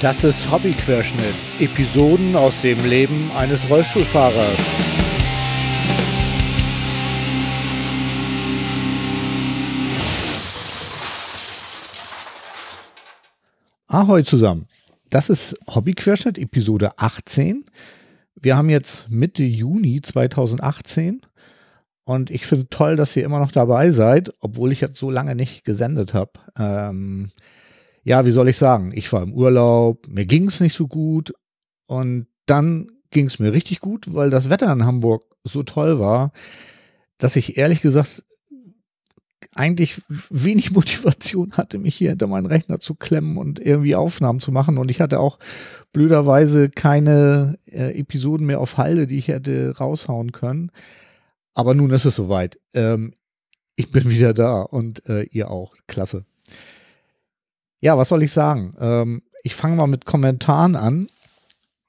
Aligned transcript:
Das 0.00 0.24
ist 0.24 0.50
Hobbyquerschnitt. 0.50 1.34
Episoden 1.58 2.34
aus 2.34 2.54
dem 2.62 2.78
Leben 2.88 3.30
eines 3.36 3.60
Rollstuhlfahrers. 3.68 4.58
Ahoi 13.88 14.22
zusammen. 14.22 14.66
Das 15.10 15.28
ist 15.28 15.54
Hobbyquerschnitt 15.66 16.38
Episode 16.38 16.96
18. 16.96 17.66
Wir 18.36 18.56
haben 18.56 18.70
jetzt 18.70 19.10
Mitte 19.10 19.42
Juni 19.42 20.00
2018 20.00 21.20
und 22.04 22.30
ich 22.30 22.46
finde 22.46 22.70
toll, 22.70 22.96
dass 22.96 23.14
ihr 23.16 23.24
immer 23.26 23.38
noch 23.38 23.52
dabei 23.52 23.90
seid, 23.90 24.32
obwohl 24.40 24.72
ich 24.72 24.80
jetzt 24.80 24.96
so 24.96 25.10
lange 25.10 25.34
nicht 25.34 25.62
gesendet 25.66 26.14
habe. 26.14 26.32
Ähm, 26.56 27.30
ja, 28.02 28.24
wie 28.24 28.30
soll 28.30 28.48
ich 28.48 28.56
sagen, 28.56 28.92
ich 28.94 29.12
war 29.12 29.22
im 29.22 29.32
Urlaub, 29.32 30.06
mir 30.08 30.26
ging 30.26 30.48
es 30.48 30.60
nicht 30.60 30.74
so 30.74 30.88
gut 30.88 31.32
und 31.86 32.26
dann 32.46 32.90
ging 33.10 33.26
es 33.26 33.38
mir 33.38 33.52
richtig 33.52 33.80
gut, 33.80 34.14
weil 34.14 34.30
das 34.30 34.50
Wetter 34.50 34.72
in 34.72 34.84
Hamburg 34.84 35.24
so 35.44 35.62
toll 35.62 35.98
war, 35.98 36.32
dass 37.18 37.36
ich 37.36 37.58
ehrlich 37.58 37.80
gesagt 37.82 38.24
eigentlich 39.54 40.00
wenig 40.28 40.70
Motivation 40.72 41.52
hatte, 41.52 41.78
mich 41.78 41.96
hier 41.96 42.10
hinter 42.10 42.26
meinen 42.26 42.46
Rechner 42.46 42.80
zu 42.80 42.94
klemmen 42.94 43.36
und 43.36 43.58
irgendwie 43.58 43.94
Aufnahmen 43.94 44.40
zu 44.40 44.52
machen. 44.52 44.78
Und 44.78 44.90
ich 44.90 45.00
hatte 45.00 45.20
auch 45.20 45.38
blöderweise 45.92 46.70
keine 46.70 47.58
äh, 47.66 47.98
Episoden 47.98 48.46
mehr 48.46 48.60
auf 48.60 48.78
Halde, 48.78 49.06
die 49.06 49.18
ich 49.18 49.28
hätte 49.28 49.76
raushauen 49.76 50.32
können. 50.32 50.70
Aber 51.54 51.74
nun 51.74 51.90
ist 51.90 52.04
es 52.04 52.16
soweit. 52.16 52.58
Ähm, 52.74 53.14
ich 53.76 53.90
bin 53.90 54.08
wieder 54.10 54.34
da 54.34 54.62
und 54.62 55.06
äh, 55.08 55.24
ihr 55.24 55.50
auch. 55.50 55.74
Klasse. 55.86 56.24
Ja, 57.80 57.96
was 57.96 58.08
soll 58.08 58.22
ich 58.22 58.32
sagen? 58.32 58.74
Ähm, 58.78 59.22
ich 59.42 59.54
fange 59.54 59.76
mal 59.76 59.86
mit 59.86 60.04
Kommentaren 60.04 60.76
an. 60.76 61.08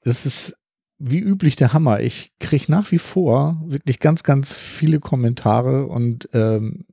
Das 0.02 0.26
ist 0.26 0.56
wie 0.98 1.18
üblich 1.18 1.56
der 1.56 1.72
Hammer. 1.72 2.00
Ich 2.00 2.32
kriege 2.38 2.70
nach 2.70 2.90
wie 2.92 2.98
vor 2.98 3.60
wirklich 3.64 3.98
ganz, 3.98 4.22
ganz 4.22 4.52
viele 4.52 5.00
Kommentare 5.00 5.86
und 5.86 6.28
ähm, 6.32 6.86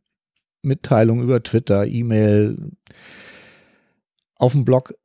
Mitteilungen 0.61 1.23
über 1.23 1.41
Twitter, 1.43 1.85
E-Mail, 1.85 2.71
auf 4.35 4.53
dem 4.53 4.65
Blog. 4.65 4.95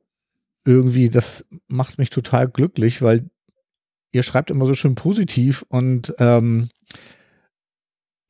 Irgendwie, 0.65 1.09
das 1.09 1.45
macht 1.67 1.99
mich 1.99 2.09
total 2.09 2.47
glücklich, 2.47 3.01
weil 3.01 3.29
ihr 4.11 4.23
schreibt 4.23 4.49
immer 4.49 4.65
so 4.65 4.73
schön 4.73 4.95
positiv 4.95 5.63
und 5.69 6.15
ähm, 6.17 6.69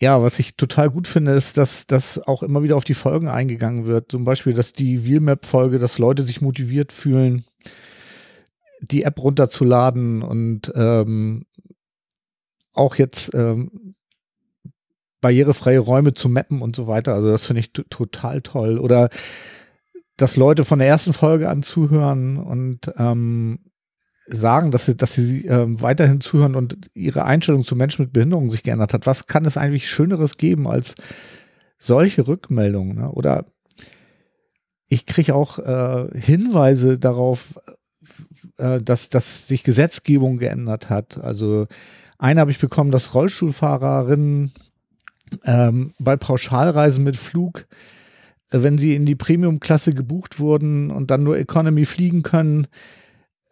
ja, 0.01 0.21
was 0.21 0.39
ich 0.39 0.55
total 0.57 0.89
gut 0.89 1.07
finde, 1.07 1.31
ist, 1.31 1.57
dass 1.57 1.87
das 1.87 2.19
auch 2.19 2.43
immer 2.43 2.63
wieder 2.63 2.75
auf 2.75 2.83
die 2.83 2.93
Folgen 2.93 3.27
eingegangen 3.27 3.85
wird. 3.85 4.11
Zum 4.11 4.25
Beispiel, 4.25 4.53
dass 4.53 4.73
die 4.73 5.05
Wheelmap-Folge, 5.05 5.79
dass 5.79 5.99
Leute 5.99 6.23
sich 6.23 6.41
motiviert 6.41 6.91
fühlen, 6.91 7.45
die 8.81 9.03
App 9.03 9.21
runterzuladen 9.21 10.21
und 10.21 10.71
ähm, 10.75 11.45
auch 12.73 12.95
jetzt 12.95 13.33
ähm, 13.33 13.95
barrierefreie 15.21 15.79
Räume 15.79 16.13
zu 16.13 16.27
mappen 16.27 16.61
und 16.61 16.75
so 16.75 16.87
weiter. 16.87 17.13
Also 17.13 17.31
das 17.31 17.45
finde 17.45 17.61
ich 17.61 17.71
total 17.71 18.41
toll. 18.41 18.77
Oder 18.77 19.09
dass 20.17 20.35
Leute 20.35 20.65
von 20.65 20.79
der 20.79 20.87
ersten 20.89 21.13
Folge 21.13 21.49
an 21.49 21.63
zuhören 21.63 22.37
und 22.37 22.91
ähm, 22.97 23.59
sagen, 24.27 24.71
dass 24.71 24.85
sie, 24.85 24.95
dass 24.95 25.13
sie 25.13 25.47
äh, 25.47 25.65
weiterhin 25.81 26.21
zuhören 26.21 26.55
und 26.55 26.89
ihre 26.93 27.25
Einstellung 27.25 27.63
zu 27.63 27.75
Menschen 27.75 28.03
mit 28.03 28.13
Behinderung 28.13 28.49
sich 28.49 28.63
geändert 28.63 28.93
hat. 28.93 29.05
Was 29.05 29.27
kann 29.27 29.45
es 29.45 29.57
eigentlich 29.57 29.89
Schöneres 29.89 30.37
geben 30.37 30.67
als 30.67 30.95
solche 31.77 32.27
Rückmeldungen? 32.27 32.97
Ne? 32.97 33.11
Oder 33.11 33.45
ich 34.87 35.05
kriege 35.05 35.35
auch 35.35 35.59
äh, 35.59 36.07
Hinweise 36.19 36.97
darauf, 36.97 37.59
äh, 38.57 38.81
dass, 38.81 39.09
dass 39.09 39.47
sich 39.47 39.63
Gesetzgebung 39.63 40.37
geändert 40.37 40.89
hat. 40.89 41.17
Also 41.17 41.67
eine 42.17 42.39
habe 42.39 42.51
ich 42.51 42.59
bekommen, 42.59 42.91
dass 42.91 43.13
Rollstuhlfahrerinnen 43.13 44.51
ähm, 45.43 45.93
bei 45.99 46.15
Pauschalreisen 46.15 47.03
mit 47.03 47.17
Flug, 47.17 47.67
äh, 48.51 48.61
wenn 48.61 48.77
sie 48.77 48.95
in 48.95 49.05
die 49.05 49.15
Premium-Klasse 49.15 49.93
gebucht 49.93 50.39
wurden 50.39 50.91
und 50.91 51.11
dann 51.11 51.23
nur 51.23 51.37
Economy 51.37 51.85
fliegen 51.85 52.23
können, 52.23 52.67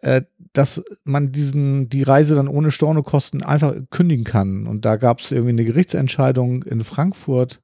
äh, 0.00 0.22
dass 0.54 0.82
man 1.04 1.32
diesen, 1.32 1.90
die 1.90 2.04
Reise 2.04 2.36
dann 2.36 2.48
ohne 2.48 2.70
Stornokosten 2.70 3.42
einfach 3.42 3.74
kündigen 3.90 4.24
kann. 4.24 4.66
Und 4.66 4.86
da 4.86 4.96
gab 4.96 5.20
es 5.20 5.32
irgendwie 5.32 5.50
eine 5.50 5.64
Gerichtsentscheidung 5.64 6.62
in 6.62 6.84
Frankfurt, 6.84 7.60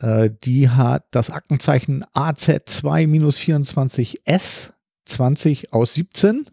äh, 0.00 0.30
die 0.44 0.68
hat 0.68 1.06
das 1.10 1.30
Aktenzeichen 1.30 2.04
AZ2-24S 2.14 4.70
20 5.06 5.72
aus 5.72 5.94
17. 5.94 6.44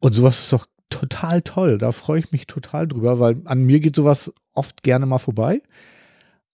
Und 0.00 0.14
sowas 0.14 0.40
ist 0.40 0.52
doch 0.52 0.66
total 0.88 1.42
toll. 1.42 1.78
Da 1.78 1.92
freue 1.92 2.18
ich 2.18 2.32
mich 2.32 2.46
total 2.46 2.88
drüber, 2.88 3.20
weil 3.20 3.40
an 3.44 3.62
mir 3.64 3.80
geht 3.80 3.96
sowas 3.96 4.32
oft 4.52 4.82
gerne 4.82 5.06
mal 5.06 5.18
vorbei. 5.18 5.62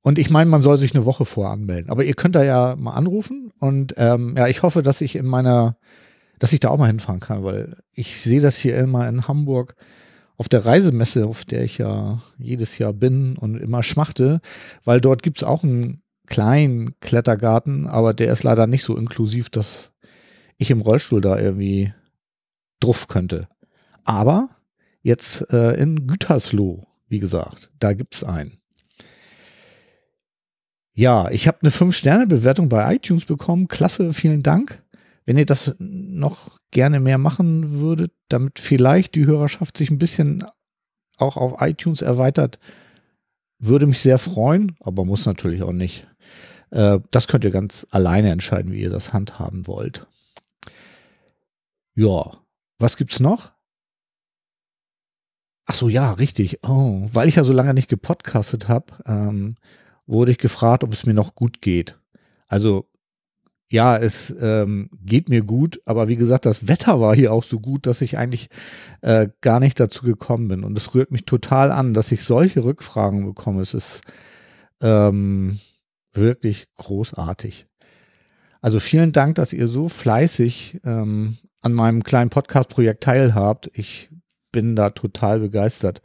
und 0.02 0.18
ich 0.18 0.30
meine, 0.30 0.50
man 0.50 0.62
soll 0.62 0.78
sich 0.78 0.96
eine 0.96 1.04
Woche 1.06 1.26
voranmelden. 1.26 1.92
Aber 1.92 2.06
ihr 2.06 2.14
könnt 2.14 2.36
da 2.36 2.44
ja 2.44 2.78
mal 2.78 2.94
anrufen 2.94 3.52
und 3.60 3.96
ähm, 3.98 4.36
ja, 4.38 4.48
ich 4.48 4.64
hoffe, 4.64 4.82
dass 4.82 5.02
ich 5.02 5.16
in 5.16 5.26
meiner 5.26 5.76
dass 6.40 6.54
ich 6.54 6.60
da 6.60 6.70
auch 6.70 6.78
mal 6.78 6.88
hinfahren 6.88 7.20
kann, 7.20 7.44
weil 7.44 7.78
ich 7.94 8.22
sehe 8.22 8.42
das 8.42 8.58
hier 8.58 8.78
immer 8.78 9.08
in 9.08 9.28
Hamburg 9.28 9.76
auf 10.38 10.48
der 10.48 10.66
Reisemesse, 10.66 11.26
auf 11.26 11.44
der 11.44 11.64
ich 11.64 11.78
ja 11.78 12.22
jedes 12.38 12.78
Jahr 12.78 12.94
bin 12.94 13.38
und 13.38 13.58
immer 13.58 13.84
schmachte, 13.84 14.40
weil 14.86 15.02
dort 15.02 15.22
gibt 15.22 15.38
es 15.38 15.44
auch 15.44 15.64
einen 15.64 16.02
kleinen 16.28 16.98
Klettergarten, 17.02 17.88
aber 17.88 18.14
der 18.14 18.32
ist 18.32 18.44
leider 18.44 18.66
nicht 18.66 18.84
so 18.84 18.96
inklusiv, 18.96 19.50
dass 19.50 19.92
ich 20.58 20.72
im 20.72 20.82
Rollstuhl 20.82 21.22
da 21.22 21.38
irgendwie 21.38 21.94
drauf 22.80 23.08
könnte. 23.08 23.50
Aber 24.04 24.50
jetzt 25.02 25.50
äh, 25.52 25.74
in 25.74 26.08
Gütersloh, 26.08 26.88
wie 27.08 27.20
gesagt, 27.20 27.72
da 27.80 27.94
gibt 27.94 28.16
es 28.16 28.24
einen. 28.24 28.60
Ja, 30.94 31.30
ich 31.32 31.48
habe 31.48 31.60
eine 31.62 31.72
5-Sterne-Bewertung 31.72 32.70
bei 32.70 32.96
iTunes 32.96 33.26
bekommen. 33.26 33.68
Klasse, 33.68 34.14
vielen 34.14 34.44
Dank. 34.44 34.84
Wenn 35.30 35.38
ihr 35.38 35.46
das 35.46 35.76
noch 35.78 36.58
gerne 36.72 37.00
mehr 37.00 37.20
machen 37.20 37.82
würdet, 37.82 38.14
damit 38.30 38.58
vielleicht 38.58 39.14
die 39.14 39.28
Hörerschaft 39.28 39.78
sich 39.78 39.92
ein 39.92 40.00
bisschen 40.00 40.44
auch 41.18 41.38
auf 41.38 41.62
iTunes 41.62 42.02
erweitert, 42.02 42.58
würde 43.60 43.86
mich 43.86 44.02
sehr 44.02 44.18
freuen, 44.18 44.76
aber 44.80 45.06
muss 45.06 45.28
natürlich 45.28 45.62
auch 45.62 45.72
nicht. 45.72 46.08
Äh, 46.72 47.02
das 47.12 47.28
könnt 47.28 47.44
ihr 47.44 47.52
ganz 47.52 47.86
alleine 47.92 48.32
entscheiden, 48.32 48.72
wie 48.72 48.82
ihr 48.82 48.90
das 48.90 49.14
handhaben 49.14 49.68
wollt. 49.68 50.08
Ja, 51.94 52.38
was 52.80 52.98
gibt's 52.98 53.20
noch? 53.20 53.52
Ach 55.68 55.76
so, 55.76 55.90
ja, 55.90 56.14
richtig. 56.14 56.58
Oh, 56.64 57.08
weil 57.14 57.28
ich 57.28 57.36
ja 57.36 57.44
so 57.44 57.54
lange 57.54 57.76
nicht 57.76 57.88
gepodcastet 57.88 58.68
habe, 58.68 58.94
ähm, 59.06 59.58
wurde 60.08 60.32
ich 60.32 60.40
gefragt, 60.40 60.84
ob 60.84 60.92
es 60.92 61.06
mir 61.06 61.14
noch 61.14 61.36
gut 61.36 61.62
geht. 61.62 62.00
Also 62.48 62.90
ja, 63.72 63.98
es 63.98 64.36
ähm, 64.42 64.90
geht 65.06 65.30
mir 65.30 65.44
gut, 65.44 65.80
aber 65.86 66.08
wie 66.08 66.16
gesagt, 66.16 66.48
das 66.48 66.68
Wetter 66.68 67.00
war 67.00 67.16
hier 67.16 67.32
auch 67.32 67.44
so 67.44 67.60
gut, 67.60 67.86
dass 67.86 68.02
ich 68.02 68.18
eigentlich 68.18 68.50
äh, 69.02 69.30
gar 69.42 69.60
nicht 69.60 69.80
dazu 69.80 70.04
gekommen 70.04 70.48
bin. 70.48 70.64
Und 70.64 70.76
es 70.76 70.96
rührt 70.96 71.12
mich 71.12 71.26
total 71.26 71.72
an, 71.72 71.94
dass 71.94 72.12
ich 72.12 72.24
solche 72.24 72.64
Rückfragen 72.64 73.26
bekomme. 73.26 73.62
Es 73.62 73.76
ist 73.76 74.02
ähm, 74.82 75.60
wirklich 76.14 76.68
großartig. 76.78 77.68
Also 78.60 78.80
vielen 78.80 79.12
Dank, 79.12 79.36
dass 79.36 79.54
ihr 79.54 79.68
so 79.68 79.88
fleißig 79.88 80.82
ähm, 80.84 81.38
an 81.62 81.74
meinem 81.74 82.04
kleinen 82.04 82.32
Podcast-Projekt 82.32 83.04
teilhabt. 83.04 83.70
Ich 83.74 84.10
bin 84.52 84.76
da 84.76 84.90
total 84.90 85.42
begeistert. 85.42 86.02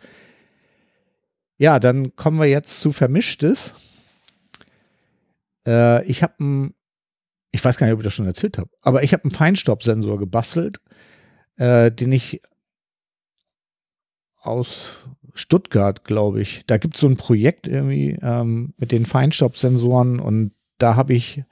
Ja, 1.57 1.79
dann 1.79 2.15
kommen 2.15 2.39
wir 2.39 2.47
jetzt 2.47 2.81
zu 2.81 2.93
Vermischtes. 2.93 3.73
Äh, 5.67 6.05
ich 6.05 6.23
habe 6.23 6.35
ein 6.41 6.75
ich 7.55 7.65
weiß 7.65 7.77
gar 7.77 7.87
nicht, 7.87 7.95
ob 7.95 8.01
ich 8.01 8.05
das 8.05 8.15
schon 8.15 8.27
erzählt 8.27 8.59
habe, 8.59 8.69
aber 8.83 9.05
ich 9.05 9.13
habe 9.13 9.23
einen 9.23 9.31
Feinstaubsensor 9.31 10.19
gebastelt, 10.19 10.81
äh, 11.57 11.93
den 11.93 12.11
ich 12.11 12.43
aus 14.41 15.07
Stuttgart, 15.35 16.05
glaube 16.05 16.41
ich. 16.41 16.67
Da 16.67 16.79
gibt 16.79 16.97
es 16.97 17.01
so 17.01 17.07
ein 17.07 17.17
Projekt 17.17 17.69
irgendwie 17.69 18.19
ähm, 18.21 18.75
mit 18.77 18.91
den 18.91 19.07
Feinstaubsensoren 19.07 20.19
und 20.19 20.51
da 20.79 20.97
habe 20.97 21.15
ich 21.15 21.45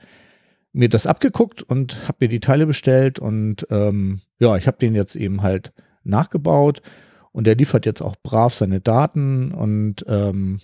mir 0.73 0.89
das 0.89 1.07
abgeguckt 1.07 1.63
und 1.63 2.09
habe 2.09 2.19
mir 2.23 2.29
die 2.29 2.41
Teile 2.41 2.67
bestellt 2.67 3.21
und 3.21 3.65
ähm, 3.71 4.23
ja, 4.41 4.57
ich 4.57 4.67
habe 4.67 4.79
den 4.79 4.97
jetzt 4.97 5.15
eben 5.15 5.43
halt 5.43 5.73
nachgebaut 6.03 6.83
und 7.31 7.47
der 7.47 7.55
liefert 7.55 7.87
jetzt 7.87 8.03
auch 8.03 8.17
brav 8.25 8.55
seine 8.55 8.81
Daten 8.81 9.53
und 9.53 10.05
ähm, 10.09 10.59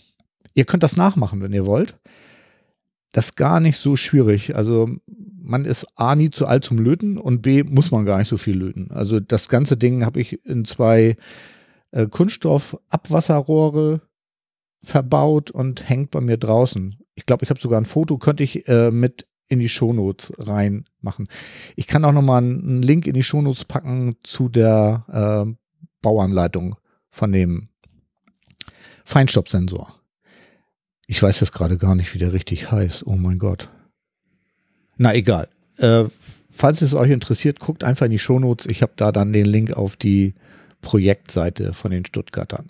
ihr 0.54 0.64
könnt 0.64 0.82
das 0.82 0.96
nachmachen, 0.96 1.40
wenn 1.42 1.52
ihr 1.52 1.64
wollt. 1.64 1.96
Das 3.12 3.26
ist 3.26 3.36
gar 3.36 3.60
nicht 3.60 3.78
so 3.78 3.96
schwierig. 3.96 4.54
Also 4.54 4.90
man 5.40 5.64
ist 5.64 5.86
A 5.96 6.16
nie 6.16 6.30
zu 6.30 6.46
alt 6.46 6.64
zum 6.64 6.78
Löten 6.78 7.18
und 7.18 7.42
B 7.42 7.62
muss 7.62 7.90
man 7.90 8.04
gar 8.04 8.18
nicht 8.18 8.28
so 8.28 8.36
viel 8.36 8.56
löten. 8.56 8.90
Also 8.90 9.20
das 9.20 9.48
ganze 9.48 9.76
Ding 9.76 10.04
habe 10.04 10.20
ich 10.20 10.44
in 10.44 10.64
zwei 10.64 11.16
äh, 11.90 12.06
Kunststoff-Abwasserrohre 12.06 14.02
verbaut 14.82 15.50
und 15.50 15.88
hängt 15.88 16.10
bei 16.10 16.20
mir 16.20 16.36
draußen. 16.36 16.96
Ich 17.14 17.26
glaube, 17.26 17.44
ich 17.44 17.50
habe 17.50 17.60
sogar 17.60 17.80
ein 17.80 17.86
Foto, 17.86 18.18
könnte 18.18 18.42
ich 18.42 18.68
äh, 18.68 18.90
mit 18.90 19.26
in 19.48 19.60
die 19.60 19.68
Shownotes 19.68 20.32
reinmachen. 20.38 21.28
Ich 21.74 21.86
kann 21.86 22.04
auch 22.04 22.12
nochmal 22.12 22.42
einen 22.42 22.82
Link 22.82 23.06
in 23.06 23.14
die 23.14 23.22
Shownotes 23.22 23.64
packen 23.64 24.16
zu 24.22 24.48
der 24.48 25.04
äh, 25.08 25.52
Bauanleitung 26.02 26.76
von 27.10 27.32
dem 27.32 27.68
Feinstaubsensor. 29.04 29.94
Ich 31.06 31.22
weiß 31.22 31.40
jetzt 31.40 31.52
gerade 31.52 31.78
gar 31.78 31.94
nicht, 31.94 32.12
wie 32.12 32.18
der 32.18 32.34
richtig 32.34 32.70
heißt. 32.70 33.06
Oh 33.06 33.16
mein 33.16 33.38
Gott. 33.38 33.70
Na 34.98 35.14
egal. 35.14 35.48
Äh, 35.78 36.04
falls 36.50 36.82
es 36.82 36.92
euch 36.92 37.10
interessiert, 37.10 37.60
guckt 37.60 37.84
einfach 37.84 38.06
in 38.06 38.12
die 38.12 38.18
Shownotes. 38.18 38.66
Ich 38.66 38.82
habe 38.82 38.92
da 38.96 39.12
dann 39.12 39.32
den 39.32 39.46
Link 39.46 39.72
auf 39.72 39.96
die 39.96 40.34
Projektseite 40.82 41.72
von 41.72 41.90
den 41.90 42.04
Stuttgartern. 42.04 42.68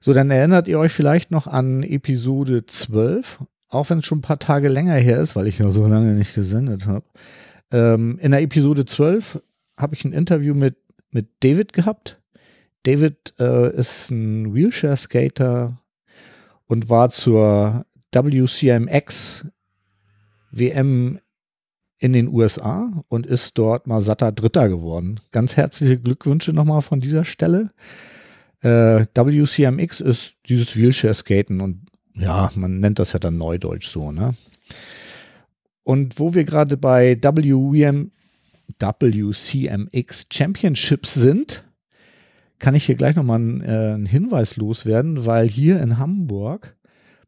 So, 0.00 0.12
dann 0.12 0.30
erinnert 0.30 0.68
ihr 0.68 0.78
euch 0.78 0.92
vielleicht 0.92 1.30
noch 1.30 1.46
an 1.46 1.82
Episode 1.82 2.66
12, 2.66 3.44
auch 3.68 3.90
wenn 3.90 3.98
es 3.98 4.06
schon 4.06 4.18
ein 4.18 4.22
paar 4.22 4.38
Tage 4.38 4.68
länger 4.68 4.94
her 4.94 5.20
ist, 5.20 5.36
weil 5.36 5.46
ich 5.46 5.58
noch 5.58 5.70
so 5.70 5.86
lange 5.86 6.14
nicht 6.14 6.34
gesendet 6.34 6.86
habe. 6.86 7.04
Ähm, 7.72 8.18
in 8.20 8.30
der 8.30 8.42
Episode 8.42 8.84
12 8.84 9.42
habe 9.76 9.94
ich 9.94 10.04
ein 10.04 10.12
Interview 10.12 10.54
mit, 10.54 10.76
mit 11.10 11.28
David 11.40 11.72
gehabt. 11.72 12.20
David 12.84 13.34
äh, 13.38 13.74
ist 13.76 14.10
ein 14.10 14.54
Wheelchair-Skater 14.54 15.78
und 16.66 16.88
war 16.88 17.10
zur 17.10 17.84
WCMX 18.12 19.46
WM 20.50 21.18
in 21.98 22.12
den 22.12 22.28
USA 22.28 22.90
und 23.08 23.26
ist 23.26 23.58
dort 23.58 23.86
mal 23.86 24.02
satter 24.02 24.32
Dritter 24.32 24.68
geworden. 24.68 25.20
Ganz 25.32 25.56
herzliche 25.56 25.98
Glückwünsche 25.98 26.52
nochmal 26.52 26.82
von 26.82 27.00
dieser 27.00 27.24
Stelle. 27.24 27.70
Äh, 28.60 29.06
WCMX 29.14 30.00
ist 30.00 30.34
dieses 30.48 30.76
Wheelchair-Skaten 30.76 31.60
und 31.60 31.86
ja, 32.14 32.50
man 32.54 32.80
nennt 32.80 32.98
das 32.98 33.12
ja 33.12 33.18
dann 33.18 33.38
Neudeutsch 33.38 33.88
so, 33.88 34.10
ne? 34.10 34.34
Und 35.84 36.18
wo 36.18 36.34
wir 36.34 36.44
gerade 36.44 36.76
bei 36.76 37.16
WM, 37.22 38.10
WCMX 38.78 40.26
Championships 40.30 41.14
sind, 41.14 41.64
kann 42.58 42.74
ich 42.74 42.84
hier 42.84 42.96
gleich 42.96 43.16
nochmal 43.16 43.38
einen, 43.38 43.62
äh, 43.62 43.94
einen 43.94 44.06
Hinweis 44.06 44.56
loswerden, 44.56 45.24
weil 45.24 45.48
hier 45.48 45.80
in 45.80 45.98
Hamburg 45.98 46.76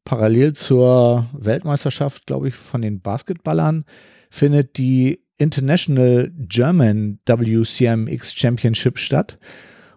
parallel 0.05 0.55
zur 0.55 1.26
Weltmeisterschaft, 1.32 2.26
glaube 2.26 2.49
ich, 2.49 2.55
von 2.55 2.82
den 2.82 3.00
Basketballern 3.00 3.85
findet 4.31 4.79
die 4.79 5.25
International 5.38 6.31
German 6.37 7.19
WCMX 7.26 8.35
Championship 8.35 8.99
statt. 8.99 9.38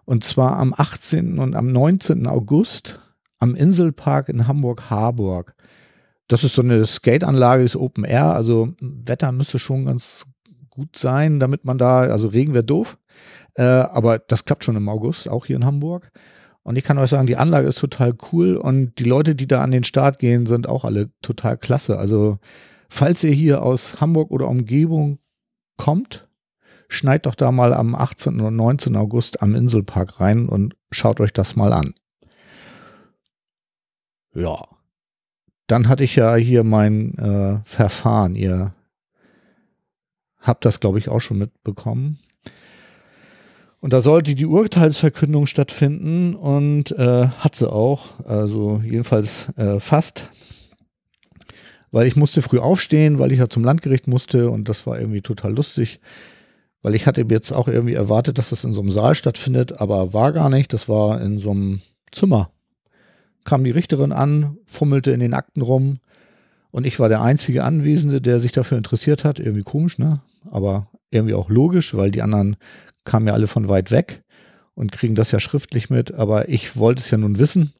Und 0.05 0.23
zwar 0.23 0.57
am 0.57 0.73
18. 0.75 1.39
und 1.39 1.55
am 1.55 1.67
19. 1.67 2.27
August 2.27 2.99
am 3.39 3.55
Inselpark 3.55 4.29
in 4.29 4.47
Hamburg-Harburg. 4.47 5.53
Das 6.27 6.43
ist 6.43 6.55
so 6.55 6.61
eine 6.61 6.85
Skateanlage, 6.85 7.63
ist 7.63 7.75
Open 7.75 8.05
Air, 8.05 8.33
also 8.33 8.73
Wetter 8.79 9.31
müsste 9.33 9.59
schon 9.59 9.85
ganz 9.85 10.25
gut 10.69 10.97
sein, 10.97 11.39
damit 11.39 11.65
man 11.65 11.77
da, 11.77 12.01
also 12.03 12.29
Regen 12.29 12.53
wäre 12.53 12.63
doof, 12.63 12.97
äh, 13.55 13.63
aber 13.63 14.17
das 14.17 14.45
klappt 14.45 14.63
schon 14.63 14.77
im 14.77 14.87
August, 14.87 15.27
auch 15.27 15.45
hier 15.45 15.57
in 15.57 15.65
Hamburg. 15.65 16.11
Und 16.63 16.77
ich 16.77 16.83
kann 16.83 16.97
euch 16.97 17.09
sagen, 17.09 17.27
die 17.27 17.35
Anlage 17.35 17.67
ist 17.67 17.79
total 17.79 18.15
cool 18.31 18.55
und 18.55 18.97
die 18.97 19.03
Leute, 19.03 19.35
die 19.35 19.47
da 19.47 19.61
an 19.61 19.71
den 19.71 19.83
Start 19.83 20.17
gehen, 20.17 20.45
sind 20.45 20.67
auch 20.67 20.85
alle 20.85 21.09
total 21.21 21.57
klasse. 21.57 21.97
Also, 21.97 22.39
falls 22.89 23.23
ihr 23.23 23.33
hier 23.33 23.61
aus 23.63 23.99
Hamburg 23.99 24.31
oder 24.31 24.47
Umgebung 24.47 25.19
kommt, 25.77 26.27
schneid 26.87 27.25
doch 27.25 27.35
da 27.35 27.51
mal 27.51 27.73
am 27.73 27.95
18. 27.95 28.39
und 28.39 28.55
19. 28.55 28.95
August 28.95 29.41
am 29.41 29.55
Inselpark 29.55 30.21
rein 30.21 30.47
und 30.47 30.75
schaut 30.91 31.19
euch 31.19 31.33
das 31.33 31.55
mal 31.57 31.73
an. 31.73 31.93
Ja. 34.33 34.63
Dann 35.67 35.87
hatte 35.89 36.03
ich 36.03 36.15
ja 36.15 36.35
hier 36.35 36.63
mein 36.63 37.17
äh, 37.17 37.59
Verfahren. 37.65 38.35
Ihr 38.35 38.73
habt 40.39 40.65
das, 40.65 40.79
glaube 40.79 40.99
ich, 40.99 41.09
auch 41.09 41.21
schon 41.21 41.37
mitbekommen. 41.37 42.19
Und 43.83 43.91
da 43.91 43.99
sollte 43.99 44.33
die 44.33 44.45
Urteilsverkündung 44.45 45.45
stattfinden 45.45 46.35
und 46.35 46.93
äh, 46.93 47.27
hat 47.27 47.53
sie 47.53 47.69
auch, 47.69 48.25
also 48.25 48.81
jedenfalls 48.81 49.49
äh, 49.57 49.77
fast. 49.81 50.29
Weil 51.91 52.07
ich 52.07 52.15
musste 52.15 52.41
früh 52.41 52.59
aufstehen, 52.59 53.19
weil 53.19 53.33
ich 53.33 53.39
ja 53.39 53.49
zum 53.49 53.65
Landgericht 53.65 54.07
musste 54.07 54.49
und 54.49 54.69
das 54.69 54.87
war 54.87 54.97
irgendwie 54.97 55.19
total 55.19 55.53
lustig. 55.53 55.99
Weil 56.81 56.95
ich 56.95 57.07
hatte 57.07 57.25
jetzt 57.29 57.51
auch 57.51 57.67
irgendwie 57.67 57.93
erwartet, 57.93 58.37
dass 58.37 58.51
das 58.51 58.63
in 58.63 58.73
so 58.73 58.79
einem 58.79 58.89
Saal 58.89 59.15
stattfindet, 59.15 59.81
aber 59.81 60.13
war 60.13 60.31
gar 60.31 60.49
nicht. 60.49 60.71
Das 60.71 60.87
war 60.87 61.19
in 61.19 61.37
so 61.37 61.51
einem 61.51 61.81
Zimmer. 62.13 62.51
Kam 63.43 63.65
die 63.65 63.71
Richterin 63.71 64.13
an, 64.13 64.55
fummelte 64.65 65.11
in 65.11 65.19
den 65.19 65.33
Akten 65.33 65.59
rum 65.61 65.99
und 66.71 66.87
ich 66.87 67.01
war 67.01 67.09
der 67.09 67.21
einzige 67.21 67.65
Anwesende, 67.65 68.21
der 68.21 68.39
sich 68.39 68.53
dafür 68.53 68.77
interessiert 68.77 69.25
hat. 69.25 69.39
Irgendwie 69.39 69.63
komisch, 69.63 69.97
ne? 69.97 70.21
Aber 70.49 70.87
irgendwie 71.11 71.33
auch 71.33 71.49
logisch, 71.49 71.93
weil 71.95 72.11
die 72.11 72.21
anderen 72.21 72.55
kamen 73.05 73.27
ja 73.27 73.33
alle 73.33 73.47
von 73.47 73.69
weit 73.69 73.91
weg 73.91 74.23
und 74.75 74.91
kriegen 74.91 75.15
das 75.15 75.31
ja 75.31 75.39
schriftlich 75.39 75.89
mit, 75.89 76.13
aber 76.13 76.49
ich 76.49 76.77
wollte 76.77 77.01
es 77.01 77.11
ja 77.11 77.17
nun 77.17 77.39
wissen. 77.39 77.73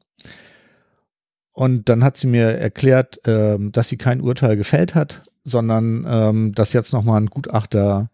Und 1.52 1.88
dann 1.88 2.02
hat 2.02 2.16
sie 2.16 2.26
mir 2.26 2.46
erklärt, 2.46 3.26
äh, 3.26 3.58
dass 3.58 3.88
sie 3.88 3.96
kein 3.96 4.20
Urteil 4.20 4.56
gefällt 4.56 4.94
hat, 4.94 5.22
sondern 5.44 6.04
ähm, 6.08 6.52
dass 6.52 6.72
jetzt 6.72 6.92
nochmal 6.92 7.20
ein 7.20 7.26
Gutachter 7.26 8.10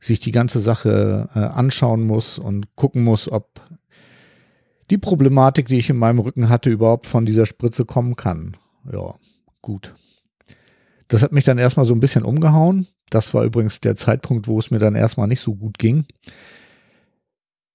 sich 0.00 0.20
die 0.20 0.32
ganze 0.32 0.60
Sache 0.60 1.28
äh, 1.34 1.38
anschauen 1.38 2.06
muss 2.06 2.38
und 2.38 2.74
gucken 2.76 3.02
muss, 3.02 3.30
ob 3.30 3.60
die 4.90 4.98
Problematik, 4.98 5.66
die 5.68 5.78
ich 5.78 5.90
in 5.90 5.96
meinem 5.96 6.18
Rücken 6.18 6.48
hatte, 6.48 6.70
überhaupt 6.70 7.06
von 7.06 7.26
dieser 7.26 7.44
Spritze 7.44 7.84
kommen 7.84 8.16
kann. 8.16 8.56
Ja, 8.90 9.16
gut. 9.60 9.94
Das 11.08 11.22
hat 11.22 11.32
mich 11.32 11.44
dann 11.44 11.58
erstmal 11.58 11.86
so 11.86 11.94
ein 11.94 12.00
bisschen 12.00 12.24
umgehauen. 12.24 12.86
Das 13.10 13.32
war 13.34 13.44
übrigens 13.44 13.80
der 13.80 13.96
Zeitpunkt, 13.96 14.48
wo 14.48 14.58
es 14.58 14.70
mir 14.70 14.78
dann 14.78 14.94
erstmal 14.94 15.28
nicht 15.28 15.40
so 15.40 15.54
gut 15.54 15.78
ging. 15.78 16.04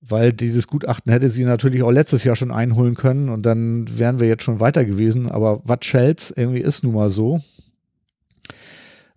Weil 0.01 0.33
dieses 0.33 0.67
Gutachten 0.67 1.11
hätte 1.11 1.29
sie 1.29 1.45
natürlich 1.45 1.83
auch 1.83 1.91
letztes 1.91 2.23
Jahr 2.23 2.35
schon 2.35 2.51
einholen 2.51 2.95
können 2.95 3.29
und 3.29 3.43
dann 3.43 3.85
wären 3.97 4.19
wir 4.19 4.27
jetzt 4.27 4.43
schon 4.43 4.59
weiter 4.59 4.83
gewesen. 4.83 5.29
Aber 5.29 5.61
was 5.63 5.79
Shells 5.83 6.33
irgendwie 6.35 6.61
ist 6.61 6.83
nun 6.83 6.95
mal 6.95 7.09
so. 7.09 7.41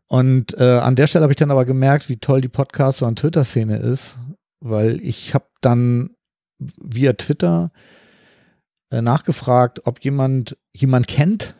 Und 0.07 0.57
äh, 0.59 0.79
an 0.79 0.97
der 0.97 1.07
Stelle 1.07 1.25
habe 1.25 1.33
ich 1.33 1.39
dann 1.39 1.51
aber 1.51 1.65
gemerkt, 1.65 2.09
wie 2.09 2.19
toll 2.19 2.41
die 2.41 2.49
Podcaster- 2.49 3.07
und 3.07 3.19
Twitter-Szene 3.19 3.79
ist, 3.79 4.19
weil 4.61 5.01
ich 5.01 5.35
habe 5.35 5.47
dann 5.61 6.11
via 6.59 7.15
Twitter 7.15 7.73
äh, 8.91 9.03
nachgefragt, 9.03 9.87
ob 9.87 10.05
jemand 10.05 10.57
jemand 10.73 11.09
kennt, 11.09 11.57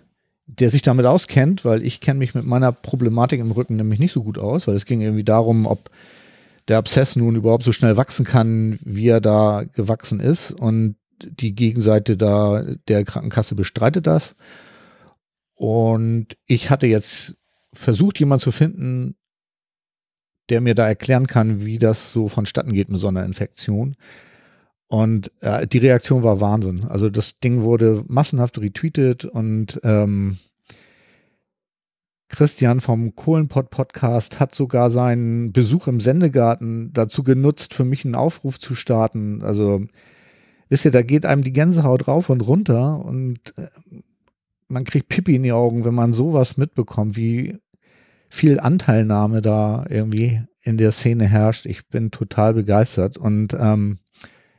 der 0.59 0.71
sich 0.71 0.83
damit 0.83 1.07
auskennt, 1.07 1.65
weil 1.65 1.85
ich 1.85 2.01
kenne 2.01 2.19
mich 2.19 2.35
mit 2.35 2.45
meiner 2.45 2.73
Problematik 2.73 3.41
im 3.41 3.51
Rücken 3.51 3.77
nämlich 3.77 3.99
nicht 3.99 4.13
so 4.13 4.23
gut 4.23 4.39
aus, 4.39 4.67
weil 4.67 4.75
es 4.75 4.85
ging 4.85 5.01
irgendwie 5.01 5.25
darum, 5.25 5.67
ob 5.67 5.91
der 6.69 6.79
Abszess 6.79 7.17
nun 7.17 7.37
überhaupt 7.37 7.65
so 7.65 7.73
schnell 7.73 7.97
wachsen 7.97 8.25
kann, 8.25 8.79
wie 8.83 9.09
er 9.09 9.21
da 9.21 9.65
gewachsen 9.73 10.21
ist. 10.21 10.53
Und 10.53 10.97
die 11.23 11.55
Gegenseite 11.55 12.17
da 12.17 12.65
der 12.89 13.05
Krankenkasse 13.05 13.55
bestreitet 13.55 14.07
das. 14.07 14.35
Und 15.55 16.37
ich 16.47 16.71
hatte 16.71 16.87
jetzt 16.87 17.37
versucht, 17.73 18.19
jemanden 18.19 18.43
zu 18.43 18.53
finden, 18.53 19.17
der 20.51 20.61
mir 20.61 20.75
da 20.75 20.87
erklären 20.87 21.27
kann, 21.27 21.65
wie 21.65 21.79
das 21.79 22.13
so 22.13 22.29
vonstatten 22.29 22.73
geht 22.73 22.91
mit 22.91 23.01
so 23.01 23.09
einer 23.09 23.25
Infektion. 23.25 23.97
Und 24.95 25.33
äh, 25.41 25.67
die 25.67 25.79
Reaktion 25.79 26.23
war 26.23 26.41
Wahnsinn. 26.41 26.85
Also 26.85 27.11
das 27.11 27.41
Ding 27.41 27.63
wurde 27.63 28.05
massenhaft 28.07 28.61
retweetet 28.61 29.25
und 29.25 29.81
ähm, 29.83 30.39
Christian 32.29 32.79
vom 32.79 33.17
Kohlenpott 33.17 33.71
Podcast 33.71 34.39
hat 34.39 34.55
sogar 34.55 34.91
seinen 34.91 35.51
Besuch 35.51 35.89
im 35.89 35.99
Sendegarten 35.99 36.93
dazu 36.93 37.25
genutzt, 37.25 37.75
für 37.75 37.85
mich 37.85 38.05
einen 38.05 38.15
Aufruf 38.15 38.61
zu 38.61 38.77
starten. 38.77 39.43
Also, 39.43 39.85
wisst 40.69 40.85
ihr, 40.85 40.93
da 40.93 41.03
geht 41.03 41.27
einem 41.27 41.43
die 41.43 41.53
Gänsehaut 41.53 42.07
rauf 42.07 42.31
und 42.31 42.43
runter 42.43 43.05
und 43.05 43.53
äh, 43.59 43.67
man 44.69 44.85
kriegt 44.85 45.09
Pippi 45.09 45.35
in 45.35 45.43
die 45.43 45.51
Augen, 45.51 45.85
wenn 45.85 45.95
man 45.95 46.13
sowas 46.13 46.57
mitbekommt, 46.57 47.17
wie 47.17 47.59
viel 48.31 48.61
Anteilnahme 48.61 49.43
da 49.43 49.87
irgendwie 49.89 50.41
in 50.63 50.77
der 50.77 50.93
Szene 50.93 51.27
herrscht. 51.27 51.67
Ich 51.67 51.89
bin 51.89 52.13
total 52.13 52.55
begeistert 52.55 53.19
und 53.19 53.57
ähm, 53.59 53.99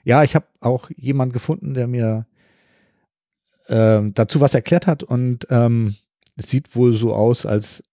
ja, 0.05 0.23
ich 0.23 0.35
habe 0.35 0.45
auch 0.61 0.89
jemanden 0.95 1.33
gefunden, 1.33 1.73
der 1.73 1.87
mir 1.87 2.25
äh, 3.67 4.01
dazu 4.13 4.39
was 4.39 4.53
erklärt 4.53 4.87
hat 4.87 5.03
und 5.03 5.47
ähm, 5.49 5.95
es 6.37 6.49
sieht 6.49 6.75
wohl 6.75 6.93
so 6.93 7.13
aus, 7.13 7.45
als 7.45 7.83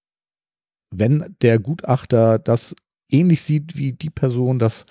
wenn 0.90 1.34
der 1.40 1.58
Gutachter 1.58 2.38
das 2.38 2.76
ähnlich 3.08 3.42
sieht 3.42 3.76
wie 3.76 3.92
die 3.92 4.10
Person, 4.10 4.58
dass 4.58 4.84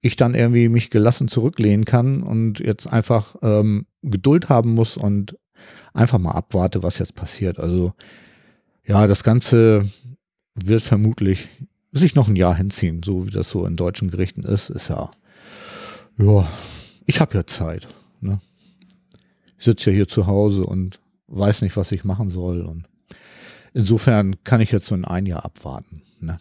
ich 0.00 0.16
dann 0.16 0.34
irgendwie 0.34 0.68
mich 0.68 0.90
gelassen 0.90 1.26
zurücklehnen 1.26 1.84
kann 1.84 2.22
und 2.22 2.60
jetzt 2.60 2.86
einfach 2.86 3.34
ähm, 3.42 3.86
Geduld 4.02 4.48
haben 4.48 4.72
muss 4.74 4.96
und 4.96 5.36
einfach 5.94 6.18
mal 6.18 6.32
abwarte, 6.32 6.84
was 6.84 6.98
jetzt 6.98 7.16
passiert. 7.16 7.58
Also 7.58 7.92
ja, 8.84 9.08
das 9.08 9.24
Ganze 9.24 9.88
wird 10.54 10.82
vermutlich 10.82 11.48
sich 11.92 12.14
noch 12.14 12.28
ein 12.28 12.36
Jahr 12.36 12.54
hinziehen, 12.54 13.02
so 13.02 13.26
wie 13.26 13.30
das 13.30 13.50
so 13.50 13.66
in 13.66 13.76
deutschen 13.76 14.10
Gerichten 14.10 14.44
ist. 14.44 14.70
Ist 14.70 14.88
ja, 14.88 15.10
ja, 16.18 16.48
ich 17.04 17.20
habe 17.20 17.34
ja 17.34 17.46
Zeit. 17.46 17.88
Ne? 18.20 18.40
Ich 19.58 19.64
sitze 19.64 19.90
ja 19.90 19.96
hier 19.96 20.08
zu 20.08 20.26
Hause 20.26 20.64
und 20.64 21.00
weiß 21.28 21.62
nicht, 21.62 21.76
was 21.76 21.92
ich 21.92 22.04
machen 22.04 22.30
soll. 22.30 22.62
Und 22.62 22.86
insofern 23.74 24.36
kann 24.44 24.60
ich 24.60 24.72
jetzt 24.72 24.86
so 24.86 24.94
in 24.94 25.04
ein 25.04 25.26
Jahr 25.26 25.44
abwarten. 25.44 26.02
Ne? 26.20 26.38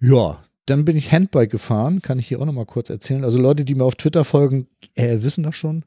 Ja, 0.00 0.42
dann 0.66 0.84
bin 0.84 0.96
ich 0.96 1.12
Handbike 1.12 1.50
gefahren, 1.50 2.02
kann 2.02 2.18
ich 2.18 2.28
hier 2.28 2.40
auch 2.40 2.46
noch 2.46 2.52
mal 2.52 2.66
kurz 2.66 2.90
erzählen. 2.90 3.24
Also 3.24 3.38
Leute, 3.38 3.64
die 3.64 3.74
mir 3.74 3.84
auf 3.84 3.96
Twitter 3.96 4.24
folgen, 4.24 4.68
äh, 4.94 5.18
wissen 5.22 5.44
das 5.44 5.56
schon. 5.56 5.84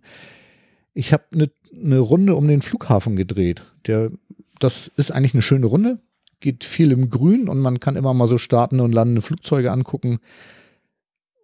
Ich 0.94 1.14
habe 1.14 1.24
eine 1.34 1.50
ne 1.72 2.00
Runde 2.00 2.36
um 2.36 2.48
den 2.48 2.62
Flughafen 2.62 3.16
gedreht. 3.16 3.64
Der, 3.88 4.12
das 4.60 4.92
ist 4.98 5.12
eigentlich 5.12 5.34
eine 5.34 5.42
schöne 5.42 5.66
Runde, 5.66 6.00
geht 6.40 6.64
viel 6.64 6.92
im 6.92 7.10
Grün 7.10 7.50
und 7.50 7.60
man 7.60 7.80
kann 7.80 7.96
immer 7.96 8.14
mal 8.14 8.28
so 8.28 8.38
startende 8.38 8.84
und 8.84 8.94
landende 8.94 9.22
Flugzeuge 9.22 9.72
angucken 9.72 10.20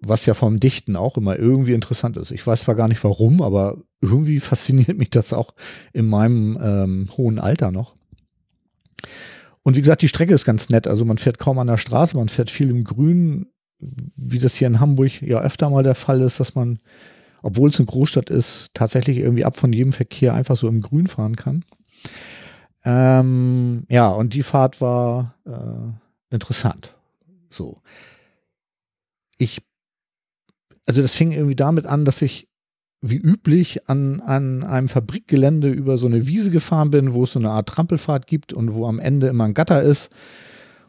was 0.02 0.26
ja 0.26 0.34
vom 0.34 0.60
Dichten 0.60 0.96
auch 0.96 1.18
immer 1.18 1.38
irgendwie 1.38 1.74
interessant 1.74 2.18
ist. 2.18 2.32
Ich 2.32 2.46
weiß 2.46 2.62
zwar 2.62 2.76
gar 2.76 2.88
nicht 2.88 3.04
warum, 3.04 3.42
aber 3.42 3.78
irgendwie 4.02 4.40
fasziniert 4.42 4.98
mich 4.98 5.12
das 5.12 5.34
auch 5.34 5.54
in 5.94 6.08
meinem 6.08 6.60
ähm, 6.62 7.10
hohen 7.16 7.40
Alter 7.40 7.72
noch. 7.72 7.96
Und 9.64 9.76
wie 9.76 9.82
gesagt, 9.82 10.02
die 10.02 10.08
Strecke 10.08 10.34
ist 10.34 10.46
ganz 10.46 10.70
nett. 10.70 10.88
Also 10.88 11.06
man 11.06 11.20
fährt 11.20 11.38
kaum 11.38 11.60
an 11.60 11.68
der 11.68 11.78
Straße, 11.78 12.18
man 12.18 12.30
fährt 12.30 12.50
viel 12.50 12.70
im 12.72 12.84
Grün, 12.84 13.48
wie 13.80 14.40
das 14.40 14.56
hier 14.56 14.68
in 14.68 14.80
Hamburg 14.80 15.22
ja 15.22 15.40
öfter 15.42 15.70
mal 15.70 15.84
der 15.84 15.96
Fall 15.96 16.22
ist, 16.22 16.40
dass 16.40 16.56
man, 16.56 16.80
obwohl 17.44 17.70
es 17.70 17.80
eine 17.80 17.86
Großstadt 17.86 18.30
ist, 18.30 18.72
tatsächlich 18.74 19.18
irgendwie 19.18 19.46
ab 19.46 19.56
von 19.56 19.72
jedem 19.72 19.92
Verkehr 19.94 20.34
einfach 20.34 20.58
so 20.58 20.68
im 20.68 20.82
Grün 20.82 21.08
fahren 21.08 21.36
kann. 21.36 21.64
Ähm, 22.84 23.86
ja, 23.90 24.10
und 24.10 24.34
die 24.34 24.44
Fahrt 24.44 24.82
war 24.82 25.36
äh, 25.46 26.34
interessant. 26.34 26.96
So. 27.50 27.82
Ich 29.38 29.62
also 30.86 31.02
das 31.02 31.16
fing 31.16 31.32
irgendwie 31.32 31.56
damit 31.56 31.86
an, 31.86 32.06
dass 32.06 32.22
ich 32.22 32.48
wie 33.02 33.18
üblich 33.18 33.90
an, 33.90 34.22
an 34.22 34.64
einem 34.64 34.88
Fabrikgelände 34.88 35.70
über 35.70 35.98
so 35.98 36.06
eine 36.06 36.28
Wiese 36.28 36.52
gefahren 36.52 36.92
bin, 36.92 37.14
wo 37.14 37.24
es 37.24 37.34
so 37.34 37.40
eine 37.40 37.50
Art 37.50 37.68
Trampelfahrt 37.68 38.28
gibt 38.28 38.54
und 38.54 38.74
wo 38.74 38.86
am 38.86 39.00
Ende 39.00 39.28
immer 39.28 39.46
ein 39.46 39.56
Gatter 39.56 39.82
ist, 39.82 40.12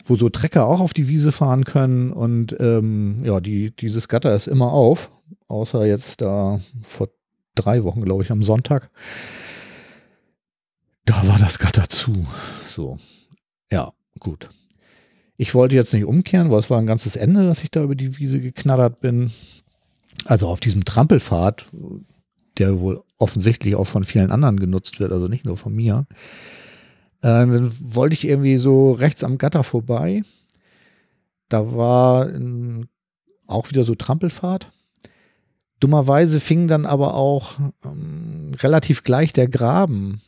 wo 0.04 0.16
so 0.16 0.28
Trecker 0.28 0.66
auch 0.66 0.80
auf 0.80 0.92
die 0.92 1.08
Wiese 1.08 1.32
fahren 1.32 1.64
können. 1.64 2.12
Und 2.12 2.54
ähm, 2.60 3.22
ja, 3.24 3.40
die, 3.40 3.74
dieses 3.74 4.08
Gatter 4.08 4.34
ist 4.36 4.46
immer 4.46 4.72
auf, 4.72 5.10
außer 5.48 5.86
jetzt 5.86 6.20
da 6.20 6.60
vor 6.82 7.08
drei 7.54 7.82
Wochen, 7.82 8.02
glaube 8.02 8.22
ich, 8.22 8.30
am 8.30 8.42
Sonntag. 8.42 8.90
Da 11.06 11.26
war 11.26 11.38
das 11.38 11.58
Gatter 11.58 11.88
zu. 11.88 12.26
So, 12.68 12.98
ja, 13.72 13.92
gut. 14.20 14.50
Ich 15.38 15.54
wollte 15.54 15.74
jetzt 15.74 15.94
nicht 15.94 16.04
umkehren, 16.04 16.50
weil 16.50 16.58
es 16.58 16.70
war 16.70 16.78
ein 16.78 16.86
ganzes 16.86 17.16
Ende, 17.16 17.46
dass 17.46 17.64
ich 17.64 17.70
da 17.70 17.82
über 17.82 17.94
die 17.94 18.18
Wiese 18.18 18.40
geknattert 18.40 19.00
bin 19.00 19.32
also 20.26 20.48
auf 20.48 20.60
diesem 20.60 20.84
Trampelpfad, 20.84 21.66
der 22.58 22.80
wohl 22.80 23.02
offensichtlich 23.18 23.74
auch 23.76 23.86
von 23.86 24.04
vielen 24.04 24.30
anderen 24.30 24.60
genutzt 24.60 25.00
wird, 25.00 25.12
also 25.12 25.28
nicht 25.28 25.44
nur 25.44 25.56
von 25.56 25.74
mir, 25.74 26.06
äh, 27.22 27.46
dann 27.46 27.72
wollte 27.80 28.14
ich 28.14 28.26
irgendwie 28.26 28.56
so 28.56 28.92
rechts 28.92 29.24
am 29.24 29.38
Gatter 29.38 29.64
vorbei. 29.64 30.22
Da 31.48 31.74
war 31.74 32.26
ein, 32.26 32.88
auch 33.46 33.70
wieder 33.70 33.84
so 33.84 33.94
Trampelfahrt. 33.94 34.70
Dummerweise 35.80 36.40
fing 36.40 36.68
dann 36.68 36.86
aber 36.86 37.14
auch 37.14 37.58
ähm, 37.84 38.52
relativ 38.60 39.02
gleich 39.02 39.32
der 39.32 39.48
Graben, 39.48 40.20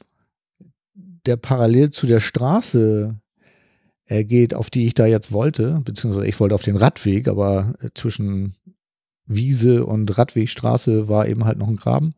der 1.27 1.37
parallel 1.37 1.91
zu 1.91 2.07
der 2.07 2.21
Straße 2.21 3.15
äh, 4.07 4.25
geht, 4.25 4.55
auf 4.55 4.71
die 4.71 4.87
ich 4.87 4.95
da 4.95 5.07
jetzt 5.07 5.33
wollte, 5.33 5.81
beziehungsweise 5.85 6.27
ich 6.27 6.39
wollte 6.41 6.55
auf 6.55 6.63
den 6.63 6.77
Radweg, 6.77 7.29
aber 7.29 7.75
äh, 7.81 7.91
zwischen 7.95 8.57
Wiese 9.27 9.85
und 9.87 10.17
Radwegstraße 10.17 11.09
war 11.09 11.27
eben 11.27 11.45
halt 11.45 11.59
noch 11.59 11.69
ein 11.69 11.77
Graben. 11.77 12.15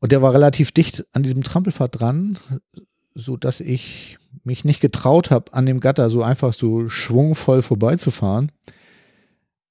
Und 0.00 0.12
der 0.12 0.22
war 0.22 0.32
relativ 0.32 0.72
dicht 0.72 1.04
an 1.12 1.22
diesem 1.22 1.42
Trampelpfad 1.42 2.00
dran, 2.00 2.38
so 3.14 3.36
dass 3.36 3.60
ich 3.60 4.18
mich 4.44 4.64
nicht 4.64 4.80
getraut 4.80 5.30
habe, 5.30 5.52
an 5.52 5.66
dem 5.66 5.80
Gatter 5.80 6.08
so 6.08 6.22
einfach 6.22 6.52
so 6.52 6.88
schwungvoll 6.88 7.62
vorbeizufahren, 7.62 8.52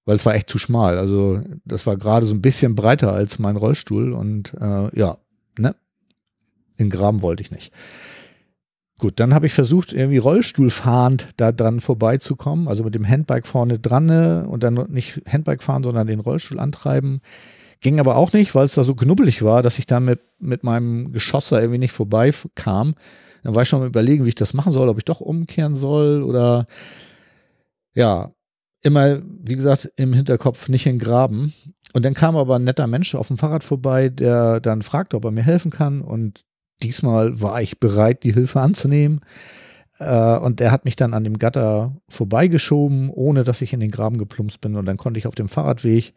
weil 0.06 0.18
es 0.18 0.26
war 0.26 0.36
echt 0.36 0.50
zu 0.50 0.60
schmal. 0.60 0.98
Also 0.98 1.42
das 1.66 1.88
war 1.88 1.98
gerade 1.98 2.26
so 2.26 2.34
ein 2.34 2.42
bisschen 2.42 2.76
breiter 2.76 3.12
als 3.14 3.40
mein 3.40 3.56
Rollstuhl 3.56 4.14
und 4.14 4.54
äh, 4.60 4.98
ja, 4.98 5.18
ne, 5.58 5.76
in 6.78 6.90
Graben 6.90 7.22
wollte 7.22 7.42
ich 7.42 7.52
nicht. 7.52 7.72
Gut, 9.00 9.14
dann 9.22 9.34
habe 9.34 9.46
ich 9.46 9.54
versucht, 9.54 9.94
irgendwie 9.94 10.18
rollstuhlfahrend 10.18 11.30
da 11.38 11.54
dran 11.54 11.80
vorbeizukommen, 11.80 12.68
also 12.68 12.84
mit 12.84 12.94
dem 12.96 13.08
Handbike 13.08 13.48
vorne 13.48 13.80
dran 13.80 14.06
ne, 14.08 14.46
und 14.46 14.62
dann 14.62 14.74
nicht 14.90 15.22
Handbike 15.26 15.64
fahren, 15.64 15.84
sondern 15.84 16.06
den 16.06 16.20
Rollstuhl 16.20 16.60
antreiben. 16.60 17.22
Ging 17.80 18.02
aber 18.02 18.18
auch 18.18 18.34
nicht, 18.34 18.56
weil 18.56 18.66
es 18.66 18.74
da 18.74 18.84
so 18.84 18.96
knubbelig 18.96 19.42
war, 19.42 19.64
dass 19.64 19.80
ich 19.80 19.88
da 19.88 20.02
mit, 20.02 20.20
mit 20.38 20.66
meinem 20.66 21.14
Geschoss 21.14 21.48
da 21.48 21.62
irgendwie 21.62 21.80
nicht 21.80 21.94
vorbeikam. 21.94 22.94
Dann 23.44 23.56
war 23.56 23.64
ich 23.64 23.70
schon 23.70 23.80
mal 23.80 23.88
überlegen, 23.88 24.26
wie 24.26 24.30
ich 24.30 24.36
das 24.36 24.54
machen 24.54 24.74
soll, 24.74 24.90
ob 24.90 24.98
ich 24.98 25.06
doch 25.06 25.22
umkehren 25.22 25.78
soll 25.78 26.22
oder 26.22 26.68
ja, 27.94 28.32
immer, 28.82 29.22
wie 29.24 29.56
gesagt, 29.56 29.94
im 29.96 30.12
Hinterkopf 30.12 30.68
nicht 30.68 30.86
in 30.86 31.00
Graben. 31.00 31.54
Und 31.94 32.04
dann 32.04 32.14
kam 32.14 32.36
aber 32.36 32.58
ein 32.58 32.66
netter 32.66 32.88
Mensch 32.88 33.16
auf 33.16 33.30
dem 33.30 33.38
Fahrrad 33.38 33.64
vorbei, 33.64 34.10
der 34.10 34.60
dann 34.60 34.82
fragte, 34.82 35.16
ob 35.16 35.24
er 35.24 35.32
mir 35.32 35.44
helfen 35.44 35.72
kann. 35.72 36.02
Und 36.02 36.44
diesmal 36.82 37.42
war 37.42 37.62
ich 37.62 37.80
bereit, 37.80 38.24
die 38.24 38.34
Hilfe 38.34 38.62
anzunehmen. 38.62 39.22
Äh, 40.00 40.38
und 40.38 40.62
er 40.62 40.72
hat 40.72 40.86
mich 40.86 40.96
dann 40.96 41.14
an 41.14 41.24
dem 41.24 41.40
Gatter 41.40 41.96
vorbeigeschoben, 42.08 43.10
ohne 43.10 43.44
dass 43.44 43.62
ich 43.62 43.74
in 43.74 43.80
den 43.80 43.92
Graben 43.92 44.18
geplumpst 44.18 44.62
bin. 44.62 44.76
Und 44.76 44.86
dann 44.86 44.98
konnte 44.98 45.20
ich 45.20 45.28
auf 45.28 45.36
dem 45.36 45.48
Fahrradweg 45.48 46.14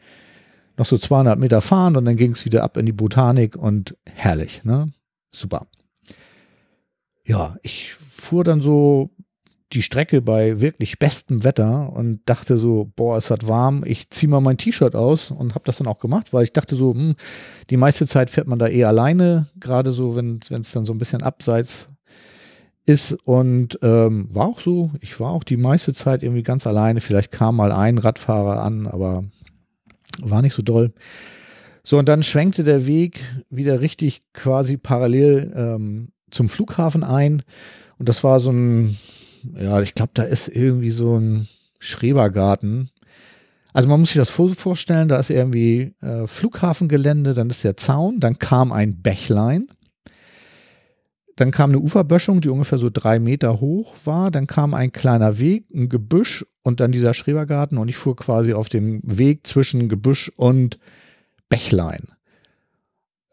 noch 0.77 0.87
so 0.87 0.97
200 0.97 1.39
Meter 1.39 1.61
fahren 1.61 1.97
und 1.97 2.05
dann 2.05 2.17
ging 2.17 2.33
es 2.33 2.45
wieder 2.45 2.63
ab 2.63 2.77
in 2.77 2.87
die 2.87 2.93
Botanik 2.93 3.57
und 3.57 3.97
herrlich, 4.07 4.65
ne? 4.65 4.91
Super. 5.31 5.67
Ja, 7.25 7.57
ich 7.63 7.95
fuhr 7.95 8.45
dann 8.45 8.61
so 8.61 9.11
die 9.73 9.83
Strecke 9.83 10.21
bei 10.21 10.61
wirklich 10.61 10.99
bestem 10.99 11.45
Wetter 11.45 11.93
und 11.93 12.21
dachte 12.27 12.59
so, 12.59 12.91
boah, 12.95 13.17
es 13.17 13.31
hat 13.31 13.49
warm, 13.49 13.83
ich 13.87 14.11
ziehe 14.11 14.29
mal 14.29 14.41
mein 14.41 14.59
T-Shirt 14.59 14.95
aus 14.95 15.31
und 15.31 15.55
habe 15.55 15.65
das 15.65 15.79
dann 15.79 15.87
auch 15.87 15.99
gemacht, 15.99 16.33
weil 16.33 16.45
ich 16.45 16.53
dachte 16.53 16.77
so, 16.77 16.93
hm, 16.95 17.15
die 17.71 17.77
meiste 17.77 18.07
Zeit 18.07 18.31
fährt 18.31 18.47
man 18.47 18.59
da 18.59 18.69
eh 18.69 18.85
alleine, 18.85 19.47
gerade 19.59 19.93
so, 19.93 20.15
wenn 20.15 20.41
es 20.51 20.73
dann 20.73 20.85
so 20.85 20.93
ein 20.93 20.99
bisschen 20.99 21.23
abseits 21.23 21.89
ist. 22.85 23.13
Und 23.25 23.79
ähm, 23.83 24.29
war 24.33 24.47
auch 24.47 24.61
so, 24.61 24.91
ich 25.01 25.19
war 25.21 25.31
auch 25.31 25.45
die 25.45 25.57
meiste 25.57 25.95
Zeit 25.95 26.23
irgendwie 26.23 26.43
ganz 26.43 26.67
alleine, 26.67 27.01
vielleicht 27.01 27.33
kam 27.33 27.57
mal 27.57 27.73
ein 27.73 27.99
Radfahrer 27.99 28.63
an, 28.63 28.87
aber 28.87 29.25
war 30.21 30.43
nicht 30.43 30.55
so 30.55 30.63
doll. 30.63 30.93
So, 31.85 31.99
und 31.99 32.09
dann 32.09 32.23
schwenkte 32.23 32.63
der 32.63 32.87
Weg 32.87 33.21
wieder 33.51 33.81
richtig 33.81 34.21
quasi 34.33 34.77
parallel 34.77 35.53
ähm, 35.57 36.13
zum 36.31 36.49
Flughafen 36.49 37.03
ein. 37.03 37.43
Und 37.99 38.09
das 38.09 38.23
war 38.23 38.39
so 38.39 38.53
ein 38.53 38.97
ja, 39.59 39.81
ich 39.81 39.95
glaube, 39.95 40.13
da 40.15 40.23
ist 40.23 40.49
irgendwie 40.49 40.91
so 40.91 41.19
ein 41.19 41.49
Schrebergarten. 41.79 42.91
Also 43.73 43.89
man 43.89 44.01
muss 44.01 44.11
sich 44.11 44.19
das 44.19 44.31
vorstellen, 44.31 45.09
da 45.09 45.19
ist 45.19 45.31
irgendwie 45.31 45.95
äh, 46.01 46.27
Flughafengelände, 46.27 47.35
dann 47.35 47.51
ist 47.51 47.65
der 47.65 47.77
Zaun, 47.77 48.21
dann 48.21 48.39
kam 48.39 48.71
ein 48.71 49.01
Bächlein, 49.01 49.69
dann 51.37 51.51
kam 51.51 51.71
eine 51.71 51.81
Uferböschung, 51.81 52.43
die 52.43 52.51
ungefähr 52.51 52.79
so 52.79 52.91
drei 52.93 53.19
Meter 53.19 53.61
hoch 53.61 53.95
war, 54.05 54.31
dann 54.31 54.47
kam 54.47 54.75
ein 54.75 54.93
kleiner 54.93 55.39
Weg, 55.39 55.71
ein 55.75 55.89
Gebüsch 55.89 56.45
und 56.63 56.81
dann 56.81 56.93
dieser 56.93 57.15
Schrebergarten 57.15 57.79
und 57.79 57.89
ich 57.89 57.97
fuhr 57.97 58.15
quasi 58.15 58.53
auf 58.53 58.69
dem 58.69 59.01
Weg 59.05 59.47
zwischen 59.47 59.89
Gebüsch 59.89 60.31
und 60.37 60.79
Bächlein. 61.49 62.09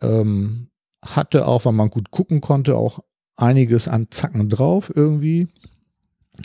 Ähm, 0.02 0.70
hatte 1.02 1.46
auch, 1.48 1.66
weil 1.66 1.74
man 1.74 1.90
gut 1.90 2.12
gucken 2.12 2.40
konnte, 2.42 2.76
auch 2.76 3.04
einiges 3.36 3.88
an 3.88 4.08
Zacken 4.10 4.50
drauf 4.50 4.92
irgendwie, 4.94 5.48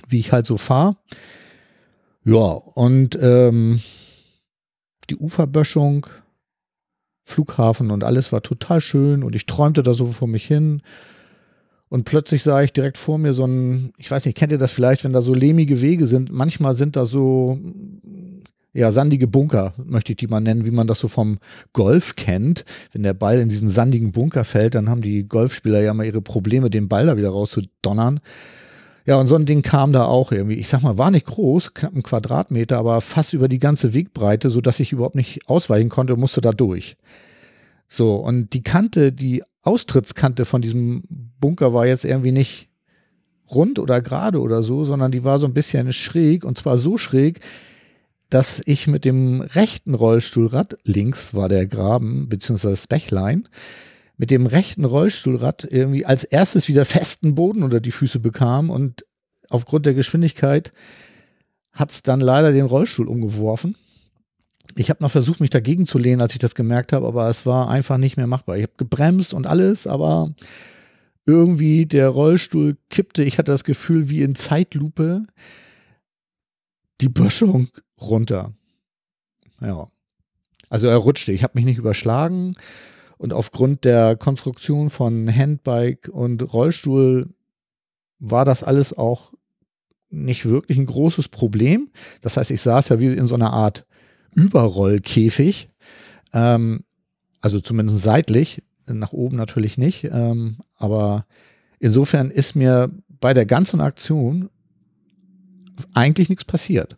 wie 0.08 0.18
ich 0.18 0.32
halt 0.32 0.46
so 0.46 0.56
fahre. 0.56 0.96
Ja, 2.24 2.38
und 2.38 3.18
ähm, 3.20 3.80
die 5.10 5.16
Uferböschung, 5.16 6.06
Flughafen 7.24 7.90
und 7.90 8.04
alles 8.04 8.32
war 8.32 8.42
total 8.42 8.80
schön 8.80 9.22
und 9.22 9.34
ich 9.34 9.46
träumte 9.46 9.82
da 9.82 9.94
so 9.94 10.06
vor 10.06 10.28
mich 10.28 10.46
hin. 10.46 10.82
Und 11.88 12.04
plötzlich 12.04 12.42
sah 12.42 12.62
ich 12.62 12.72
direkt 12.72 12.98
vor 12.98 13.18
mir 13.18 13.34
so 13.34 13.46
ein, 13.46 13.92
ich 13.98 14.10
weiß 14.10 14.24
nicht, 14.24 14.36
kennt 14.36 14.52
ihr 14.52 14.58
das 14.58 14.72
vielleicht, 14.72 15.04
wenn 15.04 15.12
da 15.12 15.20
so 15.20 15.34
lehmige 15.34 15.80
Wege 15.80 16.06
sind? 16.06 16.32
Manchmal 16.32 16.74
sind 16.74 16.96
da 16.96 17.04
so, 17.04 17.58
ja, 18.72 18.90
sandige 18.90 19.28
Bunker, 19.28 19.74
möchte 19.84 20.12
ich 20.12 20.16
die 20.16 20.26
mal 20.26 20.40
nennen, 20.40 20.66
wie 20.66 20.70
man 20.70 20.86
das 20.86 20.98
so 20.98 21.08
vom 21.08 21.38
Golf 21.72 22.16
kennt. 22.16 22.64
Wenn 22.92 23.04
der 23.04 23.14
Ball 23.14 23.38
in 23.38 23.48
diesen 23.48 23.70
sandigen 23.70 24.12
Bunker 24.12 24.44
fällt, 24.44 24.74
dann 24.74 24.88
haben 24.88 25.02
die 25.02 25.28
Golfspieler 25.28 25.80
ja 25.80 25.94
mal 25.94 26.06
ihre 26.06 26.22
Probleme, 26.22 26.70
den 26.70 26.88
Ball 26.88 27.06
da 27.06 27.16
wieder 27.16 27.30
rauszudonnern. 27.30 28.20
Ja, 29.06 29.16
und 29.16 29.26
so 29.26 29.34
ein 29.34 29.44
Ding 29.44 29.62
kam 29.62 29.92
da 29.92 30.04
auch 30.06 30.32
irgendwie. 30.32 30.54
Ich 30.54 30.68
sag 30.68 30.82
mal, 30.82 30.96
war 30.96 31.10
nicht 31.10 31.26
groß, 31.26 31.74
knapp 31.74 31.94
ein 31.94 32.02
Quadratmeter, 32.02 32.78
aber 32.78 33.00
fast 33.00 33.34
über 33.34 33.48
die 33.48 33.58
ganze 33.58 33.92
Wegbreite, 33.92 34.48
sodass 34.48 34.80
ich 34.80 34.92
überhaupt 34.92 35.14
nicht 35.14 35.48
ausweichen 35.48 35.90
konnte, 35.90 36.16
musste 36.16 36.40
da 36.40 36.52
durch. 36.52 36.96
So, 37.86 38.16
und 38.16 38.54
die 38.54 38.62
Kante, 38.62 39.12
die 39.12 39.42
Austrittskante 39.62 40.46
von 40.46 40.62
diesem 40.62 41.04
Bunker 41.38 41.74
war 41.74 41.86
jetzt 41.86 42.04
irgendwie 42.04 42.32
nicht 42.32 42.68
rund 43.50 43.78
oder 43.78 44.00
gerade 44.00 44.40
oder 44.40 44.62
so, 44.62 44.84
sondern 44.84 45.12
die 45.12 45.24
war 45.24 45.38
so 45.38 45.46
ein 45.46 45.54
bisschen 45.54 45.92
schräg 45.92 46.44
und 46.44 46.56
zwar 46.56 46.78
so 46.78 46.96
schräg, 46.96 47.40
dass 48.30 48.62
ich 48.64 48.86
mit 48.86 49.04
dem 49.04 49.42
rechten 49.42 49.94
Rollstuhlrad, 49.94 50.78
links 50.82 51.34
war 51.34 51.48
der 51.48 51.66
Graben 51.66 52.28
beziehungsweise 52.28 52.72
das 52.72 52.86
Bächlein, 52.86 53.44
mit 54.16 54.30
dem 54.30 54.46
rechten 54.46 54.84
Rollstuhlrad 54.84 55.66
irgendwie 55.68 56.06
als 56.06 56.24
erstes 56.24 56.68
wieder 56.68 56.84
festen 56.84 57.34
Boden 57.34 57.62
unter 57.62 57.80
die 57.80 57.90
Füße 57.90 58.20
bekam 58.20 58.70
und 58.70 59.04
aufgrund 59.50 59.86
der 59.86 59.94
Geschwindigkeit 59.94 60.72
hat 61.72 61.90
es 61.90 62.02
dann 62.02 62.20
leider 62.20 62.52
den 62.52 62.66
Rollstuhl 62.66 63.08
umgeworfen. 63.08 63.76
Ich 64.76 64.90
habe 64.90 65.02
noch 65.02 65.10
versucht, 65.10 65.40
mich 65.40 65.50
dagegen 65.50 65.86
zu 65.86 65.98
lehnen, 65.98 66.22
als 66.22 66.32
ich 66.32 66.38
das 66.38 66.54
gemerkt 66.54 66.92
habe, 66.92 67.06
aber 67.06 67.28
es 67.28 67.46
war 67.46 67.68
einfach 67.68 67.98
nicht 67.98 68.16
mehr 68.16 68.26
machbar. 68.26 68.56
Ich 68.56 68.62
habe 68.62 68.74
gebremst 68.76 69.34
und 69.34 69.46
alles, 69.46 69.86
aber 69.86 70.34
irgendwie 71.26 71.86
der 71.86 72.08
Rollstuhl 72.08 72.76
kippte. 72.90 73.24
Ich 73.24 73.38
hatte 73.38 73.52
das 73.52 73.64
Gefühl, 73.64 74.08
wie 74.08 74.22
in 74.22 74.34
Zeitlupe 74.34 75.24
die 77.00 77.08
Böschung 77.08 77.68
runter. 78.00 78.52
Ja. 79.60 79.88
Also 80.68 80.86
er 80.86 80.96
rutschte. 80.96 81.32
Ich 81.32 81.42
habe 81.42 81.52
mich 81.56 81.64
nicht 81.64 81.78
überschlagen. 81.78 82.54
Und 83.18 83.32
aufgrund 83.32 83.84
der 83.84 84.16
Konstruktion 84.16 84.90
von 84.90 85.34
Handbike 85.34 86.08
und 86.08 86.52
Rollstuhl 86.52 87.34
war 88.18 88.44
das 88.44 88.62
alles 88.62 88.96
auch 88.96 89.32
nicht 90.10 90.46
wirklich 90.46 90.78
ein 90.78 90.86
großes 90.86 91.28
Problem. 91.28 91.90
Das 92.20 92.36
heißt, 92.36 92.50
ich 92.50 92.62
saß 92.62 92.88
ja 92.88 93.00
wie 93.00 93.06
in 93.06 93.26
so 93.26 93.34
einer 93.34 93.52
Art 93.52 93.86
Überrollkäfig, 94.34 95.68
ähm, 96.32 96.84
also 97.40 97.60
zumindest 97.60 98.02
seitlich, 98.02 98.62
nach 98.86 99.12
oben 99.12 99.36
natürlich 99.36 99.78
nicht. 99.78 100.04
Ähm, 100.04 100.58
aber 100.76 101.26
insofern 101.78 102.30
ist 102.30 102.54
mir 102.56 102.90
bei 103.08 103.34
der 103.34 103.46
ganzen 103.46 103.80
Aktion 103.80 104.50
eigentlich 105.92 106.28
nichts 106.28 106.44
passiert, 106.44 106.96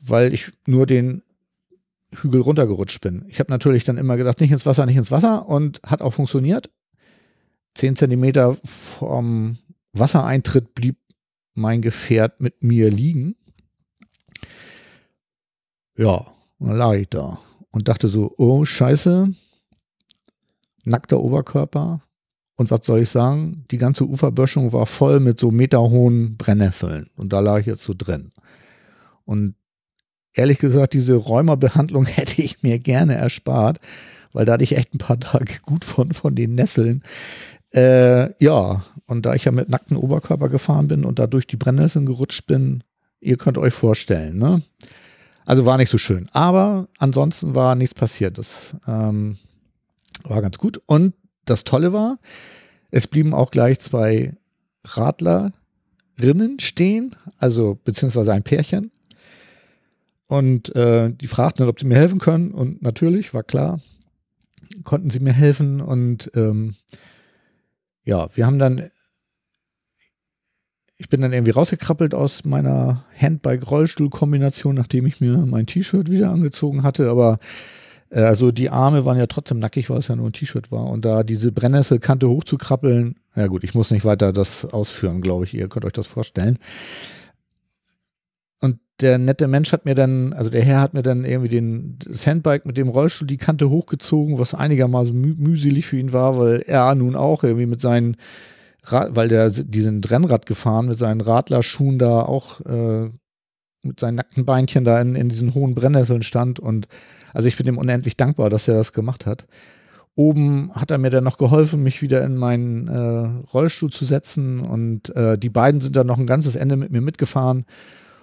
weil 0.00 0.34
ich 0.34 0.50
nur 0.66 0.86
den 0.86 1.22
Hügel 2.12 2.40
runtergerutscht 2.40 3.00
bin. 3.00 3.24
Ich 3.28 3.38
habe 3.38 3.50
natürlich 3.50 3.84
dann 3.84 3.98
immer 3.98 4.16
gedacht, 4.16 4.40
nicht 4.40 4.50
ins 4.50 4.66
Wasser, 4.66 4.86
nicht 4.86 4.96
ins 4.96 5.10
Wasser 5.10 5.48
und 5.48 5.80
hat 5.84 6.02
auch 6.02 6.12
funktioniert. 6.12 6.70
Zehn 7.74 7.96
Zentimeter 7.96 8.56
vom 8.64 9.58
Wassereintritt 9.92 10.74
blieb 10.74 10.96
mein 11.54 11.82
Gefährt 11.82 12.40
mit 12.40 12.62
mir 12.62 12.90
liegen. 12.90 13.36
Ja, 15.96 16.32
und 16.58 16.68
dann 16.68 16.76
lag 16.76 16.94
ich 16.94 17.08
da 17.08 17.38
und 17.70 17.88
dachte 17.88 18.08
so, 18.08 18.32
oh 18.38 18.64
Scheiße, 18.64 19.32
nackter 20.84 21.20
Oberkörper. 21.20 22.02
Und 22.56 22.70
was 22.70 22.84
soll 22.84 23.00
ich 23.00 23.10
sagen? 23.10 23.64
Die 23.70 23.78
ganze 23.78 24.06
Uferböschung 24.06 24.72
war 24.72 24.86
voll 24.86 25.20
mit 25.20 25.38
so 25.38 25.50
meterhohen 25.50 26.36
Brennnesseln. 26.36 27.08
Und 27.16 27.32
da 27.32 27.40
lag 27.40 27.60
ich 27.60 27.66
jetzt 27.66 27.84
so 27.84 27.94
drin. 27.96 28.32
Und 29.24 29.54
ehrlich 30.34 30.58
gesagt, 30.58 30.94
diese 30.94 31.14
Rheumabehandlung 31.14 32.06
hätte 32.06 32.42
ich 32.42 32.62
mir 32.62 32.78
gerne 32.78 33.14
erspart, 33.14 33.80
weil 34.32 34.44
da 34.44 34.54
hatte 34.54 34.64
ich 34.64 34.76
echt 34.76 34.94
ein 34.94 34.98
paar 34.98 35.20
Tage 35.20 35.54
gut 35.62 35.84
von, 35.84 36.12
von 36.12 36.34
den 36.34 36.54
Nesseln. 36.54 37.02
Äh, 37.72 38.32
ja, 38.42 38.82
und 39.06 39.26
da 39.26 39.34
ich 39.34 39.44
ja 39.44 39.52
mit 39.52 39.68
nacktem 39.68 39.96
Oberkörper 39.96 40.48
gefahren 40.48 40.88
bin 40.88 41.04
und 41.04 41.18
da 41.18 41.26
durch 41.26 41.46
die 41.46 41.56
Brennnesseln 41.56 42.06
gerutscht 42.06 42.46
bin, 42.46 42.82
ihr 43.20 43.36
könnt 43.36 43.58
euch 43.58 43.74
vorstellen, 43.74 44.38
ne? 44.38 44.62
Also 45.46 45.66
war 45.66 45.78
nicht 45.78 45.90
so 45.90 45.98
schön. 45.98 46.28
Aber 46.32 46.88
ansonsten 46.98 47.54
war 47.54 47.74
nichts 47.74 47.94
passiert. 47.94 48.38
Das 48.38 48.76
ähm, 48.86 49.36
war 50.22 50.42
ganz 50.42 50.58
gut. 50.58 50.80
Und 50.86 51.14
das 51.44 51.64
Tolle 51.64 51.92
war, 51.92 52.18
es 52.90 53.06
blieben 53.06 53.34
auch 53.34 53.50
gleich 53.50 53.80
zwei 53.80 54.36
Radlerinnen 54.84 56.60
stehen, 56.60 57.16
also 57.38 57.78
beziehungsweise 57.84 58.32
ein 58.32 58.42
Pärchen. 58.42 58.92
Und 60.30 60.72
äh, 60.76 61.10
die 61.12 61.26
fragten, 61.26 61.66
ob 61.66 61.80
sie 61.80 61.86
mir 61.86 61.96
helfen 61.96 62.20
können. 62.20 62.52
Und 62.52 62.82
natürlich, 62.82 63.34
war 63.34 63.42
klar, 63.42 63.80
konnten 64.84 65.10
sie 65.10 65.18
mir 65.18 65.32
helfen. 65.32 65.80
Und 65.80 66.30
ähm, 66.36 66.76
ja, 68.04 68.28
wir 68.36 68.46
haben 68.46 68.60
dann, 68.60 68.92
ich 70.96 71.08
bin 71.08 71.20
dann 71.20 71.32
irgendwie 71.32 71.50
rausgekrabbelt 71.50 72.14
aus 72.14 72.44
meiner 72.44 73.02
Handbike-Rollstuhl-Kombination, 73.20 74.76
nachdem 74.76 75.04
ich 75.06 75.20
mir 75.20 75.36
mein 75.38 75.66
T-Shirt 75.66 76.08
wieder 76.08 76.30
angezogen 76.30 76.84
hatte. 76.84 77.10
Aber 77.10 77.40
äh, 78.10 78.20
also 78.20 78.52
die 78.52 78.70
Arme 78.70 79.04
waren 79.04 79.18
ja 79.18 79.26
trotzdem 79.26 79.58
nackig, 79.58 79.90
weil 79.90 79.98
es 79.98 80.06
ja 80.06 80.14
nur 80.14 80.26
ein 80.28 80.32
T-Shirt 80.32 80.70
war. 80.70 80.86
Und 80.86 81.04
da 81.04 81.24
diese 81.24 81.50
Brennnesselkante 81.50 82.28
hochzukrabbeln, 82.28 83.16
ja 83.34 83.48
gut, 83.48 83.64
ich 83.64 83.74
muss 83.74 83.90
nicht 83.90 84.04
weiter 84.04 84.32
das 84.32 84.64
ausführen, 84.64 85.22
glaube 85.22 85.46
ich. 85.46 85.54
Ihr 85.54 85.68
könnt 85.68 85.86
euch 85.86 85.92
das 85.92 86.06
vorstellen 86.06 86.60
der 89.00 89.18
nette 89.18 89.48
Mensch 89.48 89.72
hat 89.72 89.84
mir 89.84 89.94
dann, 89.94 90.32
also 90.32 90.50
der 90.50 90.62
Herr 90.62 90.80
hat 90.80 90.94
mir 90.94 91.02
dann 91.02 91.24
irgendwie 91.24 91.48
den 91.48 91.98
Sandbike 92.08 92.66
mit 92.66 92.76
dem 92.76 92.88
Rollstuhl 92.88 93.26
die 93.26 93.36
Kante 93.36 93.70
hochgezogen, 93.70 94.38
was 94.38 94.54
einigermaßen 94.54 95.18
mü 95.18 95.34
mühselig 95.38 95.86
für 95.86 95.96
ihn 95.96 96.12
war, 96.12 96.38
weil 96.38 96.62
er 96.66 96.94
nun 96.94 97.16
auch 97.16 97.42
irgendwie 97.44 97.66
mit 97.66 97.80
seinen, 97.80 98.16
Rad, 98.84 99.14
weil 99.16 99.28
der 99.28 99.50
diesen 99.50 100.02
Rennrad 100.02 100.46
gefahren 100.46 100.86
mit 100.86 100.98
seinen 100.98 101.20
Radlerschuhen 101.20 101.98
da 101.98 102.22
auch 102.22 102.60
äh, 102.62 103.10
mit 103.82 104.00
seinen 104.00 104.16
nackten 104.16 104.44
Beinchen 104.44 104.84
da 104.84 105.00
in, 105.00 105.14
in 105.16 105.28
diesen 105.28 105.54
hohen 105.54 105.74
Brennnesseln 105.74 106.22
stand 106.22 106.60
und 106.60 106.88
also 107.32 107.48
ich 107.48 107.56
bin 107.56 107.66
ihm 107.66 107.78
unendlich 107.78 108.16
dankbar, 108.16 108.50
dass 108.50 108.68
er 108.68 108.74
das 108.74 108.92
gemacht 108.92 109.24
hat. 109.24 109.46
Oben 110.16 110.74
hat 110.74 110.90
er 110.90 110.98
mir 110.98 111.10
dann 111.10 111.24
noch 111.24 111.38
geholfen, 111.38 111.82
mich 111.82 112.02
wieder 112.02 112.24
in 112.24 112.36
meinen 112.36 112.88
äh, 112.88 113.48
Rollstuhl 113.52 113.90
zu 113.90 114.04
setzen 114.04 114.60
und 114.60 115.14
äh, 115.14 115.38
die 115.38 115.48
beiden 115.48 115.80
sind 115.80 115.96
dann 115.96 116.08
noch 116.08 116.18
ein 116.18 116.26
ganzes 116.26 116.56
Ende 116.56 116.76
mit 116.76 116.90
mir 116.90 117.00
mitgefahren 117.00 117.64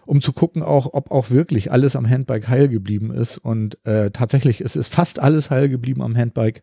um 0.08 0.22
zu 0.22 0.34
gucken 0.34 0.64
auch, 0.64 0.94
ob 0.94 1.12
auch 1.12 1.30
wirklich 1.30 1.72
alles 1.72 1.96
am 1.96 2.10
Handbike 2.10 2.48
heil 2.48 2.70
geblieben 2.70 3.12
ist. 3.12 3.38
Und 3.38 3.78
äh, 3.86 4.12
tatsächlich 4.12 4.62
es 4.62 4.76
ist 4.76 4.94
fast 4.94 5.20
alles 5.20 5.50
heil 5.50 5.70
geblieben 5.70 6.02
am 6.02 6.16
Handbike. 6.16 6.62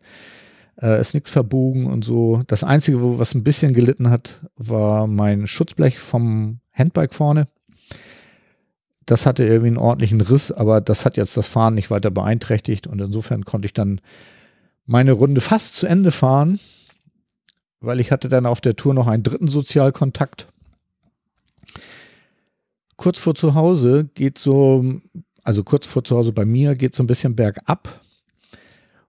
Äh, 0.81 0.99
ist 0.99 1.13
nichts 1.13 1.31
verbogen 1.31 1.85
und 1.85 2.03
so. 2.03 2.43
Das 2.47 2.63
Einzige, 2.63 3.01
wo 3.01 3.19
was 3.19 3.33
ein 3.33 3.43
bisschen 3.43 3.73
gelitten 3.73 4.09
hat, 4.09 4.41
war 4.57 5.07
mein 5.07 5.47
Schutzblech 5.47 5.99
vom 5.99 6.59
Handbike 6.73 7.13
vorne. 7.13 7.47
Das 9.05 9.25
hatte 9.25 9.45
irgendwie 9.45 9.67
einen 9.67 9.77
ordentlichen 9.77 10.19
Riss, 10.19 10.51
aber 10.51 10.81
das 10.81 11.05
hat 11.05 11.15
jetzt 11.15 11.37
das 11.37 11.47
Fahren 11.47 11.75
nicht 11.75 11.91
weiter 11.91 12.09
beeinträchtigt 12.09 12.87
und 12.87 12.99
insofern 12.99 13.45
konnte 13.45 13.67
ich 13.67 13.73
dann 13.73 14.01
meine 14.87 15.11
Runde 15.11 15.41
fast 15.41 15.75
zu 15.75 15.85
Ende 15.85 16.11
fahren, 16.11 16.59
weil 17.79 17.99
ich 17.99 18.11
hatte 18.11 18.29
dann 18.29 18.47
auf 18.47 18.61
der 18.61 18.75
Tour 18.75 18.95
noch 18.95 19.07
einen 19.07 19.23
dritten 19.23 19.47
Sozialkontakt 19.47 20.47
kurz 22.97 23.19
vor 23.19 23.35
zu 23.35 23.55
Hause 23.55 24.09
geht 24.15 24.37
so, 24.37 24.83
also 25.43 25.63
kurz 25.63 25.85
vor 25.87 26.03
zu 26.03 26.15
Hause 26.15 26.31
bei 26.31 26.45
mir 26.45 26.75
geht 26.75 26.95
so 26.95 27.03
ein 27.03 27.07
bisschen 27.07 27.35
bergab. 27.35 28.01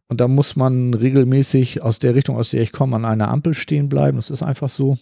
Und 0.09 0.21
da 0.21 0.29
muss 0.29 0.55
man 0.57 0.95
regelmäßig 0.95 1.83
aus 1.83 1.99
der 1.99 2.15
Richtung, 2.15 2.37
aus 2.37 2.51
der 2.51 2.63
ich 2.63 2.73
komme, 2.73 2.97
an 2.97 3.05
einer 3.05 3.29
Ampel 3.29 3.55
stehen 3.55 3.89
bleiben. 3.89 4.19
Das 4.19 4.31
ist 4.31 4.43
einfach 4.43 4.69
so. 4.69 4.99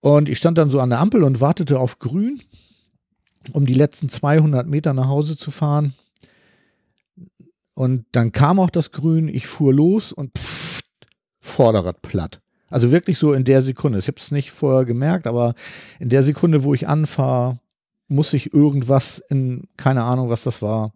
Und 0.00 0.28
ich 0.28 0.38
stand 0.38 0.56
dann 0.56 0.70
so 0.70 0.80
an 0.80 0.90
der 0.90 1.00
Ampel 1.00 1.22
und 1.22 1.40
wartete 1.40 1.78
auf 1.78 1.98
grün. 1.98 2.40
um 3.52 3.66
die 3.66 3.74
letzten 3.74 4.08
200 4.08 4.66
Meter 4.66 4.92
nach 4.92 5.08
Hause 5.08 5.36
zu 5.36 5.50
fahren. 5.50 5.94
Und 7.74 8.06
dann 8.12 8.32
kam 8.32 8.58
auch 8.58 8.70
das 8.70 8.90
Grün, 8.92 9.28
ich 9.28 9.46
fuhr 9.46 9.72
los 9.72 10.12
und 10.12 10.36
pff, 10.36 10.82
Vorderrad 11.40 12.02
platt. 12.02 12.40
Also 12.70 12.92
wirklich 12.92 13.18
so 13.18 13.32
in 13.32 13.44
der 13.44 13.62
Sekunde. 13.62 13.98
Ich 13.98 14.08
habe 14.08 14.18
es 14.18 14.30
nicht 14.30 14.50
vorher 14.50 14.84
gemerkt, 14.84 15.26
aber 15.26 15.54
in 15.98 16.08
der 16.08 16.22
Sekunde, 16.22 16.64
wo 16.64 16.74
ich 16.74 16.88
anfahre, 16.88 17.58
muss 18.08 18.32
ich 18.32 18.52
irgendwas 18.52 19.22
in, 19.28 19.64
keine 19.76 20.02
Ahnung, 20.02 20.30
was 20.30 20.42
das 20.42 20.62
war. 20.62 20.92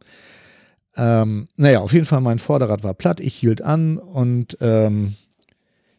Ähm, 0.96 1.48
naja, 1.56 1.80
auf 1.80 1.92
jeden 1.92 2.04
Fall, 2.04 2.20
mein 2.20 2.38
Vorderrad 2.38 2.84
war 2.84 2.94
platt. 2.94 3.20
Ich 3.20 3.34
hielt 3.34 3.62
an 3.62 3.98
und 3.98 4.58
ähm, 4.60 5.14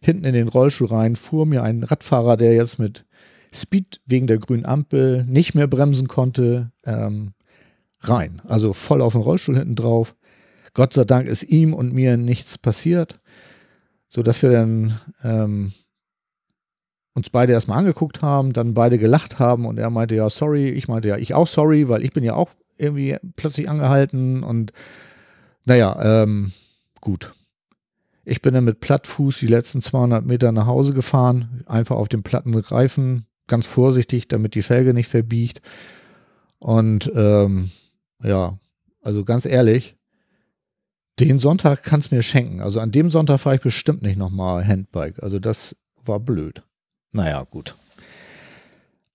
hinten 0.01 0.25
in 0.25 0.33
den 0.33 0.47
Rollstuhl 0.47 0.87
rein 0.87 1.15
fuhr 1.15 1.45
mir 1.45 1.63
ein 1.63 1.83
Radfahrer, 1.83 2.37
der 2.37 2.53
jetzt 2.53 2.77
mit 2.77 3.05
Speed 3.53 4.01
wegen 4.05 4.27
der 4.27 4.39
grünen 4.39 4.65
Ampel 4.65 5.23
nicht 5.25 5.55
mehr 5.55 5.67
bremsen 5.67 6.07
konnte, 6.07 6.71
ähm, 6.85 7.33
rein. 8.01 8.41
Also 8.47 8.73
voll 8.73 9.01
auf 9.01 9.13
den 9.13 9.21
Rollstuhl 9.21 9.57
hinten 9.57 9.75
drauf. 9.75 10.15
Gott 10.73 10.93
sei 10.93 11.05
Dank 11.05 11.27
ist 11.27 11.43
ihm 11.43 11.73
und 11.73 11.93
mir 11.93 12.17
nichts 12.17 12.57
passiert, 12.57 13.19
sodass 14.13 14.43
wir 14.43 14.51
dann 14.51 14.93
ähm, 15.23 15.73
uns 17.15 17.31
beide 17.31 17.53
erstmal 17.53 17.79
angeguckt 17.79 18.21
haben, 18.21 18.53
dann 18.53 18.75
beide 18.75 18.99
gelacht 18.99 19.39
haben 19.39 19.65
und 19.65 19.79
er 19.79 19.89
meinte 19.89 20.13
ja 20.13 20.29
sorry, 20.29 20.69
ich 20.69 20.87
meinte 20.87 21.07
ja 21.07 21.17
ich 21.17 21.33
auch 21.33 21.47
sorry, 21.47 21.89
weil 21.89 22.03
ich 22.03 22.11
bin 22.11 22.23
ja 22.23 22.35
auch 22.35 22.51
irgendwie 22.77 23.17
plötzlich 23.35 23.69
angehalten 23.69 24.43
und 24.43 24.71
naja, 25.65 26.23
ähm, 26.23 26.51
gut. 27.01 27.33
Ich 28.23 28.41
bin 28.41 28.53
dann 28.53 28.65
mit 28.65 28.81
Plattfuß 28.81 29.39
die 29.39 29.47
letzten 29.47 29.81
200 29.81 30.23
Meter 30.25 30.51
nach 30.51 30.67
Hause 30.67 30.93
gefahren, 30.93 31.63
einfach 31.65 31.95
auf 31.95 32.07
dem 32.07 32.21
platten 32.21 32.55
Reifen, 32.55 33.25
ganz 33.47 33.65
vorsichtig, 33.65 34.27
damit 34.27 34.53
die 34.53 34.61
Felge 34.61 34.93
nicht 34.93 35.09
verbiegt. 35.09 35.61
Und 36.59 37.11
ähm, 37.15 37.71
ja, 38.21 38.59
also 39.01 39.25
ganz 39.25 39.45
ehrlich, 39.45 39.97
den 41.19 41.39
Sonntag 41.39 41.83
kannst 41.83 42.11
du 42.11 42.15
mir 42.15 42.23
schenken. 42.23 42.61
Also 42.61 42.79
an 42.79 42.91
dem 42.91 43.11
Sonntag 43.11 43.39
fahre 43.39 43.55
ich 43.55 43.61
bestimmt 43.61 44.01
nicht 44.01 44.17
nochmal 44.17 44.65
Handbike. 44.65 45.21
Also 45.21 45.39
das 45.39 45.75
war 46.05 46.19
blöd. 46.19 46.63
Naja, 47.11 47.43
gut. 47.43 47.75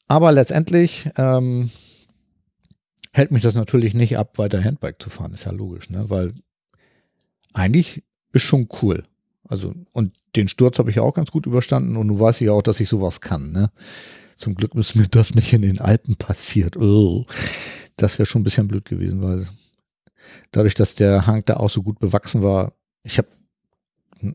Aber 0.07 0.33
letztendlich 0.33 1.11
ähm, 1.17 1.71
hält 3.13 3.31
mich 3.31 3.43
das 3.43 3.55
natürlich 3.55 3.95
nicht 3.95 4.17
ab, 4.17 4.39
weiter 4.39 4.63
Handbike 4.63 5.03
zu 5.03 5.11
fahren. 5.11 5.35
Ist 5.35 5.45
ja 5.45 5.53
logisch, 5.53 5.91
ne? 5.91 6.09
Weil 6.09 6.35
eigentlich 7.53 8.03
ist 8.33 8.43
schon 8.43 8.69
cool. 8.83 9.05
Also, 9.49 9.75
und 9.93 10.13
den 10.37 10.49
Sturz 10.49 10.79
habe 10.79 10.91
ich 10.91 10.97
ja 10.97 11.03
auch 11.03 11.15
ganz 11.15 11.31
gut 11.31 11.47
überstanden 11.47 11.97
und 11.97 12.09
du 12.09 12.21
weißt 12.21 12.41
ja 12.41 12.53
auch, 12.53 12.63
dass 12.63 12.81
ich 12.81 12.89
sowas 12.89 13.21
kann, 13.21 13.53
ne? 13.53 13.71
Zum 14.37 14.55
Glück 14.55 14.75
ist 14.77 14.95
mir 14.95 15.09
das 15.09 15.35
nicht 15.35 15.53
in 15.53 15.63
den 15.63 15.81
Alpen 15.81 16.15
passiert. 16.15 16.77
Oh, 16.77 17.27
das 17.97 18.19
wäre 18.19 18.27
schon 18.27 18.43
ein 18.43 18.45
bisschen 18.45 18.69
blöd 18.69 18.85
gewesen, 18.85 19.23
weil 19.23 19.49
dadurch, 20.53 20.75
dass 20.75 20.95
der 20.95 21.27
Hang 21.27 21.45
da 21.45 21.57
auch 21.57 21.71
so 21.71 21.83
gut 21.83 21.99
bewachsen 21.99 22.43
war, 22.43 22.73
ich 23.03 23.19
habe 23.19 23.29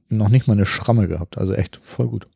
noch 0.08 0.30
nicht 0.30 0.48
mal 0.48 0.54
eine 0.54 0.66
Schramme 0.66 1.08
gehabt. 1.08 1.38
Also 1.38 1.54
echt 1.54 1.78
voll 1.78 2.08
gut. 2.08 2.28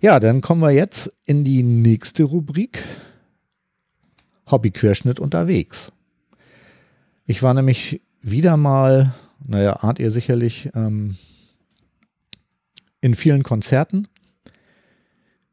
Ja, 0.00 0.18
dann 0.18 0.40
kommen 0.40 0.62
wir 0.62 0.70
jetzt 0.70 1.12
in 1.24 1.44
die 1.44 1.62
nächste 1.62 2.24
Rubrik. 2.24 2.82
Hobbyquerschnitt 4.50 5.20
unterwegs. 5.20 5.92
Ich 7.26 7.42
war 7.42 7.54
nämlich 7.54 8.00
wieder 8.22 8.56
mal, 8.56 9.14
naja, 9.46 9.74
ahnt 9.74 9.98
ihr 9.98 10.10
sicherlich, 10.10 10.70
ähm, 10.74 11.16
in 13.00 13.14
vielen 13.14 13.42
Konzerten. 13.42 14.08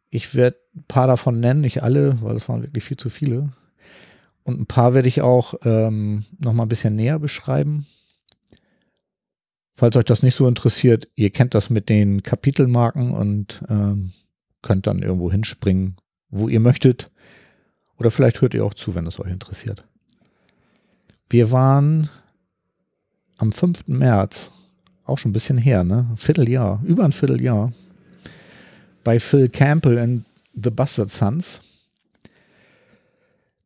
Ich 0.09 0.35
werde 0.35 0.57
ein 0.75 0.85
paar 0.87 1.07
davon 1.07 1.39
nennen, 1.39 1.61
nicht 1.61 1.83
alle, 1.83 2.21
weil 2.21 2.35
es 2.35 2.49
waren 2.49 2.63
wirklich 2.63 2.83
viel 2.83 2.97
zu 2.97 3.09
viele. 3.09 3.49
Und 4.47 4.61
ein 4.61 4.65
paar 4.65 4.93
werde 4.93 5.09
ich 5.09 5.21
auch 5.21 5.55
ähm, 5.63 6.23
noch 6.39 6.53
mal 6.53 6.63
ein 6.63 6.69
bisschen 6.69 6.95
näher 6.95 7.19
beschreiben. 7.19 7.85
Falls 9.75 9.97
euch 9.97 10.05
das 10.05 10.23
nicht 10.23 10.35
so 10.35 10.47
interessiert, 10.47 11.09
ihr 11.15 11.31
kennt 11.31 11.53
das 11.53 11.69
mit 11.69 11.89
den 11.89 12.23
Kapitelmarken 12.23 13.11
und 13.11 13.61
ähm, 13.67 14.13
könnt 14.61 14.87
dann 14.87 15.01
irgendwo 15.03 15.29
hinspringen, 15.29 15.97
wo 16.29 16.47
ihr 16.47 16.61
möchtet. 16.61 17.11
Oder 17.97 18.09
vielleicht 18.09 18.39
hört 18.39 18.53
ihr 18.53 18.63
auch 18.63 18.73
zu, 18.73 18.95
wenn 18.95 19.05
es 19.05 19.19
euch 19.19 19.33
interessiert. 19.33 19.83
Wir 21.29 21.51
waren 21.51 22.09
am 23.35 23.51
5. 23.51 23.89
März, 23.89 24.51
auch 25.03 25.17
schon 25.17 25.31
ein 25.31 25.33
bisschen 25.33 25.57
her, 25.57 25.83
ne? 25.83 26.09
Vierteljahr, 26.15 26.81
über 26.85 27.03
ein 27.03 27.11
Vierteljahr, 27.11 27.73
bei 29.03 29.19
Phil 29.19 29.49
Campbell 29.49 29.97
in 29.97 30.23
The 30.53 30.69
Bastard 30.69 31.11
Sons. 31.11 31.59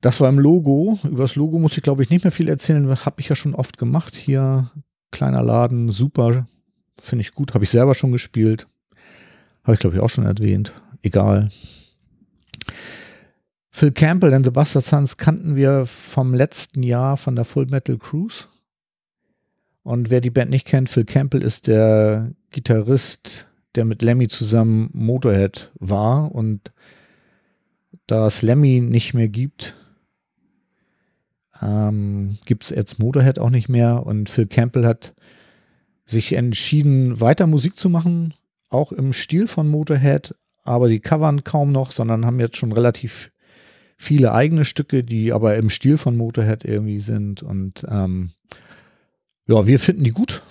Das 0.02 0.20
war 0.20 0.30
im 0.30 0.40
Logo. 0.40 1.00
Über 1.04 1.24
das 1.24 1.36
Logo 1.36 1.60
muss 1.60 1.78
ich, 1.78 1.84
glaube 1.84 2.04
ich, 2.04 2.10
nicht 2.10 2.24
mehr 2.24 2.32
viel 2.32 2.50
erzählen. 2.50 2.90
Habe 3.06 3.22
ich 3.22 3.30
ja 3.30 3.36
schon 3.36 3.54
oft 3.54 3.78
gemacht. 3.78 4.16
Hier, 4.16 4.70
kleiner 5.12 5.44
Laden, 5.44 5.92
super. 5.92 6.48
Finde 7.00 7.22
ich 7.22 7.34
gut. 7.34 7.54
Habe 7.54 7.64
ich 7.64 7.70
selber 7.70 7.94
schon 7.94 8.12
gespielt. 8.12 8.68
Habe 9.64 9.76
ich, 9.76 9.80
glaube 9.80 9.96
ich, 9.96 10.02
auch 10.02 10.10
schon 10.10 10.26
erwähnt. 10.26 10.74
Egal. 11.04 11.50
Phil 13.70 13.92
Campbell 13.92 14.34
and 14.34 14.46
the 14.46 14.52
Bastard 14.52 14.86
Sons 14.86 15.18
kannten 15.18 15.56
wir 15.56 15.86
vom 15.86 16.34
letzten 16.34 16.84
Jahr 16.84 17.16
von 17.16 17.36
der 17.36 17.46
Full 17.46 17.68
Metal 17.68 17.98
Cruise. 17.98 18.46
Und 19.84 20.10
wer 20.10 20.22
die 20.22 20.30
Band 20.30 20.52
nicht 20.52 20.68
kennt, 20.68 20.90
Phil 20.90 21.06
Campbell 21.06 21.42
ist 21.42 21.68
der 21.68 22.32
Gitarrist, 22.50 23.48
der 23.76 23.86
mit 23.86 24.02
Lemmy 24.02 24.28
zusammen 24.28 24.90
Motorhead 24.94 25.72
war. 25.80 26.34
Und 26.34 26.72
da 28.08 28.28
es 28.28 28.42
Lemmy 28.42 28.82
nicht 28.82 29.14
mehr 29.14 29.30
gibt, 29.30 29.76
ähm, 31.62 32.38
gibt 32.46 32.64
es 32.64 32.70
jetzt 32.70 33.00
Motorhead 33.00 33.40
auch 33.40 33.50
nicht 33.50 33.70
mehr. 33.70 34.06
Und 34.06 34.30
Phil 34.30 34.48
Campbell 34.48 34.86
hat 34.86 35.14
sich 36.06 36.34
entschieden, 36.34 37.20
weiter 37.20 37.48
Musik 37.48 37.78
zu 37.78 37.90
machen, 37.90 38.34
auch 38.70 38.92
im 38.92 39.14
Stil 39.14 39.48
von 39.48 39.68
Motorhead, 39.68 40.36
aber 40.64 40.88
die 40.88 41.00
covern 41.00 41.44
kaum 41.44 41.72
noch, 41.72 41.92
sondern 41.92 42.26
haben 42.26 42.40
jetzt 42.40 42.58
schon 42.58 42.72
relativ 42.72 43.32
viele 43.98 44.34
eigene 44.34 44.66
Stücke, 44.66 45.04
die 45.04 45.32
aber 45.32 45.56
im 45.56 45.70
Stil 45.70 45.98
von 45.98 46.18
Motorhead 46.18 46.66
irgendwie 46.66 47.00
sind. 47.00 47.44
Und 47.44 47.86
ähm, 47.90 48.32
ja, 49.48 49.68
wir 49.68 49.80
finden 49.80 50.04
die 50.04 50.12
gut 50.12 50.42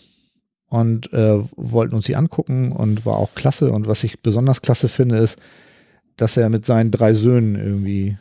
und 0.67 1.13
äh, 1.13 1.41
wollten 1.57 1.97
uns 1.97 2.07
die 2.07 2.17
angucken 2.17 2.73
und 2.73 3.05
war 3.05 3.17
auch 3.17 3.35
klasse. 3.35 3.73
Und 3.73 3.89
was 3.89 4.05
ich 4.05 4.21
besonders 4.21 4.63
klasse 4.63 4.89
finde, 4.89 5.19
ist, 5.19 5.39
dass 6.17 6.37
er 6.37 6.49
mit 6.49 6.65
seinen 6.65 6.91
drei 6.91 7.13
Söhnen 7.13 7.57
irgendwie 7.57 8.19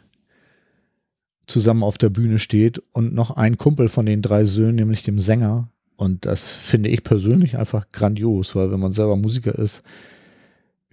zusammen 1.49 1.83
auf 1.83 1.97
der 1.97 2.09
Bühne 2.09 2.39
steht 2.39 2.81
und 2.91 3.13
noch 3.13 3.31
ein 3.31 3.57
Kumpel 3.57 3.89
von 3.89 4.05
den 4.05 4.21
drei 4.21 4.45
Söhnen, 4.45 4.75
nämlich 4.75 5.03
dem 5.03 5.19
Sänger. 5.19 5.69
Und 5.95 6.25
das 6.25 6.47
finde 6.47 6.89
ich 6.89 7.03
persönlich 7.03 7.57
einfach 7.57 7.91
grandios, 7.91 8.55
weil 8.55 8.71
wenn 8.71 8.79
man 8.79 8.93
selber 8.93 9.17
Musiker 9.17 9.57
ist, 9.57 9.83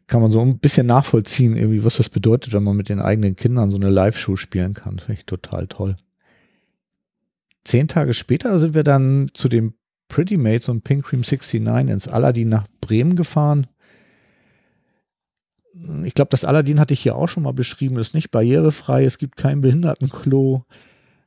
kann 0.07 0.21
man 0.21 0.31
so 0.31 0.41
ein 0.41 0.59
bisschen 0.59 0.87
nachvollziehen, 0.87 1.57
irgendwie, 1.57 1.85
was 1.85 1.97
das 1.97 2.09
bedeutet, 2.09 2.53
wenn 2.53 2.63
man 2.63 2.77
mit 2.77 2.89
den 2.89 3.01
eigenen 3.01 3.37
Kindern 3.37 3.71
so 3.71 3.77
eine 3.77 3.91
Live-Show 3.91 4.37
spielen 4.37 4.75
kann. 4.75 4.99
Finde 4.99 5.21
ich 5.21 5.27
total 5.27 5.67
toll. 5.67 5.97
Zehn 7.65 7.89
Tage 7.89 8.15
später 8.15 8.59
sind 8.59 8.75
wir 8.75 8.85
dann 8.85 9.29
zu 9.35 9.49
den 9.49 9.75
Pretty 10.09 10.37
Mates 10.37 10.69
und 10.69 10.85
Pink 10.85 11.05
Cream 11.05 11.23
69 11.23 11.93
ins 11.93 12.09
Aladdin 12.09 12.49
nach 12.49 12.67
Bremen 12.81 13.17
gefahren. 13.17 13.67
Ich 16.05 16.15
glaube, 16.15 16.31
das 16.31 16.45
Aladdin 16.45 16.81
hatte 16.81 16.95
ich 16.95 17.01
hier 17.01 17.17
auch 17.17 17.29
schon 17.29 17.43
mal 17.43 17.53
beschrieben. 17.53 17.99
Ist 17.99 18.15
nicht 18.15 18.31
barrierefrei, 18.31 19.05
es 19.05 19.19
gibt 19.19 19.37
kein 19.37 19.61
Behindertenklo. 19.61 20.65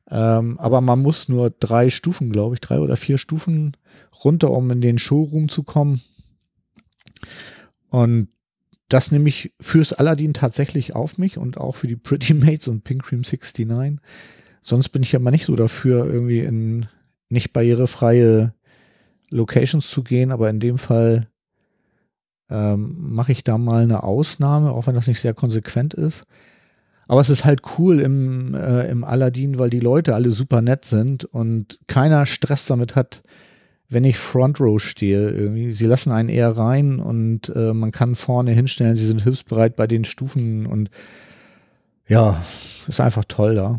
Ähm, 0.09 0.59
aber 0.59 0.81
man 0.81 1.01
muss 1.01 1.29
nur 1.29 1.51
drei 1.51 1.89
Stufen, 1.89 2.31
glaube 2.31 2.55
ich, 2.55 2.61
drei 2.61 2.79
oder 2.79 2.97
vier 2.97 3.17
Stufen 3.17 3.77
runter, 4.23 4.51
um 4.51 4.71
in 4.71 4.81
den 4.81 4.97
Showroom 4.97 5.49
zu 5.49 5.63
kommen. 5.63 6.01
Und 7.89 8.29
das 8.87 9.11
nehme 9.11 9.29
ich 9.29 9.53
fürs 9.59 9.93
Aladdin 9.93 10.33
tatsächlich 10.33 10.95
auf 10.95 11.19
mich 11.19 11.37
und 11.37 11.57
auch 11.57 11.75
für 11.75 11.87
die 11.87 11.95
Pretty 11.95 12.33
Mates 12.33 12.67
und 12.67 12.83
Pink 12.83 13.03
Cream 13.03 13.21
69. 13.21 13.99
Sonst 14.61 14.89
bin 14.89 15.03
ich 15.03 15.11
ja 15.11 15.19
mal 15.19 15.31
nicht 15.31 15.45
so 15.45 15.55
dafür, 15.55 16.05
irgendwie 16.05 16.39
in 16.39 16.87
nicht 17.29 17.53
barrierefreie 17.53 18.53
Locations 19.31 19.87
zu 19.87 20.03
gehen, 20.03 20.31
aber 20.31 20.49
in 20.49 20.59
dem 20.59 20.79
Fall 20.79 21.27
ähm, 22.49 22.95
mache 22.97 23.31
ich 23.31 23.43
da 23.43 23.57
mal 23.57 23.83
eine 23.83 24.03
Ausnahme, 24.03 24.71
auch 24.71 24.87
wenn 24.87 24.95
das 24.95 25.07
nicht 25.07 25.21
sehr 25.21 25.33
konsequent 25.33 25.93
ist. 25.93 26.25
Aber 27.07 27.21
es 27.21 27.29
ist 27.29 27.43
halt 27.43 27.61
cool 27.77 27.99
im, 27.99 28.53
äh, 28.53 28.87
im 28.89 29.03
Aladdin, 29.03 29.57
weil 29.57 29.71
die 29.71 29.79
Leute 29.79 30.13
alle 30.13 30.31
super 30.31 30.61
nett 30.61 30.85
sind 30.85 31.25
und 31.25 31.79
keiner 31.87 32.25
Stress 32.27 32.67
damit 32.67 32.95
hat, 32.95 33.23
wenn 33.87 34.03
ich 34.03 34.17
Front 34.17 34.59
Row 34.59 34.79
stehe. 34.79 35.29
Irgendwie. 35.29 35.73
Sie 35.73 35.87
lassen 35.87 36.11
einen 36.11 36.29
eher 36.29 36.55
rein 36.55 36.99
und 36.99 37.49
äh, 37.49 37.73
man 37.73 37.91
kann 37.91 38.13
vorne 38.13 38.51
hinstellen. 38.51 38.95
Sie 38.95 39.07
sind 39.07 39.23
hilfsbereit 39.23 39.75
bei 39.75 39.87
den 39.87 40.05
Stufen 40.05 40.67
und 40.67 40.91
ja, 42.07 42.41
ist 42.87 43.01
einfach 43.01 43.25
toll 43.27 43.55
da. 43.55 43.77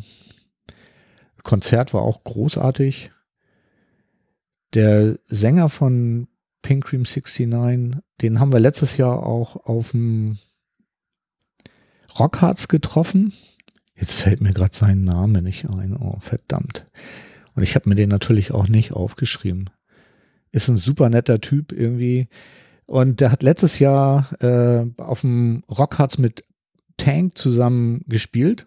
Konzert 1.44 1.94
war 1.94 2.02
auch 2.02 2.24
großartig. 2.24 3.10
Der 4.74 5.18
Sänger 5.26 5.68
von 5.68 6.28
Pink 6.62 6.84
Cream 6.84 7.02
69, 7.02 8.00
den 8.20 8.40
haben 8.40 8.52
wir 8.52 8.60
letztes 8.60 8.96
Jahr 8.96 9.24
auch 9.24 9.56
auf 9.56 9.92
dem 9.92 10.38
Rockharz 12.18 12.68
getroffen. 12.68 13.32
Jetzt 13.94 14.12
fällt 14.12 14.40
mir 14.40 14.52
gerade 14.52 14.74
sein 14.74 15.04
Name 15.04 15.42
nicht 15.42 15.68
ein. 15.68 15.96
Oh, 15.96 16.18
verdammt. 16.20 16.86
Und 17.54 17.62
ich 17.62 17.74
habe 17.74 17.88
mir 17.88 17.94
den 17.94 18.08
natürlich 18.08 18.52
auch 18.52 18.68
nicht 18.68 18.92
aufgeschrieben. 18.92 19.70
Ist 20.52 20.68
ein 20.68 20.78
super 20.78 21.10
netter 21.10 21.40
Typ 21.40 21.72
irgendwie. 21.72 22.28
Und 22.86 23.20
der 23.20 23.30
hat 23.30 23.42
letztes 23.42 23.78
Jahr 23.78 24.30
äh, 24.42 24.84
auf 25.00 25.20
dem 25.20 25.62
Rockharz 25.70 26.18
mit 26.18 26.44
Tank 26.96 27.38
zusammen 27.38 28.04
gespielt. 28.08 28.66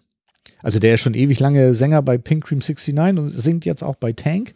Also 0.62 0.78
der 0.78 0.94
ist 0.94 1.00
schon 1.00 1.14
ewig 1.14 1.40
lange 1.40 1.74
Sänger 1.74 2.00
bei 2.00 2.16
Pink 2.16 2.44
Cream 2.44 2.60
69 2.60 3.18
und 3.18 3.28
singt 3.28 3.64
jetzt 3.64 3.82
auch 3.82 3.96
bei 3.96 4.12
Tank. 4.12 4.54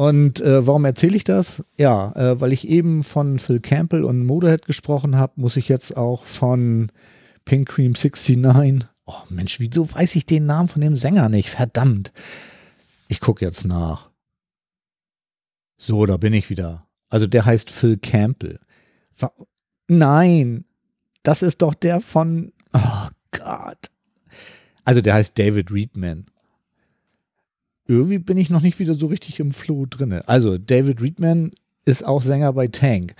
Und 0.00 0.40
äh, 0.40 0.66
warum 0.66 0.86
erzähle 0.86 1.14
ich 1.14 1.24
das? 1.24 1.62
Ja, 1.76 2.12
äh, 2.12 2.40
weil 2.40 2.54
ich 2.54 2.66
eben 2.66 3.02
von 3.02 3.38
Phil 3.38 3.60
Campbell 3.60 4.02
und 4.02 4.24
Motorhead 4.24 4.64
gesprochen 4.64 5.16
habe, 5.16 5.34
muss 5.36 5.58
ich 5.58 5.68
jetzt 5.68 5.94
auch 5.94 6.24
von 6.24 6.90
Pink 7.44 7.68
Cream 7.68 7.92
69. 7.92 8.88
Oh 9.04 9.12
Mensch, 9.28 9.60
wieso 9.60 9.92
weiß 9.92 10.16
ich 10.16 10.24
den 10.24 10.46
Namen 10.46 10.70
von 10.70 10.80
dem 10.80 10.96
Sänger 10.96 11.28
nicht? 11.28 11.50
Verdammt. 11.50 12.14
Ich 13.08 13.20
gucke 13.20 13.44
jetzt 13.44 13.66
nach. 13.66 14.08
So, 15.76 16.06
da 16.06 16.16
bin 16.16 16.32
ich 16.32 16.48
wieder. 16.48 16.86
Also 17.10 17.26
der 17.26 17.44
heißt 17.44 17.70
Phil 17.70 17.98
Campbell. 17.98 18.58
Nein, 19.86 20.64
das 21.22 21.42
ist 21.42 21.60
doch 21.60 21.74
der 21.74 22.00
von. 22.00 22.54
Oh 22.72 23.08
Gott. 23.32 23.90
Also 24.82 25.02
der 25.02 25.12
heißt 25.12 25.38
David 25.38 25.70
Reedman. 25.70 26.24
Irgendwie 27.90 28.20
bin 28.20 28.38
ich 28.38 28.50
noch 28.50 28.62
nicht 28.62 28.78
wieder 28.78 28.94
so 28.94 29.08
richtig 29.08 29.40
im 29.40 29.50
Flow 29.50 29.84
drin. 29.84 30.12
Also 30.12 30.58
David 30.58 31.02
Reedman 31.02 31.50
ist 31.84 32.06
auch 32.06 32.22
Sänger 32.22 32.52
bei 32.52 32.68
Tank. 32.68 33.14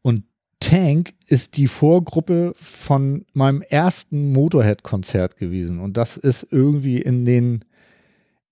Und 0.00 0.22
Tank 0.58 1.12
ist 1.26 1.58
die 1.58 1.68
Vorgruppe 1.68 2.54
von 2.56 3.26
meinem 3.34 3.60
ersten 3.60 4.32
Motorhead-Konzert 4.32 5.36
gewesen. 5.36 5.80
Und 5.80 5.98
das 5.98 6.16
ist 6.16 6.46
irgendwie 6.50 6.96
in 6.96 7.26
den 7.26 7.66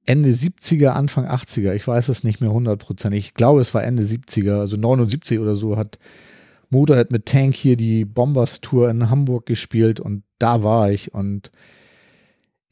Ende 0.05 0.29
70er, 0.29 0.89
Anfang 0.89 1.25
80er. 1.25 1.73
Ich 1.73 1.89
weiß 1.89 2.11
es 2.11 2.25
nicht 2.25 2.43
mehr 2.43 2.53
hundertprozentig. 2.53 3.25
Ich 3.25 3.35
glaube, 3.35 3.63
es 3.63 3.73
war 3.73 3.83
Ende 3.83 4.03
70er, 4.03 4.61
also 4.61 4.77
79 4.77 5.39
oder 5.39 5.57
so, 5.57 5.79
hat 5.79 5.99
Motorhead 6.69 7.11
mit 7.11 7.25
Tank 7.25 7.55
hier 7.55 7.79
die 7.79 8.05
Bombers-Tour 8.05 8.91
in 8.91 9.09
Hamburg 9.09 9.47
gespielt 9.47 9.99
und 9.99 10.25
da 10.39 10.63
war 10.63 10.91
ich. 10.91 11.15
Und 11.15 11.51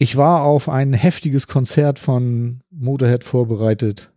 ich 0.03 0.17
war 0.17 0.43
auf 0.43 0.69
ein 0.69 0.95
heftiges 0.95 1.47
Konzert 1.47 2.01
von 2.01 2.62
Motorhead 2.73 3.23
vorbereitet 3.23 4.11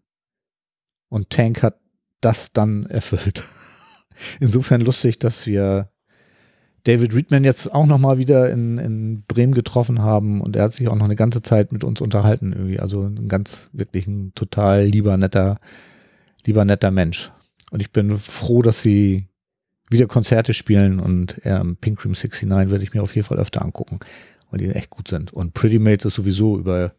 und 1.09 1.29
Tank 1.29 1.61
hat 1.61 1.77
das 2.21 2.51
dann 2.51 2.85
erfüllt. 2.89 3.43
Insofern 4.39 4.81
lustig, 4.81 5.19
dass 5.19 5.45
wir 5.45 5.91
David 6.85 7.13
Reedman 7.13 7.43
jetzt 7.43 7.71
auch 7.71 7.85
nochmal 7.85 8.17
wieder 8.17 8.49
in, 8.49 8.79
in 8.79 9.23
Bremen 9.27 9.53
getroffen 9.53 10.01
haben 10.01 10.41
und 10.41 10.55
er 10.55 10.63
hat 10.63 10.73
sich 10.73 10.87
auch 10.87 10.95
noch 10.95 11.05
eine 11.05 11.15
ganze 11.15 11.43
Zeit 11.43 11.71
mit 11.71 11.83
uns 11.83 12.01
unterhalten 12.01 12.51
irgendwie. 12.51 12.79
Also 12.79 13.03
ein 13.03 13.27
ganz, 13.27 13.69
wirklich 13.71 14.07
ein 14.07 14.31
total 14.33 14.85
lieber, 14.85 15.17
netter, 15.17 15.59
lieber, 16.45 16.65
netter 16.65 16.89
Mensch. 16.89 17.31
Und 17.69 17.79
ich 17.79 17.91
bin 17.91 18.17
froh, 18.17 18.63
dass 18.63 18.81
sie 18.81 19.27
wieder 19.91 20.07
Konzerte 20.07 20.55
spielen 20.55 20.99
und 20.99 21.39
ähm, 21.43 21.77
Pink 21.77 21.99
Cream 21.99 22.13
69 22.13 22.71
werde 22.71 22.83
ich 22.83 22.95
mir 22.95 23.03
auf 23.03 23.13
jeden 23.13 23.27
Fall 23.27 23.37
öfter 23.37 23.61
angucken, 23.61 23.99
weil 24.49 24.59
die 24.59 24.69
echt 24.69 24.89
gut 24.89 25.07
sind. 25.07 25.33
Und 25.33 25.53
Pretty 25.53 25.79
Mate 25.79 26.07
ist 26.07 26.15
sowieso 26.15 26.57
über 26.57 26.93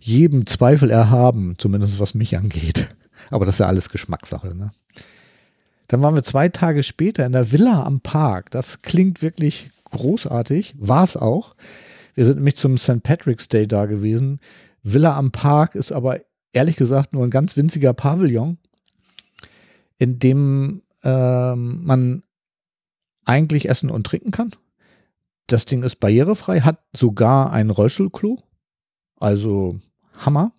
jedem 0.00 0.46
Zweifel 0.46 0.90
erhaben, 0.90 1.54
zumindest 1.58 2.00
was 2.00 2.14
mich 2.14 2.36
angeht. 2.36 2.94
Aber 3.30 3.46
das 3.46 3.56
ist 3.56 3.60
ja 3.60 3.66
alles 3.66 3.88
Geschmackssache, 3.88 4.54
ne? 4.54 4.72
Dann 5.88 6.02
waren 6.02 6.16
wir 6.16 6.24
zwei 6.24 6.48
Tage 6.48 6.82
später 6.82 7.24
in 7.24 7.32
der 7.32 7.52
Villa 7.52 7.84
am 7.84 8.00
Park. 8.00 8.50
Das 8.50 8.82
klingt 8.82 9.22
wirklich 9.22 9.70
großartig, 9.90 10.74
war 10.78 11.04
es 11.04 11.16
auch. 11.16 11.54
Wir 12.14 12.24
sind 12.24 12.36
nämlich 12.36 12.56
zum 12.56 12.76
St. 12.76 13.02
Patrick's 13.02 13.48
Day 13.48 13.68
da 13.68 13.86
gewesen. 13.86 14.40
Villa 14.82 15.16
am 15.16 15.30
Park 15.30 15.74
ist 15.74 15.92
aber 15.92 16.20
ehrlich 16.52 16.76
gesagt 16.76 17.12
nur 17.12 17.24
ein 17.24 17.30
ganz 17.30 17.56
winziger 17.56 17.92
Pavillon, 17.92 18.58
in 19.98 20.18
dem 20.18 20.82
ähm, 21.04 21.84
man 21.84 22.22
eigentlich 23.24 23.68
essen 23.68 23.90
und 23.90 24.04
trinken 24.04 24.30
kann. 24.30 24.50
Das 25.46 25.66
Ding 25.66 25.82
ist 25.82 25.96
barrierefrei, 25.96 26.60
hat 26.60 26.80
sogar 26.94 27.52
ein 27.52 27.70
Rollstuhlklo, 27.70 28.42
also 29.18 29.80
Hammer. 30.18 30.52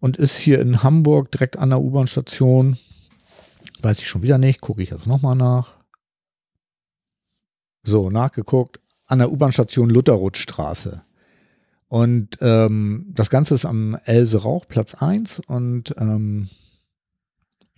Und 0.00 0.16
ist 0.16 0.36
hier 0.36 0.60
in 0.60 0.84
Hamburg 0.84 1.32
direkt 1.32 1.56
an 1.56 1.70
der 1.70 1.80
U-Bahn-Station 1.80 2.78
Weiß 3.80 4.00
ich 4.00 4.08
schon 4.08 4.22
wieder 4.22 4.38
nicht, 4.38 4.60
gucke 4.60 4.82
ich 4.82 4.90
jetzt 4.90 5.06
nochmal 5.06 5.36
nach. 5.36 5.76
So, 7.84 8.10
nachgeguckt. 8.10 8.80
An 9.06 9.20
der 9.20 9.30
U-Bahn-Station 9.30 9.88
Lutherrutstraße. 9.88 11.02
Und 11.86 12.38
ähm, 12.40 13.06
das 13.14 13.30
Ganze 13.30 13.54
ist 13.54 13.64
am 13.64 13.96
Else 14.04 14.42
Rauch, 14.42 14.66
Platz 14.68 14.94
1. 14.94 15.40
Und 15.46 15.94
ähm, 15.96 16.48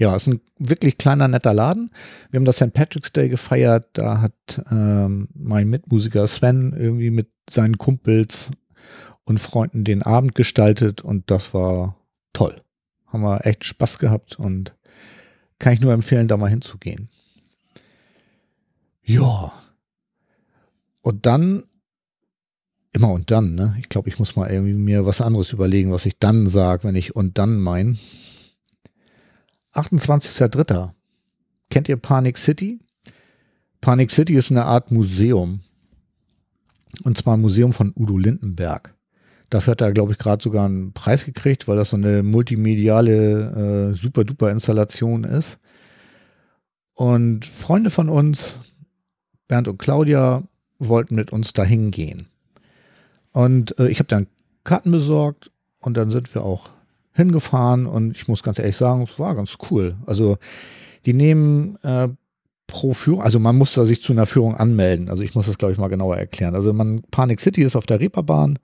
ja, 0.01 0.17
ist 0.17 0.29
ein 0.29 0.41
wirklich 0.59 0.97
kleiner, 0.97 1.29
netter 1.29 1.53
Laden. 1.53 1.91
Wir 2.31 2.39
haben 2.39 2.47
das 2.47 2.57
St. 2.57 2.73
Patrick's 2.73 3.13
Day 3.13 3.29
gefeiert. 3.29 3.91
Da 3.93 4.23
hat 4.23 4.65
ähm, 4.71 5.29
mein 5.35 5.69
Mitmusiker 5.69 6.27
Sven 6.27 6.75
irgendwie 6.75 7.11
mit 7.11 7.29
seinen 7.49 7.77
Kumpels 7.77 8.51
und 9.25 9.41
Freunden 9.41 9.85
den 9.85 10.03
Abend 10.03 10.35
gestaltet. 10.35 11.03
Und 11.03 11.31
das 11.31 11.53
war 11.53 11.97
toll. 12.33 12.63
Haben 13.09 13.21
wir 13.25 13.45
echt 13.45 13.65
Spaß 13.65 13.99
gehabt 13.99 14.39
und 14.39 14.75
kann 15.59 15.75
ich 15.75 15.83
nur 15.83 15.93
empfehlen, 15.93 16.29
da 16.29 16.39
mal 16.39 16.49
hinzugehen. 16.49 17.11
Ja. 19.05 19.53
Und 21.03 21.27
dann, 21.27 21.65
immer 22.95 23.13
und 23.13 23.31
dann, 23.31 23.55
ne? 23.55 23.77
Ich 23.79 23.91
glaube, 23.91 24.09
ich 24.09 24.19
muss 24.19 24.35
mal 24.35 24.51
irgendwie 24.51 24.73
mir 24.73 25.05
was 25.05 25.21
anderes 25.21 25.53
überlegen, 25.53 25.93
was 25.93 26.07
ich 26.07 26.19
dann 26.19 26.47
sage, 26.47 26.85
wenn 26.85 26.95
ich 26.95 27.15
und 27.15 27.37
dann 27.37 27.61
mein. 27.61 27.99
28.03. 29.75 30.91
Kennt 31.71 31.89
ihr 31.89 31.97
Panic 31.97 32.39
City? 32.39 32.81
Panic 33.81 34.11
City 34.11 34.35
ist 34.35 34.51
eine 34.51 34.65
Art 34.65 34.91
Museum. 34.91 35.61
Und 37.05 37.17
zwar 37.17 37.37
ein 37.37 37.41
Museum 37.41 37.73
von 37.73 37.93
Udo 37.97 38.19
Lindenberg. 38.19 38.95
Dafür 39.49 39.73
hat 39.73 39.81
er, 39.81 39.93
glaube 39.93 40.13
ich, 40.13 40.19
gerade 40.19 40.43
sogar 40.43 40.67
einen 40.67 40.93
Preis 40.93 41.25
gekriegt, 41.25 41.67
weil 41.67 41.77
das 41.77 41.91
so 41.91 41.97
eine 41.97 42.23
multimediale, 42.23 43.91
äh, 43.91 43.95
super-duper 43.95 44.51
Installation 44.51 45.25
ist. 45.25 45.59
Und 46.95 47.47
Freunde 47.47 47.91
von 47.91 48.09
uns, 48.09 48.57
Bernd 49.49 49.67
und 49.69 49.79
Claudia, 49.79 50.45
wollten 50.79 51.15
mit 51.15 51.33
uns 51.33 51.53
dahin 51.53 51.91
gehen. 51.91 52.29
Und 53.33 53.79
äh, 53.79 53.89
ich 53.89 53.99
habe 53.99 54.09
dann 54.09 54.27
Karten 54.65 54.91
besorgt 54.91 55.51
und 55.79 55.97
dann 55.97 56.11
sind 56.11 56.33
wir 56.35 56.45
auch 56.45 56.71
hingefahren 57.13 57.87
und 57.87 58.17
ich 58.17 58.29
muss 58.29 58.43
ganz 58.43 58.59
ehrlich 58.59 58.77
sagen, 58.77 59.03
es 59.03 59.19
war 59.19 59.35
ganz 59.35 59.57
cool. 59.71 59.97
Also 60.07 60.39
die 61.07 61.13
nehmen 61.13 61.77
äh, 61.83 62.09
pro 62.67 62.93
Führung, 62.93 63.23
also 63.23 63.39
man 63.39 63.57
muss 63.57 63.75
da 63.75 63.85
sich 63.85 64.03
zu 64.03 64.13
einer 64.13 64.27
Führung 64.27 64.55
anmelden. 64.57 65.09
Also 65.09 65.23
ich 65.23 65.35
muss 65.35 65.47
das, 65.47 65.59
glaube 65.59 65.73
ich, 65.73 65.79
mal 65.79 65.89
genauer 65.89 66.17
erklären. 66.17 66.55
Also 66.55 66.73
man, 66.73 67.03
Panic 67.11 67.41
City 67.41 67.63
ist 67.63 67.77
auf 67.77 67.87
der 67.87 68.01
Reeperbahn 68.01 68.59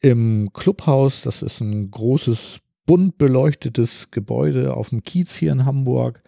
im 0.00 0.50
Clubhaus. 0.52 1.22
Das 1.22 1.42
ist 1.42 1.60
ein 1.60 1.90
großes, 1.90 2.58
bunt 2.86 3.18
beleuchtetes 3.18 4.12
Gebäude 4.12 4.74
auf 4.74 4.90
dem 4.90 5.02
Kiez 5.02 5.34
hier 5.34 5.52
in 5.52 5.64
Hamburg. 5.64 6.22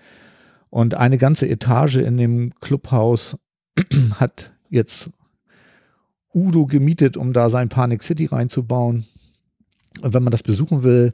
Und 0.71 0.95
eine 0.95 1.17
ganze 1.17 1.49
Etage 1.49 1.97
in 1.97 2.17
dem 2.17 2.53
Clubhaus 2.61 3.37
hat 4.19 4.53
jetzt 4.69 5.11
Udo 6.35 6.67
gemietet, 6.67 7.17
um 7.17 7.33
da 7.33 7.51
sein 7.51 7.69
Panic 7.69 8.03
City 8.03 8.27
reinzubauen. 8.27 9.07
Und 10.01 10.15
wenn 10.15 10.23
man 10.23 10.31
das 10.31 10.43
besuchen 10.43 10.83
will, 10.83 11.13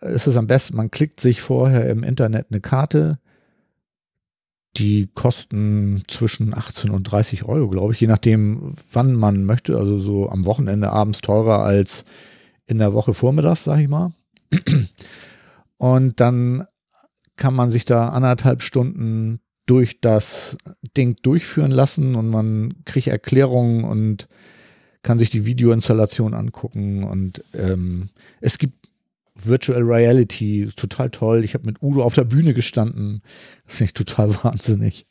ist 0.00 0.26
es 0.26 0.36
am 0.36 0.46
besten, 0.46 0.76
man 0.76 0.90
klickt 0.90 1.20
sich 1.20 1.40
vorher 1.40 1.88
im 1.88 2.02
Internet 2.02 2.46
eine 2.50 2.60
Karte 2.60 3.18
die 4.76 5.08
kosten 5.14 6.02
zwischen 6.08 6.54
18 6.54 6.90
und 6.90 7.04
30 7.04 7.44
Euro, 7.44 7.68
glaube 7.68 7.92
ich, 7.92 8.00
je 8.00 8.06
nachdem, 8.06 8.74
wann 8.92 9.14
man 9.14 9.44
möchte. 9.44 9.76
Also 9.76 9.98
so 9.98 10.28
am 10.28 10.44
Wochenende 10.44 10.90
abends 10.90 11.20
teurer 11.20 11.60
als 11.60 12.04
in 12.66 12.78
der 12.78 12.92
Woche 12.92 13.14
vormittags, 13.14 13.64
sage 13.64 13.82
ich 13.82 13.88
mal. 13.88 14.12
Und 15.78 16.20
dann 16.20 16.66
kann 17.36 17.54
man 17.54 17.70
sich 17.70 17.84
da 17.84 18.08
anderthalb 18.08 18.62
Stunden 18.62 19.40
durch 19.66 20.00
das 20.00 20.56
Ding 20.96 21.16
durchführen 21.22 21.70
lassen 21.70 22.14
und 22.14 22.28
man 22.28 22.74
kriegt 22.84 23.08
Erklärungen 23.08 23.84
und 23.84 24.28
kann 25.06 25.20
sich 25.20 25.30
die 25.30 25.46
Videoinstallation 25.46 26.34
angucken. 26.34 27.04
Und 27.04 27.44
ähm, 27.54 28.08
es 28.40 28.58
gibt 28.58 28.88
Virtual 29.36 29.80
Reality, 29.80 30.68
total 30.74 31.10
toll. 31.10 31.44
Ich 31.44 31.54
habe 31.54 31.64
mit 31.64 31.80
Udo 31.80 32.02
auf 32.02 32.14
der 32.14 32.24
Bühne 32.24 32.54
gestanden. 32.54 33.22
Das 33.66 33.76
finde 33.76 33.90
ich 33.90 33.94
total 33.94 34.34
wahnsinnig. 34.44 35.06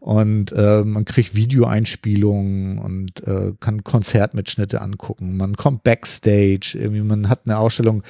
Und 0.00 0.50
äh, 0.50 0.82
man 0.82 1.04
kriegt 1.04 1.36
Videoeinspielungen 1.36 2.80
und 2.80 3.24
äh, 3.24 3.52
kann 3.60 3.84
Konzertmitschnitte 3.84 4.80
angucken. 4.80 5.36
Man 5.36 5.54
kommt 5.54 5.84
backstage, 5.84 6.76
irgendwie 6.76 7.02
man 7.02 7.28
hat 7.28 7.42
eine 7.44 7.58
Ausstellung, 7.58 8.02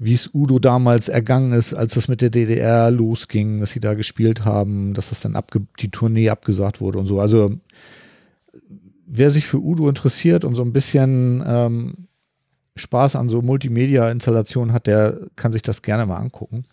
wie 0.00 0.14
es 0.14 0.28
Udo 0.34 0.58
damals 0.58 1.08
ergangen 1.08 1.52
ist, 1.52 1.72
als 1.72 1.94
das 1.94 2.08
mit 2.08 2.20
der 2.20 2.30
DDR 2.30 2.90
losging, 2.90 3.60
dass 3.60 3.70
sie 3.70 3.80
da 3.80 3.94
gespielt 3.94 4.44
haben, 4.44 4.92
dass 4.92 5.10
das 5.10 5.20
dann 5.20 5.40
die 5.78 5.90
Tournee 5.92 6.30
abgesagt 6.30 6.80
wurde 6.80 6.98
und 6.98 7.06
so. 7.06 7.20
Also 7.20 7.60
wer 9.06 9.30
sich 9.30 9.46
für 9.46 9.62
Udo 9.62 9.88
interessiert 9.88 10.44
und 10.44 10.54
so 10.54 10.62
ein 10.62 10.72
bisschen 10.72 11.42
ähm, 11.46 12.08
Spaß 12.76 13.16
an 13.16 13.28
so 13.28 13.42
Multimedia-Installationen 13.42 14.72
hat, 14.72 14.86
der 14.86 15.28
kann 15.36 15.52
sich 15.52 15.62
das 15.62 15.82
gerne 15.82 16.06
mal 16.06 16.16
angucken. 16.16 16.64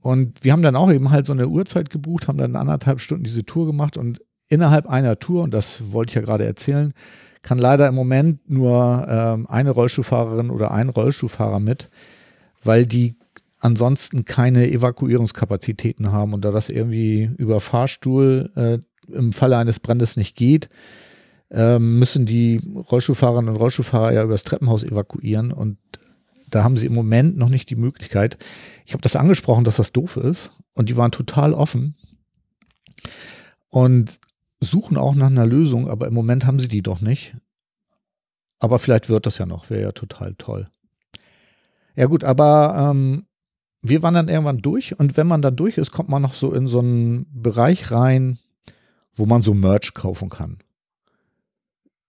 Und 0.00 0.44
wir 0.44 0.52
haben 0.52 0.62
dann 0.62 0.76
auch 0.76 0.90
eben 0.90 1.10
halt 1.10 1.26
so 1.26 1.32
eine 1.32 1.48
Uhrzeit 1.48 1.90
gebucht, 1.90 2.28
haben 2.28 2.38
dann 2.38 2.56
anderthalb 2.56 3.00
Stunden 3.00 3.24
diese 3.24 3.44
Tour 3.44 3.66
gemacht 3.66 3.96
und 3.96 4.22
innerhalb 4.48 4.86
einer 4.86 5.18
Tour, 5.18 5.42
und 5.42 5.52
das 5.52 5.92
wollte 5.92 6.10
ich 6.10 6.14
ja 6.14 6.22
gerade 6.22 6.44
erzählen, 6.44 6.94
kann 7.42 7.58
leider 7.58 7.86
im 7.88 7.94
Moment 7.94 8.50
nur 8.50 9.06
ähm, 9.08 9.46
eine 9.48 9.70
Rollstuhlfahrerin 9.70 10.50
oder 10.50 10.70
ein 10.70 10.88
Rollstuhlfahrer 10.88 11.60
mit, 11.60 11.88
weil 12.64 12.86
die 12.86 13.16
ansonsten 13.60 14.24
keine 14.24 14.70
Evakuierungskapazitäten 14.70 16.12
haben 16.12 16.32
und 16.32 16.44
da 16.44 16.50
das 16.50 16.68
irgendwie 16.68 17.30
über 17.36 17.60
Fahrstuhl 17.60 18.50
äh, 18.54 18.78
im 19.12 19.32
Falle 19.32 19.56
eines 19.56 19.80
Brandes 19.80 20.16
nicht 20.16 20.36
geht, 20.36 20.68
ähm, 21.50 21.98
müssen 21.98 22.26
die 22.26 22.60
Rollstuhlfahrerinnen 22.74 23.54
und 23.54 23.60
Rollstuhlfahrer 23.60 24.12
ja 24.12 24.22
übers 24.22 24.44
Treppenhaus 24.44 24.84
evakuieren 24.84 25.52
und 25.52 25.78
da 26.50 26.64
haben 26.64 26.76
sie 26.76 26.86
im 26.86 26.94
Moment 26.94 27.36
noch 27.36 27.48
nicht 27.48 27.68
die 27.70 27.76
Möglichkeit. 27.76 28.38
Ich 28.86 28.92
habe 28.92 29.02
das 29.02 29.16
angesprochen, 29.16 29.64
dass 29.64 29.76
das 29.76 29.92
doof 29.92 30.16
ist 30.16 30.52
und 30.74 30.88
die 30.88 30.96
waren 30.96 31.12
total 31.12 31.52
offen 31.52 31.94
und 33.68 34.18
suchen 34.60 34.96
auch 34.96 35.14
nach 35.14 35.26
einer 35.26 35.46
Lösung, 35.46 35.88
aber 35.88 36.06
im 36.06 36.14
Moment 36.14 36.46
haben 36.46 36.58
sie 36.58 36.68
die 36.68 36.82
doch 36.82 37.00
nicht. 37.00 37.36
Aber 38.58 38.78
vielleicht 38.78 39.08
wird 39.08 39.26
das 39.26 39.38
ja 39.38 39.46
noch, 39.46 39.70
wäre 39.70 39.82
ja 39.82 39.92
total 39.92 40.34
toll. 40.34 40.68
Ja 41.94 42.06
gut, 42.06 42.24
aber 42.24 42.90
ähm, 42.90 43.26
wir 43.82 44.02
waren 44.02 44.14
dann 44.14 44.28
irgendwann 44.28 44.58
durch 44.58 44.98
und 44.98 45.16
wenn 45.16 45.26
man 45.26 45.42
dann 45.42 45.56
durch 45.56 45.78
ist, 45.78 45.92
kommt 45.92 46.08
man 46.08 46.22
noch 46.22 46.34
so 46.34 46.52
in 46.52 46.66
so 46.66 46.80
einen 46.80 47.26
Bereich 47.30 47.90
rein, 47.90 48.38
wo 49.18 49.26
man 49.26 49.42
so 49.42 49.54
Merch 49.54 49.94
kaufen 49.94 50.28
kann. 50.28 50.58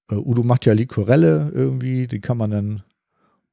Äh, 0.10 0.16
Udo 0.16 0.44
macht 0.44 0.66
ja 0.66 0.74
Likorelle 0.74 1.52
irgendwie, 1.54 2.08
die 2.08 2.20
kann 2.20 2.38
man 2.38 2.52
dann, 2.52 2.84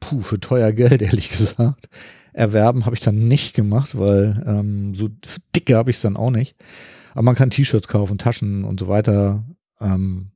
puh, 0.00 0.20
für 0.20 0.40
teuer 0.40 0.72
Geld, 0.72 1.02
ehrlich 1.02 1.30
gesagt, 1.30 1.88
erwerben. 2.32 2.86
Habe 2.86 2.96
ich 2.96 3.02
dann 3.02 3.28
nicht 3.28 3.54
gemacht, 3.54 3.98
weil 3.98 4.42
ähm, 4.46 4.94
so 4.94 5.08
dicke 5.54 5.76
habe 5.76 5.90
ich 5.90 5.96
es 5.96 6.02
dann 6.02 6.16
auch 6.16 6.30
nicht. 6.30 6.56
Aber 7.12 7.22
man 7.22 7.34
kann 7.34 7.50
T-Shirts 7.50 7.88
kaufen, 7.88 8.18
Taschen 8.18 8.64
und 8.64 8.78
so 8.78 8.88
weiter. 8.88 9.42
Ähm, 9.80 10.28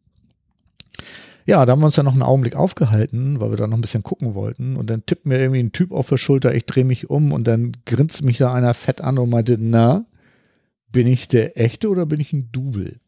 ja, 1.46 1.64
da 1.66 1.72
haben 1.72 1.80
wir 1.80 1.86
uns 1.86 1.96
dann 1.96 2.04
noch 2.04 2.12
einen 2.12 2.22
Augenblick 2.22 2.54
aufgehalten, 2.54 3.40
weil 3.40 3.50
wir 3.50 3.56
da 3.56 3.66
noch 3.66 3.76
ein 3.76 3.80
bisschen 3.82 4.02
gucken 4.02 4.34
wollten. 4.34 4.76
Und 4.76 4.88
dann 4.88 5.04
tippt 5.04 5.26
mir 5.26 5.38
irgendwie 5.38 5.62
ein 5.62 5.72
Typ 5.72 5.92
auf 5.92 6.08
der 6.08 6.16
Schulter, 6.16 6.54
ich 6.54 6.64
drehe 6.64 6.84
mich 6.84 7.10
um 7.10 7.32
und 7.32 7.44
dann 7.44 7.72
grinst 7.86 8.22
mich 8.22 8.38
da 8.38 8.54
einer 8.54 8.72
fett 8.72 9.00
an 9.00 9.18
und 9.18 9.30
meinte, 9.30 9.56
na, 9.58 10.06
bin 10.92 11.06
ich 11.06 11.28
der 11.28 11.58
echte 11.58 11.88
oder 11.88 12.06
bin 12.06 12.20
ich 12.20 12.32
ein 12.32 12.50
Double? 12.52 13.00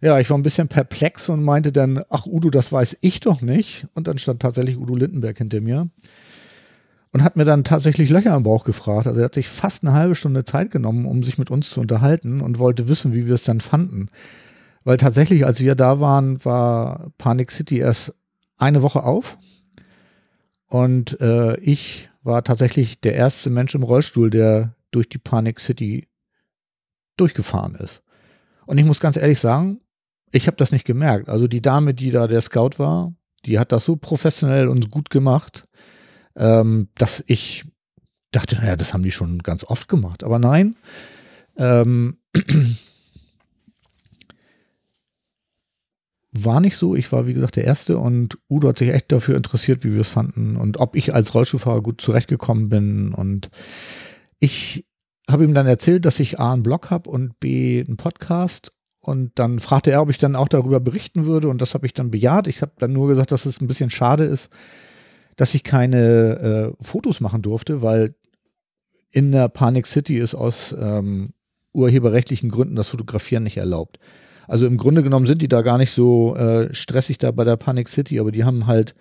Ja, 0.00 0.20
ich 0.20 0.28
war 0.28 0.36
ein 0.36 0.42
bisschen 0.42 0.68
perplex 0.68 1.28
und 1.28 1.42
meinte 1.42 1.72
dann, 1.72 2.04
ach 2.10 2.26
Udo, 2.26 2.50
das 2.50 2.70
weiß 2.70 2.98
ich 3.00 3.20
doch 3.20 3.40
nicht. 3.40 3.86
Und 3.94 4.08
dann 4.08 4.18
stand 4.18 4.40
tatsächlich 4.40 4.76
Udo 4.76 4.94
Lindenberg 4.94 5.38
hinter 5.38 5.60
mir 5.60 5.88
und 7.12 7.24
hat 7.24 7.36
mir 7.36 7.46
dann 7.46 7.64
tatsächlich 7.64 8.10
Löcher 8.10 8.34
am 8.34 8.42
Bauch 8.42 8.64
gefragt. 8.64 9.06
Also 9.06 9.20
er 9.20 9.24
hat 9.24 9.34
sich 9.34 9.48
fast 9.48 9.82
eine 9.82 9.94
halbe 9.94 10.14
Stunde 10.14 10.44
Zeit 10.44 10.70
genommen, 10.70 11.06
um 11.06 11.22
sich 11.22 11.38
mit 11.38 11.50
uns 11.50 11.70
zu 11.70 11.80
unterhalten 11.80 12.42
und 12.42 12.58
wollte 12.58 12.88
wissen, 12.88 13.14
wie 13.14 13.26
wir 13.26 13.34
es 13.34 13.42
dann 13.42 13.62
fanden. 13.62 14.08
Weil 14.84 14.98
tatsächlich, 14.98 15.46
als 15.46 15.60
wir 15.60 15.74
da 15.74 15.98
waren, 15.98 16.44
war 16.44 17.10
Panic 17.16 17.50
City 17.50 17.78
erst 17.78 18.14
eine 18.58 18.82
Woche 18.82 19.02
auf. 19.02 19.38
Und 20.66 21.18
äh, 21.22 21.58
ich 21.60 22.10
war 22.22 22.44
tatsächlich 22.44 23.00
der 23.00 23.14
erste 23.14 23.48
Mensch 23.48 23.74
im 23.74 23.82
Rollstuhl, 23.82 24.28
der 24.28 24.74
durch 24.90 25.08
die 25.08 25.18
Panic 25.18 25.58
City 25.60 26.08
durchgefahren 27.16 27.76
ist. 27.76 28.02
Und 28.66 28.76
ich 28.76 28.84
muss 28.84 29.00
ganz 29.00 29.16
ehrlich 29.16 29.40
sagen, 29.40 29.80
ich 30.32 30.46
habe 30.46 30.56
das 30.56 30.72
nicht 30.72 30.84
gemerkt. 30.84 31.28
Also 31.28 31.48
die 31.48 31.62
Dame, 31.62 31.94
die 31.94 32.10
da 32.10 32.26
der 32.26 32.40
Scout 32.40 32.78
war, 32.78 33.12
die 33.44 33.58
hat 33.58 33.72
das 33.72 33.84
so 33.84 33.96
professionell 33.96 34.68
und 34.68 34.90
gut 34.90 35.10
gemacht, 35.10 35.66
ähm, 36.36 36.88
dass 36.96 37.24
ich 37.26 37.64
dachte, 38.32 38.56
naja, 38.56 38.76
das 38.76 38.92
haben 38.92 39.02
die 39.02 39.12
schon 39.12 39.38
ganz 39.38 39.64
oft 39.64 39.88
gemacht. 39.88 40.24
Aber 40.24 40.38
nein, 40.38 40.76
ähm, 41.56 42.18
war 46.32 46.60
nicht 46.60 46.76
so. 46.76 46.94
Ich 46.94 47.10
war, 47.12 47.26
wie 47.26 47.34
gesagt, 47.34 47.56
der 47.56 47.64
Erste 47.64 47.98
und 47.98 48.38
Udo 48.50 48.68
hat 48.68 48.78
sich 48.78 48.90
echt 48.90 49.10
dafür 49.12 49.36
interessiert, 49.36 49.84
wie 49.84 49.94
wir 49.94 50.00
es 50.00 50.10
fanden 50.10 50.56
und 50.56 50.78
ob 50.78 50.96
ich 50.96 51.14
als 51.14 51.34
Rollstuhlfahrer 51.34 51.82
gut 51.82 52.00
zurechtgekommen 52.00 52.68
bin. 52.68 53.14
Und 53.14 53.50
ich 54.38 54.86
habe 55.30 55.44
ihm 55.44 55.54
dann 55.54 55.66
erzählt, 55.66 56.04
dass 56.04 56.20
ich 56.20 56.38
A 56.38 56.52
einen 56.52 56.62
Blog 56.62 56.90
habe 56.90 57.08
und 57.08 57.40
B 57.40 57.82
einen 57.86 57.96
Podcast 57.96 58.72
und 59.06 59.32
dann 59.36 59.60
fragte 59.60 59.92
er, 59.92 60.02
ob 60.02 60.10
ich 60.10 60.18
dann 60.18 60.34
auch 60.34 60.48
darüber 60.48 60.80
berichten 60.80 61.26
würde. 61.26 61.48
Und 61.48 61.62
das 61.62 61.74
habe 61.74 61.86
ich 61.86 61.94
dann 61.94 62.10
bejaht. 62.10 62.48
Ich 62.48 62.60
habe 62.62 62.72
dann 62.78 62.92
nur 62.92 63.06
gesagt, 63.06 63.30
dass 63.30 63.46
es 63.46 63.60
ein 63.60 63.68
bisschen 63.68 63.90
schade 63.90 64.24
ist, 64.24 64.50
dass 65.36 65.54
ich 65.54 65.62
keine 65.62 66.74
äh, 66.78 66.84
Fotos 66.84 67.20
machen 67.20 67.42
durfte, 67.42 67.82
weil 67.82 68.14
in 69.12 69.30
der 69.30 69.48
Panic 69.48 69.86
City 69.86 70.16
ist 70.16 70.34
aus 70.34 70.74
ähm, 70.78 71.28
urheberrechtlichen 71.72 72.50
Gründen 72.50 72.74
das 72.74 72.88
Fotografieren 72.88 73.44
nicht 73.44 73.58
erlaubt. 73.58 73.98
Also 74.48 74.66
im 74.66 74.76
Grunde 74.76 75.02
genommen 75.02 75.26
sind 75.26 75.40
die 75.40 75.48
da 75.48 75.62
gar 75.62 75.78
nicht 75.78 75.92
so 75.92 76.34
äh, 76.34 76.74
stressig 76.74 77.18
da 77.18 77.30
bei 77.30 77.44
der 77.44 77.56
Panic 77.56 77.88
City, 77.88 78.18
aber 78.18 78.32
die 78.32 78.44
haben 78.44 78.66
halt 78.66 78.94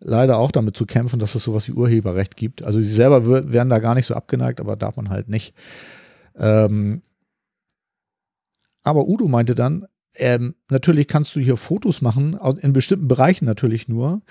leider 0.00 0.38
auch 0.38 0.50
damit 0.50 0.76
zu 0.76 0.86
kämpfen, 0.86 1.18
dass 1.18 1.34
es 1.34 1.44
sowas 1.44 1.68
wie 1.68 1.72
Urheberrecht 1.72 2.36
gibt. 2.36 2.64
Also 2.64 2.80
sie 2.80 2.90
selber 2.90 3.52
werden 3.52 3.70
da 3.70 3.78
gar 3.78 3.94
nicht 3.94 4.06
so 4.06 4.14
abgeneigt, 4.14 4.60
aber 4.60 4.76
darf 4.76 4.96
man 4.96 5.08
halt 5.08 5.28
nicht. 5.28 5.54
Ähm, 6.36 7.02
aber 8.86 9.08
Udo 9.08 9.26
meinte 9.26 9.56
dann, 9.56 9.86
ähm, 10.14 10.54
natürlich 10.70 11.08
kannst 11.08 11.34
du 11.34 11.40
hier 11.40 11.56
Fotos 11.56 12.02
machen, 12.02 12.38
in 12.60 12.72
bestimmten 12.72 13.08
Bereichen 13.08 13.44
natürlich 13.44 13.88
nur. 13.88 14.22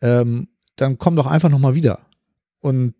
Ähm, 0.00 0.48
dann 0.76 0.98
komm 0.98 1.16
doch 1.16 1.26
einfach 1.26 1.50
nochmal 1.50 1.74
wieder. 1.74 1.98
Und 2.60 2.94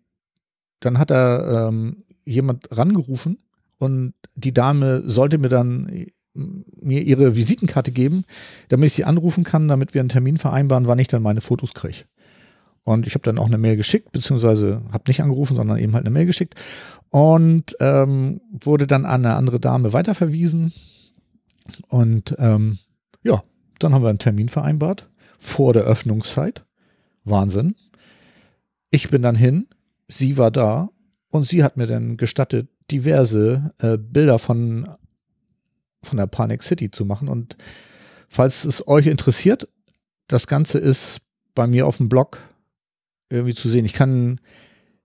dann 0.81 0.99
hat 0.99 1.11
er 1.11 1.69
ähm, 1.69 2.03
jemand 2.25 2.67
rangerufen 2.69 3.39
und 3.77 4.13
die 4.35 4.53
Dame 4.53 5.03
sollte 5.05 5.37
mir 5.37 5.49
dann 5.49 6.07
mir 6.33 7.01
ihre 7.01 7.37
Visitenkarte 7.37 7.93
geben, 7.93 8.25
damit 8.67 8.87
ich 8.87 8.93
sie 8.93 9.05
anrufen 9.05 9.45
kann, 9.45 9.69
damit 9.69 9.93
wir 9.93 10.01
einen 10.01 10.09
Termin 10.09 10.37
vereinbaren, 10.37 10.85
wann 10.85 10.99
ich 10.99 11.07
dann 11.07 11.23
meine 11.23 11.39
Fotos 11.39 11.73
kriege. 11.73 12.03
Und 12.83 13.07
ich 13.07 13.13
habe 13.13 13.23
dann 13.23 13.37
auch 13.37 13.47
eine 13.47 13.57
Mail 13.57 13.77
geschickt, 13.77 14.11
beziehungsweise 14.11 14.81
habe 14.91 15.05
nicht 15.07 15.23
angerufen, 15.23 15.55
sondern 15.55 15.77
eben 15.77 15.93
halt 15.93 16.05
eine 16.05 16.13
Mail 16.13 16.25
geschickt 16.25 16.55
und 17.09 17.77
ähm, 17.79 18.41
wurde 18.51 18.87
dann 18.87 19.05
an 19.05 19.25
eine 19.25 19.35
andere 19.35 19.61
Dame 19.61 19.93
weiterverwiesen. 19.93 20.73
Und 21.89 22.35
ähm, 22.37 22.77
ja, 23.23 23.43
dann 23.79 23.93
haben 23.93 24.03
wir 24.03 24.09
einen 24.09 24.19
Termin 24.19 24.49
vereinbart 24.49 25.09
vor 25.37 25.73
der 25.73 25.83
Öffnungszeit. 25.83 26.65
Wahnsinn. 27.23 27.75
Ich 28.91 29.09
bin 29.09 29.21
dann 29.21 29.35
hin, 29.35 29.67
sie 30.07 30.37
war 30.37 30.51
da 30.51 30.89
und 31.29 31.47
sie 31.47 31.63
hat 31.63 31.75
mir 31.75 31.87
dann 31.87 32.17
gestattet, 32.17 32.69
diverse 32.91 33.73
äh, 33.79 33.97
Bilder 33.97 34.39
von, 34.39 34.87
von 36.03 36.17
der 36.17 36.27
Panic 36.27 36.63
City 36.63 36.91
zu 36.91 37.03
machen. 37.03 37.27
Und 37.27 37.57
falls 38.29 38.63
es 38.63 38.87
euch 38.87 39.07
interessiert, 39.07 39.67
das 40.27 40.47
Ganze 40.47 40.77
ist 40.77 41.19
bei 41.55 41.67
mir 41.67 41.87
auf 41.87 41.97
dem 41.97 42.09
Blog 42.09 42.39
irgendwie 43.29 43.55
zu 43.55 43.69
sehen. 43.69 43.85
Ich 43.85 43.93
kann 43.93 44.39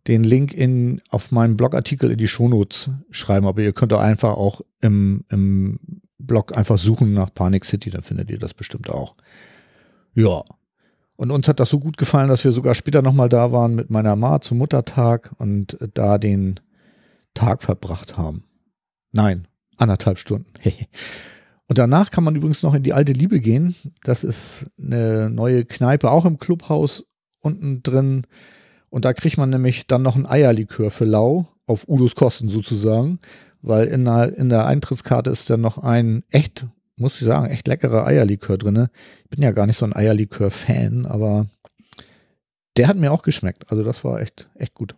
den 0.06 0.24
Link 0.24 0.52
in, 0.52 1.00
auf 1.08 1.30
meinen 1.30 1.56
Blogartikel 1.56 2.10
in 2.10 2.18
die 2.18 2.28
Shownotes 2.28 2.90
schreiben, 3.10 3.46
aber 3.46 3.62
ihr 3.62 3.72
könnt 3.72 3.92
auch 3.92 4.00
einfach 4.00 4.36
auch 4.36 4.60
im, 4.80 5.24
im 5.28 5.78
Blog 6.26 6.56
einfach 6.56 6.78
suchen 6.78 7.14
nach 7.14 7.32
Panic 7.32 7.64
City, 7.64 7.90
dann 7.90 8.02
findet 8.02 8.30
ihr 8.30 8.38
das 8.38 8.54
bestimmt 8.54 8.90
auch. 8.90 9.14
Ja. 10.14 10.42
Und 11.16 11.30
uns 11.30 11.48
hat 11.48 11.60
das 11.60 11.68
so 11.68 11.78
gut 11.78 11.98
gefallen, 11.98 12.28
dass 12.28 12.44
wir 12.44 12.52
sogar 12.52 12.74
später 12.74 13.02
nochmal 13.02 13.28
da 13.28 13.52
waren 13.52 13.74
mit 13.74 13.90
meiner 13.90 14.16
Ma 14.16 14.40
zum 14.40 14.58
Muttertag 14.58 15.32
und 15.38 15.76
da 15.94 16.16
den 16.16 16.60
Tag 17.34 17.62
verbracht 17.62 18.16
haben. 18.16 18.44
Nein, 19.12 19.46
anderthalb 19.76 20.18
Stunden. 20.18 20.50
und 21.68 21.78
danach 21.78 22.10
kann 22.10 22.24
man 22.24 22.36
übrigens 22.36 22.62
noch 22.62 22.74
in 22.74 22.82
die 22.82 22.94
alte 22.94 23.12
Liebe 23.12 23.40
gehen. 23.40 23.74
Das 24.02 24.24
ist 24.24 24.66
eine 24.78 25.28
neue 25.28 25.64
Kneipe, 25.64 26.10
auch 26.10 26.24
im 26.24 26.38
Clubhaus 26.38 27.04
unten 27.40 27.82
drin. 27.82 28.26
Und 28.88 29.04
da 29.04 29.12
kriegt 29.12 29.36
man 29.36 29.50
nämlich 29.50 29.86
dann 29.86 30.02
noch 30.02 30.16
ein 30.16 30.26
Eierlikör 30.26 30.90
für 30.90 31.04
Lau, 31.04 31.48
auf 31.66 31.86
Udos 31.86 32.14
Kosten 32.14 32.48
sozusagen 32.48 33.20
weil 33.62 33.86
in 33.86 34.04
der, 34.04 34.36
in 34.36 34.48
der 34.48 34.66
Eintrittskarte 34.66 35.30
ist 35.30 35.50
dann 35.50 35.60
noch 35.60 35.78
ein 35.78 36.24
echt, 36.30 36.66
muss 36.96 37.20
ich 37.20 37.26
sagen, 37.26 37.50
echt 37.50 37.68
leckerer 37.68 38.06
Eierlikör 38.06 38.58
drin. 38.58 38.88
Ich 39.24 39.30
bin 39.30 39.42
ja 39.42 39.52
gar 39.52 39.66
nicht 39.66 39.76
so 39.76 39.84
ein 39.84 39.94
Eierlikör-Fan, 39.94 41.06
aber 41.06 41.46
der 42.76 42.88
hat 42.88 42.96
mir 42.96 43.12
auch 43.12 43.22
geschmeckt. 43.22 43.70
Also 43.70 43.82
das 43.82 44.04
war 44.04 44.20
echt, 44.20 44.48
echt 44.54 44.74
gut. 44.74 44.94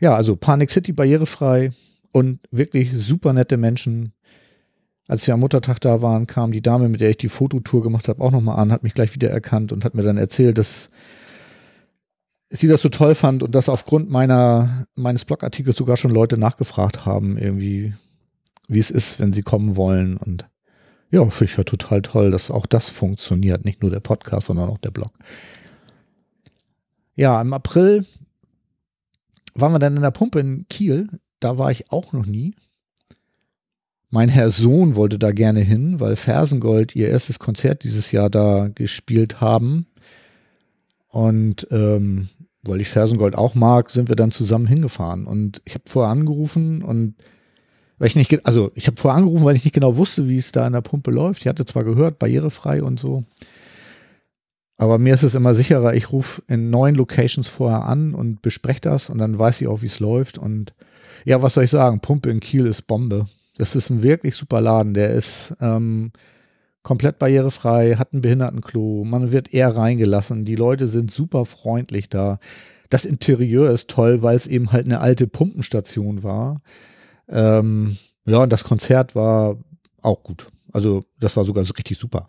Ja, 0.00 0.14
also 0.14 0.36
Panic 0.36 0.70
City 0.70 0.92
barrierefrei 0.92 1.70
und 2.12 2.40
wirklich 2.50 2.92
super 2.94 3.32
nette 3.32 3.56
Menschen. 3.56 4.12
Als 5.06 5.26
wir 5.26 5.34
am 5.34 5.40
Muttertag 5.40 5.80
da 5.80 6.02
waren, 6.02 6.26
kam 6.26 6.52
die 6.52 6.60
Dame, 6.60 6.88
mit 6.88 7.00
der 7.00 7.10
ich 7.10 7.16
die 7.16 7.28
Fototour 7.28 7.82
gemacht 7.82 8.08
habe, 8.08 8.22
auch 8.22 8.30
nochmal 8.30 8.58
an, 8.58 8.72
hat 8.72 8.82
mich 8.82 8.94
gleich 8.94 9.14
wieder 9.14 9.30
erkannt 9.30 9.72
und 9.72 9.84
hat 9.84 9.94
mir 9.94 10.02
dann 10.02 10.18
erzählt, 10.18 10.58
dass 10.58 10.90
sie 12.50 12.68
das 12.68 12.82
so 12.82 12.88
toll 12.88 13.14
fand 13.14 13.42
und 13.42 13.54
dass 13.54 13.68
aufgrund 13.68 14.10
meiner, 14.10 14.86
meines 14.94 15.24
Blogartikels 15.24 15.76
sogar 15.76 15.96
schon 15.96 16.10
Leute 16.10 16.38
nachgefragt 16.38 17.04
haben, 17.04 17.36
irgendwie, 17.36 17.94
wie 18.68 18.78
es 18.78 18.90
ist, 18.90 19.20
wenn 19.20 19.32
sie 19.32 19.42
kommen 19.42 19.76
wollen. 19.76 20.16
Und 20.16 20.46
ja, 21.10 21.24
finde 21.28 21.52
ich 21.52 21.58
ja 21.58 21.64
total 21.64 22.02
toll, 22.02 22.30
dass 22.30 22.50
auch 22.50 22.66
das 22.66 22.88
funktioniert. 22.88 23.64
Nicht 23.64 23.82
nur 23.82 23.90
der 23.90 24.00
Podcast, 24.00 24.46
sondern 24.46 24.70
auch 24.70 24.78
der 24.78 24.90
Blog. 24.90 25.12
Ja, 27.16 27.40
im 27.40 27.52
April 27.52 28.06
waren 29.54 29.72
wir 29.72 29.78
dann 29.78 29.96
in 29.96 30.02
der 30.02 30.10
Pumpe 30.10 30.40
in 30.40 30.66
Kiel. 30.68 31.08
Da 31.40 31.58
war 31.58 31.70
ich 31.70 31.90
auch 31.90 32.12
noch 32.12 32.26
nie. 32.26 32.54
Mein 34.10 34.30
Herr 34.30 34.50
Sohn 34.50 34.96
wollte 34.96 35.18
da 35.18 35.32
gerne 35.32 35.60
hin, 35.60 36.00
weil 36.00 36.16
Fersengold 36.16 36.96
ihr 36.96 37.08
erstes 37.08 37.38
Konzert 37.38 37.84
dieses 37.84 38.10
Jahr 38.10 38.30
da 38.30 38.68
gespielt 38.68 39.42
haben. 39.42 39.86
Und 41.08 41.66
ähm, 41.70 42.28
weil 42.68 42.80
ich 42.80 42.88
Fersengold 42.88 43.36
auch 43.36 43.54
mag, 43.54 43.90
sind 43.90 44.08
wir 44.08 44.16
dann 44.16 44.30
zusammen 44.30 44.66
hingefahren. 44.66 45.26
Und 45.26 45.60
ich 45.64 45.74
habe 45.74 45.84
vorher 45.86 46.12
angerufen 46.12 46.82
und 46.82 47.14
weil 47.98 48.08
ich 48.08 48.16
nicht, 48.16 48.46
also 48.46 48.70
ich 48.74 48.86
habe 48.86 48.96
vorher 48.96 49.18
angerufen, 49.18 49.44
weil 49.44 49.56
ich 49.56 49.64
nicht 49.64 49.74
genau 49.74 49.96
wusste, 49.96 50.28
wie 50.28 50.38
es 50.38 50.52
da 50.52 50.66
in 50.66 50.72
der 50.72 50.82
Pumpe 50.82 51.10
läuft. 51.10 51.40
Ich 51.40 51.48
hatte 51.48 51.64
zwar 51.64 51.84
gehört, 51.84 52.18
barrierefrei 52.18 52.82
und 52.82 53.00
so. 53.00 53.24
Aber 54.76 54.98
mir 54.98 55.14
ist 55.14 55.24
es 55.24 55.34
immer 55.34 55.54
sicherer, 55.54 55.94
ich 55.94 56.12
rufe 56.12 56.40
in 56.46 56.70
neuen 56.70 56.94
Locations 56.94 57.48
vorher 57.48 57.84
an 57.84 58.14
und 58.14 58.42
bespreche 58.42 58.80
das 58.80 59.10
und 59.10 59.18
dann 59.18 59.36
weiß 59.36 59.60
ich 59.60 59.66
auch, 59.66 59.82
wie 59.82 59.86
es 59.86 59.98
läuft. 59.98 60.38
Und 60.38 60.72
ja, 61.24 61.42
was 61.42 61.54
soll 61.54 61.64
ich 61.64 61.70
sagen? 61.70 61.98
Pumpe 61.98 62.30
in 62.30 62.38
Kiel 62.38 62.66
ist 62.66 62.82
Bombe. 62.82 63.26
Das 63.56 63.74
ist 63.74 63.90
ein 63.90 64.04
wirklich 64.04 64.36
super 64.36 64.60
Laden. 64.60 64.94
Der 64.94 65.10
ist 65.10 65.52
ähm, 65.60 66.12
komplett 66.82 67.18
barrierefrei, 67.18 67.96
hat 67.96 68.12
ein 68.12 68.20
Behindertenklo, 68.20 69.04
man 69.04 69.32
wird 69.32 69.52
eher 69.52 69.76
reingelassen. 69.76 70.44
Die 70.44 70.56
Leute 70.56 70.86
sind 70.86 71.10
super 71.10 71.44
freundlich 71.44 72.08
da. 72.08 72.38
Das 72.90 73.04
Interieur 73.04 73.70
ist 73.70 73.90
toll, 73.90 74.22
weil 74.22 74.36
es 74.36 74.46
eben 74.46 74.72
halt 74.72 74.86
eine 74.86 75.00
alte 75.00 75.26
Pumpenstation 75.26 76.22
war. 76.22 76.62
Ähm, 77.28 77.98
ja, 78.24 78.42
und 78.42 78.50
das 78.50 78.64
Konzert 78.64 79.14
war 79.14 79.58
auch 80.00 80.22
gut. 80.22 80.48
Also 80.72 81.04
das 81.18 81.36
war 81.36 81.44
sogar 81.44 81.64
so 81.64 81.74
richtig 81.74 81.98
super. 81.98 82.26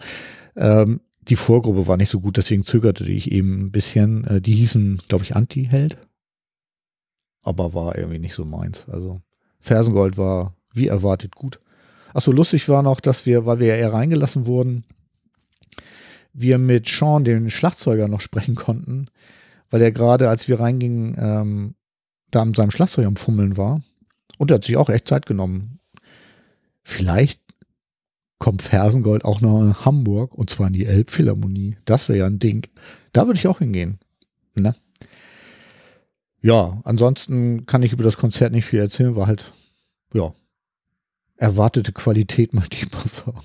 Ähm, 0.55 1.01
die 1.21 1.35
Vorgruppe 1.35 1.87
war 1.87 1.97
nicht 1.97 2.09
so 2.09 2.19
gut, 2.19 2.37
deswegen 2.37 2.63
zögerte 2.63 3.05
ich 3.05 3.31
eben 3.31 3.65
ein 3.65 3.71
bisschen. 3.71 4.25
Äh, 4.25 4.41
die 4.41 4.53
hießen, 4.53 5.01
glaube 5.07 5.23
ich, 5.23 5.35
Anti-Held. 5.35 5.97
Aber 7.41 7.73
war 7.73 7.97
irgendwie 7.97 8.19
nicht 8.19 8.33
so 8.33 8.45
meins. 8.45 8.87
Also 8.89 9.21
Fersengold 9.59 10.17
war 10.17 10.55
wie 10.73 10.87
erwartet 10.87 11.35
gut. 11.35 11.59
Achso, 12.13 12.31
lustig 12.31 12.67
war 12.69 12.83
noch, 12.83 12.99
dass 12.99 13.25
wir, 13.25 13.45
weil 13.45 13.59
wir 13.59 13.67
ja 13.67 13.75
eher 13.75 13.93
reingelassen 13.93 14.47
wurden, 14.47 14.83
wir 16.33 16.57
mit 16.57 16.87
Sean, 16.87 17.23
dem 17.23 17.49
Schlagzeuger, 17.49 18.07
noch 18.07 18.21
sprechen 18.21 18.55
konnten, 18.55 19.07
weil 19.69 19.81
er 19.81 19.91
gerade, 19.91 20.29
als 20.29 20.47
wir 20.47 20.59
reingingen, 20.59 21.15
ähm, 21.19 21.75
da 22.31 22.45
mit 22.45 22.55
seinem 22.55 22.71
Schlagzeug 22.71 23.05
am 23.05 23.15
Fummeln 23.15 23.57
war. 23.57 23.81
Und 24.37 24.51
er 24.51 24.55
hat 24.55 24.65
sich 24.65 24.77
auch 24.77 24.89
echt 24.89 25.07
Zeit 25.07 25.25
genommen. 25.25 25.79
Vielleicht 26.83 27.41
kommt 28.37 28.61
Fersengold 28.61 29.25
auch 29.25 29.41
noch 29.41 29.61
in 29.61 29.85
Hamburg 29.85 30.33
und 30.33 30.49
zwar 30.49 30.67
in 30.67 30.73
die 30.73 30.85
Elbphilharmonie. 30.85 31.77
Das 31.85 32.07
wäre 32.07 32.19
ja 32.19 32.25
ein 32.25 32.39
Ding. 32.39 32.65
Da 33.11 33.27
würde 33.27 33.37
ich 33.37 33.47
auch 33.47 33.59
hingehen. 33.59 33.99
Ne? 34.55 34.75
Ja, 36.41 36.79
ansonsten 36.85 37.65
kann 37.65 37.83
ich 37.83 37.91
über 37.91 38.03
das 38.03 38.17
Konzert 38.17 38.53
nicht 38.53 38.65
viel 38.65 38.79
erzählen, 38.79 39.15
war 39.15 39.27
halt, 39.27 39.51
ja, 40.13 40.33
erwartete 41.39 41.91
Qualität, 41.91 42.53
möchte 42.53 42.77
ich 42.77 42.91
mal 42.91 43.07
sagen. 43.07 43.39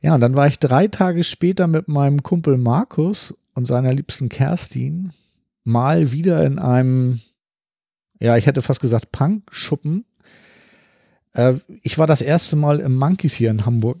Ja, 0.00 0.14
und 0.14 0.20
dann 0.20 0.36
war 0.36 0.46
ich 0.46 0.58
drei 0.58 0.86
Tage 0.86 1.24
später 1.24 1.66
mit 1.66 1.88
meinem 1.88 2.22
Kumpel 2.22 2.56
Markus 2.56 3.34
und 3.54 3.66
seiner 3.66 3.92
liebsten 3.92 4.28
Kerstin 4.28 5.10
mal 5.64 6.12
wieder 6.12 6.46
in 6.46 6.58
einem, 6.58 7.20
ja, 8.20 8.36
ich 8.36 8.46
hätte 8.46 8.62
fast 8.62 8.80
gesagt 8.80 9.10
Punk-Schuppen 9.10 10.04
äh, 11.38 11.54
ich 11.82 11.98
war 11.98 12.06
das 12.06 12.20
erste 12.20 12.56
Mal 12.56 12.80
im 12.80 12.96
Monkeys 12.96 13.34
hier 13.34 13.50
in 13.50 13.64
Hamburg. 13.64 13.98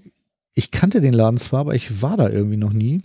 Ich 0.54 0.70
kannte 0.70 1.00
den 1.00 1.12
Laden 1.12 1.38
zwar, 1.38 1.60
aber 1.60 1.74
ich 1.74 2.02
war 2.02 2.16
da 2.16 2.28
irgendwie 2.28 2.56
noch 2.56 2.72
nie. 2.72 3.02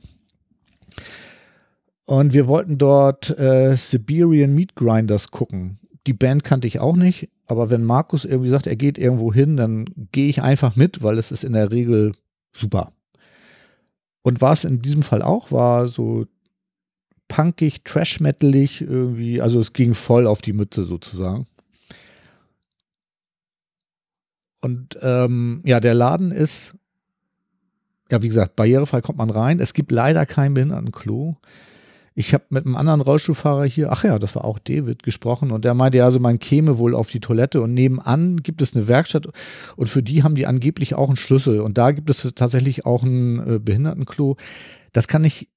Und 2.05 2.33
wir 2.33 2.47
wollten 2.47 2.77
dort 2.77 3.37
äh, 3.37 3.77
Siberian 3.77 4.53
Meat 4.55 4.75
Grinders 4.75 5.29
gucken. 5.31 5.79
Die 6.07 6.13
Band 6.13 6.43
kannte 6.43 6.67
ich 6.67 6.79
auch 6.79 6.95
nicht, 6.95 7.29
aber 7.45 7.69
wenn 7.69 7.83
Markus 7.83 8.25
irgendwie 8.25 8.49
sagt, 8.49 8.67
er 8.67 8.75
geht 8.75 8.97
irgendwo 8.97 9.33
hin, 9.33 9.57
dann 9.57 9.85
gehe 10.11 10.29
ich 10.29 10.41
einfach 10.41 10.75
mit, 10.75 11.03
weil 11.03 11.17
es 11.17 11.31
ist 11.31 11.43
in 11.43 11.53
der 11.53 11.71
Regel 11.71 12.13
super. 12.53 12.93
Und 14.21 14.41
war 14.41 14.53
es 14.53 14.63
in 14.63 14.81
diesem 14.81 15.03
Fall 15.03 15.21
auch, 15.21 15.51
war 15.51 15.87
so 15.87 16.25
punkig, 17.27 17.83
trash-metalig 17.83 18.81
irgendwie, 18.81 19.41
also 19.41 19.59
es 19.59 19.73
ging 19.73 19.93
voll 19.93 20.27
auf 20.27 20.41
die 20.41 20.53
Mütze 20.53 20.85
sozusagen. 20.85 21.47
Und 24.61 24.97
ähm, 25.01 25.61
ja, 25.65 25.81
der 25.81 25.93
Laden 25.93 26.31
ist, 26.31 26.73
ja, 28.09 28.21
wie 28.21 28.29
gesagt, 28.29 28.55
barrierefrei 28.55 29.01
kommt 29.01 29.17
man 29.17 29.29
rein. 29.29 29.59
Es 29.59 29.73
gibt 29.73 29.91
leider 29.91 30.25
kein 30.25 30.53
Behindertenklo. 30.53 31.35
Ich 32.15 32.33
habe 32.33 32.43
mit 32.49 32.65
einem 32.65 32.75
anderen 32.75 33.01
Rollstuhlfahrer 33.01 33.65
hier, 33.65 33.91
ach 33.91 34.03
ja, 34.03 34.19
das 34.19 34.35
war 34.35 34.45
auch 34.45 34.59
David, 34.59 35.01
gesprochen 35.01 35.51
und 35.51 35.65
der 35.65 35.73
meinte 35.73 35.97
ja, 35.97 36.05
also 36.05 36.19
man 36.19 36.39
käme 36.39 36.77
wohl 36.77 36.93
auf 36.93 37.09
die 37.09 37.19
Toilette 37.19 37.61
und 37.61 37.73
nebenan 37.73 38.37
gibt 38.43 38.61
es 38.61 38.75
eine 38.75 38.87
Werkstatt 38.87 39.27
und 39.75 39.89
für 39.89 40.03
die 40.03 40.23
haben 40.23 40.35
die 40.35 40.45
angeblich 40.45 40.95
auch 40.95 41.07
einen 41.07 41.17
Schlüssel 41.17 41.61
und 41.61 41.77
da 41.77 41.91
gibt 41.91 42.09
es 42.09 42.31
tatsächlich 42.35 42.85
auch 42.85 43.03
ein 43.03 43.55
äh, 43.55 43.59
Behindertenklo. 43.59 44.37
Das 44.91 45.07
kann 45.07 45.23
ich 45.23 45.49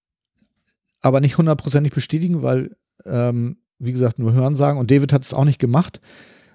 aber 1.03 1.21
nicht 1.21 1.37
hundertprozentig 1.37 1.93
bestätigen, 1.93 2.43
weil, 2.43 2.77
ähm, 3.05 3.59
wie 3.79 3.93
gesagt, 3.93 4.19
nur 4.19 4.33
Hören 4.33 4.57
sagen 4.57 4.79
und 4.79 4.91
David 4.91 5.13
hat 5.13 5.25
es 5.25 5.35
auch 5.35 5.45
nicht 5.45 5.59
gemacht 5.59 6.01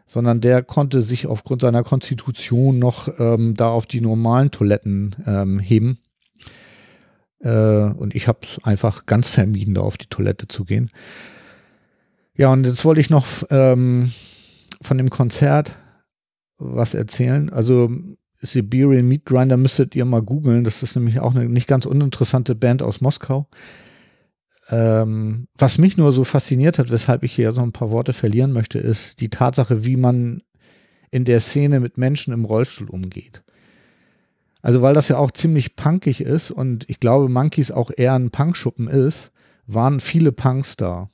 sondern 0.08 0.41
der 0.41 0.62
konnte 0.62 1.02
sich 1.02 1.26
aufgrund 1.26 1.62
seiner 1.62 1.84
Konstitution 1.84 2.80
noch 2.80 3.08
ähm, 3.18 3.54
da 3.56 3.70
auf 3.70 3.86
die 3.86 4.02
normalen 4.02 4.52
Toiletten 4.52 5.16
ähm, 5.26 5.58
heben. 5.60 5.99
Äh, 7.44 7.50
und 7.50 8.16
ich 8.16 8.28
habe 8.28 8.39
es 8.44 8.64
einfach 8.64 9.06
ganz 9.06 9.30
vermieden, 9.30 9.74
da 9.74 9.82
auf 9.82 9.98
die 9.98 10.08
Toilette 10.08 10.48
zu 10.48 10.66
gehen. 10.66 10.92
Ja, 12.36 12.52
und 12.52 12.66
jetzt 12.66 12.86
wollte 12.86 13.02
ich 13.02 13.10
noch 13.10 13.26
ähm, 13.50 14.12
von 14.82 14.98
dem 14.98 15.10
Konzert 15.10 15.78
was 16.58 16.94
erzählen. 16.94 17.50
Also 17.50 17.92
Siberian 18.39 19.08
Meat 19.08 19.26
Grinder 19.26 19.58
müsstet 19.58 19.96
ihr 19.96 20.06
mal 20.06 20.22
googeln. 20.22 20.64
Das 20.64 20.84
ist 20.84 20.96
nämlich 20.96 21.20
auch 21.20 21.36
eine 21.36 21.48
nicht 21.48 21.68
ganz 21.68 21.86
uninteressante 21.86 22.56
Band 22.56 22.82
aus 22.82 23.02
Moskau. 23.02 23.48
Ähm, 24.70 25.48
was 25.58 25.78
mich 25.78 25.98
nur 25.98 26.14
so 26.14 26.24
fasziniert 26.24 26.80
hat, 26.80 26.92
weshalb 26.92 27.24
ich 27.24 27.34
hier 27.34 27.52
so 27.52 27.62
ein 27.62 27.74
paar 27.74 27.92
Worte 27.92 28.14
verlieren 28.14 28.54
möchte, 28.54 28.80
ist 28.80 29.20
die 29.20 29.30
Tatsache, 29.30 29.86
wie 29.86 29.98
man 29.98 30.42
in 31.12 31.26
der 31.26 31.42
Szene 31.42 31.80
mit 31.80 31.98
Menschen 31.98 32.34
im 32.34 32.46
Rollstuhl 32.46 32.89
umgeht. 32.89 33.44
Also 34.62 34.82
weil 34.82 34.93
das 34.93 35.07
ja 35.07 35.18
auch 35.18 35.32
ziemlich 35.32 35.76
punkig 35.76 36.22
ist 36.22 36.51
und 36.51 36.89
ich 36.89 36.99
glaube, 36.99 37.30
Monkeys 37.30 37.72
auch 37.72 37.91
eher 37.95 38.14
ein 38.14 38.30
Punkschuppen 38.30 38.88
ist, 38.88 39.32
waren 39.68 39.99
viele 39.99 40.32
Punks 40.32 40.76
da. 40.76 41.09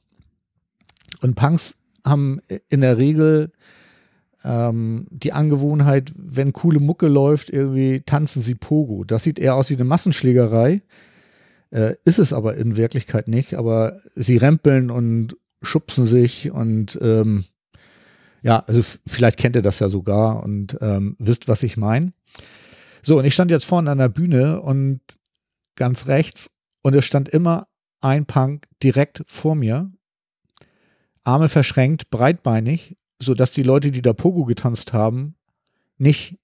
Und 1.21 1.35
Punks 1.35 1.75
haben 2.03 2.41
in 2.69 2.81
der 2.81 2.97
Regel 2.97 3.51
ähm, 4.43 5.07
die 5.09 5.33
Angewohnheit, 5.33 6.13
wenn 6.15 6.53
coole 6.53 6.79
Mucke 6.79 7.07
läuft, 7.07 7.49
irgendwie 7.49 8.01
tanzen 8.05 8.41
sie 8.41 8.55
Pogo. 8.55 9.03
Das 9.03 9.23
sieht 9.23 9.39
eher 9.39 9.55
aus 9.55 9.69
wie 9.69 9.75
eine 9.75 9.83
Massenschlägerei. 9.83 10.81
Äh, 11.69 11.95
ist 12.05 12.19
es 12.19 12.33
aber 12.33 12.55
in 12.55 12.77
Wirklichkeit 12.77 13.27
nicht, 13.27 13.55
aber 13.55 13.99
sie 14.15 14.37
rempeln 14.37 14.89
und 14.89 15.35
schubsen 15.61 16.05
sich 16.05 16.51
und 16.51 16.97
ähm, 17.01 17.45
ja, 18.41 18.63
also 18.67 18.81
vielleicht 19.05 19.37
kennt 19.37 19.55
ihr 19.55 19.61
das 19.61 19.79
ja 19.79 19.89
sogar 19.89 20.43
und 20.43 20.77
ähm, 20.79 21.15
wisst, 21.19 21.47
was 21.47 21.63
ich 21.63 21.75
meine. 21.75 22.13
So, 23.03 23.19
und 23.19 23.25
ich 23.25 23.33
stand 23.33 23.51
jetzt 23.51 23.65
vorne 23.65 23.91
an 23.91 23.97
der 23.97 24.09
Bühne 24.09 24.61
und 24.61 25.01
ganz 25.75 26.07
rechts 26.07 26.49
und 26.81 26.95
es 26.95 27.05
stand 27.05 27.29
immer 27.29 27.67
ein 28.01 28.25
Punk 28.25 28.67
direkt 28.83 29.23
vor 29.27 29.55
mir, 29.55 29.91
Arme 31.23 31.49
verschränkt, 31.49 32.09
breitbeinig, 32.09 32.95
sodass 33.19 33.51
die 33.51 33.63
Leute, 33.63 33.91
die 33.91 34.01
da 34.01 34.13
Pogo 34.13 34.45
getanzt 34.45 34.93
haben, 34.93 35.35
nicht 35.97 36.37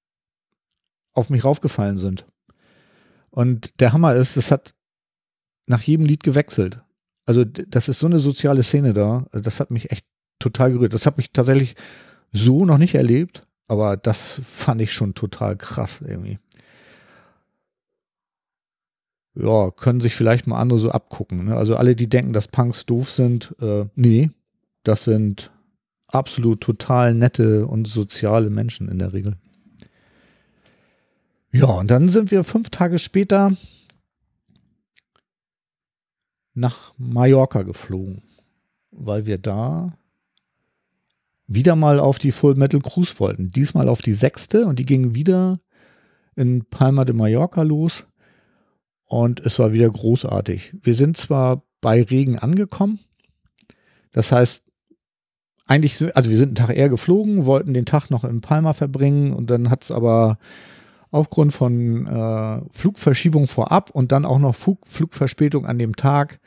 auf 1.14 1.30
mich 1.30 1.45
raufgefallen 1.45 1.99
sind. 1.99 2.26
Und 3.30 3.80
der 3.80 3.93
Hammer 3.93 4.16
ist, 4.16 4.36
es 4.36 4.51
hat 4.51 4.74
nach 5.66 5.82
jedem 5.82 6.06
Lied 6.06 6.24
gewechselt. 6.24 6.82
Also 7.26 7.45
das 7.45 7.88
ist 7.88 7.99
so 7.99 8.08
eine 8.08 8.20
soziale 8.20 8.64
Szene 8.64 8.93
da. 8.93 9.26
Das 9.32 9.60
hat 9.60 9.72
mich 9.72 9.91
echt 9.91 10.06
total 10.39 10.72
gerührt. 10.72 10.93
Das 10.93 11.06
habe 11.06 11.22
ich 11.22 11.32
tatsächlich 11.32 11.76
so 12.32 12.66
noch 12.66 12.78
nicht 12.78 12.95
erlebt, 12.95 13.47
aber 13.68 13.97
das 13.97 14.41
fand 14.45 14.82
ich 14.82 14.93
schon 14.93 15.14
total 15.14 15.57
krass 15.57 16.01
irgendwie. 16.01 16.39
Ja, 19.36 19.72
können 19.72 19.99
sich 19.99 20.16
vielleicht 20.16 20.45
mal 20.45 20.59
andere 20.59 20.80
so 20.80 20.91
abgucken. 20.91 21.45
Ne? 21.45 21.55
Also 21.55 21.76
alle, 21.76 21.95
die 21.95 22.07
denken, 22.07 22.34
dass 22.34 22.47
Punks 22.47 22.86
doof 22.86 23.09
sind, 23.09 23.55
äh, 23.59 23.86
nee, 23.95 24.30
das 24.84 25.05
sind 25.05 25.51
absolut 26.07 26.61
total 26.61 27.16
nette 27.16 27.66
und 27.66 27.88
soziale 27.88 28.49
Menschen 28.49 28.89
in 28.89 28.99
der 28.99 29.14
Regel. 29.14 29.36
Ja, 31.51 31.68
und 31.68 31.89
dann 31.89 32.09
sind 32.09 32.32
wir 32.32 32.43
fünf 32.43 32.70
Tage 32.70 32.99
später 32.99 33.51
nach 36.53 36.93
Mallorca 36.97 37.64
geflogen, 37.64 38.22
weil 38.91 39.26
wir 39.26 39.38
da 39.39 39.97
wieder 41.54 41.76
mal 41.76 41.99
auf 41.99 42.20
die 42.20 42.32
Full 42.32 42.56
Metal 42.56 42.82
Cruise 42.82 43.20
wollten. 43.20 43.51
Diesmal 43.51 43.89
auf 43.89 44.01
die 44.01 44.14
sechste 44.14 44.66
und 44.66 44.80
die 44.80 44.86
ging 44.86 45.16
wieder 45.16 45.60
in 46.36 46.66
Palma 46.66 47.06
de 47.06 47.16
Mallorca 47.16 47.62
los 47.62 48.06
und 49.06 49.39
es 49.41 49.60
war 49.60 49.74
wieder 49.74 49.89
großartig. 49.89 50.74
Wir 50.82 50.95
sind 50.95 51.18
zwar 51.18 51.64
bei 51.82 52.01
Regen 52.01 52.39
angekommen, 52.39 52.99
das 54.12 54.32
heißt, 54.32 54.64
eigentlich, 55.66 56.16
also 56.16 56.30
wir 56.30 56.38
sind 56.38 56.60
einen 56.60 56.68
Tag 56.68 56.78
eher 56.78 56.89
geflogen, 56.89 57.45
wollten 57.45 57.74
den 57.74 57.86
Tag 57.86 58.10
noch 58.10 58.24
in 58.24 58.41
Palma 58.41 58.74
verbringen 58.74 59.34
und 59.34 59.49
dann 59.49 59.70
hat 59.70 59.84
es 59.84 59.91
aber 59.91 60.38
aufgrund 61.12 61.54
von 61.54 62.08
äh, 62.08 62.62
Flugverschiebung 62.72 63.47
vorab 63.47 63.89
und 63.91 64.12
dann 64.12 64.26
auch 64.26 64.39
noch 64.39 64.56
Flug, 64.56 64.88
Flugverspätung 64.88 65.66
an 65.66 65.78
dem 65.78 65.95
Tag 65.95 66.39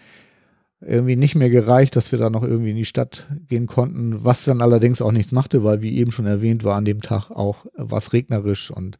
irgendwie 0.80 1.16
nicht 1.16 1.34
mehr 1.34 1.50
gereicht, 1.50 1.96
dass 1.96 2.12
wir 2.12 2.18
da 2.18 2.28
noch 2.28 2.42
irgendwie 2.42 2.70
in 2.70 2.76
die 2.76 2.84
Stadt 2.84 3.28
gehen 3.48 3.66
konnten, 3.66 4.24
was 4.24 4.44
dann 4.44 4.60
allerdings 4.60 5.00
auch 5.00 5.12
nichts 5.12 5.32
machte, 5.32 5.64
weil 5.64 5.82
wie 5.82 5.96
eben 5.96 6.12
schon 6.12 6.26
erwähnt 6.26 6.64
war 6.64 6.76
an 6.76 6.84
dem 6.84 7.00
Tag 7.00 7.30
auch 7.30 7.66
was 7.76 8.12
regnerisch 8.12 8.70
und 8.70 8.98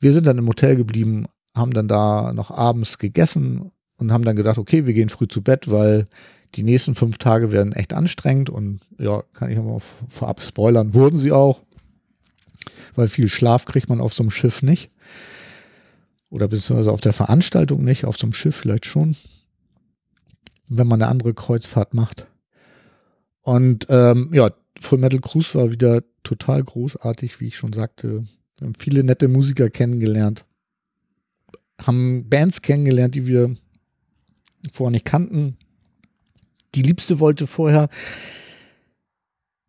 wir 0.00 0.12
sind 0.12 0.26
dann 0.26 0.38
im 0.38 0.48
Hotel 0.48 0.76
geblieben, 0.76 1.26
haben 1.54 1.72
dann 1.72 1.88
da 1.88 2.32
noch 2.32 2.50
abends 2.50 2.98
gegessen 2.98 3.70
und 3.98 4.12
haben 4.12 4.24
dann 4.24 4.36
gedacht, 4.36 4.58
okay, 4.58 4.86
wir 4.86 4.94
gehen 4.94 5.08
früh 5.08 5.28
zu 5.28 5.42
Bett, 5.42 5.70
weil 5.70 6.06
die 6.54 6.62
nächsten 6.62 6.94
fünf 6.94 7.18
Tage 7.18 7.52
werden 7.52 7.72
echt 7.72 7.92
anstrengend 7.92 8.50
und 8.50 8.80
ja, 8.98 9.22
kann 9.32 9.50
ich 9.50 9.58
mal 9.58 9.80
vorab 10.08 10.42
spoilern, 10.42 10.94
wurden 10.94 11.18
sie 11.18 11.32
auch, 11.32 11.62
weil 12.94 13.08
viel 13.08 13.28
Schlaf 13.28 13.64
kriegt 13.64 13.88
man 13.88 14.00
auf 14.00 14.12
so 14.12 14.22
einem 14.22 14.30
Schiff 14.30 14.62
nicht 14.62 14.90
oder 16.28 16.48
beziehungsweise 16.48 16.92
auf 16.92 17.00
der 17.00 17.12
Veranstaltung 17.12 17.84
nicht, 17.84 18.04
auf 18.04 18.18
so 18.18 18.26
einem 18.26 18.32
Schiff 18.32 18.56
vielleicht 18.56 18.86
schon 18.86 19.16
wenn 20.70 20.86
man 20.86 21.02
eine 21.02 21.10
andere 21.10 21.34
Kreuzfahrt 21.34 21.92
macht. 21.94 22.26
Und 23.42 23.86
ähm, 23.90 24.30
ja, 24.32 24.50
Full 24.80 24.98
Metal 24.98 25.20
Cruise 25.20 25.54
war 25.58 25.70
wieder 25.70 26.02
total 26.22 26.62
großartig, 26.62 27.40
wie 27.40 27.48
ich 27.48 27.56
schon 27.56 27.72
sagte. 27.72 28.24
Wir 28.58 28.66
haben 28.66 28.74
viele 28.78 29.02
nette 29.02 29.28
Musiker 29.28 29.68
kennengelernt, 29.68 30.44
haben 31.82 32.28
Bands 32.28 32.62
kennengelernt, 32.62 33.14
die 33.14 33.26
wir 33.26 33.54
vorher 34.72 34.92
nicht 34.92 35.04
kannten. 35.04 35.56
Die 36.74 36.82
Liebste 36.82 37.18
wollte 37.18 37.46
vorher 37.46 37.88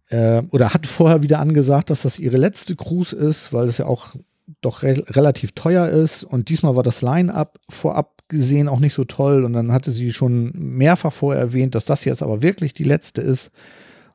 äh, 0.10 0.43
oder 0.52 0.74
hat 0.74 0.86
vorher 0.86 1.24
wieder 1.24 1.39
angesagt, 1.39 1.89
dass 1.89 2.04
das 2.04 2.20
ihre 2.20 2.38
letzte 2.38 2.76
Cruise 2.76 3.16
ist, 3.16 3.54
weil 3.54 3.68
es 3.68 3.80
ja 3.80 3.88
auch 3.88 4.16
doch 4.62 4.84
re 4.84 5.04
relativ 5.10 5.54
teuer 5.54 5.88
ist. 5.88 6.24
Und 6.24 6.49
diesmal 6.49 6.76
war 6.76 6.84
das 6.84 7.02
Line-up 7.02 7.60
vorab 7.70 8.22
gesehen 8.28 8.68
auch 8.68 8.80
nicht 8.80 8.93
so 8.93 9.04
toll. 9.04 9.43
Und 9.43 9.54
dann 9.54 9.72
hatte 9.72 9.91
sie 9.91 10.14
schon 10.14 10.52
mehrfach 10.54 11.14
vorher 11.14 11.41
erwähnt, 11.41 11.76
dass 11.76 11.86
das 11.86 12.06
jetzt 12.06 12.24
aber 12.24 12.41
wirklich 12.41 12.74
die 12.74 12.84
letzte 12.84 13.22
ist 13.22 13.52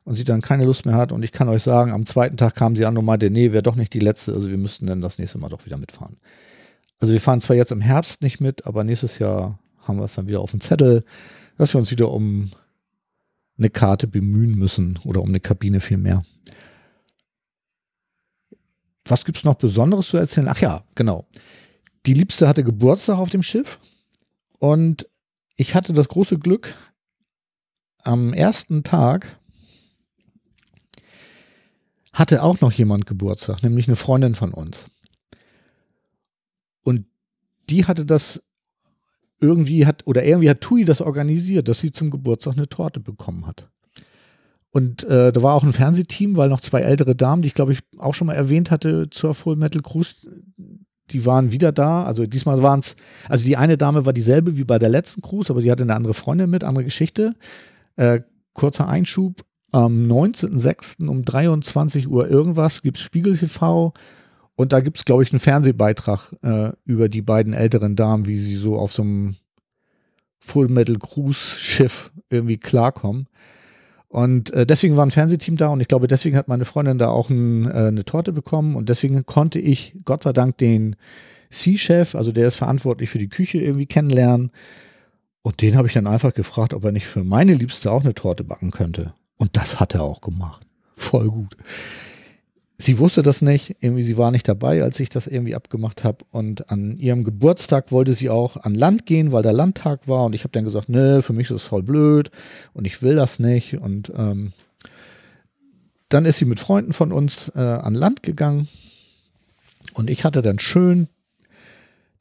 und 0.03 0.15
sie 0.15 0.23
dann 0.23 0.41
keine 0.41 0.65
Lust 0.65 0.85
mehr 0.85 0.95
hat. 0.95 1.11
Und 1.11 1.23
ich 1.23 1.31
kann 1.31 1.49
euch 1.49 1.63
sagen, 1.63 1.91
am 1.91 2.05
zweiten 2.05 2.37
Tag 2.37 2.55
kam 2.55 2.75
sie 2.75 2.85
an 2.85 2.97
und 2.97 3.05
meinte, 3.05 3.29
nee, 3.29 3.51
wäre 3.51 3.63
doch 3.63 3.75
nicht 3.75 3.93
die 3.93 3.99
letzte. 3.99 4.33
Also 4.33 4.49
wir 4.49 4.57
müssten 4.57 4.87
dann 4.87 5.01
das 5.01 5.19
nächste 5.19 5.37
Mal 5.37 5.49
doch 5.49 5.65
wieder 5.65 5.77
mitfahren. 5.77 6.17
Also 6.99 7.13
wir 7.13 7.21
fahren 7.21 7.41
zwar 7.41 7.55
jetzt 7.55 7.71
im 7.71 7.81
Herbst 7.81 8.21
nicht 8.21 8.41
mit, 8.41 8.65
aber 8.65 8.83
nächstes 8.83 9.19
Jahr 9.19 9.59
haben 9.81 9.97
wir 9.97 10.05
es 10.05 10.15
dann 10.15 10.27
wieder 10.27 10.41
auf 10.41 10.51
dem 10.51 10.61
Zettel, 10.61 11.03
dass 11.57 11.73
wir 11.73 11.79
uns 11.79 11.91
wieder 11.91 12.11
um 12.11 12.49
eine 13.57 13.69
Karte 13.69 14.07
bemühen 14.07 14.55
müssen 14.55 14.99
oder 15.03 15.21
um 15.21 15.29
eine 15.29 15.39
Kabine 15.39 15.79
vielmehr. 15.79 16.23
Was 19.09 19.25
gibt 19.25 19.37
es 19.37 19.43
noch 19.43 19.55
Besonderes 19.55 20.07
zu 20.07 20.17
erzählen? 20.17 20.47
Ach 20.47 20.59
ja, 20.59 20.83
genau. 20.95 21.25
Die 22.05 22.13
Liebste 22.13 22.47
hatte 22.47 22.63
Geburtstag 22.63 23.17
auf 23.17 23.29
dem 23.29 23.43
Schiff. 23.43 23.79
Und 24.59 25.07
ich 25.55 25.75
hatte 25.75 25.93
das 25.93 26.07
große 26.07 26.37
Glück, 26.39 26.73
am 28.03 28.33
ersten 28.33 28.83
Tag 28.83 29.39
hatte 32.13 32.41
auch 32.41 32.61
noch 32.61 32.71
jemand 32.71 33.05
Geburtstag, 33.05 33.61
nämlich 33.61 33.87
eine 33.87 33.95
Freundin 33.95 34.33
von 34.33 34.53
uns. 34.53 34.89
Und 36.83 37.05
die 37.69 37.85
hatte 37.85 38.05
das 38.05 38.41
irgendwie 39.39 39.85
hat, 39.85 40.07
oder 40.07 40.23
irgendwie 40.23 40.49
hat 40.49 40.61
Tui 40.61 40.83
das 40.83 41.01
organisiert, 41.01 41.67
dass 41.67 41.79
sie 41.79 41.91
zum 41.91 42.09
Geburtstag 42.09 42.57
eine 42.57 42.67
Torte 42.67 42.99
bekommen 42.99 43.45
hat. 43.45 43.69
Und 44.71 45.03
äh, 45.05 45.31
da 45.31 45.41
war 45.41 45.53
auch 45.53 45.63
ein 45.63 45.73
Fernsehteam, 45.73 46.35
weil 46.35 46.49
noch 46.49 46.61
zwei 46.61 46.81
ältere 46.81 47.15
Damen, 47.15 47.41
die 47.41 47.47
ich 47.47 47.53
glaube 47.53 47.73
ich 47.73 47.79
auch 47.97 48.13
schon 48.13 48.27
mal 48.27 48.33
erwähnt 48.33 48.69
hatte 48.69 49.09
zur 49.09 49.33
Full 49.33 49.55
Metal 49.55 49.81
Cruise, 49.81 50.15
die 51.09 51.25
waren 51.25 51.51
wieder 51.51 51.71
da. 51.71 52.03
Also 52.03 52.25
diesmal 52.25 52.61
waren 52.61 52.81
es, 52.81 52.95
also 53.29 53.45
die 53.45 53.57
eine 53.57 53.77
Dame 53.77 54.05
war 54.05 54.13
dieselbe 54.13 54.57
wie 54.57 54.63
bei 54.63 54.77
der 54.77 54.89
letzten 54.89 55.21
Cruise, 55.21 55.51
aber 55.51 55.61
sie 55.61 55.71
hatte 55.71 55.83
eine 55.83 55.95
andere 55.95 56.13
Freundin 56.13 56.49
mit, 56.49 56.63
andere 56.63 56.83
Geschichte. 56.83 57.33
Äh, 57.95 58.21
kurzer 58.53 58.87
Einschub. 58.87 59.43
Am 59.71 60.07
19.06. 60.07 61.07
um 61.07 61.25
23 61.25 62.07
Uhr 62.07 62.29
irgendwas 62.29 62.81
gibt 62.81 62.97
es 62.97 63.03
Spiegel 63.03 63.37
TV 63.37 63.93
und 64.55 64.73
da 64.73 64.79
gibt 64.79 64.97
es, 64.97 65.05
glaube 65.05 65.23
ich, 65.23 65.31
einen 65.31 65.39
Fernsehbeitrag 65.39 66.33
äh, 66.41 66.71
über 66.85 67.09
die 67.09 67.21
beiden 67.21 67.53
älteren 67.53 67.95
Damen, 67.95 68.25
wie 68.25 68.37
sie 68.37 68.55
so 68.55 68.77
auf 68.77 68.93
so 68.93 69.03
einem 69.03 69.35
Full 70.39 70.69
Metal 70.69 70.97
Cruise 70.97 71.57
Schiff 71.57 72.11
irgendwie 72.29 72.57
klarkommen. 72.57 73.27
Und 74.09 74.51
äh, 74.51 74.65
deswegen 74.65 74.95
war 74.95 75.05
ein 75.05 75.11
Fernsehteam 75.11 75.57
da 75.57 75.67
und 75.69 75.81
ich 75.81 75.87
glaube, 75.87 76.07
deswegen 76.07 76.37
hat 76.37 76.47
meine 76.47 76.65
Freundin 76.65 76.97
da 76.97 77.09
auch 77.09 77.29
ein, 77.29 77.65
äh, 77.65 77.87
eine 77.87 78.05
Torte 78.05 78.31
bekommen 78.31 78.75
und 78.75 78.89
deswegen 78.89 79.25
konnte 79.25 79.59
ich 79.59 79.95
Gott 80.05 80.23
sei 80.23 80.31
Dank 80.31 80.57
den 80.57 80.95
C-Chef, 81.49 82.15
also 82.15 82.31
der 82.31 82.47
ist 82.47 82.55
verantwortlich 82.55 83.09
für 83.09 83.19
die 83.19 83.29
Küche, 83.29 83.59
irgendwie 83.59 83.85
kennenlernen. 83.85 84.51
Und 85.41 85.61
den 85.61 85.77
habe 85.77 85.87
ich 85.87 85.93
dann 85.93 86.07
einfach 86.07 86.33
gefragt, 86.33 86.73
ob 86.73 86.83
er 86.83 86.91
nicht 86.91 87.07
für 87.07 87.23
meine 87.23 87.53
Liebste 87.53 87.91
auch 87.91 88.03
eine 88.03 88.13
Torte 88.13 88.43
backen 88.43 88.71
könnte. 88.71 89.13
Und 89.37 89.55
das 89.55 89.79
hat 89.79 89.93
er 89.93 90.03
auch 90.03 90.19
gemacht. 90.19 90.65
Voll 90.95 91.29
gut 91.29 91.55
sie 92.77 92.99
wusste 92.99 93.23
das 93.23 93.41
nicht, 93.41 93.75
irgendwie 93.79 94.03
sie 94.03 94.17
war 94.17 94.31
nicht 94.31 94.47
dabei, 94.47 94.83
als 94.83 94.99
ich 94.99 95.09
das 95.09 95.27
irgendwie 95.27 95.55
abgemacht 95.55 96.03
habe 96.03 96.25
und 96.31 96.69
an 96.69 96.97
ihrem 96.97 97.23
Geburtstag 97.23 97.91
wollte 97.91 98.13
sie 98.13 98.29
auch 98.29 98.57
an 98.57 98.75
Land 98.75 99.05
gehen, 99.05 99.31
weil 99.31 99.43
der 99.43 99.53
Landtag 99.53 100.07
war. 100.07 100.25
Und 100.25 100.33
ich 100.33 100.43
habe 100.43 100.51
dann 100.51 100.65
gesagt, 100.65 100.89
ne, 100.89 101.21
für 101.21 101.33
mich 101.33 101.49
ist 101.49 101.55
das 101.55 101.63
voll 101.63 101.83
blöd 101.83 102.29
und 102.73 102.85
ich 102.85 103.01
will 103.01 103.15
das 103.15 103.39
nicht. 103.39 103.77
Und 103.79 104.11
ähm, 104.15 104.53
dann 106.09 106.25
ist 106.25 106.37
sie 106.37 106.45
mit 106.45 106.59
Freunden 106.59 106.93
von 106.93 107.11
uns 107.11 107.51
äh, 107.55 107.59
an 107.59 107.95
Land 107.95 108.23
gegangen. 108.23 108.67
Und 109.93 110.09
ich 110.09 110.23
hatte 110.23 110.41
dann 110.41 110.59
schön 110.59 111.07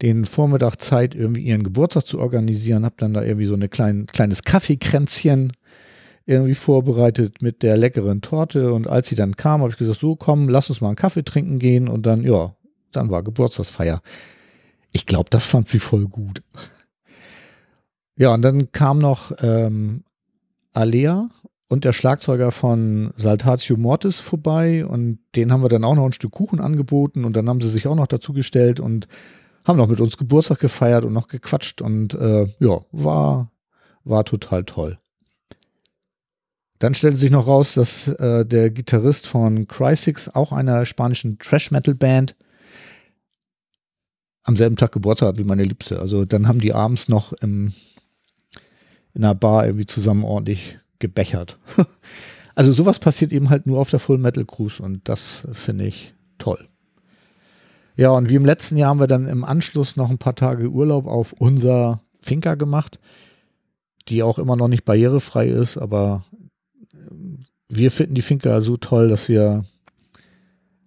den 0.02 0.24
Vormittag 0.24 0.76
Zeit, 0.76 1.14
irgendwie 1.14 1.42
ihren 1.42 1.62
Geburtstag 1.62 2.06
zu 2.06 2.18
organisieren, 2.18 2.84
habe 2.84 2.96
dann 2.98 3.14
da 3.14 3.22
irgendwie 3.22 3.46
so 3.46 3.54
ein 3.54 3.70
klein, 3.70 4.06
kleines 4.06 4.42
Kaffeekränzchen 4.42 5.52
irgendwie 6.26 6.54
vorbereitet 6.54 7.40
mit 7.40 7.62
der 7.62 7.76
leckeren 7.76 8.20
Torte. 8.20 8.72
Und 8.72 8.88
als 8.88 9.08
sie 9.08 9.14
dann 9.14 9.36
kam, 9.36 9.60
habe 9.60 9.70
ich 9.70 9.78
gesagt, 9.78 10.00
so 10.00 10.16
komm, 10.16 10.48
lass 10.48 10.68
uns 10.68 10.80
mal 10.80 10.88
einen 10.88 10.96
Kaffee 10.96 11.24
trinken 11.24 11.58
gehen. 11.58 11.88
Und 11.88 12.04
dann, 12.04 12.22
ja, 12.22 12.54
dann 12.92 13.10
war 13.10 13.22
Geburtstagsfeier. 13.22 14.02
Ich 14.92 15.06
glaube, 15.06 15.30
das 15.30 15.44
fand 15.44 15.68
sie 15.68 15.78
voll 15.78 16.06
gut. 16.06 16.42
Ja, 18.16 18.34
und 18.34 18.42
dann 18.42 18.72
kam 18.72 18.98
noch 18.98 19.32
ähm, 19.40 20.04
Alea 20.72 21.28
und 21.68 21.84
der 21.84 21.92
Schlagzeuger 21.92 22.50
von 22.50 23.12
Saltatio 23.16 23.76
Mortis 23.76 24.18
vorbei 24.20 24.86
und 24.86 25.18
den 25.34 25.52
haben 25.52 25.62
wir 25.62 25.68
dann 25.68 25.84
auch 25.84 25.94
noch 25.94 26.06
ein 26.06 26.12
Stück 26.12 26.32
Kuchen 26.32 26.60
angeboten 26.60 27.24
und 27.24 27.36
dann 27.36 27.48
haben 27.48 27.60
sie 27.60 27.68
sich 27.68 27.86
auch 27.86 27.94
noch 27.94 28.06
dazu 28.06 28.32
gestellt 28.32 28.80
und 28.80 29.08
haben 29.64 29.76
noch 29.76 29.88
mit 29.88 30.00
uns 30.00 30.16
Geburtstag 30.16 30.60
gefeiert 30.60 31.04
und 31.04 31.12
noch 31.12 31.28
gequatscht 31.28 31.82
und 31.82 32.14
äh, 32.14 32.46
ja, 32.60 32.80
war, 32.92 33.50
war 34.04 34.24
total 34.24 34.64
toll. 34.64 34.98
Dann 36.78 36.94
stellte 36.94 37.16
sich 37.16 37.30
noch 37.30 37.46
raus, 37.46 37.74
dass 37.74 38.08
äh, 38.08 38.44
der 38.44 38.70
Gitarrist 38.70 39.26
von 39.26 39.66
Crysix, 39.66 40.28
auch 40.28 40.52
einer 40.52 40.84
spanischen 40.84 41.38
Trash-Metal-Band, 41.38 42.34
am 44.42 44.56
selben 44.56 44.76
Tag 44.76 44.92
Geburtstag 44.92 45.30
hat 45.30 45.38
wie 45.38 45.44
meine 45.44 45.64
Liebste. 45.64 45.98
Also 45.98 46.24
dann 46.24 46.46
haben 46.46 46.60
die 46.60 46.72
abends 46.72 47.08
noch 47.08 47.32
im, 47.32 47.72
in 49.12 49.24
einer 49.24 49.34
Bar 49.34 49.66
irgendwie 49.66 49.86
zusammen 49.86 50.24
ordentlich 50.24 50.78
gebechert. 50.98 51.58
also 52.54 52.72
sowas 52.72 52.98
passiert 52.98 53.32
eben 53.32 53.50
halt 53.50 53.66
nur 53.66 53.80
auf 53.80 53.90
der 53.90 53.98
Full 53.98 54.18
Metal 54.18 54.44
Cruise 54.44 54.82
und 54.82 55.08
das 55.08 55.46
finde 55.52 55.86
ich 55.86 56.14
toll. 56.38 56.68
Ja, 57.96 58.10
und 58.10 58.28
wie 58.28 58.34
im 58.34 58.44
letzten 58.44 58.76
Jahr 58.76 58.90
haben 58.90 59.00
wir 59.00 59.06
dann 59.06 59.26
im 59.26 59.42
Anschluss 59.42 59.96
noch 59.96 60.10
ein 60.10 60.18
paar 60.18 60.36
Tage 60.36 60.68
Urlaub 60.70 61.06
auf 61.06 61.32
unser 61.32 62.02
Finca 62.20 62.54
gemacht, 62.54 63.00
die 64.08 64.22
auch 64.22 64.38
immer 64.38 64.54
noch 64.54 64.68
nicht 64.68 64.84
barrierefrei 64.84 65.48
ist, 65.48 65.78
aber 65.78 66.22
wir 67.68 67.90
finden 67.90 68.14
die 68.14 68.22
Finca 68.22 68.60
so 68.60 68.76
toll, 68.76 69.08
dass 69.08 69.28
wir 69.28 69.64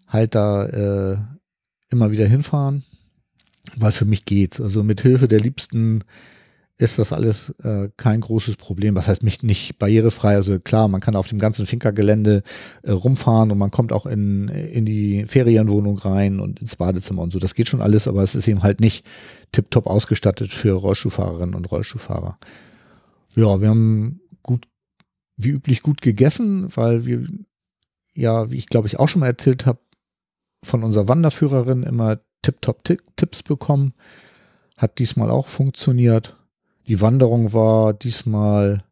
halt 0.08 0.36
da 0.36 0.66
äh, 0.66 1.18
immer 1.90 2.12
wieder 2.12 2.28
hinfahren, 2.28 2.84
weil 3.76 3.92
für 3.92 4.06
mich 4.06 4.26
geht's. 4.26 4.60
Also 4.62 4.84
mit 4.84 5.02
Hilfe 5.02 5.28
der 5.28 5.40
Liebsten 5.40 6.04
ist 6.80 6.98
das 6.98 7.12
alles 7.12 7.54
äh, 7.62 7.90
kein 7.98 8.22
großes 8.22 8.56
Problem. 8.56 8.96
Was 8.96 9.10
heißt 9.10 9.22
mich 9.22 9.44
nicht 9.44 9.78
barrierefrei? 9.80 10.36
Also 10.36 10.60
klar, 10.60 10.88
man 10.88 11.02
kann 11.02 11.18
auf 11.18 11.28
dem 11.28 11.38
ganzen 11.38 11.66
Finca-Gelände 11.66 12.42
äh, 12.84 12.92
rumfahren 12.92 13.52
und 13.52 13.58
man 13.58 13.70
kommt 13.70 13.92
auch 13.92 14.06
in, 14.06 14.48
in 14.48 14.86
die 14.86 15.26
Ferienwohnung 15.26 15.98
rein 15.98 16.40
und 16.40 16.62
ins 16.62 16.78
Badezimmer 16.78 17.22
und 17.22 17.34
so. 17.34 17.40
Das 17.40 17.54
geht 17.54 17.68
schon 17.68 17.82
alles, 17.82 18.08
aber 18.08 18.24
es 18.24 18.34
ist 18.34 18.48
eben 18.48 18.64
halt 18.64 18.80
nicht 18.80 19.06
tiptop 19.52 19.88
ausgestattet 19.88 20.54
für 20.54 20.72
Rollstuhlfahrerinnen 20.72 21.54
und 21.54 21.70
Rollstuhlfahrer. 21.70 22.40
Ja, 23.36 23.60
wir 23.60 23.68
haben 23.68 24.22
gut 24.42 24.66
wie 25.40 25.50
üblich 25.50 25.82
gut 25.82 26.02
gegessen, 26.02 26.76
weil 26.76 27.06
wir 27.06 27.28
ja, 28.14 28.52
wie 28.52 28.58
ich 28.58 28.68
glaube 28.68 28.88
ich 28.88 29.00
auch 29.00 29.08
schon 29.08 29.22
mal 29.22 29.28
erzählt 29.28 29.66
habe, 29.66 29.80
von 30.64 30.84
unserer 30.84 31.08
Wanderführerin 31.08 31.84
immer 31.84 32.20
Tip-Top-Tipps 32.42 33.44
bekommen. 33.44 33.94
Hat 34.78 35.00
diesmal 35.00 35.30
auch 35.32 35.48
funktioniert. 35.48 36.38
Die 36.88 37.00
Wanderung 37.00 37.54
war 37.54 37.94
diesmal 37.94 38.84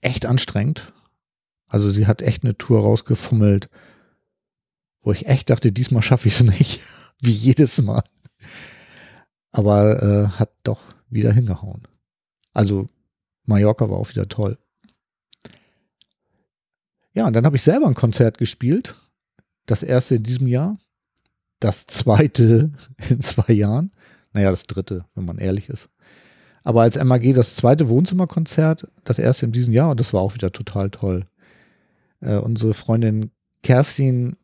echt 0.00 0.26
anstrengend. 0.26 0.92
Also 1.68 1.88
sie 1.90 2.06
hat 2.06 2.22
echt 2.22 2.42
eine 2.42 2.58
Tour 2.58 2.80
rausgefummelt, 2.80 3.68
wo 5.02 5.12
ich 5.12 5.26
echt 5.26 5.50
dachte, 5.50 5.70
diesmal 5.70 6.02
schaffe 6.02 6.28
ich 6.28 6.34
es 6.34 6.42
nicht. 6.58 6.80
Wie 7.20 7.32
jedes 7.32 7.80
Mal. 7.80 8.02
Aber 9.52 10.02
äh, 10.02 10.28
hat 10.38 10.52
doch 10.64 10.82
wieder 11.08 11.32
hingehauen. 11.32 11.86
Also 12.52 12.88
Mallorca 13.46 13.88
war 13.88 13.98
auch 13.98 14.10
wieder 14.10 14.28
toll. 14.28 14.58
Ja, 17.14 17.26
und 17.26 17.32
dann 17.32 17.46
habe 17.46 17.56
ich 17.56 17.62
selber 17.62 17.86
ein 17.86 17.94
Konzert 17.94 18.38
gespielt. 18.38 18.94
Das 19.64 19.82
erste 19.82 20.16
in 20.16 20.22
diesem 20.22 20.46
Jahr. 20.46 20.78
Das 21.60 21.86
zweite 21.86 22.72
in 23.08 23.20
zwei 23.22 23.52
Jahren. 23.52 23.92
Naja, 24.32 24.50
das 24.50 24.64
dritte, 24.64 25.06
wenn 25.14 25.24
man 25.24 25.38
ehrlich 25.38 25.68
ist. 25.68 25.88
Aber 26.62 26.82
als 26.82 27.02
MAG 27.02 27.32
das 27.32 27.54
zweite 27.54 27.88
Wohnzimmerkonzert, 27.88 28.88
das 29.04 29.18
erste 29.18 29.46
in 29.46 29.52
diesem 29.52 29.72
Jahr, 29.72 29.90
und 29.90 30.00
das 30.00 30.12
war 30.12 30.20
auch 30.20 30.34
wieder 30.34 30.52
total 30.52 30.90
toll. 30.90 31.24
Äh, 32.20 32.36
unsere 32.36 32.74
Freundin 32.74 33.30
Kerstin, 33.62 34.36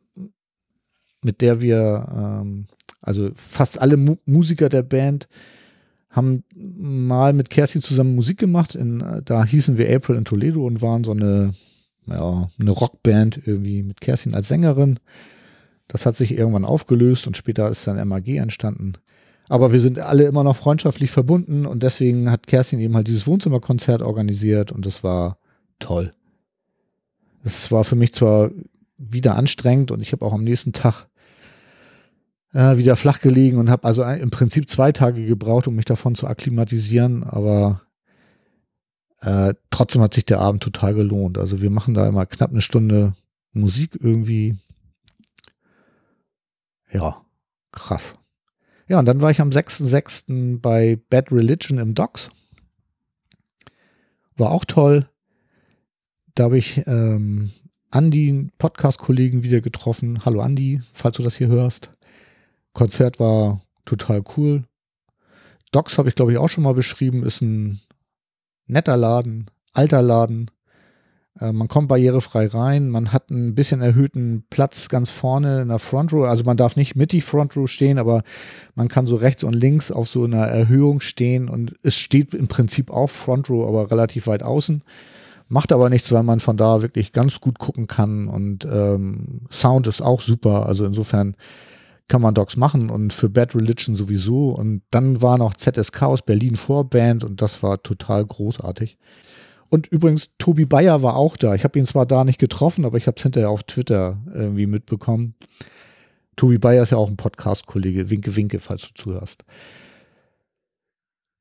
mit 1.21 1.41
der 1.41 1.61
wir, 1.61 2.07
ähm, 2.15 2.67
also 3.01 3.31
fast 3.35 3.79
alle 3.79 3.97
Mu 3.97 4.15
Musiker 4.25 4.69
der 4.69 4.83
Band, 4.83 5.27
haben 6.13 6.43
mal 6.55 7.33
mit 7.33 7.49
Kerstin 7.49 7.81
zusammen 7.81 8.15
Musik 8.15 8.37
gemacht. 8.37 8.75
In, 8.75 9.21
da 9.25 9.43
hießen 9.43 9.77
wir 9.77 9.93
April 9.93 10.15
in 10.15 10.25
Toledo 10.25 10.65
und 10.65 10.81
waren 10.81 11.03
so 11.03 11.11
eine 11.11 11.51
ja, 12.07 12.47
eine 12.59 12.71
Rockband 12.71 13.41
irgendwie 13.45 13.83
mit 13.83 14.01
Kerstin 14.01 14.33
als 14.33 14.47
Sängerin. 14.47 14.99
Das 15.87 16.05
hat 16.05 16.15
sich 16.15 16.31
irgendwann 16.31 16.65
aufgelöst 16.65 17.27
und 17.27 17.37
später 17.37 17.69
ist 17.69 17.85
dann 17.87 18.07
MAG 18.07 18.27
entstanden. 18.27 18.93
Aber 19.49 19.73
wir 19.73 19.81
sind 19.81 19.99
alle 19.99 20.23
immer 20.23 20.43
noch 20.43 20.55
freundschaftlich 20.55 21.11
verbunden 21.11 21.65
und 21.65 21.83
deswegen 21.83 22.31
hat 22.31 22.47
Kerstin 22.47 22.79
eben 22.79 22.95
halt 22.95 23.07
dieses 23.07 23.27
Wohnzimmerkonzert 23.27 24.01
organisiert 24.01 24.71
und 24.71 24.85
das 24.85 25.03
war 25.03 25.37
toll. 25.79 26.11
Es 27.43 27.71
war 27.71 27.83
für 27.83 27.97
mich 27.97 28.13
zwar 28.13 28.51
wieder 28.97 29.35
anstrengend 29.35 29.91
und 29.91 30.01
ich 30.01 30.13
habe 30.13 30.25
auch 30.25 30.33
am 30.33 30.45
nächsten 30.45 30.71
Tag 30.71 31.07
äh, 32.53 32.77
wieder 32.77 32.95
flach 32.95 33.19
gelegen 33.19 33.57
und 33.57 33.69
habe 33.69 33.85
also 33.85 34.03
im 34.03 34.29
Prinzip 34.29 34.69
zwei 34.69 34.91
Tage 34.91 35.25
gebraucht, 35.25 35.67
um 35.67 35.75
mich 35.75 35.85
davon 35.85 36.15
zu 36.15 36.27
akklimatisieren, 36.27 37.23
aber 37.23 37.81
äh, 39.21 39.53
trotzdem 39.71 40.01
hat 40.01 40.13
sich 40.13 40.25
der 40.25 40.39
Abend 40.39 40.63
total 40.63 40.93
gelohnt. 40.93 41.37
Also 41.37 41.61
wir 41.61 41.69
machen 41.69 41.93
da 41.93 42.07
immer 42.07 42.25
knapp 42.25 42.51
eine 42.51 42.61
Stunde 42.61 43.13
Musik 43.53 43.97
irgendwie. 43.99 44.57
Ja, 46.91 47.21
krass. 47.71 48.15
Ja, 48.87 48.99
und 48.99 49.05
dann 49.05 49.21
war 49.21 49.31
ich 49.31 49.41
am 49.41 49.49
6.6. 49.49 50.59
bei 50.59 50.99
Bad 51.09 51.31
Religion 51.31 51.79
im 51.79 51.95
Docks. 51.95 52.31
War 54.35 54.51
auch 54.51 54.65
toll. 54.65 55.07
Da 56.35 56.45
habe 56.45 56.57
ich 56.57 56.85
ähm, 56.85 57.51
Andi, 57.91 58.49
Podcast-Kollegen, 58.57 59.43
wieder 59.43 59.61
getroffen. 59.61 60.25
Hallo 60.25 60.41
Andi, 60.41 60.81
falls 60.93 61.17
du 61.17 61.23
das 61.23 61.35
hier 61.35 61.47
hörst. 61.47 61.91
Konzert 62.73 63.19
war 63.19 63.61
total 63.85 64.23
cool. 64.37 64.63
Docks 65.71 65.97
habe 65.97 66.09
ich, 66.09 66.15
glaube 66.15 66.31
ich, 66.31 66.37
auch 66.37 66.49
schon 66.49 66.63
mal 66.63 66.73
beschrieben. 66.73 67.23
Ist 67.23 67.41
ein 67.41 67.79
netter 68.67 68.97
Laden, 68.97 69.49
alter 69.73 70.01
Laden. 70.01 70.51
Äh, 71.39 71.51
man 71.51 71.67
kommt 71.67 71.87
barrierefrei 71.87 72.47
rein, 72.47 72.89
man 72.89 73.11
hat 73.11 73.29
ein 73.29 73.55
bisschen 73.55 73.81
erhöhten 73.81 74.45
Platz 74.49 74.89
ganz 74.89 75.09
vorne 75.09 75.61
in 75.61 75.69
der 75.69 75.79
Front 75.79 76.13
Row. 76.13 76.25
Also 76.25 76.43
man 76.43 76.57
darf 76.57 76.75
nicht 76.75 76.95
mittig 76.95 77.23
Front 77.23 77.55
Row 77.55 77.69
stehen, 77.69 77.97
aber 77.97 78.23
man 78.75 78.87
kann 78.87 79.07
so 79.07 79.15
rechts 79.15 79.43
und 79.43 79.53
links 79.53 79.91
auf 79.91 80.07
so 80.07 80.23
einer 80.23 80.45
Erhöhung 80.45 80.99
stehen 80.99 81.49
und 81.49 81.75
es 81.81 81.95
steht 81.95 82.33
im 82.33 82.47
Prinzip 82.47 82.91
auch 82.91 83.09
Front 83.09 83.49
Row, 83.49 83.67
aber 83.67 83.91
relativ 83.91 84.27
weit 84.27 84.43
außen. 84.43 84.83
Macht 85.49 85.71
aber 85.71 85.89
nichts, 85.89 86.11
weil 86.11 86.23
man 86.23 86.39
von 86.39 86.57
da 86.57 86.81
wirklich 86.81 87.11
ganz 87.11 87.39
gut 87.39 87.59
gucken 87.59 87.87
kann 87.87 88.27
und 88.27 88.65
ähm, 88.65 89.41
Sound 89.51 89.87
ist 89.87 90.01
auch 90.01 90.21
super. 90.21 90.65
Also 90.65 90.85
insofern 90.85 91.35
kann 92.07 92.21
man 92.21 92.33
Docs 92.33 92.57
machen 92.57 92.89
und 92.89 93.13
für 93.13 93.29
Bad 93.29 93.55
Religion 93.55 93.95
sowieso. 93.95 94.49
Und 94.49 94.83
dann 94.91 95.21
war 95.21 95.37
noch 95.37 95.55
ZSK 95.55 96.03
aus 96.03 96.21
Berlin 96.21 96.55
Vorband 96.55 97.23
und 97.23 97.41
das 97.41 97.63
war 97.63 97.81
total 97.81 98.25
großartig. 98.25 98.97
Und 99.69 99.87
übrigens, 99.87 100.29
Tobi 100.37 100.65
Bayer 100.65 101.01
war 101.01 101.15
auch 101.15 101.35
da. 101.35 101.55
Ich 101.55 101.63
habe 101.63 101.79
ihn 101.79 101.85
zwar 101.85 102.05
da 102.05 102.23
nicht 102.23 102.39
getroffen, 102.39 102.85
aber 102.85 102.97
ich 102.97 103.07
habe 103.07 103.17
es 103.17 103.23
hinterher 103.23 103.49
auf 103.49 103.63
Twitter 103.63 104.21
irgendwie 104.33 104.67
mitbekommen. 104.67 105.33
Tobi 106.35 106.59
Bayer 106.59 106.83
ist 106.83 106.91
ja 106.91 106.97
auch 106.97 107.09
ein 107.09 107.17
Podcast-Kollege. 107.17 108.09
Winke, 108.09 108.35
winke, 108.35 108.59
falls 108.59 108.83
du 108.83 108.93
zuhörst. 108.93 109.43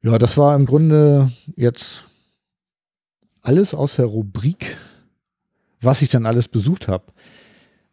Ja, 0.02 0.18
das 0.18 0.36
war 0.38 0.56
im 0.56 0.66
Grunde 0.66 1.30
jetzt 1.56 2.04
alles 3.42 3.74
aus 3.74 3.96
der 3.96 4.06
Rubrik, 4.06 4.76
was 5.80 6.02
ich 6.02 6.08
dann 6.08 6.26
alles 6.26 6.48
besucht 6.48 6.88
habe. 6.88 7.04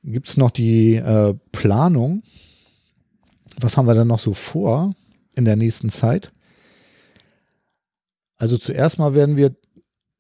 Gibt 0.04 0.30
es 0.30 0.38
noch 0.38 0.52
die 0.52 0.96
äh, 0.96 1.36
Planung 1.52 2.24
was 3.62 3.78
haben 3.78 3.88
wir 3.88 3.96
dann 3.96 4.08
noch 4.08 4.20
so 4.20 4.34
vor 4.34 4.94
in 5.36 5.46
der 5.46 5.56
nächsten 5.56 5.90
Zeit? 5.90 6.32
Also 8.38 8.58
zuerst 8.58 9.00
mal 9.00 9.16
werden 9.16 9.36
wir 9.36 9.56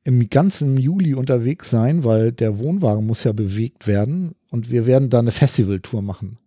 im 0.04 0.30
ganzen 0.30 0.78
Juli 0.78 1.14
unterwegs 1.14 1.70
sein, 1.70 2.04
weil 2.04 2.32
der 2.32 2.58
Wohnwagen 2.60 3.06
muss 3.06 3.24
ja 3.24 3.32
bewegt 3.32 3.88
werden 3.88 4.36
und 4.50 4.72
wir 4.72 4.88
werden 4.88 5.10
da 5.10 5.20
eine 5.20 5.32
Festivaltour 5.32 6.02
machen. 6.02 6.38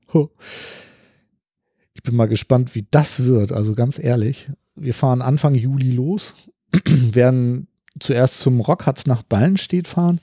Ich 1.95 2.03
bin 2.03 2.17
mal 2.17 2.29
gespannt, 2.29 2.75
wie 2.75 2.87
das 2.91 3.25
wird. 3.25 3.53
Also 3.53 3.75
ganz 3.75 3.99
ehrlich, 3.99 4.51
wir 4.75 4.95
fahren 4.95 5.23
Anfang 5.23 5.55
Juli 5.55 5.91
los, 5.91 6.35
werden 6.85 7.69
zuerst 8.01 8.41
zum 8.41 8.61
Rockhatz 8.61 9.07
nach 9.07 9.23
Ballenstedt 9.23 9.87
fahren. 9.87 10.21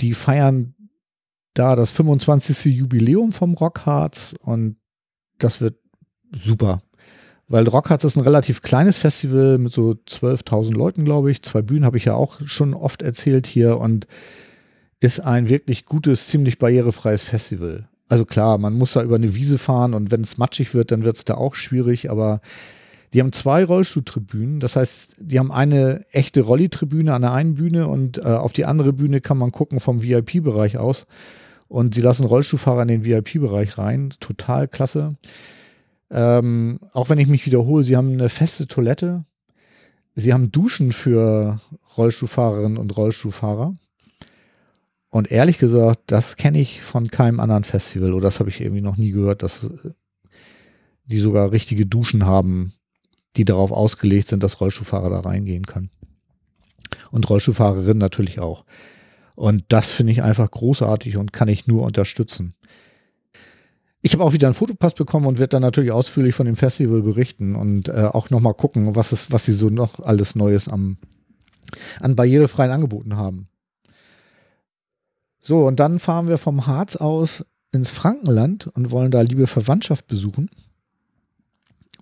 Die 0.00 0.14
feiern 0.14 0.74
da 1.54 1.76
das 1.76 1.90
25. 1.92 2.74
Jubiläum 2.74 3.32
vom 3.32 3.54
Rockharz 3.54 4.34
und 4.40 4.76
das 5.44 5.60
wird 5.60 5.76
super. 6.32 6.82
Weil 7.48 7.66
Rockharz 7.66 8.04
ist 8.04 8.16
ein 8.16 8.22
relativ 8.22 8.62
kleines 8.62 8.98
Festival 8.98 9.58
mit 9.58 9.72
so 9.72 9.96
12.000 10.08 10.72
Leuten, 10.72 11.04
glaube 11.04 11.32
ich. 11.32 11.42
Zwei 11.42 11.62
Bühnen 11.62 11.84
habe 11.84 11.96
ich 11.96 12.04
ja 12.04 12.14
auch 12.14 12.38
schon 12.44 12.74
oft 12.74 13.02
erzählt 13.02 13.48
hier 13.48 13.78
und 13.78 14.06
ist 15.00 15.20
ein 15.20 15.48
wirklich 15.48 15.84
gutes, 15.84 16.28
ziemlich 16.28 16.58
barrierefreies 16.58 17.24
Festival. 17.24 17.88
Also 18.08 18.24
klar, 18.24 18.58
man 18.58 18.74
muss 18.74 18.92
da 18.92 19.02
über 19.02 19.16
eine 19.16 19.34
Wiese 19.34 19.58
fahren 19.58 19.94
und 19.94 20.10
wenn 20.10 20.20
es 20.20 20.38
matschig 20.38 20.74
wird, 20.74 20.92
dann 20.92 21.04
wird 21.04 21.16
es 21.16 21.24
da 21.24 21.34
auch 21.34 21.54
schwierig, 21.54 22.10
aber 22.10 22.40
die 23.12 23.20
haben 23.20 23.32
zwei 23.32 23.64
Rollstuhltribünen. 23.64 24.60
Das 24.60 24.76
heißt, 24.76 25.16
die 25.18 25.38
haben 25.38 25.50
eine 25.50 26.04
echte 26.12 26.42
Rolli-Tribüne 26.42 27.12
an 27.12 27.22
der 27.22 27.32
einen 27.32 27.54
Bühne 27.54 27.88
und 27.88 28.18
äh, 28.18 28.22
auf 28.22 28.52
die 28.52 28.64
andere 28.64 28.92
Bühne 28.92 29.20
kann 29.20 29.38
man 29.38 29.50
gucken 29.52 29.80
vom 29.80 30.02
VIP-Bereich 30.02 30.78
aus. 30.78 31.06
Und 31.70 31.94
sie 31.94 32.00
lassen 32.00 32.26
Rollstuhlfahrer 32.26 32.82
in 32.82 32.88
den 32.88 33.04
VIP-Bereich 33.04 33.78
rein. 33.78 34.12
Total 34.18 34.66
klasse. 34.66 35.14
Ähm, 36.10 36.80
auch 36.92 37.10
wenn 37.10 37.20
ich 37.20 37.28
mich 37.28 37.46
wiederhole, 37.46 37.84
sie 37.84 37.96
haben 37.96 38.12
eine 38.12 38.28
feste 38.28 38.66
Toilette. 38.66 39.24
Sie 40.16 40.32
haben 40.32 40.50
Duschen 40.50 40.90
für 40.90 41.60
Rollstuhlfahrerinnen 41.96 42.76
und 42.76 42.96
Rollstuhlfahrer. 42.96 43.76
Und 45.10 45.30
ehrlich 45.30 45.58
gesagt, 45.58 46.00
das 46.08 46.34
kenne 46.34 46.60
ich 46.60 46.82
von 46.82 47.08
keinem 47.08 47.38
anderen 47.38 47.62
Festival 47.62 48.14
oder 48.14 48.24
das 48.24 48.40
habe 48.40 48.50
ich 48.50 48.60
irgendwie 48.60 48.82
noch 48.82 48.96
nie 48.96 49.12
gehört, 49.12 49.44
dass 49.44 49.68
die 51.04 51.20
sogar 51.20 51.52
richtige 51.52 51.86
Duschen 51.86 52.26
haben, 52.26 52.72
die 53.36 53.44
darauf 53.44 53.70
ausgelegt 53.70 54.26
sind, 54.26 54.42
dass 54.42 54.60
Rollstuhlfahrer 54.60 55.10
da 55.10 55.20
reingehen 55.20 55.66
können. 55.66 55.90
Und 57.12 57.30
Rollstuhlfahrerinnen 57.30 57.98
natürlich 57.98 58.40
auch. 58.40 58.64
Und 59.40 59.64
das 59.68 59.90
finde 59.90 60.12
ich 60.12 60.22
einfach 60.22 60.50
großartig 60.50 61.16
und 61.16 61.32
kann 61.32 61.48
ich 61.48 61.66
nur 61.66 61.84
unterstützen. 61.84 62.52
Ich 64.02 64.12
habe 64.12 64.22
auch 64.22 64.34
wieder 64.34 64.46
einen 64.46 64.54
Fotopass 64.54 64.92
bekommen 64.92 65.24
und 65.24 65.38
werde 65.38 65.52
dann 65.52 65.62
natürlich 65.62 65.92
ausführlich 65.92 66.34
von 66.34 66.44
dem 66.44 66.56
Festival 66.56 67.00
berichten 67.00 67.54
und 67.54 67.88
äh, 67.88 68.10
auch 68.12 68.28
nochmal 68.28 68.52
gucken, 68.52 68.96
was, 68.96 69.12
es, 69.12 69.32
was 69.32 69.46
sie 69.46 69.54
so 69.54 69.70
noch 69.70 69.98
alles 69.98 70.34
Neues 70.34 70.68
am, 70.68 70.98
an 72.00 72.16
barrierefreien 72.16 72.70
Angeboten 72.70 73.16
haben. 73.16 73.48
So, 75.38 75.66
und 75.66 75.80
dann 75.80 76.00
fahren 76.00 76.28
wir 76.28 76.36
vom 76.36 76.66
Harz 76.66 76.96
aus 76.96 77.46
ins 77.72 77.88
Frankenland 77.88 78.66
und 78.66 78.90
wollen 78.90 79.10
da 79.10 79.22
liebe 79.22 79.46
Verwandtschaft 79.46 80.06
besuchen, 80.06 80.50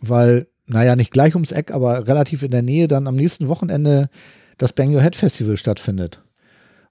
weil, 0.01 0.49
naja, 0.67 0.97
nicht 0.97 1.13
gleich 1.13 1.37
ums 1.37 1.53
Eck, 1.53 1.71
aber 1.71 2.09
relativ 2.09 2.43
in 2.43 2.51
der 2.51 2.63
Nähe 2.63 2.89
dann 2.89 3.07
am 3.07 3.15
nächsten 3.15 3.47
Wochenende 3.47 4.11
das 4.57 4.73
Bang 4.73 4.93
Your 4.93 5.03
Head 5.03 5.15
Festival 5.15 5.57
stattfindet. 5.57 6.21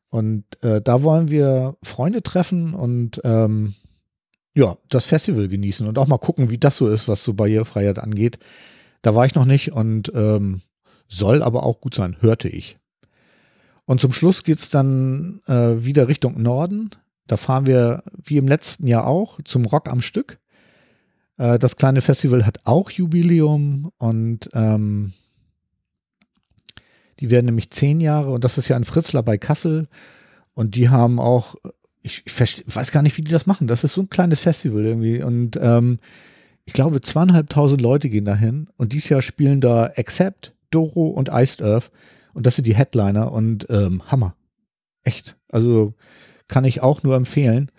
Und 0.10 0.46
äh, 0.64 0.82
da 0.82 1.04
wollen 1.04 1.30
wir 1.30 1.76
Freunde 1.84 2.24
treffen 2.24 2.74
und 2.74 3.20
ähm, 3.24 3.76
ja, 4.54 4.78
das 4.90 5.06
Festival 5.06 5.48
genießen 5.48 5.88
und 5.88 5.98
auch 5.98 6.08
mal 6.08 6.18
gucken, 6.18 6.50
wie 6.50 6.58
das 6.58 6.78
so 6.78 6.88
ist, 6.88 7.08
was 7.08 7.24
so 7.24 7.34
Barrierefreiheit 7.34 8.00
angeht. 8.00 8.40
Da 9.02 9.14
war 9.14 9.26
ich 9.26 9.36
noch 9.36 9.46
nicht 9.46 9.72
und 9.72 10.12
ähm, 10.16 10.62
soll 11.08 11.44
aber 11.44 11.64
auch 11.64 11.82
gut 11.82 11.94
sein, 11.94 12.18
hörte 12.22 12.50
ich. 12.50 12.78
Und 13.86 14.02
zum 14.02 14.12
Schluss 14.12 14.44
geht 14.44 14.60
es 14.60 14.70
dann 14.70 15.42
äh, 15.48 15.86
wieder 15.86 16.08
Richtung 16.08 16.42
Norden 16.42 16.90
Da 17.28 17.38
fahren 17.38 17.66
wir 17.66 18.04
wie 18.22 18.38
im 18.38 18.48
letzten 18.48 18.88
Jahr 18.88 19.08
auch 19.08 19.40
zum 19.44 19.66
Rock 19.66 19.90
am 19.90 20.02
Stück. 20.02 20.40
Äh, 21.38 21.60
das 21.60 21.78
kleine 21.78 22.02
Festival 22.02 22.46
hat 22.46 22.60
auch 22.66 22.90
Jubiläum 22.90 23.92
und 23.98 24.50
ähm, 24.54 25.14
die 27.20 27.32
werden 27.32 27.46
nämlich 27.46 27.70
zehn 27.72 28.00
Jahre 28.00 28.32
und 28.32 28.44
das 28.44 28.58
ist 28.58 28.68
ja 28.68 28.76
ein 28.76 28.84
Fritzler 28.84 29.24
bei 29.24 29.38
Kassel 29.38 29.88
und 30.54 30.76
die 30.76 30.90
haben 30.90 31.20
auch, 31.20 31.56
ich, 32.02 32.24
ich 32.26 32.76
weiß 32.76 32.92
gar 32.92 33.02
nicht, 33.02 33.18
wie 33.18 33.24
die 33.24 33.32
das 33.32 33.46
machen. 33.46 33.68
Das 33.68 33.84
ist 33.84 33.94
so 33.94 34.02
ein 34.02 34.10
kleines 34.10 34.42
Festival 34.42 34.86
irgendwie 34.86 35.22
und 35.22 35.58
ähm, 35.62 36.00
ich 36.66 36.74
glaube 36.74 37.02
zweieinhalbtausend 37.02 37.82
Leute 37.82 38.10
gehen 38.10 38.26
dahin 38.26 38.68
und 38.78 38.94
dieses 38.94 39.10
Jahr 39.10 39.22
spielen 39.22 39.62
da 39.62 39.92
Accept, 39.96 40.54
Doro 40.72 41.08
und 41.08 41.30
Iced 41.32 41.62
Earth 41.62 41.92
und 42.34 42.46
das 42.46 42.56
sind 42.56 42.68
die 42.68 42.76
Headliner 42.76 43.32
und 43.32 43.68
ähm, 43.70 44.04
Hammer. 44.08 44.36
Echt. 45.04 45.38
Also 45.50 45.94
kann 46.48 46.66
ich 46.66 46.82
auch 46.82 47.04
nur 47.04 47.16
empfehlen. 47.16 47.72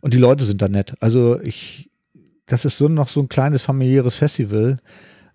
Und 0.00 0.14
die 0.14 0.18
Leute 0.18 0.44
sind 0.44 0.60
da 0.60 0.68
nett. 0.68 0.94
Also 1.00 1.40
ich, 1.40 1.90
das 2.46 2.64
ist 2.64 2.76
so 2.76 2.88
noch 2.88 3.08
so 3.08 3.20
ein 3.20 3.28
kleines 3.28 3.62
familiäres 3.62 4.16
Festival. 4.16 4.78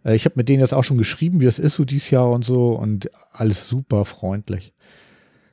Äh, 0.03 0.15
ich 0.15 0.25
habe 0.25 0.35
mit 0.37 0.49
denen 0.49 0.61
jetzt 0.61 0.73
auch 0.73 0.83
schon 0.83 0.97
geschrieben, 0.97 1.41
wie 1.41 1.45
es 1.45 1.59
ist 1.59 1.75
so 1.75 1.85
dieses 1.85 2.09
Jahr 2.09 2.29
und 2.29 2.45
so 2.45 2.73
und 2.73 3.09
alles 3.31 3.67
super 3.67 4.05
freundlich. 4.05 4.73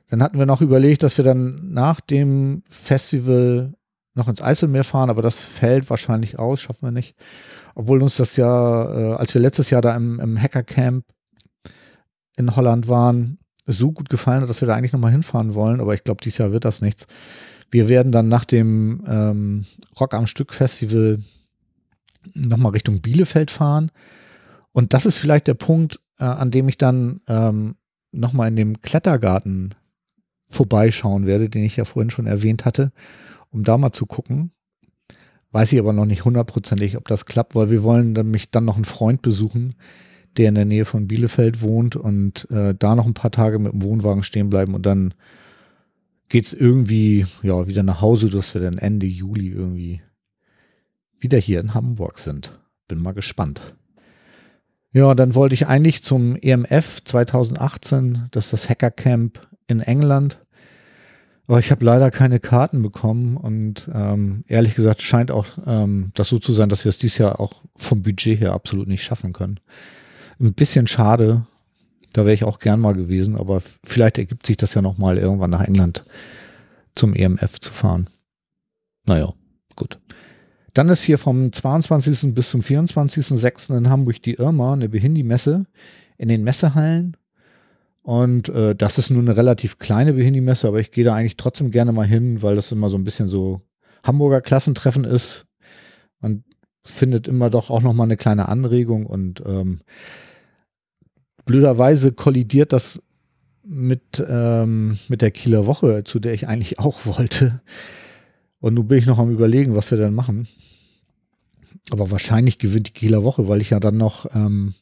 Dann 0.09 0.23
hatten 0.23 0.39
wir 0.39 0.45
noch 0.45 0.61
überlegt, 0.61 1.03
dass 1.03 1.17
wir 1.17 1.25
dann 1.25 1.73
nach 1.73 1.99
dem 1.99 2.63
Festival 2.69 3.73
noch 4.13 4.27
ins 4.27 4.41
Eiselmeer 4.41 4.83
fahren, 4.83 5.09
aber 5.09 5.21
das 5.21 5.39
fällt 5.39 5.89
wahrscheinlich 5.89 6.39
aus, 6.39 6.61
schaffen 6.61 6.87
wir 6.87 6.91
nicht. 6.91 7.15
Obwohl 7.75 8.01
uns 8.01 8.17
das 8.17 8.35
ja, 8.35 9.13
äh, 9.13 9.15
als 9.15 9.33
wir 9.33 9.41
letztes 9.41 9.69
Jahr 9.69 9.81
da 9.81 9.95
im, 9.95 10.19
im 10.19 10.41
Hackercamp 10.41 11.05
in 12.35 12.55
Holland 12.55 12.87
waren, 12.87 13.37
so 13.67 13.91
gut 13.91 14.09
gefallen 14.09 14.41
hat, 14.41 14.49
dass 14.49 14.61
wir 14.61 14.67
da 14.67 14.75
eigentlich 14.75 14.93
nochmal 14.93 15.11
hinfahren 15.11 15.53
wollen, 15.53 15.81
aber 15.81 15.93
ich 15.93 16.03
glaube, 16.03 16.21
dieses 16.23 16.37
Jahr 16.39 16.51
wird 16.51 16.65
das 16.65 16.81
nichts. 16.81 17.05
Wir 17.69 17.89
werden 17.89 18.11
dann 18.11 18.29
nach 18.29 18.45
dem 18.45 19.03
ähm, 19.05 19.65
Rock 19.99 20.13
am 20.13 20.25
Stück 20.25 20.53
Festival 20.53 21.19
nochmal 22.33 22.71
Richtung 22.71 23.01
Bielefeld 23.01 23.51
fahren. 23.51 23.91
Und 24.77 24.93
das 24.93 25.07
ist 25.07 25.17
vielleicht 25.17 25.47
der 25.47 25.55
Punkt, 25.55 25.99
äh, 26.19 26.23
an 26.23 26.51
dem 26.51 26.69
ich 26.69 26.77
dann 26.77 27.21
ähm, 27.25 27.77
nochmal 28.11 28.49
in 28.49 28.55
dem 28.55 28.79
Klettergarten 28.83 29.73
vorbeischauen 30.49 31.25
werde, 31.25 31.49
den 31.49 31.63
ich 31.63 31.77
ja 31.77 31.83
vorhin 31.83 32.11
schon 32.11 32.27
erwähnt 32.27 32.63
hatte, 32.63 32.91
um 33.49 33.63
da 33.63 33.79
mal 33.79 33.91
zu 33.91 34.05
gucken. 34.05 34.51
Weiß 35.49 35.73
ich 35.73 35.79
aber 35.79 35.93
noch 35.93 36.05
nicht 36.05 36.25
hundertprozentig, 36.25 36.95
ob 36.95 37.07
das 37.07 37.25
klappt, 37.25 37.55
weil 37.55 37.71
wir 37.71 37.81
wollen 37.81 38.13
dann 38.13 38.29
mich 38.29 38.51
dann 38.51 38.65
noch 38.65 38.75
einen 38.75 38.85
Freund 38.85 39.23
besuchen, 39.23 39.73
der 40.37 40.49
in 40.49 40.53
der 40.53 40.65
Nähe 40.65 40.85
von 40.85 41.07
Bielefeld 41.07 41.63
wohnt 41.63 41.95
und 41.95 42.47
äh, 42.51 42.75
da 42.75 42.93
noch 42.93 43.07
ein 43.07 43.15
paar 43.15 43.31
Tage 43.31 43.57
mit 43.57 43.73
dem 43.73 43.81
Wohnwagen 43.81 44.21
stehen 44.21 44.51
bleiben 44.51 44.75
und 44.75 44.85
dann 44.85 45.15
geht 46.29 46.45
es 46.45 46.53
irgendwie 46.53 47.25
ja 47.41 47.67
wieder 47.67 47.81
nach 47.81 48.01
Hause, 48.01 48.29
dass 48.29 48.53
wir 48.53 48.61
dann 48.61 48.77
Ende 48.77 49.07
Juli 49.07 49.47
irgendwie 49.47 50.03
wieder 51.19 51.39
hier 51.39 51.61
in 51.61 51.73
Hamburg 51.73 52.19
sind. 52.19 52.59
Bin 52.87 52.99
mal 52.99 53.15
gespannt. 53.15 53.73
Ja, 54.97 55.13
dann 55.13 55.35
wollte 55.35 55.53
ich 55.53 55.67
eigentlich 55.67 56.01
zum 56.01 56.35
EMF 56.35 57.03
2018, 57.03 58.29
das 58.31 58.45
ist 58.45 58.53
das 58.53 58.67
Hackercamp 58.67 59.47
in 59.67 59.79
England. 59.79 60.39
Aber 61.45 61.59
ich 61.59 61.69
habe 61.69 61.85
leider 61.85 62.09
keine 62.09 62.39
Karten 62.39 62.81
bekommen 62.81 63.37
und 63.37 63.87
ähm, 63.93 64.43
ehrlich 64.47 64.73
gesagt 64.73 65.03
scheint 65.03 65.29
auch 65.29 65.45
ähm, 65.67 66.09
das 66.15 66.29
so 66.29 66.39
zu 66.39 66.51
sein, 66.51 66.69
dass 66.69 66.83
wir 66.83 66.89
es 66.89 66.97
dieses 66.97 67.19
Jahr 67.19 67.39
auch 67.39 67.61
vom 67.75 68.01
Budget 68.01 68.39
her 68.39 68.53
absolut 68.53 68.87
nicht 68.87 69.03
schaffen 69.03 69.33
können. 69.33 69.59
Ein 70.39 70.55
bisschen 70.55 70.87
schade. 70.87 71.45
Da 72.13 72.25
wäre 72.25 72.33
ich 72.33 72.43
auch 72.43 72.57
gern 72.57 72.79
mal 72.79 72.95
gewesen, 72.95 73.35
aber 73.35 73.61
vielleicht 73.83 74.17
ergibt 74.17 74.47
sich 74.47 74.57
das 74.57 74.73
ja 74.73 74.81
noch 74.81 74.97
mal 74.97 75.19
irgendwann 75.19 75.51
nach 75.51 75.63
England 75.63 76.05
zum 76.95 77.13
EMF 77.13 77.59
zu 77.59 77.71
fahren. 77.71 78.09
Naja, 79.05 79.31
gut. 79.75 79.99
Dann 80.77 80.89
ist 80.89 81.01
hier 81.01 81.17
vom 81.17 81.51
22. 81.51 82.35
bis 82.35 82.51
zum 82.51 82.61
24.06. 82.61 83.75
in 83.75 83.89
Hamburg 83.89 84.21
die 84.21 84.35
Irma, 84.35 84.73
eine 84.73 84.89
Behindi-Messe 84.89 85.65
in 86.19 86.29
den 86.29 86.43
Messehallen. 86.43 87.17
Und 88.03 88.49
äh, 88.49 88.75
das 88.75 88.99
ist 88.99 89.09
nur 89.09 89.23
eine 89.23 89.35
relativ 89.35 89.79
kleine 89.79 90.13
Behindi-Messe, 90.13 90.67
aber 90.67 90.79
ich 90.79 90.91
gehe 90.91 91.03
da 91.03 91.15
eigentlich 91.15 91.35
trotzdem 91.35 91.71
gerne 91.71 91.93
mal 91.93 92.05
hin, 92.05 92.43
weil 92.43 92.55
das 92.55 92.71
immer 92.71 92.91
so 92.91 92.97
ein 92.97 93.03
bisschen 93.03 93.27
so 93.27 93.61
Hamburger 94.03 94.39
Klassentreffen 94.39 95.03
ist. 95.03 95.47
Man 96.19 96.43
findet 96.83 97.27
immer 97.27 97.49
doch 97.49 97.71
auch 97.71 97.81
noch 97.81 97.93
mal 97.93 98.03
eine 98.03 98.15
kleine 98.15 98.47
Anregung 98.47 99.07
und 99.07 99.41
ähm, 99.47 99.81
blöderweise 101.45 102.11
kollidiert 102.11 102.71
das 102.71 103.01
mit, 103.63 104.23
ähm, 104.29 104.99
mit 105.07 105.23
der 105.23 105.31
Kieler 105.31 105.65
Woche, 105.65 106.03
zu 106.03 106.19
der 106.19 106.35
ich 106.35 106.47
eigentlich 106.47 106.77
auch 106.77 106.99
wollte. 107.07 107.61
Und 108.59 108.73
nun 108.73 108.87
bin 108.87 108.97
ich 108.97 109.05
noch 109.05 109.19
am 109.19 109.31
überlegen, 109.31 109.75
was 109.75 109.91
wir 109.91 109.97
dann 109.97 110.15
machen. 110.15 110.47
Aber 111.91 112.11
wahrscheinlich 112.11 112.57
gewinnt 112.57 112.87
die 112.87 112.93
Kieler 112.93 113.23
Woche, 113.23 113.47
weil 113.47 113.61
ich 113.61 113.69
ja 113.69 113.79
dann 113.79 113.97
noch 113.97 114.25
ähm, 114.33 114.73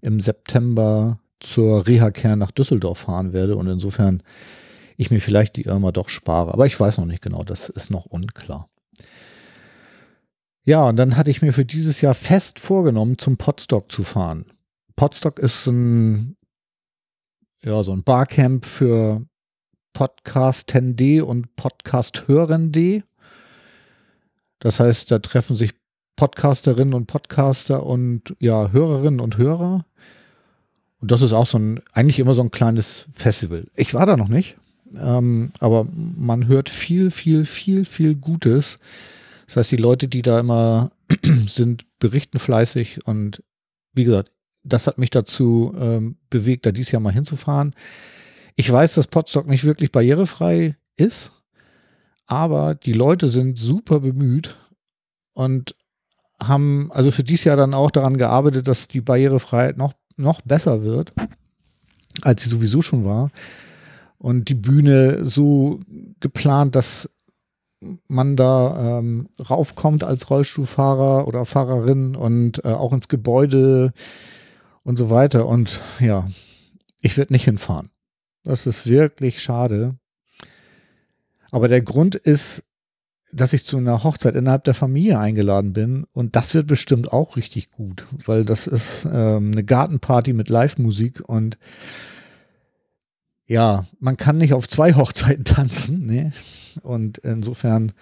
im 0.00 0.20
September 0.20 1.18
zur 1.40 1.86
Reha-Kern 1.86 2.38
nach 2.38 2.50
Düsseldorf 2.50 2.98
fahren 2.98 3.32
werde 3.32 3.56
und 3.56 3.66
insofern 3.66 4.22
ich 4.96 5.10
mir 5.10 5.20
vielleicht 5.20 5.56
die 5.56 5.64
Irma 5.64 5.90
doch 5.92 6.08
spare. 6.08 6.52
Aber 6.52 6.66
ich 6.66 6.78
weiß 6.78 6.98
noch 6.98 7.06
nicht 7.06 7.22
genau, 7.22 7.42
das 7.42 7.68
ist 7.68 7.90
noch 7.90 8.06
unklar. 8.06 8.68
Ja, 10.64 10.88
und 10.88 10.96
dann 10.96 11.16
hatte 11.16 11.30
ich 11.30 11.42
mir 11.42 11.52
für 11.52 11.64
dieses 11.64 12.00
Jahr 12.00 12.14
fest 12.14 12.60
vorgenommen, 12.60 13.18
zum 13.18 13.36
Podstock 13.36 13.90
zu 13.90 14.04
fahren. 14.04 14.46
Podstock 14.94 15.40
ist 15.40 15.66
ein, 15.66 16.36
ja, 17.62 17.82
so 17.82 17.92
ein 17.92 18.04
Barcamp 18.04 18.64
für 18.64 19.26
Podcast 19.92 20.70
10D 20.70 21.22
und 21.22 21.54
Podcast 21.56 22.28
Hörende. 22.28 23.02
Das 24.58 24.80
heißt, 24.80 25.10
da 25.10 25.18
treffen 25.18 25.56
sich 25.56 25.72
Podcasterinnen 26.16 26.94
und 26.94 27.06
Podcaster 27.06 27.84
und 27.84 28.36
ja, 28.38 28.70
Hörerinnen 28.70 29.20
und 29.20 29.38
Hörer. 29.38 29.84
Und 31.00 31.10
das 31.10 31.22
ist 31.22 31.32
auch 31.32 31.46
so 31.46 31.58
ein, 31.58 31.80
eigentlich 31.92 32.20
immer 32.20 32.34
so 32.34 32.42
ein 32.42 32.50
kleines 32.50 33.08
Festival. 33.12 33.66
Ich 33.74 33.92
war 33.92 34.06
da 34.06 34.16
noch 34.16 34.28
nicht, 34.28 34.56
ähm, 34.96 35.50
aber 35.58 35.86
man 35.92 36.46
hört 36.46 36.70
viel, 36.70 37.10
viel, 37.10 37.44
viel, 37.44 37.84
viel 37.84 38.14
Gutes. 38.14 38.78
Das 39.46 39.56
heißt, 39.56 39.72
die 39.72 39.76
Leute, 39.76 40.06
die 40.06 40.22
da 40.22 40.38
immer 40.38 40.92
sind, 41.48 41.86
berichten 41.98 42.38
fleißig 42.38 43.06
und 43.06 43.42
wie 43.94 44.04
gesagt, 44.04 44.30
das 44.64 44.86
hat 44.86 44.98
mich 44.98 45.10
dazu 45.10 45.74
ähm, 45.76 46.16
bewegt, 46.30 46.66
da 46.66 46.72
dieses 46.72 46.92
Jahr 46.92 47.02
mal 47.02 47.12
hinzufahren. 47.12 47.74
Ich 48.56 48.70
weiß, 48.70 48.94
dass 48.94 49.06
Podstock 49.06 49.46
nicht 49.46 49.64
wirklich 49.64 49.92
barrierefrei 49.92 50.76
ist, 50.96 51.32
aber 52.26 52.74
die 52.74 52.92
Leute 52.92 53.28
sind 53.28 53.58
super 53.58 54.00
bemüht 54.00 54.56
und 55.32 55.74
haben 56.40 56.90
also 56.92 57.10
für 57.10 57.24
dieses 57.24 57.44
Jahr 57.44 57.56
dann 57.56 57.74
auch 57.74 57.90
daran 57.90 58.16
gearbeitet, 58.16 58.68
dass 58.68 58.88
die 58.88 59.00
Barrierefreiheit 59.00 59.76
noch, 59.76 59.94
noch 60.16 60.40
besser 60.42 60.82
wird, 60.82 61.12
als 62.22 62.42
sie 62.42 62.48
sowieso 62.48 62.82
schon 62.82 63.04
war. 63.04 63.30
Und 64.18 64.48
die 64.48 64.54
Bühne 64.54 65.24
so 65.24 65.80
geplant, 66.20 66.74
dass 66.76 67.08
man 68.06 68.36
da 68.36 68.98
ähm, 68.98 69.28
raufkommt 69.50 70.04
als 70.04 70.30
Rollstuhlfahrer 70.30 71.26
oder 71.26 71.44
Fahrerin 71.44 72.14
und 72.14 72.64
äh, 72.64 72.68
auch 72.68 72.92
ins 72.92 73.08
Gebäude 73.08 73.92
und 74.84 74.96
so 74.96 75.10
weiter. 75.10 75.46
Und 75.46 75.80
ja, 75.98 76.28
ich 77.00 77.16
werde 77.16 77.32
nicht 77.32 77.44
hinfahren. 77.44 77.90
Das 78.44 78.66
ist 78.66 78.86
wirklich 78.86 79.42
schade. 79.42 79.96
Aber 81.50 81.68
der 81.68 81.82
Grund 81.82 82.14
ist, 82.14 82.64
dass 83.32 83.52
ich 83.52 83.64
zu 83.64 83.78
einer 83.78 84.04
Hochzeit 84.04 84.34
innerhalb 84.34 84.64
der 84.64 84.74
Familie 84.74 85.18
eingeladen 85.18 85.72
bin 85.72 86.04
und 86.12 86.36
das 86.36 86.54
wird 86.54 86.66
bestimmt 86.66 87.12
auch 87.12 87.36
richtig 87.36 87.70
gut, 87.70 88.06
weil 88.26 88.44
das 88.44 88.66
ist 88.66 89.06
ähm, 89.10 89.52
eine 89.52 89.64
Gartenparty 89.64 90.34
mit 90.34 90.48
Live-Musik 90.48 91.22
und 91.26 91.56
ja, 93.46 93.86
man 94.00 94.16
kann 94.16 94.38
nicht 94.38 94.52
auf 94.52 94.68
zwei 94.68 94.94
Hochzeiten 94.96 95.44
tanzen, 95.44 96.06
ne? 96.06 96.32
Und 96.82 97.18
insofern 97.18 97.92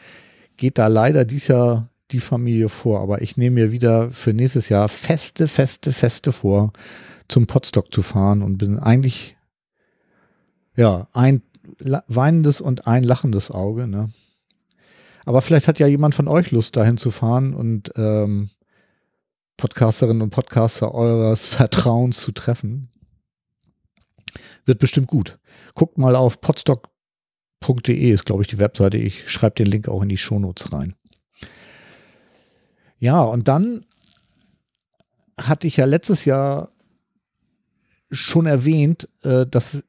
geht 0.57 0.78
da 0.78 0.86
leider 0.86 1.24
dies 1.24 1.49
Jahr 1.49 1.88
die 2.12 2.20
Familie 2.20 2.68
vor, 2.68 3.01
aber 3.01 3.22
ich 3.22 3.36
nehme 3.36 3.55
mir 3.55 3.72
wieder 3.72 4.11
für 4.11 4.32
nächstes 4.32 4.68
Jahr 4.68 4.88
feste, 4.88 5.49
feste, 5.49 5.93
feste 5.93 6.32
vor, 6.32 6.72
zum 7.28 7.47
Potstock 7.47 7.93
zu 7.93 8.03
fahren 8.03 8.43
und 8.43 8.59
bin 8.59 8.78
eigentlich 8.78 9.36
ja 10.77 11.09
ein 11.12 11.43
weinendes 12.09 12.61
und 12.61 12.87
ein 12.87 13.05
lachendes 13.05 13.51
Auge, 13.51 13.87
ne? 13.87 14.11
Aber 15.25 15.43
vielleicht 15.43 15.68
hat 15.68 15.79
ja 15.79 15.87
jemand 15.87 16.14
von 16.14 16.29
euch 16.29 16.51
Lust, 16.51 16.77
dahin 16.77 16.97
zu 16.97 17.11
fahren 17.11 17.55
und 17.55 17.93
ähm, 17.97 18.51
Podcasterinnen 19.57 20.23
und 20.23 20.31
Podcaster 20.31 20.95
eures 20.95 21.47
Vertrauens 21.55 22.21
zu 22.21 22.33
treffen. 22.33 22.89
Wird 24.64 24.79
bestimmt 24.79 25.09
gut. 25.09 25.39
Guckt 25.75 25.99
mal 25.99 26.16
auf 26.16 26.41
podstock.de 26.41 28.11
ist, 28.11 28.25
glaube 28.25 28.43
ich, 28.43 28.49
die 28.49 28.59
Webseite. 28.59 28.97
Ich 28.97 29.31
schreibe 29.31 29.57
den 29.57 29.66
Link 29.66 29.89
auch 29.89 30.03
in 30.03 30.09
die 30.09 30.16
Shownotes 30.16 30.73
rein. 30.73 30.95
Ja, 32.99 33.23
und 33.23 33.49
dann 33.49 33.87
hatte 35.41 35.66
ich 35.66 35.77
ja 35.77 35.85
letztes 35.85 36.25
Jahr 36.25 36.73
schon 38.11 38.47
erwähnt, 38.47 39.09
äh, 39.23 39.47
dass 39.47 39.83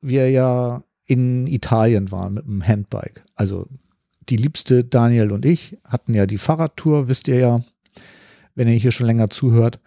wir 0.00 0.30
ja 0.30 0.82
in 1.06 1.46
Italien 1.46 2.10
waren 2.10 2.34
mit 2.34 2.46
dem 2.46 2.66
Handbike. 2.66 3.24
Also 3.34 3.66
die 4.28 4.36
liebste 4.36 4.84
Daniel 4.84 5.30
und 5.30 5.44
ich 5.44 5.78
hatten 5.84 6.14
ja 6.14 6.26
die 6.26 6.38
Fahrradtour, 6.38 7.08
wisst 7.08 7.28
ihr 7.28 7.38
ja, 7.38 7.60
wenn 8.54 8.68
ihr 8.68 8.74
hier 8.74 8.92
schon 8.92 9.06
länger 9.06 9.30
zuhört. 9.30 9.78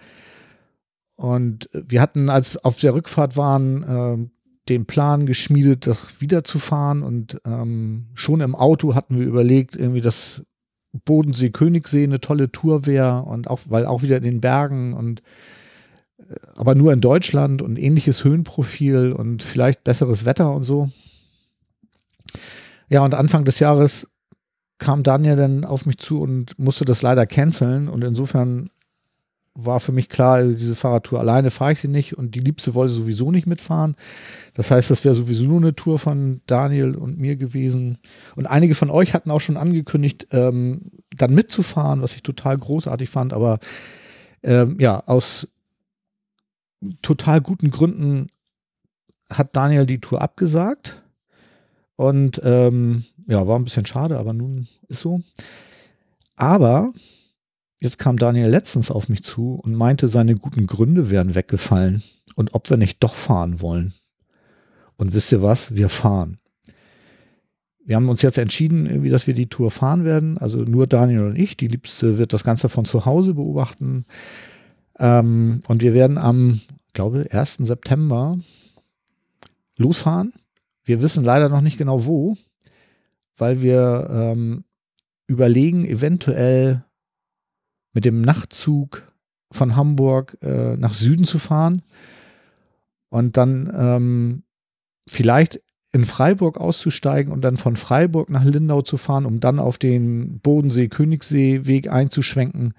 Und 1.16 1.70
wir 1.74 2.02
hatten, 2.02 2.30
als 2.30 2.54
wir 2.54 2.66
auf 2.66 2.80
der 2.80 2.94
Rückfahrt 2.94 3.36
waren, 3.36 3.84
äh, 3.84 4.30
den 4.70 4.86
Plan 4.86 5.26
geschmiedet, 5.26 5.88
das 5.88 6.22
wiederzufahren. 6.22 7.04
Und 7.04 7.42
ähm, 7.46 8.08
schon 8.14 8.40
im 8.40 8.56
Auto 8.56 8.96
hatten 8.96 9.20
wir 9.20 9.26
überlegt, 9.26 9.76
irgendwie 9.76 10.02
das 10.02 10.44
Bodensee 10.94 11.50
Königssee 11.50 12.04
eine 12.04 12.22
tolle 12.22 12.52
Tour 12.52 12.86
wäre 12.86 13.24
und 13.24 13.50
auch, 13.50 13.60
weil 13.68 13.86
auch 13.86 14.02
wieder 14.02 14.18
in 14.18 14.24
den 14.24 14.42
Bergen 14.42 14.94
und 14.94 15.22
aber 16.56 16.76
nur 16.76 16.94
in 16.94 17.02
Deutschland 17.02 17.62
und 17.62 17.78
ähnliches 17.78 18.24
Höhenprofil 18.24 19.14
und 19.14 19.44
vielleicht 19.44 19.84
besseres 19.84 20.26
Wetter 20.26 20.54
und 20.54 20.64
so. 20.64 20.90
Ja, 22.90 23.04
und 23.04 23.14
Anfang 23.14 23.46
des 23.46 23.60
Jahres 23.60 24.08
kam 24.78 25.04
Daniel 25.04 25.36
dann 25.36 25.66
auf 25.66 25.86
mich 25.86 25.98
zu 25.98 26.22
und 26.22 26.58
musste 26.58 26.86
das 26.86 27.02
leider 27.02 27.26
canceln. 27.26 27.88
Und 27.88 28.04
insofern 28.04 28.70
war 29.54 29.80
für 29.80 29.92
mich 29.92 30.08
klar, 30.08 30.36
also 30.36 30.58
diese 30.58 30.76
Fahrradtour 30.76 31.20
alleine 31.20 31.52
fahre 31.52 31.74
ich 31.74 31.80
sie 31.80 31.88
nicht 31.88 32.18
und 32.18 32.34
die 32.36 32.40
Liebste 32.40 32.74
wollte 32.74 32.94
sowieso 32.94 33.32
nicht 33.32 33.46
mitfahren. 33.46 33.96
Das 34.54 34.72
heißt, 34.72 34.90
das 34.90 35.04
wäre 35.04 35.16
sowieso 35.16 35.46
nur 35.46 35.60
eine 35.60 35.76
Tour 35.76 36.00
von 36.00 36.42
Daniel 36.48 36.96
und 36.96 37.20
mir 37.20 37.36
gewesen. 37.36 37.98
Und 38.36 38.46
einige 38.46 38.76
von 38.76 38.90
euch 38.90 39.14
hatten 39.14 39.32
auch 39.32 39.42
schon 39.42 39.58
angekündigt, 39.58 40.28
ähm, 40.32 40.92
dann 41.16 41.34
mitzufahren, 41.34 42.02
was 42.02 42.16
ich 42.16 42.24
total 42.24 42.58
großartig 42.58 43.10
fand. 43.10 43.34
Aber 43.34 43.60
ähm, 44.44 44.78
ja, 44.80 45.04
aus 45.06 45.48
total 47.02 47.42
guten 47.42 47.72
Gründen 47.72 48.28
hat 49.32 49.56
Daniel 49.56 49.86
die 49.86 50.00
Tour 50.00 50.22
abgesagt. 50.22 51.04
Und 51.96 52.42
ähm, 52.44 53.04
ja, 53.28 53.46
war 53.48 53.60
ein 53.60 53.66
bisschen 53.66 53.86
schade, 53.86 54.18
aber 54.18 54.34
nun 54.34 54.68
ist 54.88 55.02
so. 55.02 55.22
Aber 56.36 56.94
jetzt 57.82 58.00
kam 58.00 58.18
Daniel 58.18 58.50
letztens 58.50 58.90
auf 58.90 59.10
mich 59.10 59.24
zu 59.24 59.56
und 59.56 59.76
meinte, 59.76 60.08
seine 60.08 60.36
guten 60.36 60.66
Gründe 60.66 61.10
wären 61.10 61.36
weggefallen 61.36 62.02
und 62.36 62.54
ob 62.54 62.70
wir 62.70 62.78
nicht 62.78 63.04
doch 63.04 63.16
fahren 63.16 63.60
wollen. 63.60 63.94
Und 64.96 65.14
wisst 65.14 65.32
ihr 65.32 65.42
was? 65.42 65.76
Wir 65.76 65.90
fahren. 65.90 66.40
Wir 67.84 67.96
haben 67.96 68.10
uns 68.10 68.22
jetzt 68.22 68.38
entschieden, 68.38 69.04
wie 69.04 69.10
dass 69.10 69.28
wir 69.28 69.34
die 69.34 69.48
Tour 69.48 69.72
fahren 69.72 70.06
werden. 70.06 70.38
Also 70.38 70.60
nur 70.60 70.88
Daniel 70.88 71.24
und 71.24 71.36
ich. 71.36 71.58
Die 71.58 71.68
Liebste 71.68 72.18
wird 72.18 72.34
das 72.34 72.44
Ganze 72.44 72.70
von 72.70 72.86
zu 72.86 73.06
Hause 73.06 73.34
beobachten. 73.34 74.06
Ähm, 75.00 75.62
und 75.68 75.82
wir 75.82 75.94
werden 75.94 76.18
am, 76.18 76.62
glaube, 76.94 77.28
1. 77.32 77.58
September 77.58 78.38
losfahren 79.78 80.34
wir 80.90 81.04
wissen 81.04 81.24
leider 81.24 81.50
noch 81.50 81.62
nicht 81.62 81.78
genau 81.78 82.08
wo, 82.08 82.36
weil 83.38 83.62
wir 83.62 84.10
ähm, 84.12 84.64
überlegen, 85.28 85.86
eventuell 85.86 86.84
mit 87.94 88.06
dem 88.06 88.22
Nachtzug 88.22 89.04
von 89.52 89.76
Hamburg 89.76 90.40
äh, 90.42 90.76
nach 90.78 90.96
Süden 90.96 91.26
zu 91.26 91.38
fahren 91.38 91.84
und 93.10 93.38
dann 93.38 93.72
ähm, 93.72 94.44
vielleicht 95.08 95.62
in 95.92 96.06
Freiburg 96.06 96.58
auszusteigen 96.58 97.32
und 97.32 97.42
dann 97.42 97.58
von 97.58 97.76
Freiburg 97.76 98.32
nach 98.32 98.44
Lindau 98.44 98.82
zu 98.82 98.98
fahren, 98.98 99.28
um 99.28 99.40
dann 99.40 99.60
auf 99.60 99.78
den 99.78 100.40
Bodensee-Königssee-Weg 100.40 101.92
einzuschwenken. 101.92 102.74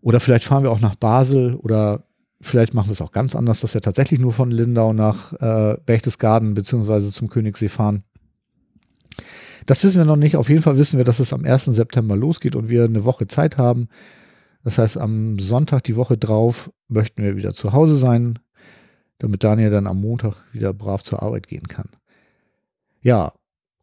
Oder 0.00 0.20
vielleicht 0.20 0.44
fahren 0.44 0.62
wir 0.62 0.70
auch 0.70 0.80
nach 0.80 0.96
Basel 0.96 1.54
oder 1.54 2.04
Vielleicht 2.42 2.72
machen 2.72 2.88
wir 2.88 2.92
es 2.92 3.02
auch 3.02 3.12
ganz 3.12 3.36
anders, 3.36 3.60
dass 3.60 3.74
wir 3.74 3.82
tatsächlich 3.82 4.18
nur 4.18 4.32
von 4.32 4.50
Lindau 4.50 4.94
nach 4.94 5.34
äh, 5.34 5.76
Berchtesgaden 5.84 6.54
beziehungsweise 6.54 7.12
zum 7.12 7.28
Königssee 7.28 7.68
fahren. 7.68 8.02
Das 9.66 9.84
wissen 9.84 9.98
wir 9.98 10.06
noch 10.06 10.16
nicht. 10.16 10.36
Auf 10.36 10.48
jeden 10.48 10.62
Fall 10.62 10.78
wissen 10.78 10.96
wir, 10.96 11.04
dass 11.04 11.20
es 11.20 11.34
am 11.34 11.44
1. 11.44 11.66
September 11.66 12.16
losgeht 12.16 12.56
und 12.56 12.70
wir 12.70 12.84
eine 12.84 13.04
Woche 13.04 13.26
Zeit 13.26 13.58
haben. 13.58 13.88
Das 14.64 14.78
heißt, 14.78 14.96
am 14.96 15.38
Sonntag, 15.38 15.84
die 15.84 15.96
Woche 15.96 16.16
drauf, 16.16 16.70
möchten 16.88 17.22
wir 17.22 17.36
wieder 17.36 17.52
zu 17.52 17.74
Hause 17.74 17.96
sein, 17.96 18.38
damit 19.18 19.44
Daniel 19.44 19.70
dann 19.70 19.86
am 19.86 20.00
Montag 20.00 20.36
wieder 20.52 20.72
brav 20.72 21.02
zur 21.02 21.22
Arbeit 21.22 21.46
gehen 21.46 21.68
kann. 21.68 21.90
Ja, 23.02 23.34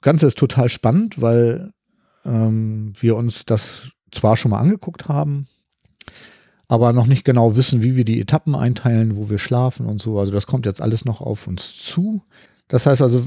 Ganze 0.01 0.26
ist 0.26 0.38
total 0.38 0.70
spannend, 0.70 1.22
weil 1.22 1.72
ähm, 2.26 2.93
wir 2.99 3.15
uns 3.15 3.45
das 3.45 3.91
zwar 4.11 4.36
schon 4.36 4.51
mal 4.51 4.59
angeguckt 4.59 5.09
haben, 5.09 5.47
aber 6.68 6.91
noch 6.93 7.07
nicht 7.07 7.24
genau 7.24 7.55
wissen, 7.55 7.82
wie 7.82 7.95
wir 7.95 8.05
die 8.05 8.20
Etappen 8.20 8.55
einteilen, 8.55 9.15
wo 9.15 9.30
wir 9.30 9.39
schlafen 9.39 9.86
und 9.86 10.01
so. 10.01 10.20
Also 10.20 10.34
das 10.34 10.47
kommt 10.47 10.65
jetzt 10.65 10.82
alles 10.82 11.05
noch 11.05 11.22
auf 11.22 11.47
uns 11.47 11.78
zu. 11.78 12.22
Das 12.68 12.86
heißt 12.86 13.01
also, 13.01 13.26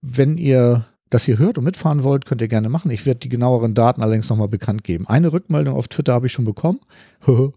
wenn 0.00 0.38
ihr 0.38 0.86
das 1.10 1.24
hier 1.24 1.38
hört 1.38 1.58
und 1.58 1.64
mitfahren 1.64 2.02
wollt, 2.04 2.26
könnt 2.26 2.40
ihr 2.40 2.48
gerne 2.48 2.68
machen. 2.68 2.90
Ich 2.90 3.06
werde 3.06 3.20
die 3.20 3.28
genaueren 3.28 3.74
Daten 3.74 4.02
allerdings 4.02 4.28
nochmal 4.28 4.48
bekannt 4.48 4.84
geben. 4.84 5.06
Eine 5.06 5.32
Rückmeldung 5.32 5.74
auf 5.74 5.88
Twitter 5.88 6.12
habe 6.14 6.26
ich 6.26 6.32
schon 6.32 6.44
bekommen. 6.44 6.80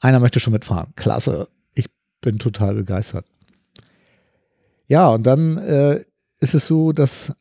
Einer 0.00 0.20
möchte 0.20 0.40
schon 0.40 0.52
mitfahren. 0.52 0.92
Klasse. 0.96 1.48
Ich 1.74 1.86
bin 2.20 2.38
total 2.38 2.74
begeistert. 2.74 3.26
Ja, 4.86 5.08
und 5.08 5.24
dann 5.24 5.58
äh, 5.58 6.04
ist 6.40 6.54
es 6.54 6.66
so, 6.66 6.92
dass 6.92 7.32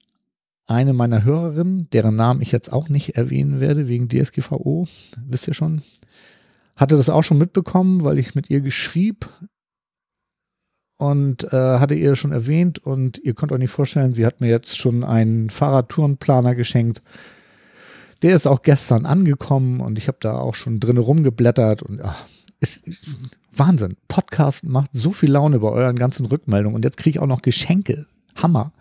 eine 0.68 0.93
meiner 0.93 1.24
Hörerinnen, 1.24 1.89
deren 1.89 2.15
Namen 2.15 2.41
ich 2.41 2.51
jetzt 2.51 2.72
auch 2.72 2.89
nicht 2.89 3.15
erwähnen 3.15 3.59
werde, 3.59 3.88
wegen 3.88 4.09
DSGVO, 4.09 4.88
wisst 5.26 5.47
ihr 5.47 5.53
schon, 5.53 5.82
hatte 6.76 6.97
das 6.97 7.09
auch 7.09 7.24
schon 7.24 7.38
mitbekommen, 7.38 8.03
weil 8.03 8.20
ich 8.20 8.36
mit 8.36 8.49
ihr 8.49 8.61
geschrieb 8.61 9.30
und 10.97 11.45
äh, 11.53 11.80
hatte 11.80 11.95
ihr 11.95 12.15
schon 12.15 12.32
erwähnt 12.32 12.80
und 12.80 13.18
ihr 13.20 13.34
könnt 13.34 13.51
euch 13.51 13.59
nicht 13.59 13.72
vorstellen, 13.72 14.13
sie 14.13 14.26
hat 14.26 14.41
mir 14.41 14.49
jetzt 14.49 14.78
schon 14.78 15.03
einen 15.03 15.49
Fahrradtourenplaner 15.49 16.53
geschenkt. 16.53 17.01
Der 18.22 18.36
ist 18.36 18.47
auch 18.47 18.61
gestern 18.61 19.05
angekommen 19.05 19.80
und 19.80 19.97
ich 19.97 20.07
habe 20.07 20.18
da 20.20 20.38
auch 20.38 20.55
schon 20.55 20.80
drin 20.80 20.97
rumgeblättert 20.97 21.82
und 21.84 22.01
ach, 22.01 22.26
ist 22.59 22.82
Wahnsinn. 23.53 23.95
Podcast 24.07 24.63
macht 24.63 24.89
so 24.93 25.11
viel 25.11 25.32
Laune 25.32 25.59
bei 25.59 25.70
euren 25.70 25.95
ganzen 25.95 26.26
Rückmeldungen 26.26 26.76
und 26.76 26.84
jetzt 26.84 26.97
kriege 26.97 27.18
ich 27.18 27.20
auch 27.20 27.28
noch 27.28 27.41
Geschenke. 27.41 28.07
Hammer. 28.36 28.74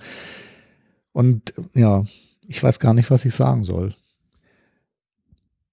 Und 1.16 1.54
ja, 1.72 2.04
ich 2.46 2.62
weiß 2.62 2.78
gar 2.78 2.92
nicht, 2.92 3.10
was 3.10 3.24
ich 3.24 3.34
sagen 3.34 3.64
soll. 3.64 3.94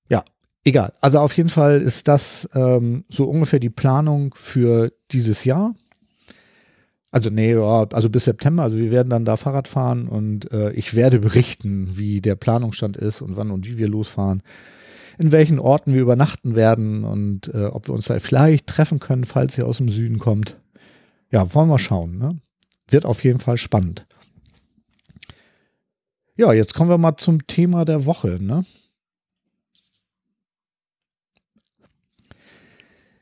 Ja, 0.07 0.23
egal. 0.63 0.93
Also 1.01 1.19
auf 1.19 1.35
jeden 1.35 1.49
Fall 1.49 1.81
ist 1.81 2.07
das 2.07 2.47
ähm, 2.53 3.03
so 3.09 3.25
ungefähr 3.25 3.59
die 3.59 3.69
Planung 3.69 4.33
für 4.37 4.93
dieses 5.11 5.43
Jahr. 5.43 5.75
Also 7.11 7.29
nee, 7.29 7.53
also 7.55 8.09
bis 8.09 8.23
September. 8.23 8.63
Also 8.63 8.77
wir 8.77 8.89
werden 8.89 9.09
dann 9.09 9.25
da 9.25 9.35
Fahrrad 9.35 9.67
fahren 9.67 10.07
und 10.07 10.49
äh, 10.53 10.71
ich 10.71 10.93
werde 10.93 11.19
berichten, 11.19 11.97
wie 11.97 12.21
der 12.21 12.35
Planungsstand 12.35 12.95
ist 12.95 13.21
und 13.21 13.35
wann 13.35 13.51
und 13.51 13.67
wie 13.67 13.77
wir 13.77 13.89
losfahren, 13.89 14.43
in 15.17 15.33
welchen 15.33 15.59
Orten 15.59 15.93
wir 15.93 16.01
übernachten 16.01 16.55
werden 16.55 17.03
und 17.03 17.53
äh, 17.53 17.65
ob 17.65 17.89
wir 17.89 17.95
uns 17.95 18.05
da 18.05 18.17
vielleicht 18.19 18.67
treffen 18.67 19.01
können, 19.01 19.25
falls 19.25 19.57
ihr 19.57 19.67
aus 19.67 19.79
dem 19.79 19.89
Süden 19.89 20.19
kommt. 20.19 20.57
Ja, 21.31 21.53
wollen 21.53 21.67
wir 21.67 21.79
schauen. 21.79 22.17
Ne? 22.17 22.39
Wird 22.87 23.03
auf 23.03 23.25
jeden 23.25 23.41
Fall 23.41 23.57
spannend. 23.57 24.05
Ja, 26.35 26.51
jetzt 26.51 26.73
kommen 26.73 26.89
wir 26.89 26.97
mal 26.97 27.15
zum 27.17 27.45
Thema 27.45 27.85
der 27.85 28.05
Woche. 28.05 28.39
Ne? 28.41 28.65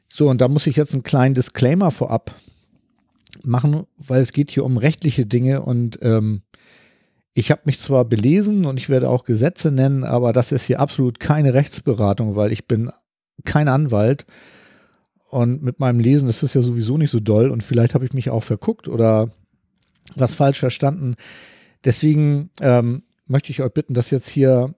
So, 0.08 0.30
und 0.30 0.40
da 0.40 0.48
muss 0.48 0.68
ich 0.68 0.78
jetzt 0.78 0.94
einen 0.94 1.04
kleinen 1.04 1.34
Disclaimer 1.34 1.92
vorab 1.92 2.34
machen, 3.44 3.86
weil 3.98 4.22
es 4.22 4.34
geht 4.34 4.52
hier 4.52 4.64
um 4.64 4.78
rechtliche 4.78 5.26
Dinge 5.26 5.62
und 5.62 6.00
ähm, 6.02 6.44
ich 7.34 7.50
habe 7.50 7.62
mich 7.66 7.80
zwar 7.80 8.06
belesen 8.06 8.66
und 8.66 8.78
ich 8.78 8.90
werde 8.90 9.10
auch 9.10 9.24
Gesetze 9.24 9.72
nennen, 9.72 10.04
aber 10.04 10.34
das 10.34 10.52
ist 10.52 10.66
hier 10.66 10.80
absolut 10.80 11.20
keine 11.20 11.54
Rechtsberatung, 11.54 12.36
weil 12.36 12.52
ich 12.52 12.68
bin 12.68 12.92
kein 13.46 13.68
Anwalt 13.68 14.26
und 15.30 15.64
mit 15.64 15.80
meinem 15.80 16.00
Lesen 16.00 16.30
ist 16.30 16.44
es 16.44 16.54
ja 16.54 16.62
sowieso 16.62 16.98
nicht 16.98 17.12
so 17.12 17.20
doll 17.20 17.50
und 17.50 17.64
vielleicht 17.64 17.94
habe 17.96 18.06
ich 18.06 18.14
mich 18.14 18.30
auch 18.30 18.44
verguckt 18.44 18.88
oder 18.88 19.32
was 20.16 20.36
falsch 20.36 20.60
verstanden. 20.60 21.16
Deswegen 21.84 22.52
ähm, 22.60 23.04
möchte 23.26 23.52
ich 23.52 23.62
euch 23.62 23.74
bitten, 23.74 23.94
das 23.94 24.12
jetzt 24.12 24.30
hier 24.30 24.76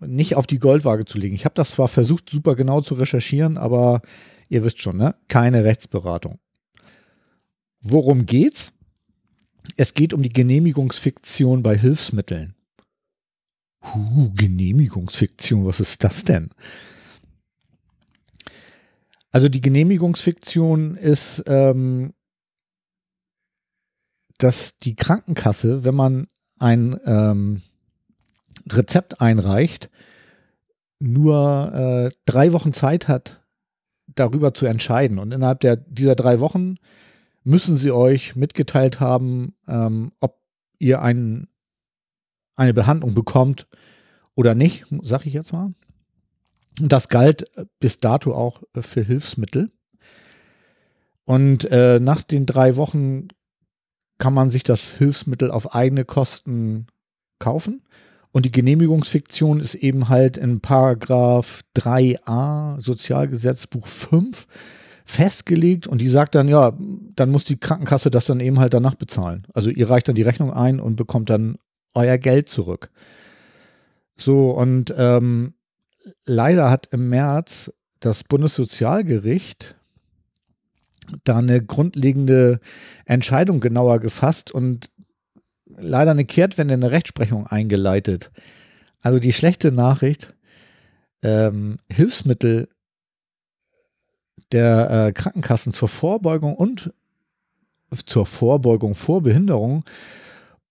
nicht 0.00 0.34
auf 0.34 0.46
die 0.46 0.58
Goldwaage 0.58 1.04
zu 1.04 1.18
legen. 1.18 1.34
Ich 1.34 1.44
habe 1.44 1.54
das 1.54 1.72
zwar 1.72 1.88
versucht, 1.88 2.28
super 2.30 2.54
genau 2.54 2.80
zu 2.80 2.94
recherchieren, 2.94 3.56
aber 3.56 4.02
ihr 4.48 4.64
wisst 4.64 4.80
schon, 4.80 4.96
ne? 4.96 5.14
keine 5.28 5.64
Rechtsberatung. 5.64 6.38
Worum 7.80 8.26
geht's? 8.26 8.72
Es 9.76 9.94
geht 9.94 10.12
um 10.12 10.22
die 10.22 10.32
Genehmigungsfiktion 10.32 11.62
bei 11.62 11.76
Hilfsmitteln. 11.76 12.54
Huh, 13.82 14.30
Genehmigungsfiktion, 14.34 15.66
was 15.66 15.80
ist 15.80 16.02
das 16.02 16.24
denn? 16.24 16.50
Also 19.30 19.48
die 19.48 19.60
Genehmigungsfiktion 19.60 20.96
ist 20.96 21.44
ähm, 21.46 22.14
dass 24.38 24.78
die 24.78 24.96
Krankenkasse, 24.96 25.84
wenn 25.84 25.94
man 25.94 26.26
ein 26.58 26.98
ähm, 27.04 27.62
Rezept 28.70 29.20
einreicht, 29.20 29.90
nur 30.98 31.72
äh, 31.74 32.10
drei 32.24 32.52
Wochen 32.52 32.72
Zeit 32.72 33.08
hat, 33.08 33.42
darüber 34.14 34.54
zu 34.54 34.66
entscheiden. 34.66 35.18
Und 35.18 35.32
innerhalb 35.32 35.60
der, 35.60 35.76
dieser 35.76 36.14
drei 36.14 36.40
Wochen 36.40 36.76
müssen 37.44 37.76
sie 37.76 37.92
euch 37.92 38.34
mitgeteilt 38.34 38.98
haben, 39.00 39.54
ähm, 39.68 40.12
ob 40.20 40.40
ihr 40.78 41.02
ein, 41.02 41.48
eine 42.54 42.74
Behandlung 42.74 43.14
bekommt 43.14 43.66
oder 44.34 44.54
nicht, 44.54 44.86
sag 45.02 45.26
ich 45.26 45.34
jetzt 45.34 45.52
mal. 45.52 45.74
Und 46.80 46.92
das 46.92 47.08
galt 47.08 47.44
bis 47.78 47.98
dato 47.98 48.34
auch 48.34 48.62
für 48.74 49.02
Hilfsmittel. 49.02 49.70
Und 51.24 51.64
äh, 51.70 51.98
nach 52.00 52.22
den 52.22 52.46
drei 52.46 52.76
Wochen 52.76 53.28
kann 54.18 54.34
man 54.34 54.50
sich 54.50 54.62
das 54.62 54.90
Hilfsmittel 54.90 55.50
auf 55.50 55.74
eigene 55.74 56.04
Kosten 56.04 56.86
kaufen. 57.38 57.82
Und 58.32 58.44
die 58.44 58.52
Genehmigungsfiktion 58.52 59.60
ist 59.60 59.74
eben 59.74 60.08
halt 60.08 60.36
in 60.36 60.60
Paragraph 60.60 61.62
3a 61.76 62.80
Sozialgesetzbuch 62.80 63.86
5 63.86 64.46
festgelegt 65.06 65.86
und 65.86 65.98
die 65.98 66.08
sagt 66.08 66.34
dann, 66.34 66.48
ja, 66.48 66.76
dann 67.14 67.30
muss 67.30 67.44
die 67.44 67.58
Krankenkasse 67.58 68.10
das 68.10 68.26
dann 68.26 68.40
eben 68.40 68.58
halt 68.58 68.74
danach 68.74 68.96
bezahlen. 68.96 69.46
Also 69.54 69.70
ihr 69.70 69.88
reicht 69.88 70.08
dann 70.08 70.16
die 70.16 70.22
Rechnung 70.22 70.52
ein 70.52 70.80
und 70.80 70.96
bekommt 70.96 71.30
dann 71.30 71.56
euer 71.94 72.18
Geld 72.18 72.48
zurück. 72.48 72.90
So, 74.16 74.50
und 74.50 74.92
ähm, 74.98 75.54
leider 76.24 76.70
hat 76.70 76.88
im 76.90 77.08
März 77.08 77.72
das 78.00 78.24
Bundessozialgericht 78.24 79.75
da 81.24 81.38
eine 81.38 81.64
grundlegende 81.64 82.60
Entscheidung 83.04 83.60
genauer 83.60 84.00
gefasst 84.00 84.50
und 84.52 84.90
leider 85.66 86.12
eine 86.12 86.24
Kehrtwende 86.24 86.74
in 86.74 86.80
der 86.80 86.90
Rechtsprechung 86.90 87.46
eingeleitet. 87.46 88.30
Also 89.02 89.18
die 89.18 89.32
schlechte 89.32 89.72
Nachricht, 89.72 90.34
ähm, 91.22 91.78
Hilfsmittel 91.90 92.68
der 94.52 95.08
äh, 95.08 95.12
Krankenkassen 95.12 95.72
zur 95.72 95.88
Vorbeugung 95.88 96.54
und 96.54 96.92
zur 98.04 98.26
Vorbeugung 98.26 98.94
vor 98.94 99.22
Behinderung 99.22 99.84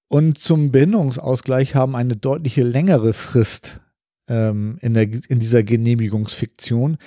und 0.08 0.38
zum 0.38 0.72
Behinderungsausgleich 0.72 1.76
haben 1.76 1.96
eine 1.96 2.16
deutliche 2.16 2.64
längere 2.64 3.14
Frist 3.14 3.82
ähm, 4.28 4.78
in, 4.82 4.94
der, 4.94 5.04
in 5.04 5.40
dieser 5.40 5.64
Genehmigungsfiktion. 5.64 6.98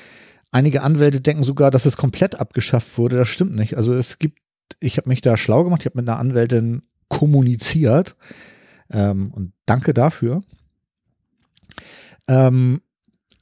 Einige 0.51 0.83
Anwälte 0.83 1.21
denken 1.21 1.45
sogar, 1.45 1.71
dass 1.71 1.87
es 1.87 1.97
komplett 1.97 2.41
abgeschafft 2.41 2.97
wurde. 2.97 3.17
Das 3.17 3.29
stimmt 3.29 3.55
nicht. 3.55 3.77
Also 3.77 3.95
es 3.95 4.19
gibt, 4.19 4.39
ich 4.81 4.97
habe 4.97 5.09
mich 5.09 5.21
da 5.21 5.37
schlau 5.37 5.65
gemacht, 5.65 5.83
ich 5.83 5.87
habe 5.87 5.99
mit 5.99 6.09
einer 6.09 6.19
Anwältin 6.19 6.83
kommuniziert 7.09 8.17
ähm, 8.91 9.33
und 9.33 9.53
danke 9.67 9.93
dafür. 9.95 10.43
Ähm, 12.29 12.81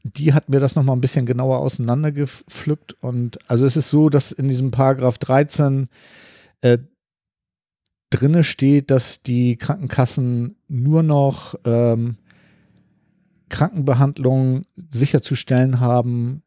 die 0.03 0.33
hat 0.33 0.49
mir 0.49 0.61
das 0.61 0.77
nochmal 0.77 0.97
ein 0.97 1.01
bisschen 1.01 1.27
genauer 1.27 1.59
auseinandergepflückt 1.59 2.93
und 3.03 3.39
also 3.51 3.67
es 3.67 3.77
ist 3.77 3.91
so, 3.91 4.09
dass 4.09 4.31
in 4.31 4.49
diesem 4.49 4.71
Paragraph 4.71 5.19
13 5.19 5.89
äh, 6.61 6.79
drinne 8.11 8.45
steht, 8.45 8.91
dass 8.91 9.23
die 9.23 9.57
Krankenkassen 9.57 10.57
nur 10.69 11.03
noch 11.03 11.57
ähm, 11.65 12.19
Krankenbehandlungen 13.49 14.67
sicherzustellen 14.77 15.81
haben, 15.81 16.43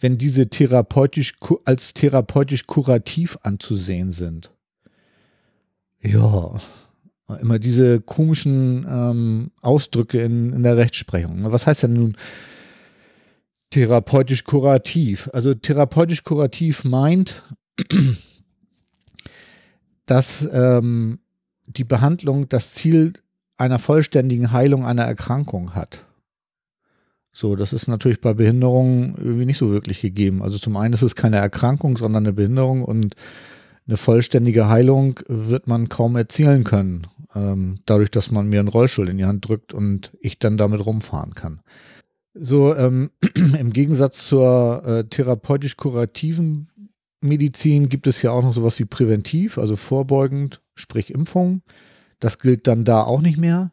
wenn 0.00 0.18
diese 0.18 0.48
therapeutisch 0.48 1.34
als 1.64 1.94
therapeutisch 1.94 2.66
kurativ 2.66 3.38
anzusehen 3.42 4.10
sind. 4.10 4.50
Ja, 6.02 6.56
immer 7.40 7.58
diese 7.58 8.00
komischen 8.00 8.86
ähm, 8.88 9.50
Ausdrücke 9.60 10.20
in, 10.22 10.52
in 10.52 10.62
der 10.62 10.76
Rechtsprechung. 10.76 11.52
Was 11.52 11.66
heißt 11.66 11.84
denn 11.84 11.92
nun 11.92 12.16
therapeutisch 13.70 14.44
kurativ? 14.44 15.30
Also 15.32 15.54
therapeutisch 15.54 16.24
kurativ 16.24 16.84
meint, 16.84 17.42
dass 20.06 20.48
ähm, 20.52 21.20
die 21.66 21.84
Behandlung 21.84 22.48
das 22.48 22.74
Ziel 22.74 23.12
einer 23.58 23.78
vollständigen 23.78 24.52
Heilung 24.52 24.84
einer 24.86 25.04
Erkrankung 25.04 25.74
hat. 25.74 26.06
So, 27.32 27.54
das 27.54 27.72
ist 27.72 27.86
natürlich 27.86 28.20
bei 28.20 28.34
Behinderungen 28.34 29.14
irgendwie 29.16 29.46
nicht 29.46 29.58
so 29.58 29.70
wirklich 29.70 30.00
gegeben. 30.00 30.42
Also 30.42 30.58
zum 30.58 30.76
einen 30.76 30.94
ist 30.94 31.02
es 31.02 31.14
keine 31.14 31.36
Erkrankung, 31.36 31.96
sondern 31.96 32.24
eine 32.24 32.32
Behinderung 32.32 32.84
und 32.84 33.14
eine 33.86 33.96
vollständige 33.96 34.68
Heilung 34.68 35.20
wird 35.28 35.66
man 35.66 35.88
kaum 35.88 36.16
erzielen 36.16 36.64
können, 36.64 37.06
ähm, 37.34 37.80
dadurch, 37.86 38.10
dass 38.10 38.30
man 38.30 38.48
mir 38.48 38.60
einen 38.60 38.68
Rollstuhl 38.68 39.08
in 39.08 39.18
die 39.18 39.24
Hand 39.24 39.48
drückt 39.48 39.72
und 39.74 40.12
ich 40.20 40.38
dann 40.38 40.56
damit 40.56 40.84
rumfahren 40.84 41.34
kann. 41.34 41.60
So, 42.34 42.74
ähm, 42.74 43.10
im 43.58 43.72
Gegensatz 43.72 44.26
zur 44.26 44.84
äh, 44.84 45.04
therapeutisch-kurativen 45.04 46.68
Medizin 47.20 47.88
gibt 47.88 48.06
es 48.06 48.22
ja 48.22 48.30
auch 48.30 48.42
noch 48.42 48.54
sowas 48.54 48.78
wie 48.78 48.84
präventiv, 48.84 49.58
also 49.58 49.76
vorbeugend, 49.76 50.62
sprich 50.74 51.12
Impfung. 51.12 51.62
Das 52.18 52.38
gilt 52.38 52.66
dann 52.66 52.84
da 52.84 53.02
auch 53.02 53.20
nicht 53.20 53.38
mehr. 53.38 53.72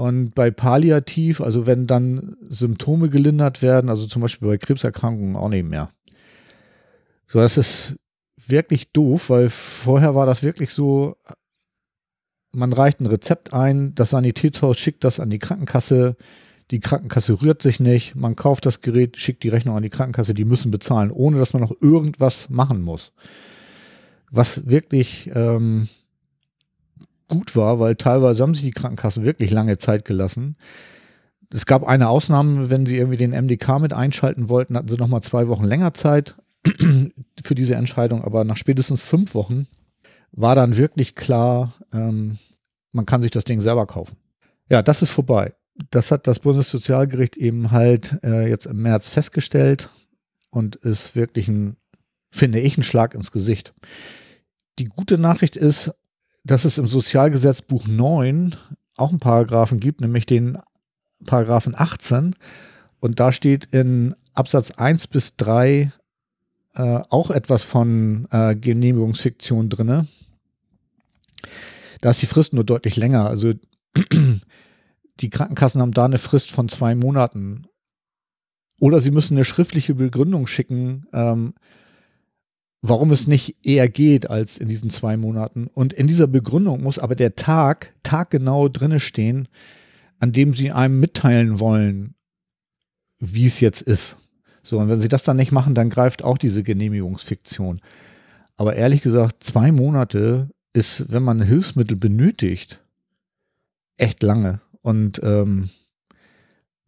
Und 0.00 0.34
bei 0.34 0.50
Palliativ, 0.50 1.42
also 1.42 1.66
wenn 1.66 1.86
dann 1.86 2.34
Symptome 2.48 3.10
gelindert 3.10 3.60
werden, 3.60 3.90
also 3.90 4.06
zum 4.06 4.22
Beispiel 4.22 4.48
bei 4.48 4.56
Krebserkrankungen 4.56 5.36
auch 5.36 5.50
nicht 5.50 5.68
mehr. 5.68 5.90
So, 7.26 7.38
das 7.38 7.58
ist 7.58 7.96
wirklich 8.46 8.92
doof, 8.92 9.28
weil 9.28 9.50
vorher 9.50 10.14
war 10.14 10.24
das 10.24 10.42
wirklich 10.42 10.70
so, 10.70 11.16
man 12.52 12.72
reicht 12.72 13.00
ein 13.00 13.08
Rezept 13.08 13.52
ein, 13.52 13.94
das 13.94 14.08
Sanitätshaus 14.08 14.78
schickt 14.78 15.04
das 15.04 15.20
an 15.20 15.28
die 15.28 15.38
Krankenkasse, 15.38 16.16
die 16.70 16.80
Krankenkasse 16.80 17.42
rührt 17.42 17.60
sich 17.60 17.78
nicht, 17.78 18.16
man 18.16 18.36
kauft 18.36 18.64
das 18.64 18.80
Gerät, 18.80 19.18
schickt 19.18 19.42
die 19.42 19.50
Rechnung 19.50 19.76
an 19.76 19.82
die 19.82 19.90
Krankenkasse, 19.90 20.32
die 20.32 20.46
müssen 20.46 20.70
bezahlen, 20.70 21.10
ohne 21.10 21.38
dass 21.38 21.52
man 21.52 21.60
noch 21.60 21.76
irgendwas 21.78 22.48
machen 22.48 22.80
muss. 22.80 23.12
Was 24.30 24.66
wirklich 24.66 25.30
ähm, 25.34 25.90
gut 27.30 27.56
war, 27.56 27.80
weil 27.80 27.96
teilweise 27.96 28.42
haben 28.42 28.54
sich 28.54 28.64
die 28.64 28.72
Krankenkassen 28.72 29.24
wirklich 29.24 29.50
lange 29.50 29.78
Zeit 29.78 30.04
gelassen. 30.04 30.56
Es 31.52 31.64
gab 31.64 31.84
eine 31.84 32.08
Ausnahme, 32.08 32.68
wenn 32.70 32.84
sie 32.84 32.98
irgendwie 32.98 33.16
den 33.16 33.30
MDK 33.30 33.80
mit 33.80 33.92
einschalten 33.92 34.48
wollten, 34.48 34.76
hatten 34.76 34.88
sie 34.88 34.96
nochmal 34.96 35.22
zwei 35.22 35.48
Wochen 35.48 35.64
länger 35.64 35.94
Zeit 35.94 36.36
für 37.42 37.54
diese 37.54 37.74
Entscheidung, 37.74 38.22
aber 38.22 38.44
nach 38.44 38.56
spätestens 38.56 39.00
fünf 39.00 39.34
Wochen 39.34 39.66
war 40.32 40.54
dann 40.54 40.76
wirklich 40.76 41.14
klar, 41.14 41.72
ähm, 41.92 42.38
man 42.92 43.06
kann 43.06 43.22
sich 43.22 43.30
das 43.30 43.44
Ding 43.44 43.60
selber 43.60 43.86
kaufen. 43.86 44.16
Ja, 44.68 44.82
das 44.82 45.02
ist 45.02 45.10
vorbei. 45.10 45.54
Das 45.90 46.10
hat 46.10 46.26
das 46.26 46.40
Bundessozialgericht 46.40 47.36
eben 47.36 47.70
halt 47.70 48.18
äh, 48.22 48.48
jetzt 48.48 48.66
im 48.66 48.82
März 48.82 49.08
festgestellt 49.08 49.88
und 50.50 50.76
ist 50.76 51.16
wirklich 51.16 51.48
ein, 51.48 51.76
finde 52.30 52.60
ich, 52.60 52.76
ein 52.76 52.82
Schlag 52.82 53.14
ins 53.14 53.32
Gesicht. 53.32 53.72
Die 54.78 54.84
gute 54.84 55.18
Nachricht 55.18 55.56
ist, 55.56 55.92
dass 56.44 56.64
es 56.64 56.78
im 56.78 56.86
Sozialgesetzbuch 56.86 57.86
9 57.86 58.54
auch 58.96 59.10
einen 59.10 59.20
Paragraphen 59.20 59.80
gibt, 59.80 60.00
nämlich 60.00 60.26
den 60.26 60.58
Paragraphen 61.26 61.74
18. 61.76 62.34
Und 63.00 63.20
da 63.20 63.32
steht 63.32 63.66
in 63.66 64.14
Absatz 64.34 64.70
1 64.70 65.06
bis 65.06 65.36
3 65.36 65.92
äh, 66.74 67.00
auch 67.08 67.30
etwas 67.30 67.64
von 67.64 68.28
äh, 68.30 68.54
Genehmigungsfiktion 68.54 69.68
drin. 69.68 70.08
Da 72.00 72.10
ist 72.10 72.22
die 72.22 72.26
Frist 72.26 72.52
nur 72.52 72.64
deutlich 72.64 72.96
länger. 72.96 73.26
Also 73.26 73.54
die 75.20 75.30
Krankenkassen 75.30 75.80
haben 75.80 75.92
da 75.92 76.04
eine 76.04 76.18
Frist 76.18 76.50
von 76.50 76.68
zwei 76.68 76.94
Monaten. 76.94 77.66
Oder 78.80 79.00
sie 79.00 79.10
müssen 79.10 79.36
eine 79.36 79.44
schriftliche 79.44 79.94
Begründung 79.94 80.46
schicken, 80.46 81.06
ähm, 81.12 81.54
warum 82.82 83.10
es 83.10 83.26
nicht 83.26 83.56
eher 83.64 83.88
geht 83.88 84.30
als 84.30 84.58
in 84.58 84.68
diesen 84.68 84.90
zwei 84.90 85.16
Monaten. 85.16 85.66
Und 85.66 85.92
in 85.92 86.06
dieser 86.06 86.26
Begründung 86.26 86.82
muss 86.82 86.98
aber 86.98 87.14
der 87.14 87.34
Tag, 87.34 87.94
taggenau 88.02 88.68
drinne 88.68 89.00
stehen, 89.00 89.48
an 90.18 90.32
dem 90.32 90.54
sie 90.54 90.72
einem 90.72 91.00
mitteilen 91.00 91.60
wollen, 91.60 92.14
wie 93.18 93.46
es 93.46 93.60
jetzt 93.60 93.82
ist. 93.82 94.16
So, 94.62 94.78
und 94.78 94.88
wenn 94.88 95.00
sie 95.00 95.08
das 95.08 95.24
dann 95.24 95.36
nicht 95.36 95.52
machen, 95.52 95.74
dann 95.74 95.90
greift 95.90 96.24
auch 96.24 96.38
diese 96.38 96.62
Genehmigungsfiktion. 96.62 97.80
Aber 98.56 98.76
ehrlich 98.76 99.02
gesagt, 99.02 99.42
zwei 99.42 99.72
Monate 99.72 100.50
ist, 100.72 101.10
wenn 101.10 101.22
man 101.22 101.40
Hilfsmittel 101.40 101.96
benötigt, 101.96 102.82
echt 103.96 104.22
lange 104.22 104.60
und 104.82 105.20
ähm, 105.22 105.70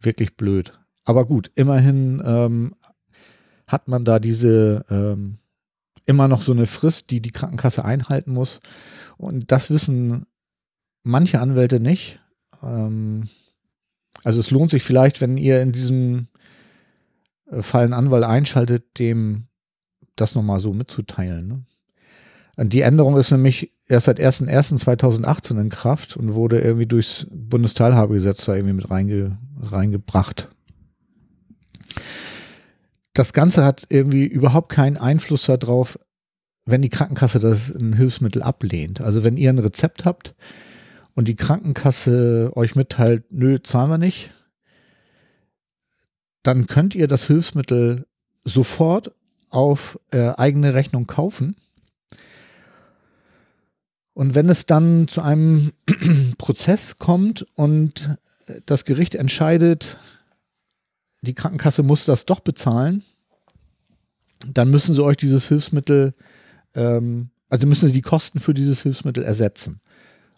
wirklich 0.00 0.36
blöd. 0.36 0.78
Aber 1.04 1.26
gut, 1.26 1.50
immerhin 1.54 2.22
ähm, 2.24 2.74
hat 3.66 3.88
man 3.88 4.04
da 4.04 4.18
diese 4.18 4.84
ähm, 4.90 5.38
immer 6.06 6.28
noch 6.28 6.42
so 6.42 6.52
eine 6.52 6.66
Frist, 6.66 7.10
die 7.10 7.20
die 7.20 7.30
Krankenkasse 7.30 7.84
einhalten 7.84 8.32
muss. 8.32 8.60
Und 9.16 9.52
das 9.52 9.70
wissen 9.70 10.26
manche 11.02 11.40
Anwälte 11.40 11.80
nicht. 11.80 12.20
Ähm, 12.62 13.28
also 14.24 14.40
es 14.40 14.50
lohnt 14.50 14.70
sich 14.70 14.82
vielleicht, 14.82 15.20
wenn 15.20 15.36
ihr 15.36 15.62
in 15.62 15.72
diesem 15.72 16.28
äh, 17.50 17.62
Fall 17.62 17.84
einen 17.84 17.92
Anwalt 17.92 18.24
einschaltet, 18.24 18.98
dem 18.98 19.46
das 20.16 20.34
nochmal 20.34 20.60
so 20.60 20.72
mitzuteilen. 20.72 21.48
Ne? 21.48 22.66
Die 22.66 22.82
Änderung 22.82 23.16
ist 23.16 23.30
nämlich 23.30 23.72
erst 23.86 24.06
seit 24.06 24.20
01.01.2018 24.20 25.60
in 25.60 25.70
Kraft 25.70 26.16
und 26.16 26.34
wurde 26.34 26.60
irgendwie 26.60 26.86
durchs 26.86 27.26
Bundesteilhabegesetz 27.30 28.44
da 28.44 28.54
irgendwie 28.54 28.74
mit 28.74 28.90
reinge, 28.90 29.38
reingebracht 29.60 30.48
das 33.14 33.32
Ganze 33.32 33.64
hat 33.64 33.86
irgendwie 33.88 34.26
überhaupt 34.26 34.70
keinen 34.70 34.96
Einfluss 34.96 35.44
darauf, 35.44 35.98
wenn 36.64 36.82
die 36.82 36.88
Krankenkasse 36.88 37.40
das 37.40 37.70
ein 37.70 37.92
Hilfsmittel 37.92 38.42
ablehnt. 38.42 39.00
Also 39.00 39.24
wenn 39.24 39.36
ihr 39.36 39.50
ein 39.50 39.58
Rezept 39.58 40.04
habt 40.04 40.34
und 41.14 41.28
die 41.28 41.36
Krankenkasse 41.36 42.52
euch 42.54 42.74
mitteilt, 42.76 43.24
nö, 43.30 43.58
zahlen 43.62 43.90
wir 43.90 43.98
nicht, 43.98 44.30
dann 46.42 46.66
könnt 46.66 46.94
ihr 46.94 47.08
das 47.08 47.26
Hilfsmittel 47.26 48.06
sofort 48.44 49.12
auf 49.50 49.98
äh, 50.10 50.30
eigene 50.36 50.74
Rechnung 50.74 51.06
kaufen. 51.06 51.56
Und 54.14 54.34
wenn 54.34 54.48
es 54.48 54.66
dann 54.66 55.08
zu 55.08 55.22
einem 55.22 55.72
Prozess 56.38 56.98
kommt 56.98 57.46
und 57.54 58.16
das 58.66 58.84
Gericht 58.84 59.14
entscheidet, 59.14 59.98
die 61.22 61.34
Krankenkasse 61.34 61.82
muss 61.82 62.04
das 62.04 62.26
doch 62.26 62.40
bezahlen, 62.40 63.02
dann 64.46 64.70
müssen 64.70 64.94
sie 64.94 65.02
euch 65.02 65.16
dieses 65.16 65.48
Hilfsmittel, 65.48 66.14
ähm, 66.74 67.30
also 67.48 67.66
müssen 67.66 67.86
sie 67.86 67.92
die 67.92 68.02
Kosten 68.02 68.40
für 68.40 68.54
dieses 68.54 68.82
Hilfsmittel 68.82 69.22
ersetzen. 69.22 69.80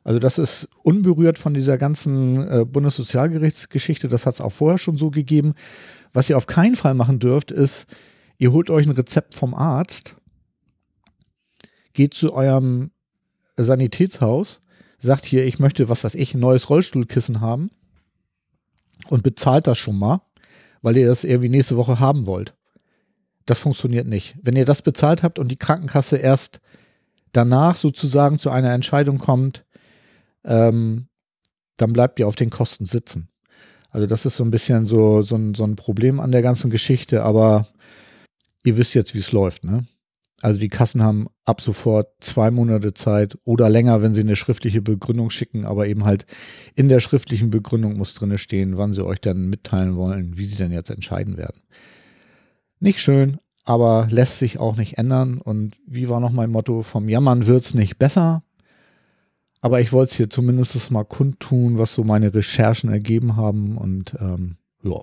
Also 0.05 0.19
das 0.19 0.39
ist 0.39 0.69
unberührt 0.83 1.39
von 1.39 1.55
dieser 1.55 1.79
ganzen 1.79 2.47
äh, 2.47 2.65
Bundessozialgerichtsgeschichte, 2.67 4.09
das 4.09 4.27
hat 4.27 4.35
es 4.35 4.41
auch 4.43 4.53
vorher 4.53 4.79
schon 4.79 4.99
so 4.99 5.11
gegeben. 5.11 5.55
Was 6.13 6.29
ihr 6.29 6.37
auf 6.37 6.47
keinen 6.47 6.77
Fall 6.77 6.95
machen 6.95 7.19
dürft, 7.19 7.51
ist, 7.51 7.87
ihr 8.37 8.53
holt 8.53 8.69
euch 8.69 8.87
ein 8.87 8.93
Rezept 8.93 9.35
vom 9.35 9.55
Arzt, 9.55 10.15
geht 11.95 12.13
zu 12.13 12.35
eurem 12.35 12.91
Sanitätshaus, 13.57 14.61
sagt 14.99 15.25
hier, 15.25 15.47
ich 15.47 15.59
möchte, 15.59 15.89
was 15.89 16.05
weiß 16.05 16.15
ich, 16.15 16.35
ein 16.35 16.41
neues 16.41 16.69
Rollstuhlkissen 16.69 17.41
haben 17.41 17.71
und 19.09 19.23
bezahlt 19.23 19.67
das 19.67 19.79
schon 19.79 19.99
mal, 19.99 20.21
weil 20.85 20.99
ihr 20.99 21.07
das 21.07 21.25
irgendwie 21.25 21.49
nächste 21.49 21.79
Woche 21.79 21.99
haben 21.99 22.27
wollt. 22.27 22.55
Das 23.47 23.59
funktioniert 23.59 24.07
nicht. 24.07 24.37
Wenn 24.43 24.55
ihr 24.55 24.67
das 24.67 24.83
bezahlt 24.83 25.23
habt 25.23 25.39
und 25.39 25.49
die 25.49 25.57
Krankenkasse 25.57 26.19
erst 26.19 26.61
danach 27.33 27.77
sozusagen 27.77 28.39
zu 28.39 28.51
einer 28.51 28.73
Entscheidung 28.73 29.17
kommt, 29.17 29.65
ähm, 30.45 31.09
dann 31.79 31.95
bleibt 31.95 32.21
ihr 32.21 32.29
auf 32.29 32.37
den 32.37 32.51
Kosten 32.51 32.85
sitzen. 32.85 33.31
Also 33.89 34.07
das 34.07 34.27
ist 34.27 34.37
so 34.37 34.45
ein 34.45 34.51
bisschen 34.51 34.85
so, 34.85 35.23
so, 35.23 35.37
ein, 35.37 35.55
so 35.55 35.65
ein 35.65 35.75
Problem 35.75 36.21
an 36.21 36.33
der 36.33 36.43
ganzen 36.43 36.71
Geschichte, 36.71 37.23
aber 37.23 37.67
ihr 38.63 38.77
wisst 38.77 38.95
jetzt, 38.95 39.15
wie 39.15 39.21
es 39.21 39.33
läuft, 39.33 39.65
ne? 39.65 39.87
Also 40.45 40.61
die 40.61 40.69
Kassen 40.69 41.03
haben 41.03 41.29
ab 41.47 41.63
sofort 41.63 42.09
zwei 42.21 42.51
Monate 42.51 42.93
Zeit 42.93 43.39
oder 43.45 43.71
länger, 43.71 44.03
wenn 44.03 44.13
sie 44.13 44.21
eine 44.21 44.37
schriftliche 44.37 44.83
Begründung 44.83 45.31
schicken, 45.31 45.65
aber 45.65 45.87
eben 45.87 46.05
halt 46.05 46.27
in 46.75 46.91
der 46.91 47.01
schriftlichen 47.01 47.49
Begründung 47.49 47.97
muss 47.97 48.13
drinne 48.13 48.37
stehen, 48.37 48.77
wann 48.77 48.93
sie 48.93 49.07
euch 49.07 49.23
dann 49.23 49.49
mitteilen 49.49 49.97
wollen, 49.97 50.37
wie 50.37 50.45
sie 50.45 50.57
denn 50.57 50.71
jetzt 50.71 50.91
entscheiden 50.91 51.39
werden. 51.39 51.63
Nicht 52.79 53.01
schön, 53.01 53.39
aber 53.65 54.07
lässt 54.11 54.39
sich 54.39 54.59
auch 54.59 54.77
nicht 54.77 54.99
ändern. 54.99 55.39
Und 55.39 55.77
wie 55.87 56.11
war 56.11 56.21
noch 56.21 56.33
mein 56.33 56.51
Motto? 56.51 56.83
Vom 56.83 57.09
Jammern 57.09 57.47
wird 57.47 57.65
es 57.65 57.73
nicht 57.73 57.99
besser. 57.99 58.43
Aber 59.63 59.81
ich 59.81 59.95
wollte 59.95 60.11
es 60.11 60.17
hier 60.19 60.29
zumindest 60.29 60.91
mal 60.91 61.05
kundtun, 61.05 61.79
was 61.79 61.95
so 61.95 62.05
meine 62.05 62.35
Recherchen 62.35 62.91
ergeben 62.91 63.37
haben. 63.37 63.79
Und 63.79 64.15
ähm, 64.21 64.59
ja, 64.83 65.01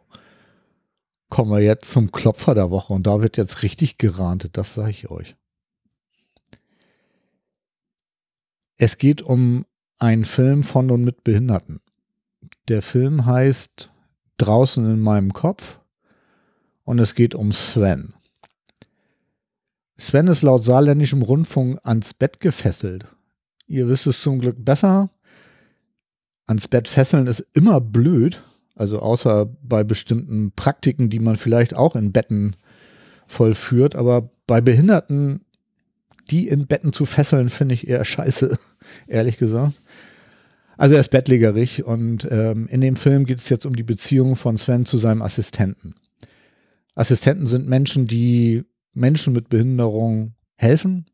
kommen 1.31 1.49
wir 1.49 1.61
jetzt 1.61 1.89
zum 1.89 2.11
Klopfer 2.11 2.53
der 2.53 2.69
Woche. 2.69 2.93
Und 2.93 3.07
da 3.07 3.23
wird 3.23 3.37
jetzt 3.37 3.63
richtig 3.63 3.97
gerantet, 3.97 4.57
das 4.57 4.75
sage 4.75 4.91
ich 4.91 5.09
euch. 5.09 5.35
Es 8.77 8.99
geht 8.99 9.23
um 9.23 9.65
einen 9.97 10.25
Film 10.25 10.61
von 10.61 10.91
und 10.91 11.03
mit 11.03 11.23
Behinderten. 11.23 11.81
Der 12.67 12.83
Film 12.83 13.25
heißt 13.25 13.91
Draußen 14.37 14.85
in 14.85 14.99
meinem 14.99 15.33
Kopf 15.33 15.79
und 16.83 16.99
es 16.99 17.15
geht 17.15 17.33
um 17.35 17.51
Sven. 17.51 18.13
Sven 19.97 20.27
ist 20.27 20.41
laut 20.41 20.63
saarländischem 20.63 21.21
Rundfunk 21.21 21.79
ans 21.83 22.13
Bett 22.13 22.39
gefesselt. 22.39 23.05
Ihr 23.67 23.87
wisst 23.87 24.07
es 24.07 24.21
zum 24.21 24.39
Glück 24.39 24.65
besser. 24.65 25.11
Ans 26.47 26.67
Bett 26.67 26.87
fesseln 26.87 27.27
ist 27.27 27.45
immer 27.53 27.79
blöd. 27.79 28.43
Also 28.81 28.97
außer 28.97 29.45
bei 29.61 29.83
bestimmten 29.83 30.53
Praktiken, 30.53 31.11
die 31.11 31.19
man 31.19 31.35
vielleicht 31.35 31.75
auch 31.75 31.95
in 31.95 32.11
Betten 32.11 32.55
vollführt. 33.27 33.95
Aber 33.95 34.31
bei 34.47 34.59
Behinderten, 34.59 35.45
die 36.31 36.47
in 36.47 36.65
Betten 36.65 36.91
zu 36.91 37.05
fesseln, 37.05 37.51
finde 37.51 37.75
ich 37.75 37.87
eher 37.87 38.03
scheiße, 38.03 38.57
ehrlich 39.07 39.37
gesagt. 39.37 39.79
Also 40.77 40.95
er 40.95 41.01
ist 41.01 41.11
bettlägerig 41.11 41.83
und 41.83 42.27
ähm, 42.31 42.67
in 42.69 42.81
dem 42.81 42.95
Film 42.95 43.25
geht 43.25 43.37
es 43.37 43.49
jetzt 43.49 43.67
um 43.67 43.75
die 43.75 43.83
Beziehung 43.83 44.35
von 44.35 44.57
Sven 44.57 44.87
zu 44.87 44.97
seinem 44.97 45.21
Assistenten. 45.21 45.93
Assistenten 46.95 47.45
sind 47.45 47.69
Menschen, 47.69 48.07
die 48.07 48.63
Menschen 48.95 49.31
mit 49.33 49.49
Behinderung 49.49 50.33
helfen, 50.55 51.05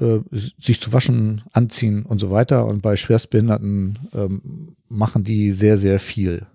äh, 0.00 0.18
sich 0.60 0.80
zu 0.80 0.92
waschen, 0.92 1.42
anziehen 1.52 2.04
und 2.04 2.18
so 2.18 2.30
weiter. 2.30 2.66
Und 2.66 2.82
bei 2.82 2.96
Schwerstbehinderten 2.96 3.98
ähm, 4.14 4.76
machen 4.88 5.24
die 5.24 5.52
sehr, 5.52 5.78
sehr 5.78 6.00
viel. 6.00 6.46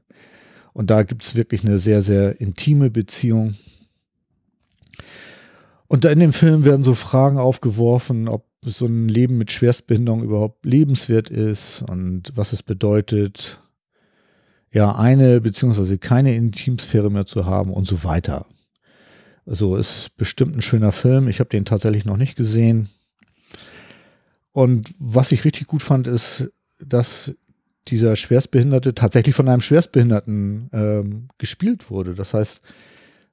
Und 0.73 0.89
da 0.89 1.03
gibt 1.03 1.23
es 1.23 1.35
wirklich 1.35 1.65
eine 1.65 1.79
sehr, 1.79 2.01
sehr 2.01 2.39
intime 2.39 2.89
Beziehung. 2.89 3.55
Und 5.87 6.05
in 6.05 6.19
dem 6.19 6.33
Film 6.33 6.63
werden 6.63 6.83
so 6.83 6.93
Fragen 6.93 7.37
aufgeworfen, 7.37 8.29
ob 8.29 8.45
so 8.63 8.85
ein 8.85 9.09
Leben 9.09 9.37
mit 9.37 9.51
Schwerstbehinderung 9.51 10.23
überhaupt 10.23 10.65
lebenswert 10.65 11.29
ist 11.29 11.81
und 11.81 12.31
was 12.35 12.53
es 12.53 12.63
bedeutet, 12.63 13.59
ja, 14.71 14.95
eine 14.95 15.41
beziehungsweise 15.41 15.97
keine 15.97 16.35
Intimsphäre 16.35 17.09
mehr 17.09 17.25
zu 17.25 17.45
haben 17.45 17.73
und 17.73 17.87
so 17.87 18.03
weiter. 18.03 18.45
Also 19.45 19.75
ist 19.75 20.15
bestimmt 20.15 20.55
ein 20.55 20.61
schöner 20.61 20.91
Film. 20.91 21.27
Ich 21.27 21.39
habe 21.39 21.49
den 21.49 21.65
tatsächlich 21.65 22.05
noch 22.05 22.17
nicht 22.17 22.35
gesehen. 22.35 22.89
Und 24.51 24.93
was 24.99 25.31
ich 25.31 25.45
richtig 25.45 25.67
gut 25.67 25.81
fand, 25.81 26.07
ist, 26.07 26.49
dass 26.79 27.33
dieser 27.87 28.15
Schwerstbehinderte 28.15 28.93
tatsächlich 28.93 29.35
von 29.35 29.47
einem 29.47 29.61
Schwerstbehinderten 29.61 30.69
ähm, 30.73 31.27
gespielt 31.37 31.89
wurde. 31.89 32.13
Das 32.15 32.33
heißt, 32.33 32.61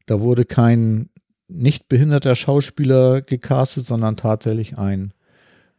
da 0.07 0.21
wurde 0.21 0.45
kein 0.45 1.11
nicht 1.49 1.89
behinderter 1.89 2.37
Schauspieler 2.37 3.23
gecastet, 3.23 3.87
sondern 3.87 4.17
tatsächlich 4.17 4.79
ein 4.79 5.13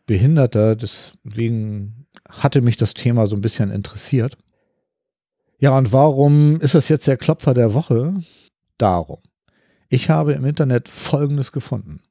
Behinderter. 0.06 0.76
Deswegen 0.76 2.08
hatte 2.28 2.62
mich 2.62 2.78
das 2.78 2.94
Thema 2.94 3.28
so 3.28 3.36
ein 3.36 3.42
bisschen 3.42 3.72
interessiert. 3.72 4.38
Ja, 5.60 5.78
und 5.78 5.92
warum 5.92 6.62
ist 6.62 6.76
das 6.76 6.90
jetzt 6.90 7.08
der 7.08 7.18
Klopfer 7.18 7.54
der 7.54 7.74
Woche? 7.74 8.14
Darum. 8.78 9.20
Ich 9.90 10.10
habe 10.10 10.34
im 10.34 10.46
Internet 10.46 10.88
Folgendes 10.88 11.52
gefunden. 11.52 12.02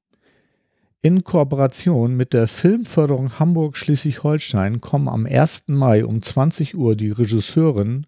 In 1.01 1.23
Kooperation 1.23 2.17
mit 2.17 2.33
der 2.33 2.49
Filmförderung 2.49 3.39
Hamburg-Schleswig-Holstein 3.39 4.81
kommen 4.81 5.09
am 5.09 5.27
1. 5.27 5.69
Mai 5.69 6.05
um 6.05 6.23
20 6.23 6.77
Uhr 6.77 6.97
die 6.97 7.11
Regisseurin, 7.11 8.07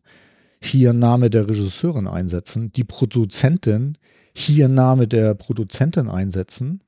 hier 0.60 0.92
Name 0.92 1.30
der 1.30 1.48
Regisseurin 1.48 2.08
einsetzen, 2.08 2.72
die 2.72 2.84
Produzentin, 2.84 3.96
hier 4.34 4.68
Name 4.68 5.06
der 5.06 5.34
Produzentin 5.34 6.08
einsetzen 6.08 6.82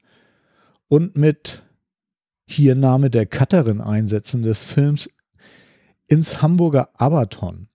und 0.88 1.16
mit 1.16 1.62
hier 2.46 2.74
Name 2.74 3.08
der 3.08 3.26
Cutterin 3.26 3.80
einsetzen 3.80 4.42
des 4.42 4.64
Films 4.64 5.08
ins 6.08 6.42
Hamburger 6.42 6.90
Abaton 6.94 7.68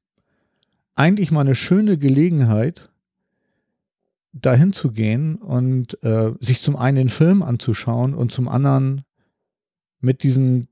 eigentlich 0.97 1.31
mal 1.31 1.41
eine 1.41 1.55
schöne 1.55 1.97
Gelegenheit, 1.97 2.89
dahin 4.41 4.73
zu 4.73 4.91
gehen 4.91 5.35
und 5.35 6.01
äh, 6.03 6.31
sich 6.39 6.61
zum 6.61 6.75
einen 6.75 6.97
den 6.97 7.09
Film 7.09 7.43
anzuschauen 7.43 8.13
und 8.13 8.31
zum 8.31 8.47
anderen 8.47 9.03
mit 9.99 10.23
diesen 10.23 10.67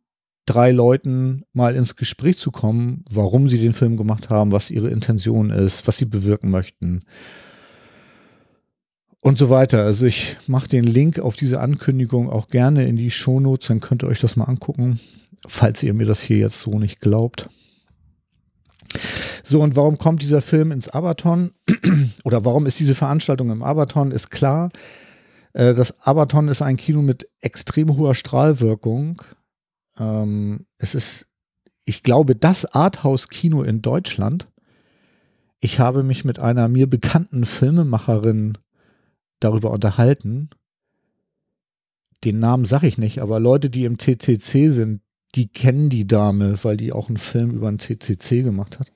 drei 0.46 0.72
Leuten 0.72 1.44
mal 1.54 1.76
ins 1.76 1.96
Gespräch 1.96 2.38
zu 2.38 2.52
kommen, 2.52 3.04
warum 3.10 3.50
sie 3.50 3.58
den 3.58 3.74
Film 3.74 3.98
gemacht 3.98 4.30
haben, 4.30 4.52
was 4.52 4.70
ihre 4.70 4.90
Intention 4.90 5.50
ist, 5.50 5.88
was 5.88 5.98
sie 5.98 6.06
bewirken 6.06 6.52
möchten 6.52 7.02
und 9.26 9.40
so 9.40 9.50
weiter. 9.50 9.84
Also 9.84 10.06
ich 10.06 10.38
mache 10.46 10.70
den 10.70 10.84
Link 10.84 11.20
auf 11.20 11.36
diese 11.36 11.60
Ankündigung 11.60 12.30
auch 12.30 12.48
gerne 12.48 12.88
in 12.88 12.96
die 12.96 13.10
Shownotes, 13.10 13.68
dann 13.68 13.80
könnt 13.80 14.04
ihr 14.04 14.08
euch 14.08 14.20
das 14.20 14.36
mal 14.36 14.44
angucken, 14.44 15.00
falls 15.48 15.82
ihr 15.82 15.96
mir 15.96 16.06
das 16.06 16.22
hier 16.22 16.38
jetzt 16.38 16.60
so 16.60 16.78
nicht 16.78 17.02
glaubt. 17.02 17.50
So, 19.44 19.62
und 19.62 19.76
warum 19.76 19.98
kommt 19.98 20.22
dieser 20.22 20.42
Film 20.42 20.72
ins 20.72 20.90
Abaton? 20.90 21.52
Oder 22.24 22.46
warum 22.46 22.66
ist 22.66 22.80
diese 22.80 22.96
Veranstaltung 22.96 23.52
im 23.52 23.64
Abaton? 23.64 24.12
Ist 24.12 24.32
klar, 24.32 24.70
äh, 25.54 25.74
das 25.74 26.02
Abaton 26.02 26.48
ist 26.48 26.62
ein 26.62 26.78
Kino 26.78 27.02
mit 27.02 27.30
extrem 27.42 27.98
hoher 27.98 28.16
Strahlwirkung. 28.16 29.22
Ähm, 30.00 30.66
es 30.78 30.96
ist, 30.96 31.28
ich 31.86 32.04
glaube, 32.04 32.36
das 32.36 32.66
Arthouse-Kino 32.66 33.64
in 33.64 33.82
Deutschland. 33.82 34.48
Ich 35.60 35.80
habe 35.80 36.04
mich 36.04 36.26
mit 36.26 36.40
einer 36.40 36.68
mir 36.68 36.90
bekannten 36.90 37.46
Filmemacherin 37.46 38.58
darüber 39.40 39.72
unterhalten. 39.72 40.50
Den 42.24 42.40
Namen 42.40 42.66
sage 42.66 42.88
ich 42.88 42.98
nicht, 42.98 43.20
aber 43.20 43.40
Leute, 43.40 43.70
die 43.70 43.86
im 43.86 44.00
CCC 44.00 44.70
sind, 44.70 45.02
die 45.36 45.48
kennen 45.48 45.90
die 45.90 46.07
Dame, 46.07 46.57
weil 46.64 46.78
die 46.78 46.94
auch 46.94 47.07
einen 47.07 47.18
Film 47.18 47.52
über 47.52 47.68
ein 47.68 47.80
CCC 47.80 48.44
gemacht 48.44 48.80
hat. 48.80 48.91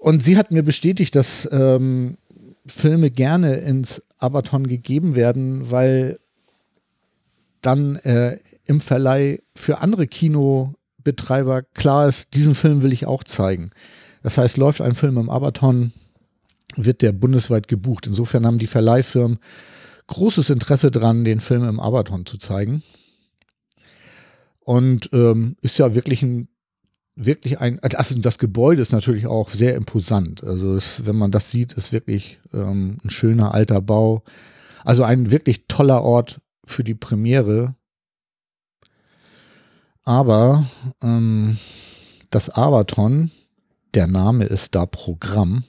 Und 0.00 0.24
sie 0.24 0.36
hat 0.36 0.50
mir 0.50 0.62
bestätigt, 0.62 1.14
dass 1.14 1.48
ähm, 1.52 2.16
Filme 2.66 3.10
gerne 3.10 3.56
ins 3.56 4.02
Abaton 4.18 4.66
gegeben 4.66 5.14
werden, 5.14 5.70
weil 5.70 6.18
dann 7.60 7.96
äh, 7.96 8.38
im 8.66 8.80
Verleih 8.80 9.40
für 9.54 9.78
andere 9.78 10.06
Kinobetreiber 10.06 11.62
klar 11.62 12.08
ist, 12.08 12.34
diesen 12.34 12.54
Film 12.54 12.82
will 12.82 12.92
ich 12.92 13.06
auch 13.06 13.24
zeigen. 13.24 13.70
Das 14.22 14.38
heißt, 14.38 14.56
läuft 14.56 14.80
ein 14.80 14.94
Film 14.94 15.18
im 15.18 15.30
Abaton, 15.30 15.92
wird 16.76 17.02
der 17.02 17.12
bundesweit 17.12 17.68
gebucht. 17.68 18.06
Insofern 18.06 18.46
haben 18.46 18.58
die 18.58 18.66
Verleihfirmen 18.66 19.38
großes 20.06 20.50
Interesse 20.50 20.90
dran, 20.90 21.24
den 21.24 21.40
Film 21.40 21.64
im 21.64 21.80
Abaton 21.80 22.26
zu 22.26 22.38
zeigen. 22.38 22.82
Und 24.64 25.10
ähm, 25.12 25.56
ist 25.60 25.78
ja 25.78 25.94
wirklich 25.94 26.22
ein 26.22 26.48
wirklich 27.14 27.60
ein, 27.60 27.78
also 27.80 28.18
das 28.18 28.38
Gebäude 28.38 28.82
ist 28.82 28.92
natürlich 28.92 29.26
auch 29.26 29.50
sehr 29.50 29.74
imposant. 29.74 30.42
Also 30.44 30.74
es, 30.76 31.04
wenn 31.04 31.16
man 31.16 31.30
das 31.30 31.50
sieht, 31.50 31.74
ist 31.74 31.92
wirklich 31.92 32.40
ähm, 32.52 32.98
ein 33.04 33.10
schöner 33.10 33.54
alter 33.54 33.82
Bau. 33.82 34.22
Also 34.84 35.04
ein 35.04 35.30
wirklich 35.30 35.66
toller 35.68 36.02
Ort 36.02 36.40
für 36.64 36.84
die 36.84 36.94
Premiere. 36.94 37.74
Aber 40.04 40.64
ähm, 41.02 41.58
das 42.30 42.50
Abaton, 42.50 43.30
der 43.94 44.06
Name 44.06 44.44
ist 44.44 44.74
da 44.74 44.86
Programm. 44.86 45.64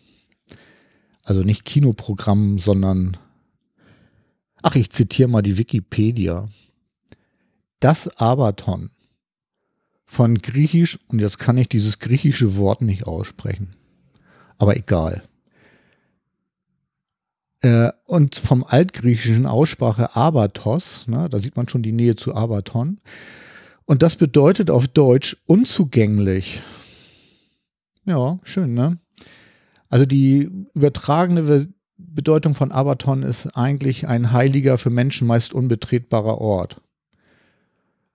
Also 1.23 1.41
nicht 1.41 1.65
Kinoprogramm, 1.65 2.59
sondern, 2.59 3.17
ach, 4.61 4.75
ich 4.75 4.89
zitiere 4.89 5.29
mal 5.29 5.41
die 5.41 5.57
Wikipedia. 5.57 6.49
Das 7.83 8.07
Abaton 8.17 8.91
von 10.05 10.37
Griechisch, 10.37 10.99
und 11.09 11.19
jetzt 11.19 11.37
kann 11.37 11.57
ich 11.57 11.67
dieses 11.67 11.99
griechische 11.99 12.55
Wort 12.55 12.81
nicht 12.81 13.05
aussprechen. 13.05 13.75
Aber 14.57 14.77
egal. 14.77 15.21
Äh, 17.59 17.91
und 18.05 18.37
vom 18.37 18.63
altgriechischen 18.63 19.45
Aussprache 19.45 20.15
Abatos, 20.15 21.09
ne, 21.09 21.27
da 21.27 21.39
sieht 21.39 21.57
man 21.57 21.67
schon 21.67 21.83
die 21.83 21.91
Nähe 21.91 22.15
zu 22.15 22.33
Abaton. 22.33 23.01
Und 23.83 24.01
das 24.01 24.15
bedeutet 24.15 24.69
auf 24.69 24.87
Deutsch 24.87 25.35
unzugänglich. 25.45 26.61
Ja, 28.05 28.39
schön, 28.43 28.73
ne? 28.73 28.97
Also 29.89 30.05
die 30.05 30.49
übertragene 30.73 31.67
Bedeutung 31.97 32.55
von 32.55 32.71
Abaton 32.71 33.23
ist 33.23 33.47
eigentlich 33.57 34.07
ein 34.07 34.31
heiliger, 34.31 34.77
für 34.77 34.89
Menschen 34.89 35.27
meist 35.27 35.53
unbetretbarer 35.53 36.37
Ort. 36.37 36.79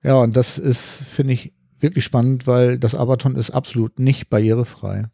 Ja, 0.02 0.20
und 0.20 0.36
das 0.36 0.58
ist, 0.58 0.80
finde 0.80 1.32
ich, 1.34 1.52
wirklich 1.80 2.04
spannend, 2.04 2.46
weil 2.46 2.78
das 2.78 2.94
Abaton 2.94 3.36
ist 3.36 3.50
absolut 3.50 3.98
nicht 3.98 4.30
barrierefrei. 4.30 5.06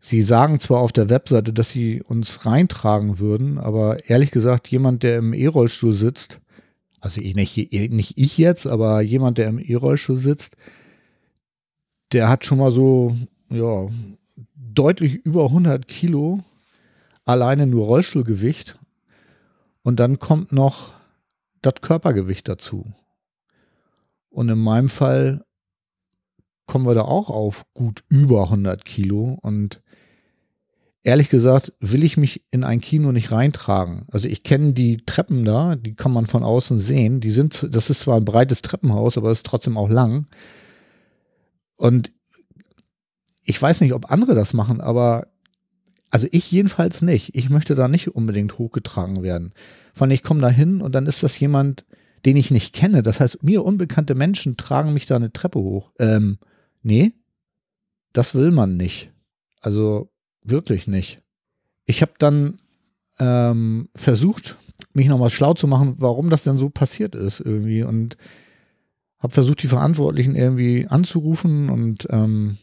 Sie 0.00 0.22
sagen 0.22 0.60
zwar 0.60 0.80
auf 0.80 0.92
der 0.92 1.08
Webseite, 1.08 1.52
dass 1.52 1.70
sie 1.70 2.02
uns 2.02 2.46
reintragen 2.46 3.18
würden, 3.18 3.58
aber 3.58 4.08
ehrlich 4.08 4.30
gesagt, 4.30 4.68
jemand, 4.68 5.02
der 5.02 5.18
im 5.18 5.32
E-Rollstuhl 5.34 5.94
sitzt, 5.94 6.40
also 7.00 7.20
eh 7.20 7.34
nicht, 7.34 7.56
eh 7.72 7.88
nicht 7.88 8.16
ich 8.16 8.38
jetzt, 8.38 8.66
aber 8.66 9.00
jemand, 9.00 9.38
der 9.38 9.48
im 9.48 9.58
E-Rollstuhl 9.58 10.18
sitzt, 10.18 10.56
der 12.12 12.28
hat 12.28 12.44
schon 12.44 12.58
mal 12.58 12.70
so, 12.70 13.16
ja, 13.48 13.88
deutlich 14.54 15.14
über 15.24 15.44
100 15.46 15.88
Kilo 15.88 16.44
alleine 17.24 17.66
nur 17.66 17.86
Rollstuhlgewicht 17.86 18.78
und 19.82 19.98
dann 19.98 20.18
kommt 20.18 20.52
noch 20.52 20.92
das 21.62 21.74
Körpergewicht 21.80 22.48
dazu. 22.48 22.92
Und 24.30 24.48
in 24.48 24.58
meinem 24.58 24.88
Fall 24.88 25.44
kommen 26.66 26.86
wir 26.86 26.94
da 26.94 27.02
auch 27.02 27.30
auf 27.30 27.64
gut 27.74 28.04
über 28.08 28.44
100 28.44 28.84
Kilo. 28.84 29.38
Und 29.40 29.82
ehrlich 31.02 31.28
gesagt 31.28 31.72
will 31.80 32.04
ich 32.04 32.16
mich 32.16 32.44
in 32.50 32.64
ein 32.64 32.80
Kino 32.80 33.12
nicht 33.12 33.30
reintragen. 33.32 34.06
Also 34.10 34.28
ich 34.28 34.42
kenne 34.42 34.72
die 34.72 34.98
Treppen 34.98 35.44
da, 35.44 35.76
die 35.76 35.94
kann 35.94 36.12
man 36.12 36.26
von 36.26 36.42
außen 36.42 36.78
sehen. 36.78 37.20
Die 37.20 37.30
sind, 37.30 37.66
das 37.70 37.88
ist 37.90 38.00
zwar 38.00 38.16
ein 38.16 38.24
breites 38.24 38.62
Treppenhaus, 38.62 39.16
aber 39.16 39.30
es 39.30 39.38
ist 39.38 39.46
trotzdem 39.46 39.78
auch 39.78 39.88
lang. 39.88 40.26
Und 41.76 42.12
ich 43.42 43.60
weiß 43.62 43.80
nicht, 43.80 43.94
ob 43.94 44.10
andere 44.10 44.34
das 44.34 44.52
machen, 44.52 44.80
aber 44.80 45.28
also 46.10 46.26
ich 46.30 46.50
jedenfalls 46.50 47.02
nicht. 47.02 47.34
Ich 47.34 47.50
möchte 47.50 47.74
da 47.74 47.88
nicht 47.88 48.08
unbedingt 48.08 48.58
hochgetragen 48.58 49.22
werden. 49.22 49.52
Von 49.96 50.10
ich 50.10 50.22
komme 50.22 50.42
da 50.42 50.50
hin 50.50 50.82
und 50.82 50.94
dann 50.94 51.06
ist 51.06 51.22
das 51.22 51.40
jemand, 51.40 51.86
den 52.26 52.36
ich 52.36 52.50
nicht 52.50 52.74
kenne. 52.74 53.02
Das 53.02 53.18
heißt, 53.18 53.42
mir 53.42 53.64
unbekannte 53.64 54.14
Menschen 54.14 54.58
tragen 54.58 54.92
mich 54.92 55.06
da 55.06 55.16
eine 55.16 55.32
Treppe 55.32 55.58
hoch. 55.58 55.90
Ähm, 55.98 56.36
nee, 56.82 57.14
das 58.12 58.34
will 58.34 58.50
man 58.50 58.76
nicht. 58.76 59.10
Also 59.62 60.10
wirklich 60.42 60.86
nicht. 60.86 61.22
Ich 61.86 62.02
habe 62.02 62.12
dann 62.18 62.60
ähm, 63.18 63.88
versucht, 63.94 64.58
mich 64.92 65.06
nochmal 65.06 65.30
schlau 65.30 65.54
zu 65.54 65.66
machen, 65.66 65.94
warum 65.96 66.28
das 66.28 66.44
denn 66.44 66.58
so 66.58 66.68
passiert 66.68 67.14
ist 67.14 67.40
irgendwie 67.40 67.82
und 67.82 68.18
habe 69.18 69.32
versucht, 69.32 69.62
die 69.62 69.68
Verantwortlichen 69.68 70.36
irgendwie 70.36 70.86
anzurufen 70.88 71.70
und 71.70 72.06
ähm, 72.10 72.58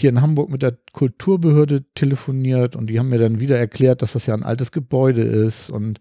hier 0.00 0.10
in 0.10 0.20
Hamburg 0.20 0.50
mit 0.50 0.62
der 0.62 0.76
Kulturbehörde 0.92 1.84
telefoniert 1.94 2.76
und 2.76 2.88
die 2.88 2.98
haben 2.98 3.08
mir 3.08 3.18
dann 3.18 3.40
wieder 3.40 3.58
erklärt, 3.58 4.02
dass 4.02 4.12
das 4.12 4.26
ja 4.26 4.34
ein 4.34 4.42
altes 4.42 4.72
Gebäude 4.72 5.22
ist 5.22 5.70
und 5.70 6.00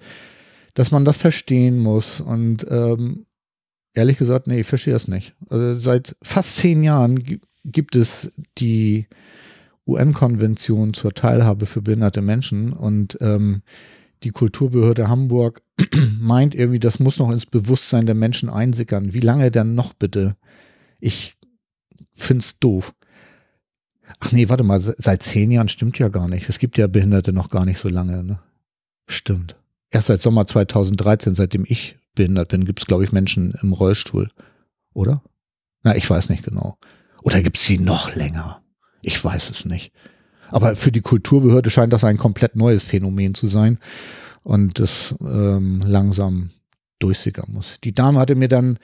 dass 0.74 0.92
man 0.92 1.06
das 1.06 1.18
verstehen 1.18 1.80
muss. 1.80 2.22
Und 2.22 2.66
ähm, 2.70 3.26
ehrlich 3.94 4.18
gesagt, 4.18 4.48
nee, 4.48 4.62
ich 4.62 4.68
verstehe 4.68 4.94
das 4.94 5.08
nicht. 5.08 5.36
Also 5.50 5.80
seit 5.80 6.16
fast 6.22 6.58
zehn 6.58 6.84
Jahren 6.84 7.24
gibt 7.64 7.96
es 7.96 8.32
die 8.58 9.08
UN-Konvention 9.88 10.94
zur 10.94 11.14
Teilhabe 11.14 11.66
für 11.66 11.82
behinderte 11.82 12.22
Menschen 12.22 12.74
und 12.74 13.18
ähm, 13.22 13.62
die 14.24 14.32
Kulturbehörde 14.32 15.10
Hamburg 15.10 15.62
meint 16.20 16.56
irgendwie, 16.56 16.80
das 16.80 17.00
muss 17.00 17.20
noch 17.20 17.30
ins 17.30 17.46
Bewusstsein 17.46 18.06
der 18.06 18.16
Menschen 18.16 18.50
einsickern. 18.50 19.14
Wie 19.14 19.20
lange 19.20 19.52
denn 19.52 19.76
noch 19.76 19.94
bitte? 19.94 20.38
Ich 21.00 21.36
finde 22.14 22.42
es 22.42 22.60
doof. 22.60 22.94
Ach 24.20 24.32
nee, 24.32 24.50
warte 24.50 24.64
mal, 24.64 24.80
seit 24.80 25.24
zehn 25.24 25.52
Jahren 25.52 25.70
stimmt 25.70 26.00
ja 26.00 26.10
gar 26.10 26.28
nicht. 26.28 26.50
Es 26.50 26.60
gibt 26.60 26.78
ja 26.78 26.88
Behinderte 26.88 27.34
noch 27.34 27.50
gar 27.50 27.66
nicht 27.66 27.80
so 27.80 27.90
lange. 27.90 28.24
Ne? 28.24 28.40
Stimmt 29.08 29.56
erst 29.94 30.08
seit 30.08 30.22
Sommer 30.22 30.46
2013, 30.46 31.36
seitdem 31.36 31.66
ich 31.68 31.98
behindert 32.16 32.50
bin, 32.50 32.66
gibt 32.66 32.80
es, 32.80 32.86
glaube 32.86 33.04
ich, 33.04 33.12
Menschen 33.12 33.58
im 33.62 33.74
Rollstuhl. 33.74 34.30
Oder? 34.94 35.24
Na, 35.84 35.96
ich 35.96 36.10
weiß 36.10 36.30
nicht 36.30 36.44
genau. 36.44 36.78
Oder 37.22 37.42
gibt 37.42 37.58
es 37.58 37.66
sie 37.66 37.78
noch 37.78 38.14
länger? 38.16 38.62
Ich 39.02 39.24
weiß 39.24 39.50
es 39.50 39.66
nicht. 39.66 39.92
Aber 40.50 40.76
für 40.76 40.92
die 40.92 41.02
Kulturbehörde 41.02 41.70
scheint 41.70 41.94
das 41.94 42.04
ein 42.04 42.18
komplett 42.18 42.56
neues 42.56 42.84
Phänomen 42.84 43.34
zu 43.34 43.48
sein 43.48 43.80
und 44.44 44.80
das 44.80 45.16
ähm, 45.22 45.82
langsam 45.86 46.50
durchsickern 47.00 47.52
muss. 47.52 47.80
Die 47.84 47.94
Dame 47.94 48.20
hatte 48.20 48.36
mir 48.36 48.50
dann 48.50 48.78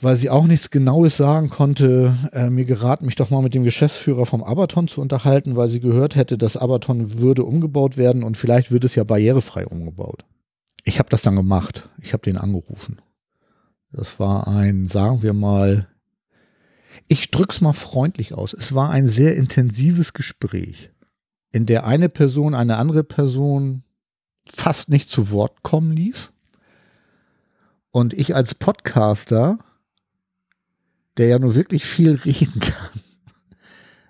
weil 0.00 0.16
sie 0.16 0.28
auch 0.28 0.46
nichts 0.46 0.70
Genaues 0.70 1.16
sagen 1.16 1.48
konnte, 1.48 2.14
äh, 2.32 2.50
mir 2.50 2.64
geraten, 2.64 3.06
mich 3.06 3.14
doch 3.14 3.30
mal 3.30 3.42
mit 3.42 3.54
dem 3.54 3.64
Geschäftsführer 3.64 4.26
vom 4.26 4.44
Abaton 4.44 4.88
zu 4.88 5.00
unterhalten, 5.00 5.56
weil 5.56 5.68
sie 5.68 5.80
gehört 5.80 6.16
hätte, 6.16 6.36
das 6.36 6.56
Abaton 6.56 7.18
würde 7.18 7.44
umgebaut 7.44 7.96
werden 7.96 8.22
und 8.22 8.36
vielleicht 8.36 8.70
wird 8.70 8.84
es 8.84 8.94
ja 8.94 9.04
barrierefrei 9.04 9.66
umgebaut. 9.66 10.24
Ich 10.84 10.98
habe 10.98 11.08
das 11.08 11.22
dann 11.22 11.34
gemacht. 11.34 11.88
Ich 12.00 12.12
habe 12.12 12.22
den 12.22 12.36
angerufen. 12.36 13.00
Das 13.90 14.20
war 14.20 14.46
ein, 14.46 14.88
sagen 14.88 15.22
wir 15.22 15.32
mal, 15.32 15.88
ich 17.08 17.30
drück's 17.30 17.60
mal 17.60 17.72
freundlich 17.72 18.34
aus. 18.34 18.52
Es 18.52 18.74
war 18.74 18.90
ein 18.90 19.06
sehr 19.06 19.36
intensives 19.36 20.12
Gespräch, 20.12 20.90
in 21.50 21.66
der 21.66 21.86
eine 21.86 22.08
Person 22.08 22.54
eine 22.54 22.76
andere 22.76 23.04
Person 23.04 23.82
fast 24.48 24.90
nicht 24.90 25.10
zu 25.10 25.30
Wort 25.30 25.62
kommen 25.62 25.92
ließ. 25.92 26.30
Und 27.90 28.12
ich 28.12 28.34
als 28.34 28.54
Podcaster 28.54 29.58
der 31.16 31.28
ja 31.28 31.38
nur 31.38 31.54
wirklich 31.54 31.84
viel 31.84 32.14
reden 32.24 32.60
kann, 32.60 33.00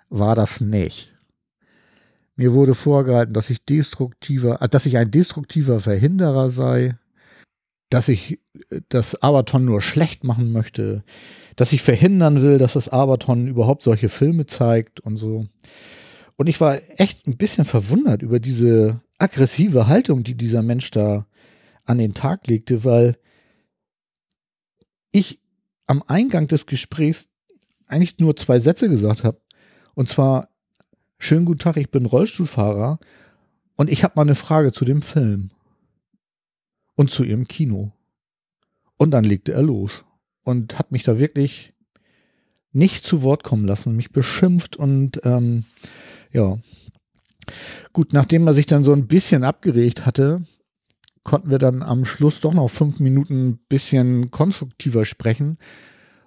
war 0.09 0.35
das 0.35 0.61
nicht. 0.61 1.13
Mir 2.35 2.53
wurde 2.53 2.75
vorgehalten, 2.75 3.33
dass 3.33 3.49
ich 3.49 3.65
destruktiver, 3.65 4.61
äh, 4.61 4.69
dass 4.69 4.85
ich 4.85 4.97
ein 4.97 5.11
destruktiver 5.11 5.79
Verhinderer 5.79 6.49
sei, 6.49 6.95
dass 7.89 8.07
ich 8.07 8.39
äh, 8.69 8.81
das 8.89 9.21
Abaton 9.21 9.65
nur 9.65 9.81
schlecht 9.81 10.23
machen 10.23 10.51
möchte, 10.51 11.03
dass 11.55 11.73
ich 11.73 11.81
verhindern 11.81 12.41
will, 12.41 12.59
dass 12.59 12.73
das 12.73 12.89
Abaton 12.89 13.47
überhaupt 13.47 13.81
solche 13.81 14.09
Filme 14.09 14.45
zeigt 14.45 14.99
und 14.99 15.17
so. 15.17 15.47
Und 16.35 16.47
ich 16.47 16.61
war 16.61 16.79
echt 16.99 17.25
ein 17.25 17.37
bisschen 17.37 17.65
verwundert 17.65 18.21
über 18.21 18.39
diese 18.39 19.01
aggressive 19.17 19.87
Haltung, 19.87 20.23
die 20.23 20.35
dieser 20.35 20.61
Mensch 20.61 20.91
da 20.91 21.25
an 21.85 21.97
den 21.97 22.13
Tag 22.13 22.45
legte, 22.45 22.83
weil 22.83 23.17
ich 25.11 25.39
am 25.87 26.03
Eingang 26.05 26.47
des 26.47 26.65
Gesprächs 26.65 27.29
eigentlich 27.87 28.19
nur 28.19 28.35
zwei 28.35 28.59
Sätze 28.59 28.89
gesagt 28.89 29.23
habe. 29.23 29.41
Und 29.95 30.09
zwar, 30.09 30.49
schönen 31.17 31.45
guten 31.45 31.59
Tag, 31.59 31.77
ich 31.77 31.89
bin 31.89 32.05
Rollstuhlfahrer 32.05 32.99
und 33.75 33.89
ich 33.89 34.03
habe 34.03 34.13
mal 34.15 34.23
eine 34.23 34.35
Frage 34.35 34.71
zu 34.71 34.85
dem 34.85 35.01
Film 35.01 35.51
und 36.95 37.09
zu 37.09 37.23
ihrem 37.23 37.47
Kino. 37.47 37.91
Und 38.97 39.11
dann 39.11 39.23
legte 39.23 39.53
er 39.53 39.63
los 39.63 40.05
und 40.43 40.77
hat 40.77 40.91
mich 40.91 41.03
da 41.03 41.19
wirklich 41.19 41.73
nicht 42.71 43.03
zu 43.03 43.21
Wort 43.23 43.43
kommen 43.43 43.65
lassen, 43.65 43.95
mich 43.95 44.11
beschimpft 44.11 44.75
und 44.75 45.21
ähm, 45.23 45.65
ja. 46.31 46.57
Gut, 47.93 48.13
nachdem 48.13 48.45
er 48.45 48.53
sich 48.53 48.65
dann 48.65 48.83
so 48.83 48.93
ein 48.93 49.07
bisschen 49.07 49.43
abgeregt 49.43 50.05
hatte, 50.05 50.43
konnten 51.27 51.49
wir 51.51 51.59
dann 51.59 51.83
am 51.83 52.05
Schluss 52.05 52.39
doch 52.39 52.53
noch 52.53 52.69
fünf 52.69 53.01
Minuten 53.01 53.49
ein 53.49 53.59
bisschen 53.67 54.31
konstruktiver 54.31 55.05
sprechen. 55.05 55.57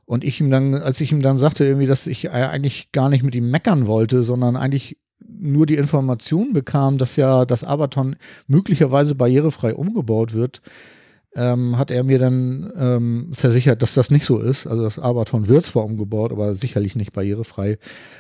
Und 0.05 0.24
ich 0.24 0.40
ihm 0.40 0.51
dann, 0.51 0.74
als 0.74 1.01
ich 1.01 1.10
ihm 1.10 1.22
dann 1.22 1.39
sagte, 1.39 1.64
irgendwie, 1.64 1.86
dass 1.86 2.06
ich 2.06 2.31
eigentlich 2.31 2.93
gar 2.93 3.09
nicht 3.09 3.22
mit 3.22 3.35
ihm 3.35 3.51
meckern 3.51 3.86
wollte, 3.86 4.22
sondern 4.22 4.56
eigentlich 4.56 4.98
nur 5.27 5.64
die 5.64 5.77
Information 5.77 6.52
bekam, 6.52 6.98
dass 6.98 7.16
ja 7.16 7.47
das 7.47 7.64
Abaton 7.64 8.16
möglicherweise 8.47 9.14
barrierefrei 9.14 9.74
umgebaut 9.74 10.35
wird, 10.35 10.60
ähm, 11.36 11.78
hat 11.78 11.90
er 11.90 12.02
mir 12.02 12.19
dann 12.19 12.73
ähm, 12.77 13.31
versichert, 13.32 13.82
dass 13.82 13.94
das 13.94 14.11
nicht 14.11 14.27
so 14.27 14.39
ist. 14.40 14.66
Also 14.66 14.82
das 14.82 14.98
Abaton 14.98 15.48
wird 15.48 15.65
zwar 15.65 15.85
umgebaut, 15.85 16.32
aber 16.32 16.55
sicherlich 16.55 16.97
nicht 16.97 17.12
barrierefrei, 17.12 17.78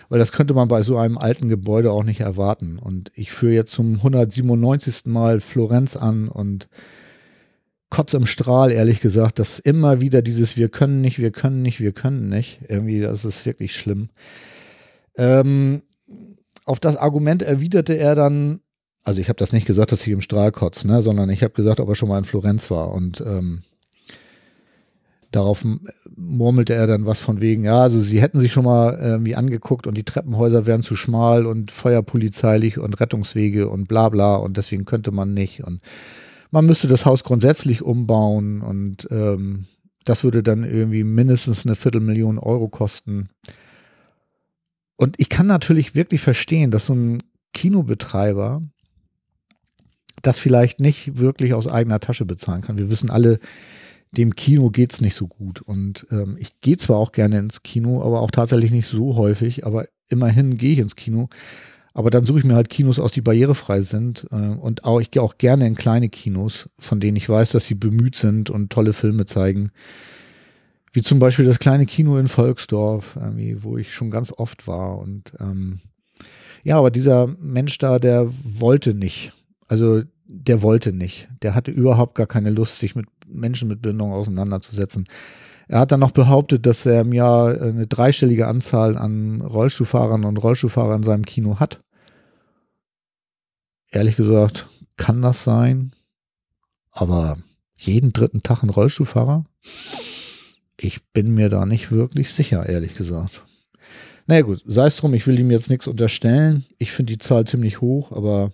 weil 0.08 0.18
das 0.18 0.32
könnte 0.32 0.54
man 0.54 0.68
bei 0.68 0.82
so 0.82 0.96
einem 0.96 1.18
alten 1.18 1.48
Gebäude 1.48 1.90
auch 1.90 2.04
nicht 2.04 2.20
erwarten. 2.20 2.78
Und 2.78 3.10
ich 3.14 3.32
führe 3.32 3.54
jetzt 3.54 3.72
zum 3.72 3.96
197. 3.96 5.06
Mal 5.06 5.40
Florenz 5.40 5.96
an 5.96 6.28
und 6.28 6.68
kotze 7.90 8.16
im 8.16 8.26
Strahl, 8.26 8.70
ehrlich 8.70 9.00
gesagt, 9.00 9.40
dass 9.40 9.58
immer 9.58 10.00
wieder 10.00 10.22
dieses 10.22 10.56
Wir 10.56 10.68
können 10.68 11.00
nicht, 11.00 11.18
wir 11.18 11.32
können 11.32 11.62
nicht, 11.62 11.80
wir 11.80 11.92
können 11.92 12.28
nicht. 12.28 12.60
Irgendwie, 12.68 13.00
das 13.00 13.24
ist 13.24 13.44
wirklich 13.44 13.74
schlimm. 13.74 14.10
Ähm, 15.16 15.82
auf 16.64 16.78
das 16.78 16.96
Argument 16.96 17.42
erwiderte 17.42 17.94
er 17.94 18.14
dann, 18.14 18.60
also 19.02 19.20
ich 19.20 19.28
habe 19.28 19.38
das 19.38 19.52
nicht 19.52 19.66
gesagt, 19.66 19.92
dass 19.92 20.02
ich 20.02 20.12
im 20.12 20.20
Strahl 20.20 20.52
kotze, 20.52 20.86
ne, 20.86 21.02
sondern 21.02 21.30
ich 21.30 21.42
habe 21.42 21.54
gesagt, 21.54 21.80
ob 21.80 21.88
er 21.88 21.94
schon 21.94 22.08
mal 22.08 22.18
in 22.18 22.24
Florenz 22.24 22.70
war. 22.70 22.92
Und 22.92 23.20
ähm, 23.20 23.62
darauf 25.30 25.64
murmelte 26.16 26.74
er 26.74 26.86
dann 26.86 27.06
was 27.06 27.22
von 27.22 27.40
wegen, 27.40 27.64
ja, 27.64 27.82
also 27.82 28.00
sie 28.00 28.20
hätten 28.20 28.40
sich 28.40 28.52
schon 28.52 28.64
mal 28.64 28.98
irgendwie 29.00 29.36
angeguckt 29.36 29.86
und 29.86 29.96
die 29.96 30.04
Treppenhäuser 30.04 30.66
wären 30.66 30.82
zu 30.82 30.96
schmal 30.96 31.46
und 31.46 31.70
feuerpolizeilich 31.70 32.78
und 32.78 33.00
Rettungswege 33.00 33.68
und 33.68 33.88
bla 33.88 34.08
bla 34.08 34.36
und 34.36 34.56
deswegen 34.56 34.84
könnte 34.84 35.12
man 35.12 35.32
nicht. 35.32 35.64
Und 35.64 35.80
man 36.50 36.66
müsste 36.66 36.88
das 36.88 37.06
Haus 37.06 37.24
grundsätzlich 37.24 37.82
umbauen 37.82 38.60
und 38.60 39.08
ähm, 39.10 39.66
das 40.04 40.24
würde 40.24 40.42
dann 40.42 40.64
irgendwie 40.64 41.04
mindestens 41.04 41.64
eine 41.64 41.76
Viertelmillion 41.76 42.38
Euro 42.38 42.68
kosten. 42.68 43.28
Und 44.96 45.14
ich 45.18 45.28
kann 45.28 45.46
natürlich 45.46 45.94
wirklich 45.94 46.20
verstehen, 46.20 46.70
dass 46.70 46.86
so 46.86 46.94
ein 46.94 47.22
Kinobetreiber 47.52 48.62
das 50.22 50.38
vielleicht 50.38 50.80
nicht 50.80 51.18
wirklich 51.18 51.54
aus 51.54 51.66
eigener 51.66 52.00
Tasche 52.00 52.24
bezahlen 52.24 52.62
kann. 52.62 52.78
Wir 52.78 52.90
wissen 52.90 53.10
alle, 53.10 53.38
dem 54.12 54.34
Kino 54.34 54.70
geht 54.70 54.92
es 54.92 55.00
nicht 55.00 55.14
so 55.14 55.26
gut. 55.28 55.62
Und 55.62 56.06
ähm, 56.10 56.36
ich 56.38 56.60
gehe 56.60 56.76
zwar 56.76 56.98
auch 56.98 57.12
gerne 57.12 57.38
ins 57.38 57.62
Kino, 57.62 58.02
aber 58.02 58.20
auch 58.20 58.30
tatsächlich 58.30 58.72
nicht 58.72 58.86
so 58.86 59.16
häufig, 59.16 59.66
aber 59.66 59.86
immerhin 60.08 60.56
gehe 60.56 60.72
ich 60.72 60.78
ins 60.78 60.96
Kino. 60.96 61.28
Aber 61.92 62.10
dann 62.10 62.24
suche 62.24 62.38
ich 62.38 62.44
mir 62.44 62.54
halt 62.54 62.68
Kinos 62.68 62.98
aus, 62.98 63.12
die 63.12 63.20
barrierefrei 63.20 63.82
sind. 63.82 64.26
Äh, 64.30 64.36
und 64.36 64.84
auch, 64.84 65.00
ich 65.00 65.10
gehe 65.10 65.22
auch 65.22 65.38
gerne 65.38 65.66
in 65.66 65.74
kleine 65.74 66.08
Kinos, 66.08 66.68
von 66.78 67.00
denen 67.00 67.16
ich 67.16 67.28
weiß, 67.28 67.50
dass 67.52 67.66
sie 67.66 67.74
bemüht 67.74 68.16
sind 68.16 68.50
und 68.50 68.70
tolle 68.70 68.92
Filme 68.92 69.24
zeigen. 69.24 69.70
Wie 70.92 71.02
zum 71.02 71.20
Beispiel 71.20 71.44
das 71.44 71.60
kleine 71.60 71.86
Kino 71.86 72.16
in 72.16 72.26
Volksdorf, 72.26 73.16
wo 73.60 73.78
ich 73.78 73.94
schon 73.94 74.10
ganz 74.10 74.32
oft 74.32 74.66
war. 74.66 74.98
Und 74.98 75.32
ähm, 75.38 75.80
ja, 76.64 76.78
aber 76.78 76.90
dieser 76.90 77.28
Mensch 77.38 77.78
da, 77.78 78.00
der 78.00 78.28
wollte 78.28 78.92
nicht. 78.94 79.32
Also 79.70 80.02
der 80.26 80.62
wollte 80.62 80.92
nicht. 80.92 81.28
Der 81.42 81.54
hatte 81.54 81.70
überhaupt 81.70 82.16
gar 82.16 82.26
keine 82.26 82.50
Lust, 82.50 82.80
sich 82.80 82.96
mit 82.96 83.06
Menschen 83.28 83.68
mit 83.68 83.80
Behinderung 83.80 84.12
auseinanderzusetzen. 84.12 85.06
Er 85.68 85.78
hat 85.78 85.92
dann 85.92 86.00
noch 86.00 86.10
behauptet, 86.10 86.66
dass 86.66 86.84
er 86.86 87.02
im 87.02 87.12
Jahr 87.12 87.50
eine 87.60 87.86
dreistellige 87.86 88.48
Anzahl 88.48 88.98
an 88.98 89.40
Rollstuhlfahrern 89.40 90.24
und 90.24 90.38
Rollstuhlfahrern 90.38 90.98
in 90.98 91.04
seinem 91.04 91.24
Kino 91.24 91.60
hat. 91.60 91.80
Ehrlich 93.92 94.16
gesagt, 94.16 94.66
kann 94.96 95.22
das 95.22 95.44
sein? 95.44 95.92
Aber 96.90 97.38
jeden 97.76 98.12
dritten 98.12 98.42
Tag 98.42 98.64
ein 98.64 98.70
Rollstuhlfahrer? 98.70 99.44
Ich 100.80 101.04
bin 101.12 101.32
mir 101.32 101.48
da 101.48 101.64
nicht 101.64 101.92
wirklich 101.92 102.32
sicher, 102.32 102.68
ehrlich 102.68 102.96
gesagt. 102.96 103.44
Naja 104.26 104.42
gut, 104.42 104.62
sei 104.64 104.86
es 104.86 104.96
drum, 104.96 105.14
ich 105.14 105.28
will 105.28 105.38
ihm 105.38 105.52
jetzt 105.52 105.70
nichts 105.70 105.86
unterstellen. 105.86 106.64
Ich 106.78 106.90
finde 106.90 107.12
die 107.12 107.18
Zahl 107.18 107.44
ziemlich 107.46 107.80
hoch, 107.80 108.10
aber 108.10 108.50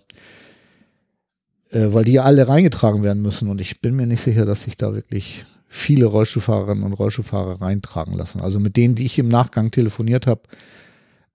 äh, 1.71 1.93
weil 1.93 2.05
die 2.05 2.13
ja 2.13 2.23
alle 2.23 2.47
reingetragen 2.47 3.03
werden 3.03 3.21
müssen 3.21 3.49
und 3.49 3.61
ich 3.61 3.81
bin 3.81 3.95
mir 3.95 4.07
nicht 4.07 4.23
sicher, 4.23 4.45
dass 4.45 4.63
sich 4.63 4.77
da 4.77 4.93
wirklich 4.93 5.45
viele 5.67 6.05
Rollstuhlfahrerinnen 6.05 6.83
und 6.83 6.93
Rollstuhlfahrer 6.93 7.61
reintragen 7.61 8.13
lassen. 8.13 8.39
Also 8.39 8.59
mit 8.59 8.77
denen, 8.77 8.95
die 8.95 9.05
ich 9.05 9.19
im 9.19 9.27
Nachgang 9.27 9.71
telefoniert 9.71 10.27
habe, 10.27 10.43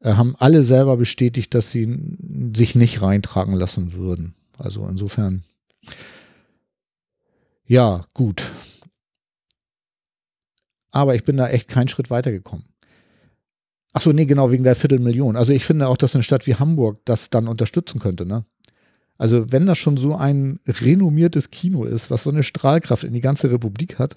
äh, 0.01 0.15
haben 0.15 0.35
alle 0.39 0.65
selber 0.65 0.97
bestätigt, 0.97 1.55
dass 1.55 1.71
sie 1.71 2.17
sich 2.57 2.75
nicht 2.75 3.03
reintragen 3.03 3.55
lassen 3.55 3.93
würden. 3.95 4.35
Also 4.59 4.87
insofern, 4.87 5.45
ja, 7.67 8.05
gut. 8.15 8.43
Aber 10.91 11.15
ich 11.15 11.25
bin 11.25 11.37
da 11.37 11.49
echt 11.49 11.69
keinen 11.69 11.89
Schritt 11.89 12.11
weitergekommen. 12.11 12.67
Achso, 13.93 14.13
nee, 14.13 14.25
genau, 14.25 14.51
wegen 14.51 14.65
der 14.65 14.75
Viertelmillion. 14.75 15.37
Also 15.37 15.53
ich 15.53 15.65
finde 15.65 15.89
auch, 15.89 15.97
dass 15.97 16.15
eine 16.15 16.23
Stadt 16.23 16.47
wie 16.47 16.55
Hamburg 16.55 17.01
das 17.05 17.29
dann 17.29 17.49
unterstützen 17.49 17.99
könnte, 17.99 18.25
ne? 18.25 18.45
Also 19.23 19.53
wenn 19.53 19.67
das 19.67 19.79
schon 19.79 19.99
so 19.99 20.17
ein 20.17 20.59
renommiertes 20.67 21.51
Kino 21.53 21.85
ist, 21.85 22.11
was 22.11 22.25
so 22.25 22.31
eine 22.31 22.43
Strahlkraft 22.43 23.05
in 23.05 23.13
die 23.13 23.21
ganze 23.21 23.53
Republik 23.53 24.01
hat 24.01 24.17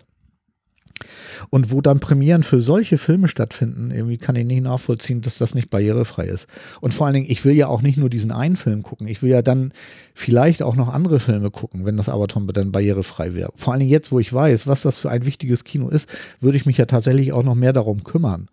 und 1.52 1.72
wo 1.72 1.80
dann 1.80 2.00
Premieren 2.00 2.42
für 2.42 2.60
solche 2.60 2.98
Filme 2.98 3.28
stattfinden, 3.28 3.92
irgendwie 3.92 4.18
kann 4.18 4.36
ich 4.36 4.48
nicht 4.48 4.64
nachvollziehen, 4.64 5.22
dass 5.22 5.38
das 5.38 5.54
nicht 5.54 5.70
barrierefrei 5.70 6.26
ist. 6.26 6.48
Und 6.82 6.96
vor 6.96 7.06
allen 7.06 7.14
Dingen, 7.14 7.30
ich 7.30 7.46
will 7.46 7.54
ja 7.54 7.68
auch 7.68 7.84
nicht 7.84 8.00
nur 8.00 8.10
diesen 8.10 8.32
einen 8.32 8.56
Film 8.56 8.82
gucken, 8.82 9.08
ich 9.08 9.22
will 9.22 9.30
ja 9.30 9.44
dann 9.44 9.74
vielleicht 10.16 10.64
auch 10.64 10.76
noch 10.76 10.92
andere 10.92 11.20
Filme 11.20 11.52
gucken, 11.52 11.86
wenn 11.86 11.98
das 11.98 12.10
Avaton 12.10 12.48
dann 12.48 12.72
barrierefrei 12.72 13.36
wäre. 13.36 13.54
Vor 13.58 13.74
allen 13.74 13.82
Dingen 13.82 13.92
jetzt, 13.92 14.12
wo 14.12 14.20
ich 14.20 14.34
weiß, 14.34 14.66
was 14.66 14.82
das 14.82 14.98
für 14.98 15.12
ein 15.12 15.28
wichtiges 15.28 15.64
Kino 15.64 15.88
ist, 15.88 16.10
würde 16.40 16.58
ich 16.58 16.66
mich 16.66 16.80
ja 16.80 16.88
tatsächlich 16.88 17.32
auch 17.32 17.44
noch 17.44 17.54
mehr 17.54 17.74
darum 17.74 18.04
kümmern. 18.04 18.50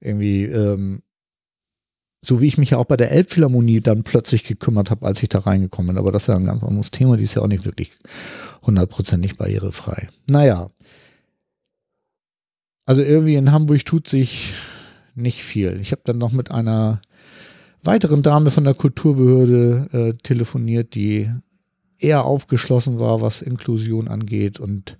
Irgendwie, 0.00 0.42
ähm, 0.46 1.03
so 2.24 2.40
wie 2.40 2.46
ich 2.46 2.58
mich 2.58 2.70
ja 2.70 2.78
auch 2.78 2.86
bei 2.86 2.96
der 2.96 3.10
Elbphilharmonie 3.10 3.80
dann 3.80 4.02
plötzlich 4.02 4.44
gekümmert 4.44 4.90
habe, 4.90 5.06
als 5.06 5.22
ich 5.22 5.28
da 5.28 5.40
reingekommen 5.40 5.88
bin. 5.88 5.98
Aber 5.98 6.10
das 6.10 6.24
ist 6.24 6.28
ja 6.28 6.36
ein 6.36 6.46
ganz 6.46 6.62
anderes 6.62 6.90
Thema, 6.90 7.16
die 7.16 7.24
ist 7.24 7.34
ja 7.34 7.42
auch 7.42 7.48
nicht 7.48 7.64
wirklich 7.64 7.90
hundertprozentig 8.62 9.36
barrierefrei. 9.36 10.08
Naja. 10.28 10.70
Also 12.86 13.02
irgendwie 13.02 13.34
in 13.34 13.52
Hamburg 13.52 13.84
tut 13.84 14.08
sich 14.08 14.54
nicht 15.14 15.42
viel. 15.42 15.78
Ich 15.80 15.92
habe 15.92 16.02
dann 16.04 16.18
noch 16.18 16.32
mit 16.32 16.50
einer 16.50 17.02
weiteren 17.82 18.22
Dame 18.22 18.50
von 18.50 18.64
der 18.64 18.74
Kulturbehörde 18.74 19.88
äh, 19.92 20.12
telefoniert, 20.22 20.94
die 20.94 21.30
eher 21.98 22.24
aufgeschlossen 22.24 22.98
war, 22.98 23.20
was 23.20 23.42
Inklusion 23.42 24.08
angeht 24.08 24.60
und 24.60 24.98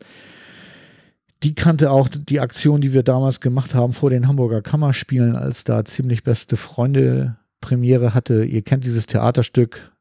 die 1.45 1.55
kannte 1.55 1.91
auch 1.91 2.09
die 2.09 2.41
Aktion, 2.41 2.81
die 2.81 2.95
wir 2.95 3.03
damals 3.03 3.41
gemacht 3.41 3.75
haben 3.75 3.93
vor 3.93 4.09
den 4.09 4.27
Hamburger 4.27 4.62
Kammerspielen, 4.62 5.37
als 5.37 5.62
da 5.62 5.85
ziemlich 5.85 6.23
beste 6.23 6.57
Freunde 6.57 7.37
Premiere 7.61 8.15
hatte. 8.15 8.45
Ihr 8.45 8.62
kennt 8.62 8.85
dieses 8.85 9.05
Theaterstück, 9.05 9.93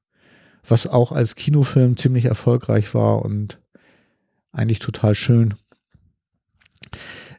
was 0.65 0.87
auch 0.87 1.11
als 1.11 1.35
Kinofilm 1.35 1.97
ziemlich 1.97 2.25
erfolgreich 2.25 2.93
war 2.93 3.23
und 3.23 3.59
eigentlich 4.53 4.79
total 4.79 5.15
schön. 5.15 5.55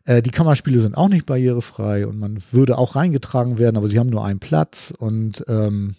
Äh, 0.04 0.20
die 0.20 0.30
Kammerspiele 0.30 0.80
sind 0.80 0.98
auch 0.98 1.08
nicht 1.08 1.24
barrierefrei 1.24 2.06
und 2.06 2.18
man 2.18 2.38
würde 2.52 2.76
auch 2.76 2.96
reingetragen 2.96 3.56
werden, 3.56 3.78
aber 3.78 3.88
sie 3.88 3.98
haben 3.98 4.10
nur 4.10 4.24
einen 4.24 4.40
Platz. 4.40 4.92
Und 4.98 5.44
ähm, 5.48 5.94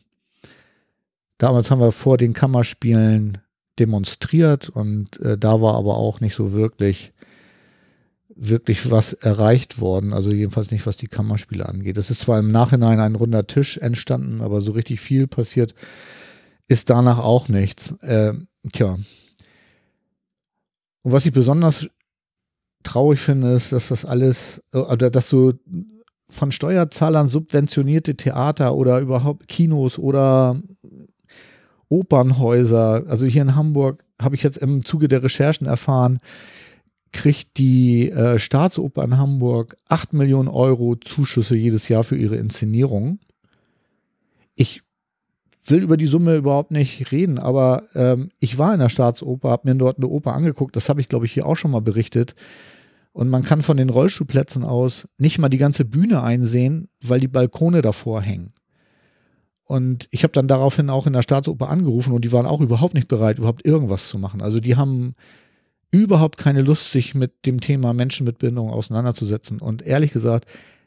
damals 1.40 1.72
haben 1.72 1.82
wir 1.82 1.91
vor 1.91 2.18
den 2.18 2.34
Kammerspielen 2.34 3.40
demonstriert 3.80 4.69
und 4.69 5.19
äh, 5.22 5.40
da 5.40 5.60
war 5.60 5.73
aber 5.73 5.98
auch 5.98 6.19
nicht 6.19 6.36
so 6.36 6.53
wirklich 6.53 7.14
wirklich 8.35 8.91
was 8.91 9.13
erreicht 9.13 9.79
worden, 9.79 10.13
also 10.13 10.31
jedenfalls 10.31 10.71
nicht, 10.71 10.85
was 10.85 10.97
die 10.97 11.07
Kammerspiele 11.07 11.67
angeht. 11.67 11.97
Es 11.97 12.11
ist 12.11 12.21
zwar 12.21 12.37
im 12.39 12.49
Nachhinein 12.49 12.99
ein 12.99 13.15
runder 13.15 13.47
Tisch 13.47 13.77
entstanden, 13.77 14.41
aber 14.41 14.61
so 14.61 14.73
richtig 14.73 14.99
viel 14.99 15.25
passiert 15.27 15.73
ist 16.67 16.89
danach 16.89 17.19
auch 17.19 17.47
nichts. 17.47 17.91
Äh, 18.01 18.33
tja. 18.73 18.97
Und 21.03 21.11
was 21.11 21.25
ich 21.25 21.31
besonders 21.31 21.87
traurig 22.83 23.19
finde, 23.19 23.53
ist, 23.53 23.71
dass 23.71 23.89
das 23.89 24.03
alles, 24.03 24.61
äh, 24.73 24.79
oder 24.79 25.09
dass 25.09 25.29
so 25.29 25.53
von 26.27 26.51
Steuerzahlern 26.51 27.29
subventionierte 27.29 28.15
Theater 28.15 28.75
oder 28.75 28.99
überhaupt 28.99 29.47
Kinos 29.47 29.99
oder 29.99 30.59
Opernhäuser, 31.87 33.03
also 33.07 33.25
hier 33.27 33.43
in 33.43 33.55
Hamburg 33.55 34.03
habe 34.19 34.35
ich 34.35 34.43
jetzt 34.43 34.57
im 34.57 34.83
Zuge 34.83 35.07
der 35.07 35.23
Recherchen 35.23 35.67
erfahren, 35.67 36.19
kriegt 37.15 37.57
die 37.57 38.11
äh, 38.11 38.37
Staatsoper 38.37 39.03
in 39.03 39.17
Hamburg 39.17 39.77
8 39.87 40.13
Millionen 40.13 40.49
Euro 40.49 40.95
Zuschüsse 40.95 41.55
jedes 41.55 41.87
Jahr 41.87 42.03
für 42.03 42.17
ihre 42.17 42.35
Inszenierung. 42.35 43.19
Ich 44.53 44.83
will 45.65 45.81
über 45.81 45.97
die 45.97 46.05
Summe 46.05 46.35
überhaupt 46.35 46.71
nicht 46.71 47.11
reden, 47.11 47.39
aber 47.39 47.83
ähm, 47.95 48.29
ich 48.39 48.57
war 48.57 48.73
in 48.73 48.79
der 48.79 48.89
Staatsoper, 48.89 49.49
habe 49.49 49.69
mir 49.69 49.75
dort 49.75 49.97
eine 49.97 50.07
Oper 50.07 50.33
angeguckt, 50.33 50.75
das 50.75 50.89
habe 50.89 51.01
ich 51.01 51.09
glaube 51.09 51.25
ich 51.25 51.31
hier 51.31 51.45
auch 51.45 51.57
schon 51.57 51.71
mal 51.71 51.81
berichtet. 51.81 52.35
Und 53.13 53.29
man 53.29 53.43
kann 53.43 53.61
von 53.61 53.77
den 53.77 53.89
Rollstuhlplätzen 53.89 54.65
aus 54.65 55.07
nicht 55.17 55.39
mal 55.39 55.47
die 55.47 55.57
ganze 55.57 55.85
Bühne 55.85 56.21
einsehen, 56.21 56.89
weil 57.01 57.21
die 57.21 57.29
Balkone 57.29 57.81
davor 57.81 58.21
hängen. 58.21 58.51
Und 59.63 60.07
ich 60.11 60.23
habe 60.23 60.33
dann 60.33 60.49
daraufhin 60.49 60.89
auch 60.89 61.07
in 61.07 61.13
der 61.13 61.23
Staatsoper 61.23 61.69
angerufen 61.69 62.13
und 62.13 62.25
die 62.25 62.33
waren 62.33 62.45
auch 62.45 62.59
überhaupt 62.59 62.93
nicht 62.93 63.07
bereit, 63.07 63.37
überhaupt 63.37 63.65
irgendwas 63.65 64.09
zu 64.09 64.19
machen. 64.19 64.41
Also 64.41 64.59
die 64.59 64.75
haben 64.75 65.15
überhaupt 66.03 66.38
keine 66.38 66.61
Lust, 66.61 66.91
sich 66.91 67.15
mit 67.15 67.45
dem 67.45 67.61
Thema 67.61 67.93
Menschen 67.93 68.26
mit 68.26 68.39
Behinderung 68.39 68.72
auseinanderzusetzen. 68.72 69.59
Und 69.59 69.81
ehrlich 69.81 70.11
gesagt, 70.11 70.45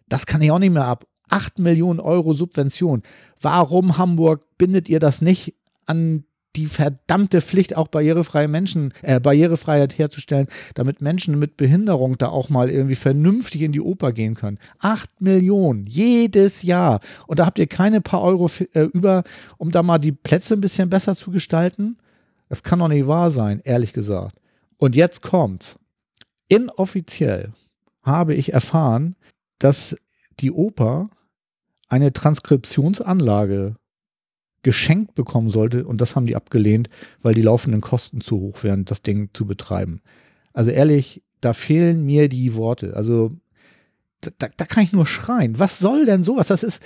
das 0.09 0.27
kann 0.27 0.43
ich 0.43 0.51
auch 0.51 0.59
nicht 0.59 0.73
mehr 0.73 0.87
ab. 0.87 1.07
8 1.31 1.59
Millionen 1.59 2.01
Euro 2.01 2.33
Subvention. 2.33 3.03
Warum 3.41 3.99
Hamburg 3.99 4.45
bindet 4.57 4.89
ihr 4.89 4.99
das 4.99 5.21
nicht 5.21 5.55
an 5.87 6.25
die 6.57 6.67
verdammte 6.67 7.41
Pflicht, 7.41 7.77
auch 7.77 7.89
barrierefreie 7.89 8.49
Menschen, 8.49 8.93
äh, 9.03 9.21
Barrierefreiheit 9.21 9.97
herzustellen, 9.99 10.49
damit 10.75 11.01
Menschen 11.01 11.39
mit 11.39 11.57
Behinderung 11.57 12.19
da 12.19 12.29
auch 12.29 12.49
mal 12.49 12.71
irgendwie 12.71 12.97
vernünftig 12.97 13.63
in 13.63 13.73
die 13.73 13.81
Oper 13.81 14.13
gehen 14.13 14.35
können. 14.35 14.59
Acht 14.79 15.21
Millionen 15.21 15.87
jedes 15.87 16.63
Jahr. 16.63 17.01
Und 17.27 17.39
da 17.39 17.47
habt 17.47 17.59
ihr 17.59 17.67
keine 17.67 18.01
paar 18.01 18.23
Euro 18.23 18.51
äh, 18.73 18.83
über, 18.83 19.23
um 19.59 19.71
da 19.71 19.83
mal 19.83 19.99
die 19.99 20.13
Plätze 20.13 20.55
ein 20.55 20.61
bisschen 20.61 20.91
besser 20.91 21.15
zu 21.15 21.31
gestalten? 21.31 21.99
Das 22.49 22.63
kann 22.63 22.79
doch 22.79 22.89
nicht 22.89 23.07
wahr 23.07 23.31
sein, 23.31 23.61
ehrlich 23.65 23.93
gesagt. 23.93 24.35
Und 24.79 24.97
jetzt 24.97 25.23
kommt's. 25.23 25.79
Inoffiziell 26.49 27.53
habe 28.03 28.35
ich 28.35 28.53
erfahren, 28.53 29.17
dass 29.59 29.97
die 30.41 30.53
Oper 30.53 31.11
eine 31.89 32.13
Transkriptionsanlage 32.13 33.77
geschenkt 34.63 35.15
bekommen 35.15 35.51
sollte 35.51 35.87
und 35.87 36.01
das 36.01 36.17
haben 36.17 36.27
die 36.27 36.37
abgelehnt, 36.37 36.89
weil 37.23 37.35
die 37.35 37.43
laufenden 37.43 37.81
Kosten 37.81 38.21
zu 38.21 38.41
hoch 38.41 38.63
wären, 38.63 38.85
das 38.85 39.03
Ding 39.03 39.31
zu 39.33 39.47
betreiben. 39.47 40.01
Also 40.53 40.71
ehrlich, 40.71 41.23
da 41.41 41.53
fehlen 41.53 42.05
mir 42.05 42.29
die 42.29 42.55
Worte. 42.55 42.95
Also 42.95 43.33
da, 44.21 44.49
da 44.57 44.65
kann 44.65 44.83
ich 44.83 44.93
nur 44.93 45.07
schreien. 45.07 45.59
Was 45.59 45.79
soll 45.79 46.07
denn 46.07 46.25
sowas? 46.25 46.49
Das 46.49 46.63
ist 46.63 46.83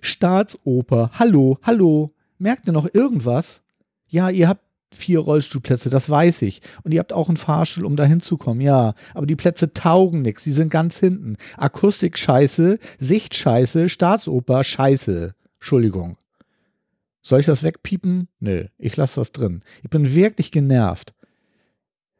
Staatsoper. 0.00 1.10
Hallo, 1.14 1.58
hallo. 1.62 2.14
Merkt 2.38 2.66
ihr 2.66 2.72
noch 2.72 2.92
irgendwas? 2.92 3.62
Ja, 4.08 4.28
ihr 4.30 4.48
habt 4.48 4.64
vier 4.94 5.20
Rollstuhlplätze, 5.20 5.90
das 5.90 6.08
weiß 6.08 6.42
ich. 6.42 6.60
Und 6.82 6.92
ihr 6.92 7.00
habt 7.00 7.12
auch 7.12 7.28
einen 7.28 7.36
Fahrstuhl, 7.36 7.84
um 7.84 7.96
da 7.96 8.04
hinzukommen, 8.04 8.60
ja. 8.60 8.94
Aber 9.14 9.26
die 9.26 9.36
Plätze 9.36 9.72
taugen 9.72 10.22
nichts, 10.22 10.44
die 10.44 10.52
sind 10.52 10.70
ganz 10.70 10.98
hinten. 10.98 11.36
Akustik 11.56 12.18
scheiße, 12.18 12.78
Sicht 12.98 13.34
scheiße, 13.34 13.88
Staatsoper 13.88 14.64
scheiße. 14.64 15.34
Entschuldigung. 15.58 16.16
Soll 17.22 17.40
ich 17.40 17.46
das 17.46 17.62
wegpiepen? 17.62 18.28
Nö, 18.38 18.66
ich 18.76 18.96
lasse 18.96 19.20
das 19.20 19.32
drin. 19.32 19.62
Ich 19.82 19.90
bin 19.90 20.14
wirklich 20.14 20.50
genervt. 20.50 21.14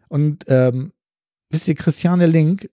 Und 0.09 0.45
ähm, 0.49 0.93
wisst 1.51 1.69
ihr, 1.69 1.75
Christiane 1.75 2.27
Link, 2.27 2.71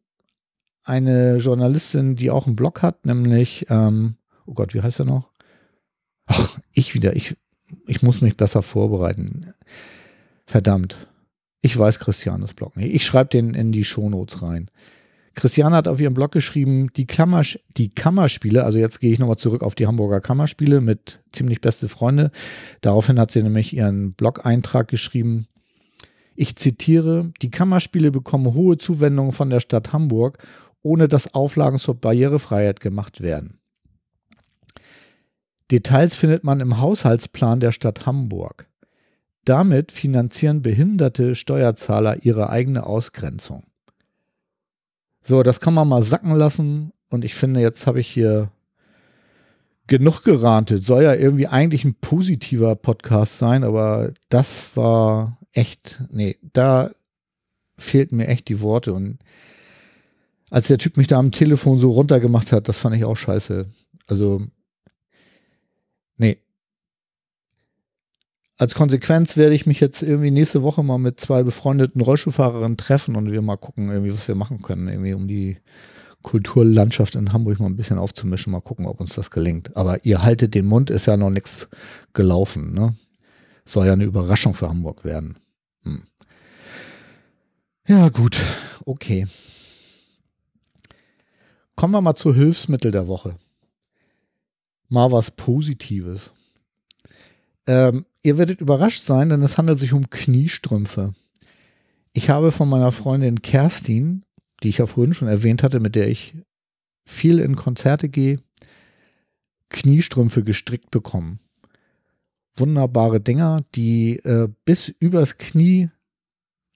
eine 0.83 1.37
Journalistin, 1.37 2.15
die 2.15 2.31
auch 2.31 2.47
einen 2.47 2.55
Blog 2.55 2.81
hat, 2.81 3.05
nämlich, 3.05 3.65
ähm, 3.69 4.15
oh 4.45 4.53
Gott, 4.53 4.73
wie 4.73 4.81
heißt 4.81 4.99
er 4.99 5.05
noch? 5.05 5.31
Ach, 6.25 6.59
ich 6.71 6.93
wieder, 6.93 7.15
ich, 7.15 7.35
ich 7.87 8.01
muss 8.01 8.21
mich 8.21 8.37
besser 8.37 8.61
vorbereiten. 8.61 9.53
Verdammt. 10.45 11.07
Ich 11.61 11.77
weiß 11.77 11.99
Christianes 11.99 12.53
Blog 12.53 12.75
nicht. 12.75 12.93
Ich 12.93 13.05
schreibe 13.05 13.29
den 13.29 13.53
in 13.53 13.71
die 13.71 13.85
Shownotes 13.85 14.41
rein. 14.41 14.69
Christiane 15.33 15.75
hat 15.75 15.87
auf 15.87 16.01
ihrem 16.01 16.13
Blog 16.13 16.31
geschrieben, 16.31 16.89
die, 16.97 17.05
Klammer, 17.07 17.43
die 17.77 17.93
Kammerspiele, 17.93 18.65
also 18.65 18.79
jetzt 18.79 18.99
gehe 18.99 19.13
ich 19.13 19.19
nochmal 19.19 19.37
zurück 19.37 19.63
auf 19.63 19.75
die 19.75 19.87
Hamburger 19.87 20.19
Kammerspiele 20.19 20.81
mit 20.81 21.21
ziemlich 21.31 21.61
beste 21.61 21.87
Freunde. 21.87 22.31
Daraufhin 22.81 23.19
hat 23.19 23.31
sie 23.31 23.41
nämlich 23.41 23.73
ihren 23.73 24.13
Blog-Eintrag 24.13 24.89
geschrieben. 24.89 25.47
Ich 26.35 26.57
zitiere, 26.57 27.31
die 27.41 27.51
Kammerspiele 27.51 28.11
bekommen 28.11 28.53
hohe 28.53 28.77
Zuwendungen 28.77 29.31
von 29.31 29.49
der 29.49 29.61
Stadt 29.61 29.93
Hamburg, 29.93 30.39
ohne 30.81 31.07
dass 31.07 31.33
Auflagen 31.33 31.77
zur 31.77 31.95
Barrierefreiheit 31.95 32.81
gemacht 32.81 33.21
werden. 33.21 33.60
Details 35.71 36.15
findet 36.15 36.43
man 36.43 36.59
im 36.59 36.79
Haushaltsplan 36.79 37.59
der 37.59 37.71
Stadt 37.71 38.05
Hamburg. 38.05 38.67
Damit 39.45 39.91
finanzieren 39.91 40.61
behinderte 40.61 41.33
Steuerzahler 41.33 42.23
ihre 42.23 42.49
eigene 42.49 42.85
Ausgrenzung. 42.85 43.63
So, 45.23 45.43
das 45.43 45.59
kann 45.59 45.73
man 45.73 45.87
mal 45.87 46.03
sacken 46.03 46.35
lassen. 46.35 46.91
Und 47.09 47.25
ich 47.25 47.35
finde, 47.35 47.61
jetzt 47.61 47.87
habe 47.87 47.99
ich 47.99 48.07
hier 48.07 48.51
genug 49.87 50.23
gerantet. 50.23 50.83
Soll 50.83 51.03
ja 51.03 51.15
irgendwie 51.15 51.47
eigentlich 51.47 51.85
ein 51.85 51.95
positiver 51.95 52.75
Podcast 52.75 53.37
sein, 53.37 53.63
aber 53.63 54.13
das 54.29 54.75
war 54.75 55.37
echt, 55.53 56.03
nee, 56.09 56.37
da 56.53 56.91
fehlten 57.77 58.17
mir 58.17 58.27
echt 58.27 58.47
die 58.47 58.61
Worte. 58.61 58.93
Und 58.93 59.19
als 60.49 60.67
der 60.67 60.77
Typ 60.77 60.97
mich 60.97 61.07
da 61.07 61.17
am 61.17 61.31
Telefon 61.31 61.77
so 61.77 61.91
runtergemacht 61.91 62.51
hat, 62.51 62.67
das 62.67 62.79
fand 62.79 62.95
ich 62.95 63.05
auch 63.05 63.17
scheiße. 63.17 63.67
Also 64.07 64.41
Nee. 66.21 66.37
Als 68.59 68.75
Konsequenz 68.75 69.37
werde 69.37 69.55
ich 69.55 69.65
mich 69.65 69.79
jetzt 69.79 70.03
irgendwie 70.03 70.29
nächste 70.29 70.61
Woche 70.61 70.83
mal 70.83 70.99
mit 70.99 71.19
zwei 71.19 71.41
befreundeten 71.41 71.99
Rollstuhlfahrerinnen 71.99 72.77
treffen 72.77 73.15
und 73.15 73.31
wir 73.31 73.41
mal 73.41 73.57
gucken, 73.57 73.89
irgendwie, 73.89 74.13
was 74.13 74.27
wir 74.27 74.35
machen 74.35 74.61
können, 74.61 74.87
irgendwie 74.87 75.15
um 75.15 75.27
die 75.27 75.57
Kulturlandschaft 76.21 77.15
in 77.15 77.33
Hamburg 77.33 77.59
mal 77.59 77.65
ein 77.65 77.75
bisschen 77.75 77.97
aufzumischen, 77.97 78.51
mal 78.51 78.61
gucken, 78.61 78.85
ob 78.85 78.99
uns 78.99 79.15
das 79.15 79.31
gelingt. 79.31 79.75
Aber 79.75 80.05
ihr 80.05 80.21
haltet 80.21 80.53
den 80.53 80.67
Mund, 80.67 80.91
ist 80.91 81.07
ja 81.07 81.17
noch 81.17 81.31
nichts 81.31 81.67
gelaufen, 82.13 82.71
ne? 82.75 82.95
Soll 83.65 83.87
ja 83.87 83.93
eine 83.93 84.03
Überraschung 84.03 84.53
für 84.53 84.69
Hamburg 84.69 85.03
werden. 85.03 85.39
Hm. 85.81 86.03
Ja, 87.87 88.09
gut, 88.09 88.39
okay. 88.85 89.25
Kommen 91.75 91.95
wir 91.95 92.01
mal 92.01 92.13
zu 92.13 92.31
Hilfsmittel 92.31 92.91
der 92.91 93.07
Woche 93.07 93.37
mal 94.91 95.11
was 95.11 95.31
Positives. 95.31 96.33
Ähm, 97.65 98.05
ihr 98.23 98.37
werdet 98.37 98.61
überrascht 98.61 99.03
sein, 99.03 99.29
denn 99.29 99.41
es 99.41 99.57
handelt 99.57 99.79
sich 99.79 99.93
um 99.93 100.09
Kniestrümpfe. 100.09 101.13
Ich 102.13 102.29
habe 102.29 102.51
von 102.51 102.67
meiner 102.67 102.91
Freundin 102.91 103.41
Kerstin, 103.41 104.23
die 104.61 104.69
ich 104.69 104.79
ja 104.79 104.85
vorhin 104.85 105.13
schon 105.13 105.29
erwähnt 105.29 105.63
hatte, 105.63 105.79
mit 105.79 105.95
der 105.95 106.09
ich 106.09 106.35
viel 107.05 107.39
in 107.39 107.55
Konzerte 107.55 108.09
gehe, 108.09 108.39
Kniestrümpfe 109.69 110.43
gestrickt 110.43 110.91
bekommen. 110.91 111.39
Wunderbare 112.55 113.21
Dinger, 113.21 113.61
die 113.75 114.17
äh, 114.17 114.49
bis 114.65 114.89
übers 114.89 115.37
Knie 115.37 115.89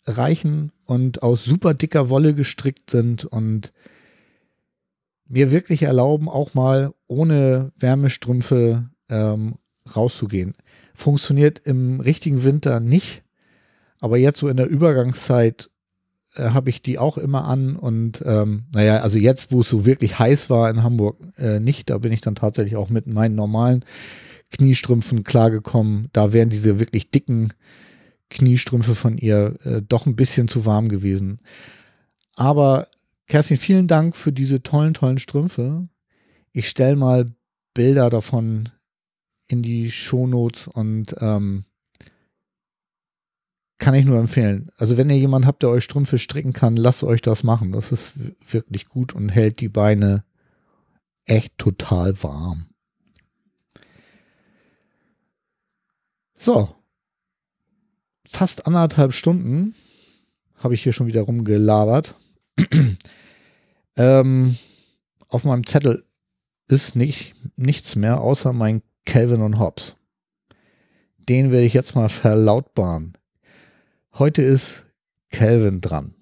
reichen 0.05 0.71
und 0.85 1.21
aus 1.21 1.43
super 1.43 1.73
dicker 1.73 2.09
Wolle 2.09 2.33
gestrickt 2.33 2.91
sind 2.91 3.25
und 3.25 3.73
mir 5.27 5.51
wirklich 5.51 5.83
erlauben, 5.83 6.29
auch 6.29 6.53
mal 6.53 6.93
ohne 7.07 7.71
Wärmestrümpfe 7.77 8.89
ähm, 9.09 9.55
rauszugehen. 9.95 10.55
Funktioniert 10.93 11.59
im 11.59 11.99
richtigen 11.99 12.43
Winter 12.43 12.79
nicht, 12.79 13.23
aber 13.99 14.17
jetzt 14.17 14.39
so 14.39 14.47
in 14.47 14.57
der 14.57 14.67
Übergangszeit 14.67 15.69
äh, 16.35 16.49
habe 16.49 16.69
ich 16.69 16.81
die 16.81 16.99
auch 16.99 17.17
immer 17.17 17.45
an 17.45 17.75
und 17.75 18.23
ähm, 18.25 18.65
naja, 18.73 19.01
also 19.01 19.17
jetzt, 19.17 19.51
wo 19.51 19.61
es 19.61 19.69
so 19.69 19.85
wirklich 19.85 20.19
heiß 20.19 20.49
war 20.49 20.69
in 20.69 20.83
Hamburg, 20.83 21.17
äh, 21.37 21.59
nicht, 21.59 21.89
da 21.89 21.97
bin 21.97 22.11
ich 22.11 22.21
dann 22.21 22.35
tatsächlich 22.35 22.75
auch 22.75 22.89
mit 22.89 23.07
meinen 23.07 23.35
normalen 23.35 23.83
Kniestrümpfen 24.51 25.23
klargekommen. 25.23 26.09
Da 26.13 26.33
wären 26.33 26.49
diese 26.49 26.79
wirklich 26.79 27.11
dicken 27.11 27.53
Kniestrümpfe 28.29 28.95
von 28.95 29.17
ihr 29.17 29.55
äh, 29.63 29.81
doch 29.81 30.05
ein 30.05 30.15
bisschen 30.15 30.47
zu 30.47 30.65
warm 30.65 30.89
gewesen. 30.89 31.39
Aber 32.35 32.87
Kerstin, 33.27 33.57
vielen 33.57 33.87
Dank 33.87 34.15
für 34.15 34.31
diese 34.31 34.61
tollen, 34.61 34.93
tollen 34.93 35.17
Strümpfe. 35.17 35.87
Ich 36.51 36.69
stelle 36.69 36.95
mal 36.95 37.33
Bilder 37.73 38.09
davon 38.09 38.69
in 39.47 39.61
die 39.61 39.91
Shownotes 39.91 40.67
und 40.67 41.15
ähm, 41.19 41.65
kann 43.77 43.93
ich 43.93 44.05
nur 44.05 44.19
empfehlen. 44.19 44.71
Also 44.77 44.97
wenn 44.97 45.09
ihr 45.09 45.17
jemanden 45.17 45.47
habt, 45.47 45.63
der 45.63 45.69
euch 45.69 45.83
Strümpfe 45.83 46.17
stricken 46.17 46.53
kann, 46.53 46.77
lasst 46.77 47.03
euch 47.03 47.21
das 47.21 47.43
machen. 47.43 47.71
Das 47.71 47.91
ist 47.91 48.13
wirklich 48.47 48.87
gut 48.87 49.13
und 49.13 49.29
hält 49.29 49.59
die 49.59 49.69
Beine 49.69 50.23
echt 51.25 51.57
total 51.57 52.21
warm. 52.23 52.69
So. 56.35 56.69
Fast 58.27 58.65
anderthalb 58.65 59.13
Stunden 59.13 59.75
habe 60.57 60.73
ich 60.73 60.83
hier 60.83 60.93
schon 60.93 61.07
wieder 61.07 61.21
rumgelabert. 61.21 62.15
ähm, 63.97 64.57
auf 65.27 65.43
meinem 65.43 65.65
Zettel 65.65 66.05
ist 66.67 66.95
nicht, 66.95 67.35
nichts 67.55 67.95
mehr 67.95 68.21
außer 68.21 68.53
mein 68.53 68.81
Calvin 69.05 69.41
und 69.41 69.59
Hobbes. 69.59 69.97
Den 71.17 71.51
werde 71.51 71.65
ich 71.65 71.73
jetzt 71.73 71.95
mal 71.95 72.09
verlautbaren. 72.09 73.17
Heute 74.13 74.41
ist 74.41 74.83
Calvin 75.31 75.81
dran. 75.81 76.15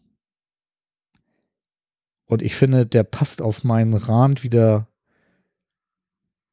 Und 2.26 2.42
ich 2.42 2.56
finde, 2.56 2.86
der 2.86 3.04
passt 3.04 3.42
auf 3.42 3.64
meinen 3.64 3.94
Rand 3.94 4.44
wieder 4.44 4.88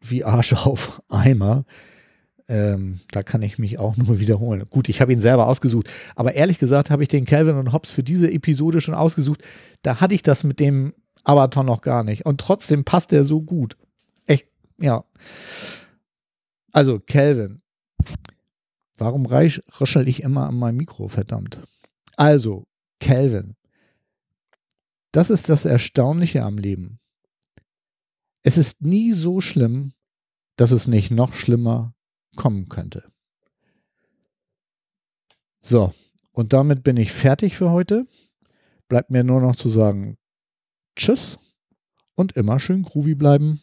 wie 0.00 0.24
Arsch 0.24 0.52
auf 0.52 1.02
Eimer. 1.08 1.64
Ähm, 2.50 2.98
da 3.12 3.22
kann 3.22 3.42
ich 3.42 3.60
mich 3.60 3.78
auch 3.78 3.96
nur 3.96 4.18
wiederholen. 4.18 4.66
Gut, 4.68 4.88
ich 4.88 5.00
habe 5.00 5.12
ihn 5.12 5.20
selber 5.20 5.46
ausgesucht, 5.46 5.88
aber 6.16 6.34
ehrlich 6.34 6.58
gesagt 6.58 6.90
habe 6.90 7.04
ich 7.04 7.08
den 7.08 7.24
Calvin 7.24 7.56
und 7.56 7.72
Hobbes 7.72 7.92
für 7.92 8.02
diese 8.02 8.30
Episode 8.30 8.80
schon 8.80 8.94
ausgesucht. 8.94 9.42
Da 9.82 10.00
hatte 10.00 10.16
ich 10.16 10.22
das 10.22 10.42
mit 10.42 10.58
dem 10.58 10.92
Avatar 11.22 11.62
noch 11.62 11.80
gar 11.80 12.02
nicht. 12.02 12.26
Und 12.26 12.40
trotzdem 12.40 12.84
passt 12.84 13.12
er 13.12 13.24
so 13.24 13.40
gut. 13.40 13.76
Echt, 14.26 14.48
ja. 14.78 15.04
Also, 16.72 16.98
Calvin. 16.98 17.62
Warum 18.98 19.26
röschel 19.26 20.08
ich 20.08 20.22
immer 20.22 20.48
an 20.48 20.56
meinem 20.56 20.76
Mikro, 20.76 21.06
verdammt? 21.06 21.58
Also, 22.16 22.66
Calvin. 22.98 23.54
Das 25.12 25.30
ist 25.30 25.48
das 25.48 25.64
Erstaunliche 25.64 26.42
am 26.42 26.58
Leben. 26.58 26.98
Es 28.42 28.58
ist 28.58 28.82
nie 28.82 29.12
so 29.12 29.40
schlimm, 29.40 29.92
dass 30.56 30.72
es 30.72 30.88
nicht 30.88 31.10
noch 31.10 31.34
schlimmer 31.34 31.94
kommen 32.36 32.68
könnte. 32.68 33.04
So, 35.60 35.92
und 36.32 36.52
damit 36.52 36.82
bin 36.82 36.96
ich 36.96 37.12
fertig 37.12 37.56
für 37.56 37.70
heute. 37.70 38.06
Bleibt 38.88 39.10
mir 39.10 39.24
nur 39.24 39.40
noch 39.40 39.56
zu 39.56 39.68
sagen 39.68 40.16
Tschüss 40.96 41.38
und 42.14 42.36
immer 42.36 42.58
schön 42.58 42.82
groovy 42.82 43.14
bleiben. 43.14 43.62